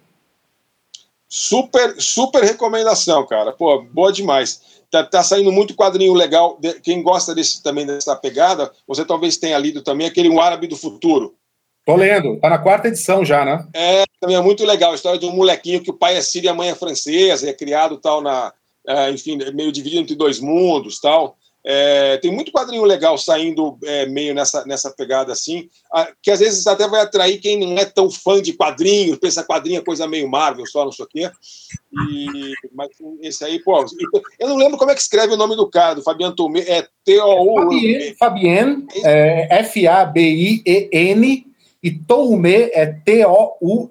Super, 1.28 1.96
super 2.00 2.44
recomendação, 2.44 3.26
cara. 3.26 3.52
Pô, 3.52 3.82
boa 3.82 4.12
demais. 4.12 4.62
Tá, 4.92 5.04
tá 5.04 5.24
saindo 5.24 5.52
muito 5.52 5.76
quadrinho 5.76 6.14
legal. 6.14 6.58
De- 6.62 6.80
Quem 6.80 7.02
gosta 7.02 7.34
desse 7.34 7.62
também 7.64 7.86
dessa 7.86 8.16
pegada, 8.16 8.72
você 8.88 9.04
talvez 9.04 9.38
tenha 9.38 9.58
lido 9.58 9.82
também 9.82 10.06
aquele 10.08 10.30
Um 10.30 10.40
Árabe 10.40 10.68
do 10.68 10.78
Futuro. 10.78 11.34
Tô 11.86 11.96
lendo. 11.96 12.40
Tá 12.40 12.50
na 12.50 12.60
quarta 12.60 12.88
edição 12.88 13.26
já, 13.26 13.44
né? 13.44 13.68
É, 13.74 14.04
também 14.22 14.38
é 14.38 14.42
muito 14.42 14.64
legal. 14.64 14.92
A 14.92 14.96
história 14.96 15.20
de 15.20 15.26
um 15.26 15.36
molequinho 15.36 15.82
que 15.84 15.90
o 15.90 15.98
pai 15.98 16.16
é 16.16 16.22
sírio 16.22 16.48
e 16.48 16.50
a 16.50 16.54
mãe 16.54 16.70
é 16.70 16.76
francesa, 16.76 17.50
é 17.50 17.54
criado 17.54 17.98
tal 17.98 18.22
na. 18.22 18.54
é, 18.88 19.10
enfim, 19.10 19.38
meio 19.54 19.72
dividido 19.72 20.02
entre 20.02 20.16
dois 20.16 20.40
mundos 20.40 21.00
tal. 21.02 21.36
É, 21.65 22.18
tem 22.18 22.30
muito 22.30 22.52
quadrinho 22.52 22.84
legal 22.84 23.18
saindo 23.18 23.77
é, 23.85 24.06
meio 24.06 24.34
nessa, 24.34 24.65
nessa 24.65 24.91
pegada 24.91 25.31
assim, 25.31 25.69
que 26.22 26.30
às 26.30 26.40
vezes 26.40 26.68
até 26.68 26.88
vai 26.88 27.02
atrair 27.02 27.40
quem 27.40 27.57
não 27.57 27.77
é 27.77 27.85
tão 27.85 28.11
fã 28.11 28.41
de 28.41 28.52
quadrinhos, 28.52 29.18
pensa 29.18 29.45
quadrinho 29.45 29.80
é 29.80 29.84
coisa 29.84 30.06
meio 30.06 30.30
Marvel 30.30 30.65
só, 30.65 30.84
não 30.84 30.91
sei 30.91 31.06
o 31.06 31.07
quê. 31.07 31.31
E, 32.10 32.53
mas 32.73 32.90
esse 33.22 33.45
aí, 33.45 33.64
pô, 33.64 33.85
eu 34.40 34.49
não 34.49 34.57
lembro 34.57 34.77
como 34.77 34.91
é 34.91 34.95
que 34.95 35.02
escreve 35.02 35.34
o 35.34 35.38
nome 35.38 35.56
do 35.56 35.69
cara, 35.69 35.95
do 35.95 36.03
Fabiano 36.03 36.35
Tomé, 36.35 36.61
é 36.61 36.85
T-O-U. 37.06 37.56
Fabien, 37.56 38.15
Fabien 38.15 38.85
é 39.03 39.60
F-A-B-I-E-N 39.60 41.53
e 41.84 41.91
Toumé 41.91 42.72
é 42.73 42.85
T-O-U-L-M-E, 42.85 43.90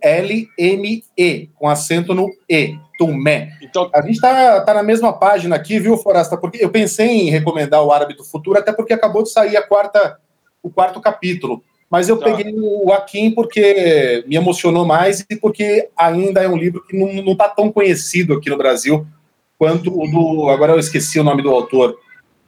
com 1.54 1.68
acento 1.68 2.14
no 2.14 2.30
E, 2.48 2.74
Toumé. 3.06 3.56
Então, 3.60 3.90
a 3.92 4.00
gente 4.02 4.20
tá, 4.20 4.60
tá 4.60 4.74
na 4.74 4.82
mesma 4.82 5.12
página 5.12 5.56
aqui, 5.56 5.78
viu, 5.78 5.96
Forasta? 5.96 6.36
Porque 6.36 6.64
eu 6.64 6.70
pensei 6.70 7.08
em 7.08 7.30
recomendar 7.30 7.82
o 7.82 7.90
Árabe 7.90 8.14
do 8.14 8.24
Futuro, 8.24 8.58
até 8.58 8.72
porque 8.72 8.92
acabou 8.92 9.22
de 9.22 9.30
sair 9.30 9.56
a 9.56 9.62
quarta, 9.62 10.18
o 10.62 10.70
quarto 10.70 11.00
capítulo. 11.00 11.62
Mas 11.90 12.08
eu 12.08 12.16
Tá. 12.16 12.24
peguei 12.24 12.54
o 12.56 12.90
Akin 12.92 13.32
porque 13.32 14.24
me 14.26 14.36
emocionou 14.36 14.86
mais 14.86 15.26
e 15.28 15.36
porque 15.36 15.90
ainda 15.96 16.42
é 16.42 16.48
um 16.48 16.56
livro 16.56 16.82
que 16.86 16.96
não, 16.96 17.22
não 17.22 17.36
tá 17.36 17.48
tão 17.48 17.70
conhecido 17.70 18.34
aqui 18.34 18.48
no 18.48 18.56
Brasil 18.56 19.06
quanto 19.58 19.92
o 19.92 20.10
do. 20.10 20.48
Agora 20.48 20.72
eu 20.72 20.78
esqueci 20.78 21.20
o 21.20 21.24
nome 21.24 21.42
do 21.42 21.50
autor, 21.50 21.98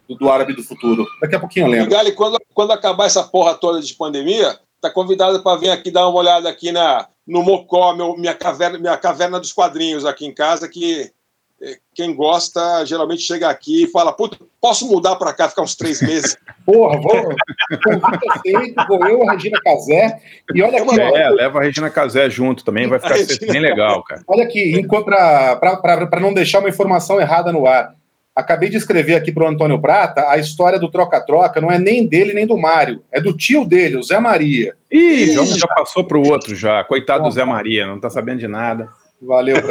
do, 0.09 0.17
do 0.17 0.31
Árabe 0.31 0.55
do 0.55 0.63
Futuro. 0.63 1.07
Daqui 1.21 1.35
a 1.35 1.41
pouquinho 1.41 1.67
eu 1.67 1.71
lembro. 1.71 1.91
Gali, 1.91 2.13
quando, 2.13 2.39
quando 2.55 2.73
acabar 2.73 3.05
essa 3.07 3.23
porra 3.23 3.55
toda 3.55 3.83
de 3.83 3.93
pandemia, 3.95 4.59
tá 4.81 4.91
convidado 4.91 5.43
para 5.43 5.59
vir 5.59 5.71
aqui 5.71 5.91
dar 5.91 6.09
uma 6.09 6.19
olhada 6.19 6.49
aqui 6.49 6.73
na, 6.73 7.07
no 7.27 7.43
Mocó, 7.43 7.95
meu, 7.95 8.17
minha, 8.17 8.35
caverna, 8.35 8.79
minha 8.79 8.97
caverna 8.97 9.41
dos 9.41 9.53
quadrinhos 9.53 10.05
aqui 10.05 10.27
em 10.27 10.35
casa, 10.35 10.69
que 10.69 11.11
eh, 11.63 11.79
quem 11.95 12.15
gosta 12.15 12.85
geralmente 12.85 13.23
chega 13.23 13.49
aqui 13.49 13.85
e 13.85 13.91
fala: 13.91 14.13
Puta, 14.13 14.37
posso 14.61 14.87
mudar 14.87 15.17
para 15.17 15.33
cá, 15.33 15.49
ficar 15.49 15.63
uns 15.63 15.75
três 15.75 16.03
meses? 16.03 16.37
Porra, 16.67 17.01
vou. 17.01 17.15
Convite 17.83 18.29
aceito, 18.31 18.87
vou 18.87 19.09
eu, 19.09 19.29
a 19.29 19.33
Regina 19.33 19.59
Casé. 19.63 20.21
E 20.55 20.63
olha 20.63 20.83
aqui, 20.83 21.01
ó, 21.01 21.17
É, 21.17 21.31
leva 21.31 21.59
a 21.59 21.63
Regina 21.63 21.91
Casé 21.91 22.29
junto 22.29 22.65
também, 22.65 22.87
vai 22.87 22.99
ficar 22.99 23.17
bem 23.51 23.61
legal, 23.61 24.03
cara. 24.03 24.23
Olha 24.27 24.45
aqui, 24.45 24.87
para 24.87 26.21
não 26.21 26.35
deixar 26.35 26.61
uma 26.61 26.69
informação 26.69 27.21
errada 27.21 27.53
no 27.53 27.67
ar. 27.67 27.95
Acabei 28.35 28.69
de 28.69 28.77
escrever 28.77 29.15
aqui 29.15 29.31
para 29.31 29.45
o 29.45 29.49
Antônio 29.49 29.81
Prata 29.81 30.29
a 30.29 30.37
história 30.37 30.79
do 30.79 30.91
troca-troca 30.91 31.61
não 31.61 31.71
é 31.71 31.79
nem 31.79 32.05
dele 32.07 32.33
nem 32.35 32.45
do 32.47 32.59
Mário, 32.59 33.03
é 33.13 33.21
do 33.21 33.33
tio 33.37 33.65
dele, 33.65 33.97
o 33.97 34.03
Zé 34.03 34.19
Maria. 34.19 34.75
Ih, 34.91 35.33
já, 35.33 35.45
já 35.45 35.69
passou 35.69 36.03
pro 36.05 36.21
outro 36.21 36.55
já. 36.57 36.83
Coitado 36.83 37.23
do 37.25 37.31
Zé 37.31 37.45
Maria, 37.45 37.87
não 37.87 38.01
tá 38.01 38.11
sabendo 38.11 38.41
de 38.41 38.49
nada. 38.49 38.89
Valeu. 39.23 39.57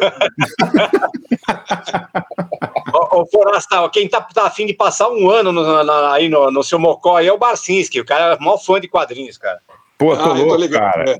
Ô, 2.94 3.22
ô 3.22 3.26
Forasta, 3.26 3.90
quem 3.92 4.08
tá, 4.08 4.22
tá 4.22 4.46
afim 4.48 4.66
de 4.66 4.74
passar 4.74 5.10
um 5.10 5.30
ano 5.30 5.52
no- 5.52 5.84
na- 5.84 6.14
aí 6.14 6.30
no, 6.30 6.52
no 6.52 6.64
seu 6.64 6.80
Mocó 6.80 7.18
aí 7.18 7.28
é 7.28 7.34
o 7.34 7.38
Barcinski. 7.38 8.00
O 8.00 8.06
cara 8.06 8.34
é 8.34 8.36
o 8.38 8.42
maior 8.42 8.58
fã 8.58 8.80
de 8.80 8.88
quadrinhos, 8.88 9.38
cara. 9.38 9.60
Pô, 9.98 10.16
tô 10.16 10.24
Ah, 10.24 10.28
eu 10.28 10.36
tô 10.36 10.44
louco, 10.44 10.56
ligado, 10.56 10.94
cara. 10.94 11.20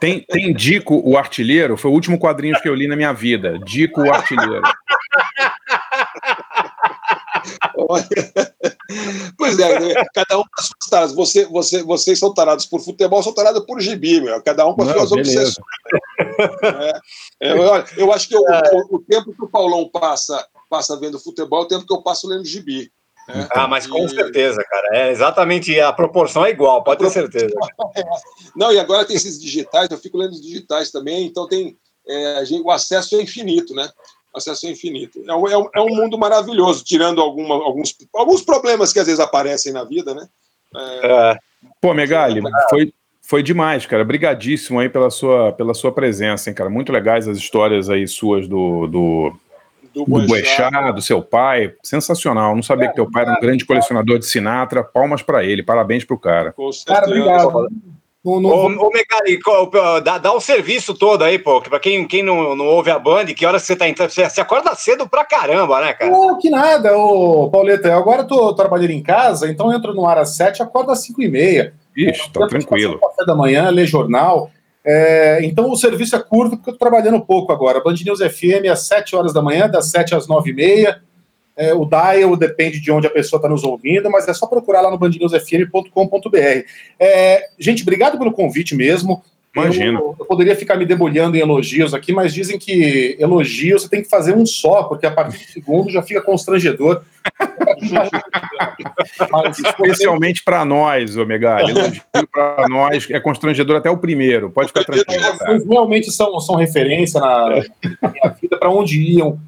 Tem, 0.00 0.20
tem 0.20 0.52
Dico, 0.52 1.00
o 1.04 1.16
Artilheiro, 1.16 1.76
foi 1.76 1.90
o 1.90 1.94
último 1.94 2.18
quadrinho 2.18 2.60
que 2.60 2.68
eu 2.68 2.74
li 2.74 2.88
na 2.88 2.96
minha 2.96 3.12
vida. 3.12 3.58
Dico, 3.64 4.02
o 4.02 4.12
Artilheiro. 4.12 4.62
Pois 9.36 9.58
é, 9.58 9.80
né? 9.80 9.94
cada 10.14 10.38
um 10.38 10.42
com 10.42 10.48
as 10.58 10.66
suas 10.66 10.90
taras. 10.90 11.12
Você, 11.14 11.44
você, 11.46 11.82
vocês 11.82 12.18
são 12.18 12.32
tarados 12.32 12.66
por 12.66 12.80
futebol, 12.80 13.22
são 13.22 13.32
tarados 13.34 13.64
por 13.66 13.80
gibi, 13.80 14.20
meu. 14.20 14.40
Cada 14.42 14.66
um 14.66 14.74
com 14.74 14.82
as 14.82 14.88
suas 14.92 15.10
obsessões. 15.12 15.56
É, 17.40 17.48
é, 17.48 17.54
olha, 17.54 17.84
eu 17.96 18.12
acho 18.12 18.28
que 18.28 18.36
o, 18.36 18.40
o- 18.42 18.96
o 18.96 18.98
tempo 19.00 19.32
que 19.34 19.44
o 19.44 19.48
Paulão 19.48 19.88
passa, 19.88 20.44
passa 20.70 20.98
vendo 20.98 21.18
futebol 21.18 21.62
é 21.62 21.64
o 21.64 21.68
tempo 21.68 21.86
que 21.86 21.92
eu 21.92 22.02
passo 22.02 22.28
lendo 22.28 22.44
gibi. 22.44 22.90
Ah, 23.50 23.66
mas 23.66 23.88
com 23.88 24.08
certeza, 24.08 24.62
cara. 24.62 24.88
É 24.92 25.10
exatamente 25.10 25.78
a 25.80 25.92
proporção 25.92 26.46
é 26.46 26.50
igual, 26.50 26.84
pode 26.84 27.00
ter 27.00 27.10
certeza. 27.10 27.52
Não, 28.54 28.72
e 28.72 28.78
agora 28.78 29.04
tem 29.04 29.16
esses 29.16 29.40
digitais, 29.40 29.90
eu 29.90 29.98
fico 29.98 30.16
lendo 30.16 30.30
os 30.32 30.40
digitais 30.40 30.92
também, 30.92 31.26
então 31.26 31.48
tem 31.48 31.76
é, 32.08 32.44
gente- 32.44 32.62
o 32.62 32.70
acesso 32.70 33.16
é 33.16 33.22
infinito, 33.22 33.74
né? 33.74 33.88
Acesso 34.36 34.66
é 34.66 34.70
infinito. 34.70 35.22
É 35.26 35.34
um, 35.34 35.48
é 35.48 35.56
um- 35.56 35.68
é 35.74 35.80
um 35.80 35.88
mundo 35.94 36.18
maravilhoso, 36.18 36.84
tirando 36.84 37.20
alguma- 37.20 37.54
alguns, 37.54 37.94
alguns 38.14 38.42
problemas 38.42 38.92
que 38.92 38.98
às 38.98 39.06
vezes 39.06 39.18
aparecem 39.20 39.72
na 39.72 39.82
vida, 39.84 40.14
né? 40.14 40.28
É. 41.02 41.38
Pô, 41.80 41.94
Megali, 41.94 42.40
foi, 42.68 42.92
foi 43.22 43.42
demais, 43.42 43.86
cara. 43.86 44.04
Brigadíssimo 44.04 44.78
aí 44.78 44.88
pela 44.88 45.10
sua, 45.10 45.52
pela 45.52 45.72
sua 45.74 45.90
presença, 45.92 46.50
hein, 46.50 46.54
cara. 46.54 46.68
Muito 46.68 46.92
legais 46.92 47.26
as 47.26 47.38
histórias 47.38 47.88
aí 47.88 48.06
suas 48.06 48.46
do, 48.46 48.86
do, 48.86 49.32
do, 49.94 50.04
Boechat, 50.28 50.92
do 50.94 51.00
seu 51.02 51.22
pai. 51.22 51.72
Sensacional. 51.82 52.54
Não 52.54 52.62
sabia 52.62 52.88
que 52.88 52.94
teu 52.94 53.10
pai 53.10 53.22
era 53.22 53.32
um 53.32 53.40
grande 53.40 53.64
colecionador 53.64 54.18
de 54.18 54.26
Sinatra. 54.26 54.84
Palmas 54.84 55.22
pra 55.22 55.42
ele. 55.44 55.62
Parabéns 55.62 56.04
pro 56.04 56.18
cara. 56.18 56.52
Cara, 56.86 57.06
obrigado. 57.06 57.68
Não, 58.26 58.40
não- 58.40 58.82
Ô, 58.82 59.62
ô 59.62 59.66
pô, 59.68 60.00
dá, 60.00 60.18
dá 60.18 60.32
o 60.32 60.40
serviço 60.40 60.92
todo 60.94 61.22
aí, 61.22 61.38
pô. 61.38 61.60
que 61.60 61.70
Pra 61.70 61.78
quem, 61.78 62.06
quem 62.06 62.22
não, 62.24 62.56
não 62.56 62.66
ouve 62.66 62.90
a 62.90 62.98
Band, 62.98 63.26
que 63.26 63.46
hora 63.46 63.58
você 63.60 63.76
tá 63.76 63.88
entrando? 63.88 64.10
Você, 64.10 64.28
você 64.28 64.40
acorda 64.40 64.74
cedo 64.74 65.08
pra 65.08 65.24
caramba, 65.24 65.80
né, 65.80 65.92
cara? 65.92 66.10
Não, 66.10 66.36
que 66.38 66.50
nada, 66.50 66.96
ô 66.98 67.48
Pauleta. 67.48 67.88
Eu 67.88 67.98
agora 67.98 68.24
tô 68.24 68.52
trabalhando 68.54 68.90
em 68.90 69.02
casa, 69.02 69.48
então 69.48 69.70
eu 69.70 69.78
entro 69.78 69.94
no 69.94 70.06
ar 70.06 70.18
às 70.18 70.36
7 70.36 70.62
acordo 70.62 70.90
às 70.90 71.02
5 71.04 71.22
e 71.22 71.28
meia. 71.28 71.72
Ixi, 71.96 72.30
tá 72.32 72.46
tranquilo. 72.48 72.98
Café 72.98 73.24
da 73.24 73.34
manhã, 73.34 73.70
ler 73.70 73.86
jornal. 73.86 74.50
É, 74.84 75.40
então 75.42 75.70
o 75.70 75.76
serviço 75.76 76.14
é 76.14 76.22
curto 76.22 76.56
porque 76.56 76.70
eu 76.70 76.74
tô 76.74 76.78
trabalhando 76.78 77.20
pouco 77.20 77.52
agora. 77.52 77.80
Band 77.82 77.94
News 78.04 78.20
FM 78.20 78.66
às 78.70 78.86
7 78.86 79.14
horas 79.16 79.32
da 79.32 79.42
manhã, 79.42 79.68
das 79.68 79.86
7 79.90 80.14
às 80.14 80.26
9 80.28 80.50
e 80.50 80.54
meia. 80.54 81.00
É, 81.56 81.72
o 81.72 81.86
dial 81.86 82.36
depende 82.36 82.78
de 82.80 82.92
onde 82.92 83.06
a 83.06 83.10
pessoa 83.10 83.38
está 83.38 83.48
nos 83.48 83.64
ouvindo, 83.64 84.10
mas 84.10 84.28
é 84.28 84.34
só 84.34 84.46
procurar 84.46 84.82
lá 84.82 84.90
no 84.90 84.98
bandnewsfm.com.br. 84.98 86.64
É, 87.00 87.48
gente, 87.58 87.82
obrigado 87.82 88.18
pelo 88.18 88.32
convite 88.32 88.74
mesmo. 88.74 89.22
Imagina. 89.56 89.98
Eu, 89.98 90.14
eu 90.18 90.26
poderia 90.26 90.54
ficar 90.54 90.76
me 90.76 90.84
debulhando 90.84 91.36
em 91.36 91.40
elogios 91.40 91.94
aqui, 91.94 92.12
mas 92.12 92.34
dizem 92.34 92.58
que 92.58 93.16
elogios 93.18 93.82
você 93.82 93.88
tem 93.88 94.02
que 94.02 94.08
fazer 94.08 94.36
um 94.36 94.44
só, 94.44 94.82
porque 94.82 95.06
a 95.06 95.10
partir 95.10 95.46
do 95.46 95.50
segundo 95.50 95.90
já 95.90 96.02
fica 96.02 96.20
constrangedor. 96.20 97.02
Mas, 99.30 99.58
Especialmente 99.58 100.44
pra 100.44 100.64
nós, 100.64 101.16
ô 101.16 101.26
Megali. 101.26 101.70
Elogio 101.72 102.02
pra 102.30 102.66
nós 102.68 103.08
é 103.10 103.18
constrangedor 103.18 103.76
até 103.76 103.90
o 103.90 103.98
primeiro. 103.98 104.50
Pode 104.50 104.68
ficar 104.68 104.84
tranquilo. 104.84 105.22
Vocês 105.22 105.66
realmente 105.66 106.12
são, 106.12 106.38
são 106.40 106.54
referência 106.54 107.20
na, 107.20 107.62
na 108.00 108.08
minha 108.10 108.28
vida 108.40 108.56
para 108.56 108.70
onde 108.70 109.00
iam. 109.00 109.38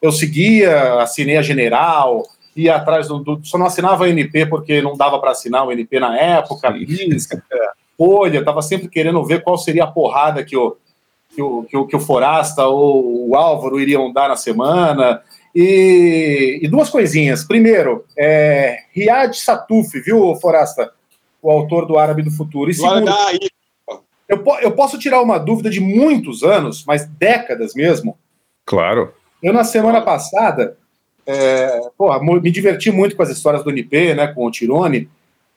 Eu 0.00 0.12
seguia, 0.12 0.94
assinei 1.00 1.36
a 1.36 1.42
General, 1.42 2.22
ia 2.54 2.76
atrás 2.76 3.08
do. 3.08 3.18
do- 3.18 3.40
só 3.44 3.58
não 3.58 3.66
assinava 3.66 4.04
a 4.04 4.08
NP 4.08 4.46
porque 4.46 4.80
não 4.82 4.96
dava 4.96 5.18
para 5.18 5.30
assinar 5.32 5.66
o 5.66 5.72
NP 5.72 5.98
na 6.00 6.16
época, 6.16 6.70
bis, 6.70 7.28
Folha, 7.96 8.38
estava 8.38 8.62
sempre 8.62 8.88
querendo 8.88 9.24
ver 9.24 9.42
qual 9.42 9.58
seria 9.58 9.82
a 9.84 9.88
porrada 9.88 10.44
que 10.44 10.56
o, 10.56 10.76
que 11.34 11.42
o, 11.42 11.64
que 11.64 11.76
o, 11.76 11.86
que 11.86 11.96
o 11.96 12.00
Forasta 12.00 12.64
ou 12.66 13.28
o 13.30 13.34
Álvaro 13.34 13.80
iriam 13.80 14.12
dar 14.12 14.28
na 14.28 14.36
semana. 14.36 15.20
E, 15.54 16.60
e 16.62 16.68
duas 16.68 16.88
coisinhas. 16.90 17.42
Primeiro, 17.42 18.04
é, 18.16 18.78
Riad 18.92 19.34
Satuf, 19.36 20.00
viu, 20.00 20.36
Forasta? 20.36 20.92
O 21.42 21.50
autor 21.50 21.86
do 21.86 21.98
Árabe 21.98 22.22
do 22.22 22.30
Futuro. 22.30 22.70
E 22.70 22.74
segundo, 22.74 23.10
eu, 24.28 24.44
eu 24.60 24.72
posso 24.72 24.98
tirar 24.98 25.20
uma 25.22 25.38
dúvida 25.38 25.70
de 25.70 25.80
muitos 25.80 26.44
anos, 26.44 26.84
mas 26.86 27.06
décadas 27.06 27.74
mesmo. 27.74 28.16
Claro. 28.64 29.12
Eu, 29.42 29.52
na 29.52 29.64
semana 29.64 30.00
passada, 30.00 30.76
é, 31.26 31.80
porra, 31.96 32.20
me 32.22 32.50
diverti 32.50 32.90
muito 32.90 33.14
com 33.14 33.22
as 33.22 33.30
histórias 33.30 33.62
do 33.62 33.70
NP, 33.70 34.14
né, 34.14 34.28
com 34.28 34.46
o 34.46 34.50
Tirone, 34.50 35.08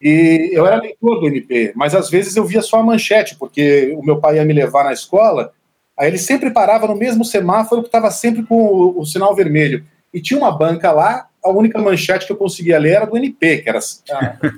e 0.02 0.50
eu 0.54 0.66
era 0.66 0.82
leitor 0.82 1.20
do 1.20 1.28
NP, 1.28 1.74
mas 1.76 1.94
às 1.94 2.10
vezes 2.10 2.36
eu 2.36 2.44
via 2.44 2.62
só 2.62 2.80
a 2.80 2.84
manchete, 2.84 3.36
porque 3.36 3.96
o 3.98 4.04
meu 4.04 4.20
pai 4.20 4.38
ia 4.38 4.46
me 4.46 4.54
levar 4.54 4.84
na 4.84 4.94
escola, 4.94 5.54
aí 5.98 6.08
ele 6.08 6.18
sempre 6.18 6.50
parava 6.50 6.88
no 6.88 6.96
mesmo 6.96 7.24
semáforo 7.24 7.82
que 7.82 7.88
estava 7.88 8.10
sempre 8.10 8.44
com 8.44 8.56
o, 8.56 9.00
o 9.00 9.06
sinal 9.06 9.36
vermelho. 9.36 9.86
E 10.14 10.20
tinha 10.20 10.40
uma 10.40 10.52
banca 10.52 10.92
lá, 10.92 11.28
a 11.44 11.50
única 11.50 11.80
manchete 11.80 12.26
que 12.26 12.32
eu 12.32 12.38
conseguia 12.38 12.80
ler 12.80 12.96
era 12.96 13.06
do 13.06 13.16
NP, 13.16 13.60
que 13.60 13.70
era, 13.70 13.80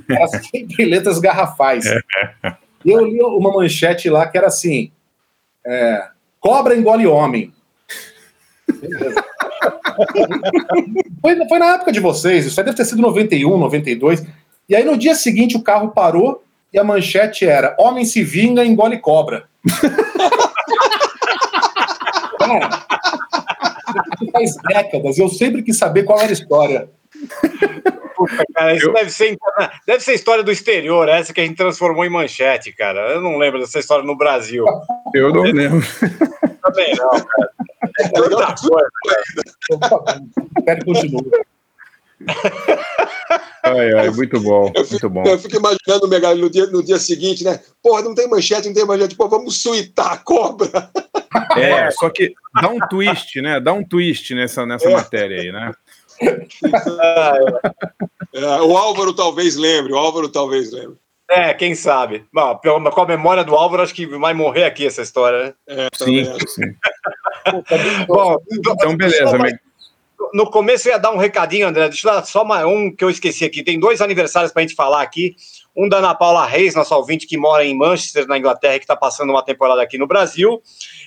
era 0.10 0.28
sempre 0.28 0.86
letras 0.86 1.20
garrafais. 1.20 1.86
E 2.86 2.92
eu 2.92 3.06
li 3.06 3.22
uma 3.22 3.50
manchete 3.52 4.10
lá 4.10 4.28
que 4.28 4.38
era 4.38 4.48
assim: 4.48 4.92
é, 5.66 6.08
cobra 6.40 6.76
engole 6.76 7.08
homem. 7.08 7.54
Foi, 11.22 11.48
foi 11.48 11.60
na 11.60 11.76
época 11.76 11.92
de 11.92 12.00
vocês, 12.00 12.46
isso 12.46 12.60
aí 12.60 12.66
deve 12.66 12.76
ter 12.76 12.86
sido 12.86 13.02
91, 13.02 13.58
92. 13.58 14.26
E 14.68 14.76
aí 14.76 14.84
no 14.84 14.98
dia 14.98 15.16
seguinte 15.16 15.56
o 15.56 15.62
carro 15.62 15.92
parou 15.92 16.44
e 16.74 16.80
a 16.80 16.84
manchete 16.84 17.46
era: 17.46 17.76
Homem 17.80 18.04
se 18.04 18.24
vinga, 18.24 18.66
engole 18.66 18.98
cobra. 19.00 19.46
Cara, 22.40 22.70
faz 24.32 24.56
décadas, 24.68 25.18
eu 25.18 25.30
sempre 25.30 25.64
quis 25.64 25.78
saber 25.78 26.04
qual 26.04 26.20
era 26.20 26.30
a 26.30 26.34
história. 26.34 26.90
Puta, 28.16 28.46
cara, 28.54 28.76
isso 28.76 28.92
deve, 28.92 29.10
ser, 29.10 29.38
deve 29.86 30.04
ser 30.04 30.14
história 30.14 30.44
do 30.44 30.52
exterior, 30.52 31.10
essa 31.10 31.34
que 31.34 31.42
a 31.42 31.46
gente 31.46 31.58
transformou 31.58 32.06
em 32.06 32.10
manchete, 32.10 32.72
cara. 32.72 33.14
Eu 33.14 33.22
não 33.22 33.38
lembro 33.38 33.60
dessa 33.60 33.80
história 33.80 34.06
no 34.06 34.16
Brasil. 34.16 34.66
Eu 35.14 35.34
não 35.34 35.42
lembro. 35.42 35.82
Também 36.64 36.96
não, 36.96 37.10
cara. 37.10 37.52
É 38.00 38.10
tanta 38.10 38.56
coisa, 38.56 38.90
Quero 40.66 40.80
que 40.80 40.86
continue. 40.86 41.32
Ai, 43.64 43.94
ai, 43.94 44.10
muito 44.10 44.40
bom, 44.40 44.72
muito 44.76 45.10
bom. 45.10 45.24
Eu 45.26 45.40
fico 45.40 45.56
imaginando 45.56 46.08
Megali 46.08 46.42
no 46.42 46.50
dia, 46.50 46.66
no 46.68 46.84
dia 46.84 46.98
seguinte, 46.98 47.44
né? 47.44 47.60
Porra, 47.82 48.02
não 48.02 48.14
tem 48.14 48.28
manchete, 48.28 48.68
não 48.68 48.74
tem 48.76 48.86
manchete. 48.86 49.16
Pô, 49.16 49.28
vamos 49.30 49.62
suitar 49.62 50.14
a 50.14 50.18
cobra. 50.18 50.92
É, 51.56 51.90
só 51.92 52.10
que 52.10 52.34
dá 52.62 52.70
um 52.70 52.80
twist, 52.80 53.42
né? 53.42 53.60
Dá 53.60 53.74
um 53.74 53.84
twist 53.84 54.34
nessa, 54.36 54.66
nessa 54.66 54.90
matéria 54.90 55.42
aí, 55.42 55.52
né? 55.52 55.72
É, 58.34 58.62
o 58.62 58.76
Álvaro 58.78 59.14
talvez 59.14 59.56
lembre, 59.56 59.94
o 59.94 59.98
Álvaro 59.98 60.30
talvez 60.30 60.72
lembre. 60.72 60.98
É, 61.30 61.54
quem 61.54 61.74
sabe. 61.74 62.26
Bom, 62.34 62.56
pela- 62.58 62.92
com 62.92 63.02
a 63.02 63.06
memória 63.08 63.44
do 63.44 63.56
Álvaro, 63.56 63.82
acho 63.84 63.94
que 63.94 64.06
vai 64.06 64.34
morrer 64.34 64.66
aqui 64.66 64.86
essa 64.86 65.02
história, 65.02 65.44
né? 65.46 65.54
É, 65.68 65.88
Sim, 65.96 66.26
sim. 66.48 66.76
Bom, 68.08 68.38
Então, 68.52 68.96
beleza, 68.98 69.28
só 69.28 69.38
mais- 69.38 69.54
amigo. 69.54 69.60
No 70.34 70.50
começo 70.50 70.88
eu 70.88 70.94
ia 70.94 71.00
dar 71.00 71.12
um 71.12 71.18
recadinho, 71.18 71.68
André. 71.68 71.90
Deixa 71.90 72.08
eu 72.08 72.14
dar 72.14 72.24
só 72.26 72.44
mais 72.44 72.66
um 72.66 72.94
que 72.96 73.04
eu 73.04 73.10
esqueci 73.10 73.46
aqui. 73.46 73.64
Tem 73.64 73.80
dois 73.80 74.02
aniversários 74.02 74.52
para 74.52 74.62
a 74.62 74.66
gente 74.66 74.76
falar 74.76 75.02
aqui. 75.02 75.36
Um 75.76 75.90
da 75.90 75.98
Ana 75.98 76.14
Paula 76.14 76.46
Reis, 76.46 76.76
nossa 76.76 76.96
ouvinte 76.96 77.26
que 77.26 77.36
mora 77.38 77.66
em 77.66 77.76
Manchester, 77.76 78.28
na 78.28 78.38
Inglaterra, 78.38 78.76
e 78.76 78.80
que 78.80 78.84
está 78.84 78.96
passando 78.96 79.32
uma 79.32 79.44
temporada 79.44 79.82
aqui 79.82 79.98
no 79.98 80.06
Brasil. 80.06 80.62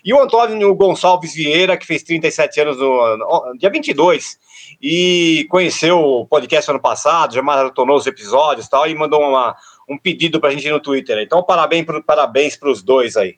E 0.05 0.12
o 0.12 0.20
Antônio 0.20 0.74
Gonçalves 0.74 1.34
Vieira, 1.34 1.76
que 1.76 1.86
fez 1.86 2.02
37 2.02 2.60
anos 2.60 2.76
no, 2.78 3.16
no 3.16 3.59
dia 3.59 3.70
22. 3.70 4.38
E 4.82 5.47
conheceu 5.48 5.98
o 5.98 6.26
podcast 6.26 6.68
ano 6.70 6.80
passado, 6.80 7.34
já 7.34 7.43
maratonou 7.43 7.97
os 7.97 8.06
episódios 8.06 8.66
e 8.66 8.70
tal, 8.70 8.88
e 8.88 8.94
mandou 8.94 9.20
uma, 9.20 9.55
um 9.88 9.97
pedido 9.97 10.40
para 10.40 10.51
a 10.51 10.52
gente 10.52 10.68
no 10.68 10.80
Twitter. 10.80 11.18
Então, 11.18 11.43
parabéns 11.43 11.84
para 11.86 12.02
parabéns 12.02 12.59
os 12.62 12.82
dois 12.82 13.16
aí. 13.16 13.36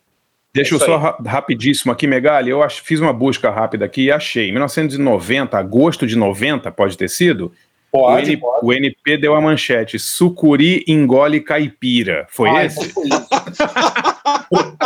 Deixa 0.55 0.74
eu 0.74 0.78
Isso 0.78 0.86
só 0.86 0.96
ra- 0.96 1.18
rapidíssimo 1.26 1.92
aqui, 1.92 2.06
Megali. 2.06 2.50
Eu 2.50 2.62
ach- 2.62 2.80
fiz 2.80 3.00
uma 3.00 3.12
busca 3.12 3.50
rápida 3.50 3.84
aqui 3.84 4.05
e 4.05 4.10
achei. 4.10 4.50
1990, 4.50 5.59
agosto 5.59 6.06
de 6.06 6.16
90, 6.16 6.72
pode 6.72 6.96
ter 6.96 7.09
sido? 7.09 7.52
Pode, 7.90 8.31
o, 8.31 8.32
N- 8.32 8.36
pode. 8.36 8.66
o 8.66 8.73
NP 8.73 9.16
deu 9.16 9.35
a 9.35 9.40
manchete: 9.40 9.98
Sucuri 9.98 10.85
engole 10.86 11.40
caipira. 11.40 12.27
Foi 12.31 12.48
Ah, 12.51 12.65
esse? 12.66 12.89
foi 12.93 13.05
isso. 13.05 13.28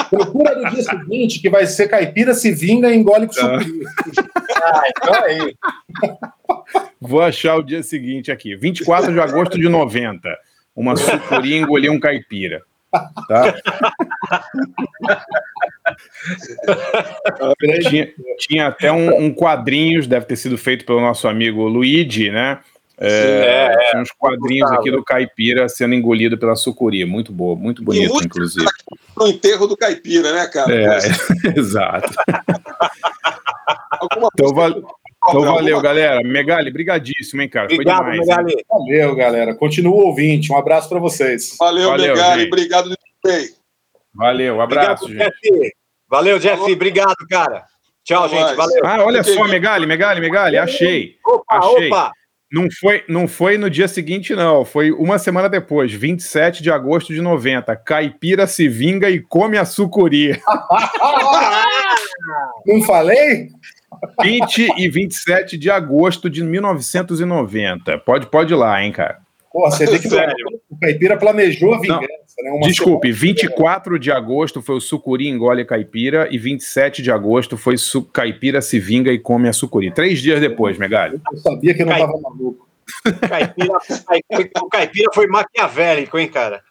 Procura 0.09 0.55
no 0.57 0.71
dia 0.71 0.83
seguinte 0.83 1.41
que 1.41 1.51
vai 1.51 1.67
ser 1.67 1.89
caipira 1.89 2.33
se 2.35 2.53
vinga 2.53 2.91
e 2.91 2.97
engole 2.97 3.27
com 3.27 3.33
sucuri. 3.33 3.81
Ah, 4.63 4.83
então 4.89 5.15
é 5.25 5.39
isso. 5.39 5.59
Vou 7.01 7.21
achar 7.23 7.57
o 7.57 7.63
dia 7.63 7.83
seguinte 7.83 8.31
aqui. 8.31 8.55
24 8.55 9.13
de 9.13 9.19
agosto 9.21 9.59
de 9.59 9.69
90. 9.69 10.29
Uma 10.75 10.95
sucuri 10.97 11.57
engoliu 11.57 11.93
um 11.93 11.99
caipira. 12.01 12.63
Tá? 13.27 13.55
tinha, 17.89 18.09
tinha 18.39 18.67
até 18.69 18.93
um, 18.93 19.25
um 19.25 19.33
quadrinhos, 19.35 20.07
deve 20.07 20.27
ter 20.27 20.37
sido 20.37 20.57
feito 20.59 20.85
pelo 20.85 21.01
nosso 21.01 21.27
amigo 21.29 21.67
Luigi, 21.67 22.31
né? 22.31 22.59
É, 22.99 23.71
é, 23.93 23.97
é. 23.97 24.01
uns 24.01 24.11
quadrinhos 24.13 24.71
aqui 24.71 24.91
do 24.91 25.03
caipira 25.03 25.69
sendo 25.69 25.95
engolido 25.95 26.39
pela 26.39 26.55
sucuri. 26.55 27.05
Muito 27.05 27.33
boa, 27.33 27.57
muito 27.57 27.83
bonito, 27.83 28.13
muito 28.13 28.27
inclusive. 28.27 28.67
No 29.17 29.27
enterro 29.27 29.67
do 29.67 29.77
caipira, 29.77 30.33
né, 30.33 30.47
cara? 30.47 30.73
É, 30.75 30.99
exato. 31.59 32.13
Então, 34.35 34.55
val- 34.55 34.71
então 35.29 35.41
valeu, 35.43 35.81
galera. 35.81 36.21
Megali, 36.23 36.71
brigadíssimo, 36.71 37.43
hein, 37.43 37.49
cara. 37.49 37.69
Foi 37.69 37.77
Obrigado, 37.77 37.99
demais. 38.11 38.19
hein? 38.21 38.27
Megali. 38.27 38.65
Valeu, 38.69 39.15
galera. 39.17 39.55
Continua 39.55 39.95
o 39.95 40.07
ouvinte. 40.07 40.53
Um 40.53 40.57
abraço 40.57 40.89
para 40.89 40.99
vocês. 40.99 41.57
Valeu, 41.59 41.91
Valeu, 41.91 42.15
Megali. 42.15 42.41
gente. 42.41 42.53
Obrigado 42.53 42.89
de 42.91 42.97
bem. 43.25 43.49
Valeu, 44.15 44.61
abraço, 44.61 45.05
Obrigado, 45.05 45.31
gente. 45.33 45.59
Jeff. 45.61 45.73
Valeu, 46.09 46.39
Jeff. 46.39 46.73
Obrigado, 46.73 47.17
cara. 47.31 47.65
Tchau, 48.05 48.29
gente. 48.29 48.41
mais. 48.43 48.57
Valeu. 48.57 48.83
Ah, 48.85 49.05
olha 49.05 49.23
só, 49.23 49.45
Megali, 49.49 49.87
Megali, 49.87 50.21
Megali, 50.21 50.59
achei. 50.59 51.17
Opa, 51.25 51.57
achei. 51.59 51.87
opa. 51.89 52.13
Não 52.53 52.69
foi, 52.71 53.03
não 53.09 53.27
foi 53.27 53.57
no 53.57 53.71
dia 53.71 53.89
seguinte, 53.89 54.35
não. 54.35 54.63
Foi 54.65 54.93
uma 54.93 55.19
semana 55.19 55.49
depois, 55.49 55.91
27 55.91 56.63
de 56.63 56.71
agosto 56.71 57.15
de 57.15 57.23
90. 57.23 57.75
Caipira 57.77 58.47
se 58.47 58.69
vinga 58.69 59.09
e 59.09 59.21
come 59.21 59.57
a 59.57 59.65
sucuri. 59.65 60.39
Não 62.65 62.81
falei? 62.83 63.49
20 64.23 64.75
e 64.79 64.89
27 64.89 65.59
de 65.59 65.71
agosto 65.71 66.31
de 66.31 66.43
1990. 66.43 67.99
Pode, 67.99 68.27
pode 68.27 68.53
ir 68.53 68.57
lá, 68.57 68.83
hein, 68.83 68.93
cara. 68.93 69.19
Pô, 69.53 69.71
você 69.71 69.85
vê 69.87 69.99
que 69.99 70.09
o 70.09 70.79
Caipira 70.81 71.17
planejou 71.19 71.75
a 71.75 71.79
vingança, 71.81 72.07
né? 72.43 72.51
Uma 72.53 72.67
Desculpe, 72.67 73.13
24 73.13 73.99
de 73.99 74.11
agosto 74.11 74.63
foi 74.63 74.77
o 74.77 74.81
sucuri 74.81 75.29
engole 75.29 75.65
caipira 75.65 76.27
e 76.31 76.39
27 76.39 77.03
de 77.03 77.11
agosto 77.13 77.57
foi 77.59 77.77
su 77.77 78.03
caipira 78.03 78.63
se 78.63 78.79
vinga 78.81 79.13
e 79.13 79.19
come 79.19 79.49
a 79.49 79.53
sucuri. 79.53 79.91
Três 79.93 80.21
dias 80.21 80.41
depois, 80.41 80.79
Megali. 80.79 81.21
Eu 81.31 81.39
sabia 81.39 81.75
que 81.75 81.83
eu 81.83 81.87
não 81.87 81.97
tava 81.99 82.19
maluco. 82.21 82.67
Caipira, 83.29 83.79
caipira- 84.07 84.51
o 84.63 84.69
caipira 84.69 85.11
foi 85.15 85.27
maquiavélico, 85.27 86.19
hein, 86.19 86.29
cara? 86.29 86.63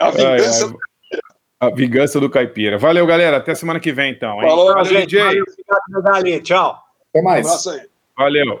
A 0.00 0.10
vingança. 0.10 0.66
Ai, 0.66 0.72
ai, 0.72 1.20
A 1.60 1.70
vingança 1.70 2.18
do 2.20 2.28
caipira. 2.28 2.76
Valeu, 2.78 3.06
galera. 3.06 3.36
Até 3.36 3.54
semana 3.54 3.78
que 3.80 3.92
vem, 3.92 4.10
então. 4.12 4.42
Hein? 4.42 4.48
Falou, 4.48 4.66
Valeu, 4.68 4.84
gente. 4.84 5.06
DJ. 5.10 5.22
Valeu, 5.24 5.44
Megali. 5.88 6.40
Tchau. 6.40 6.78
Até 7.10 7.22
mais. 7.22 7.46
Um 7.46 7.48
abraço 7.48 7.70
aí. 7.70 7.80
Valeu. 8.16 8.60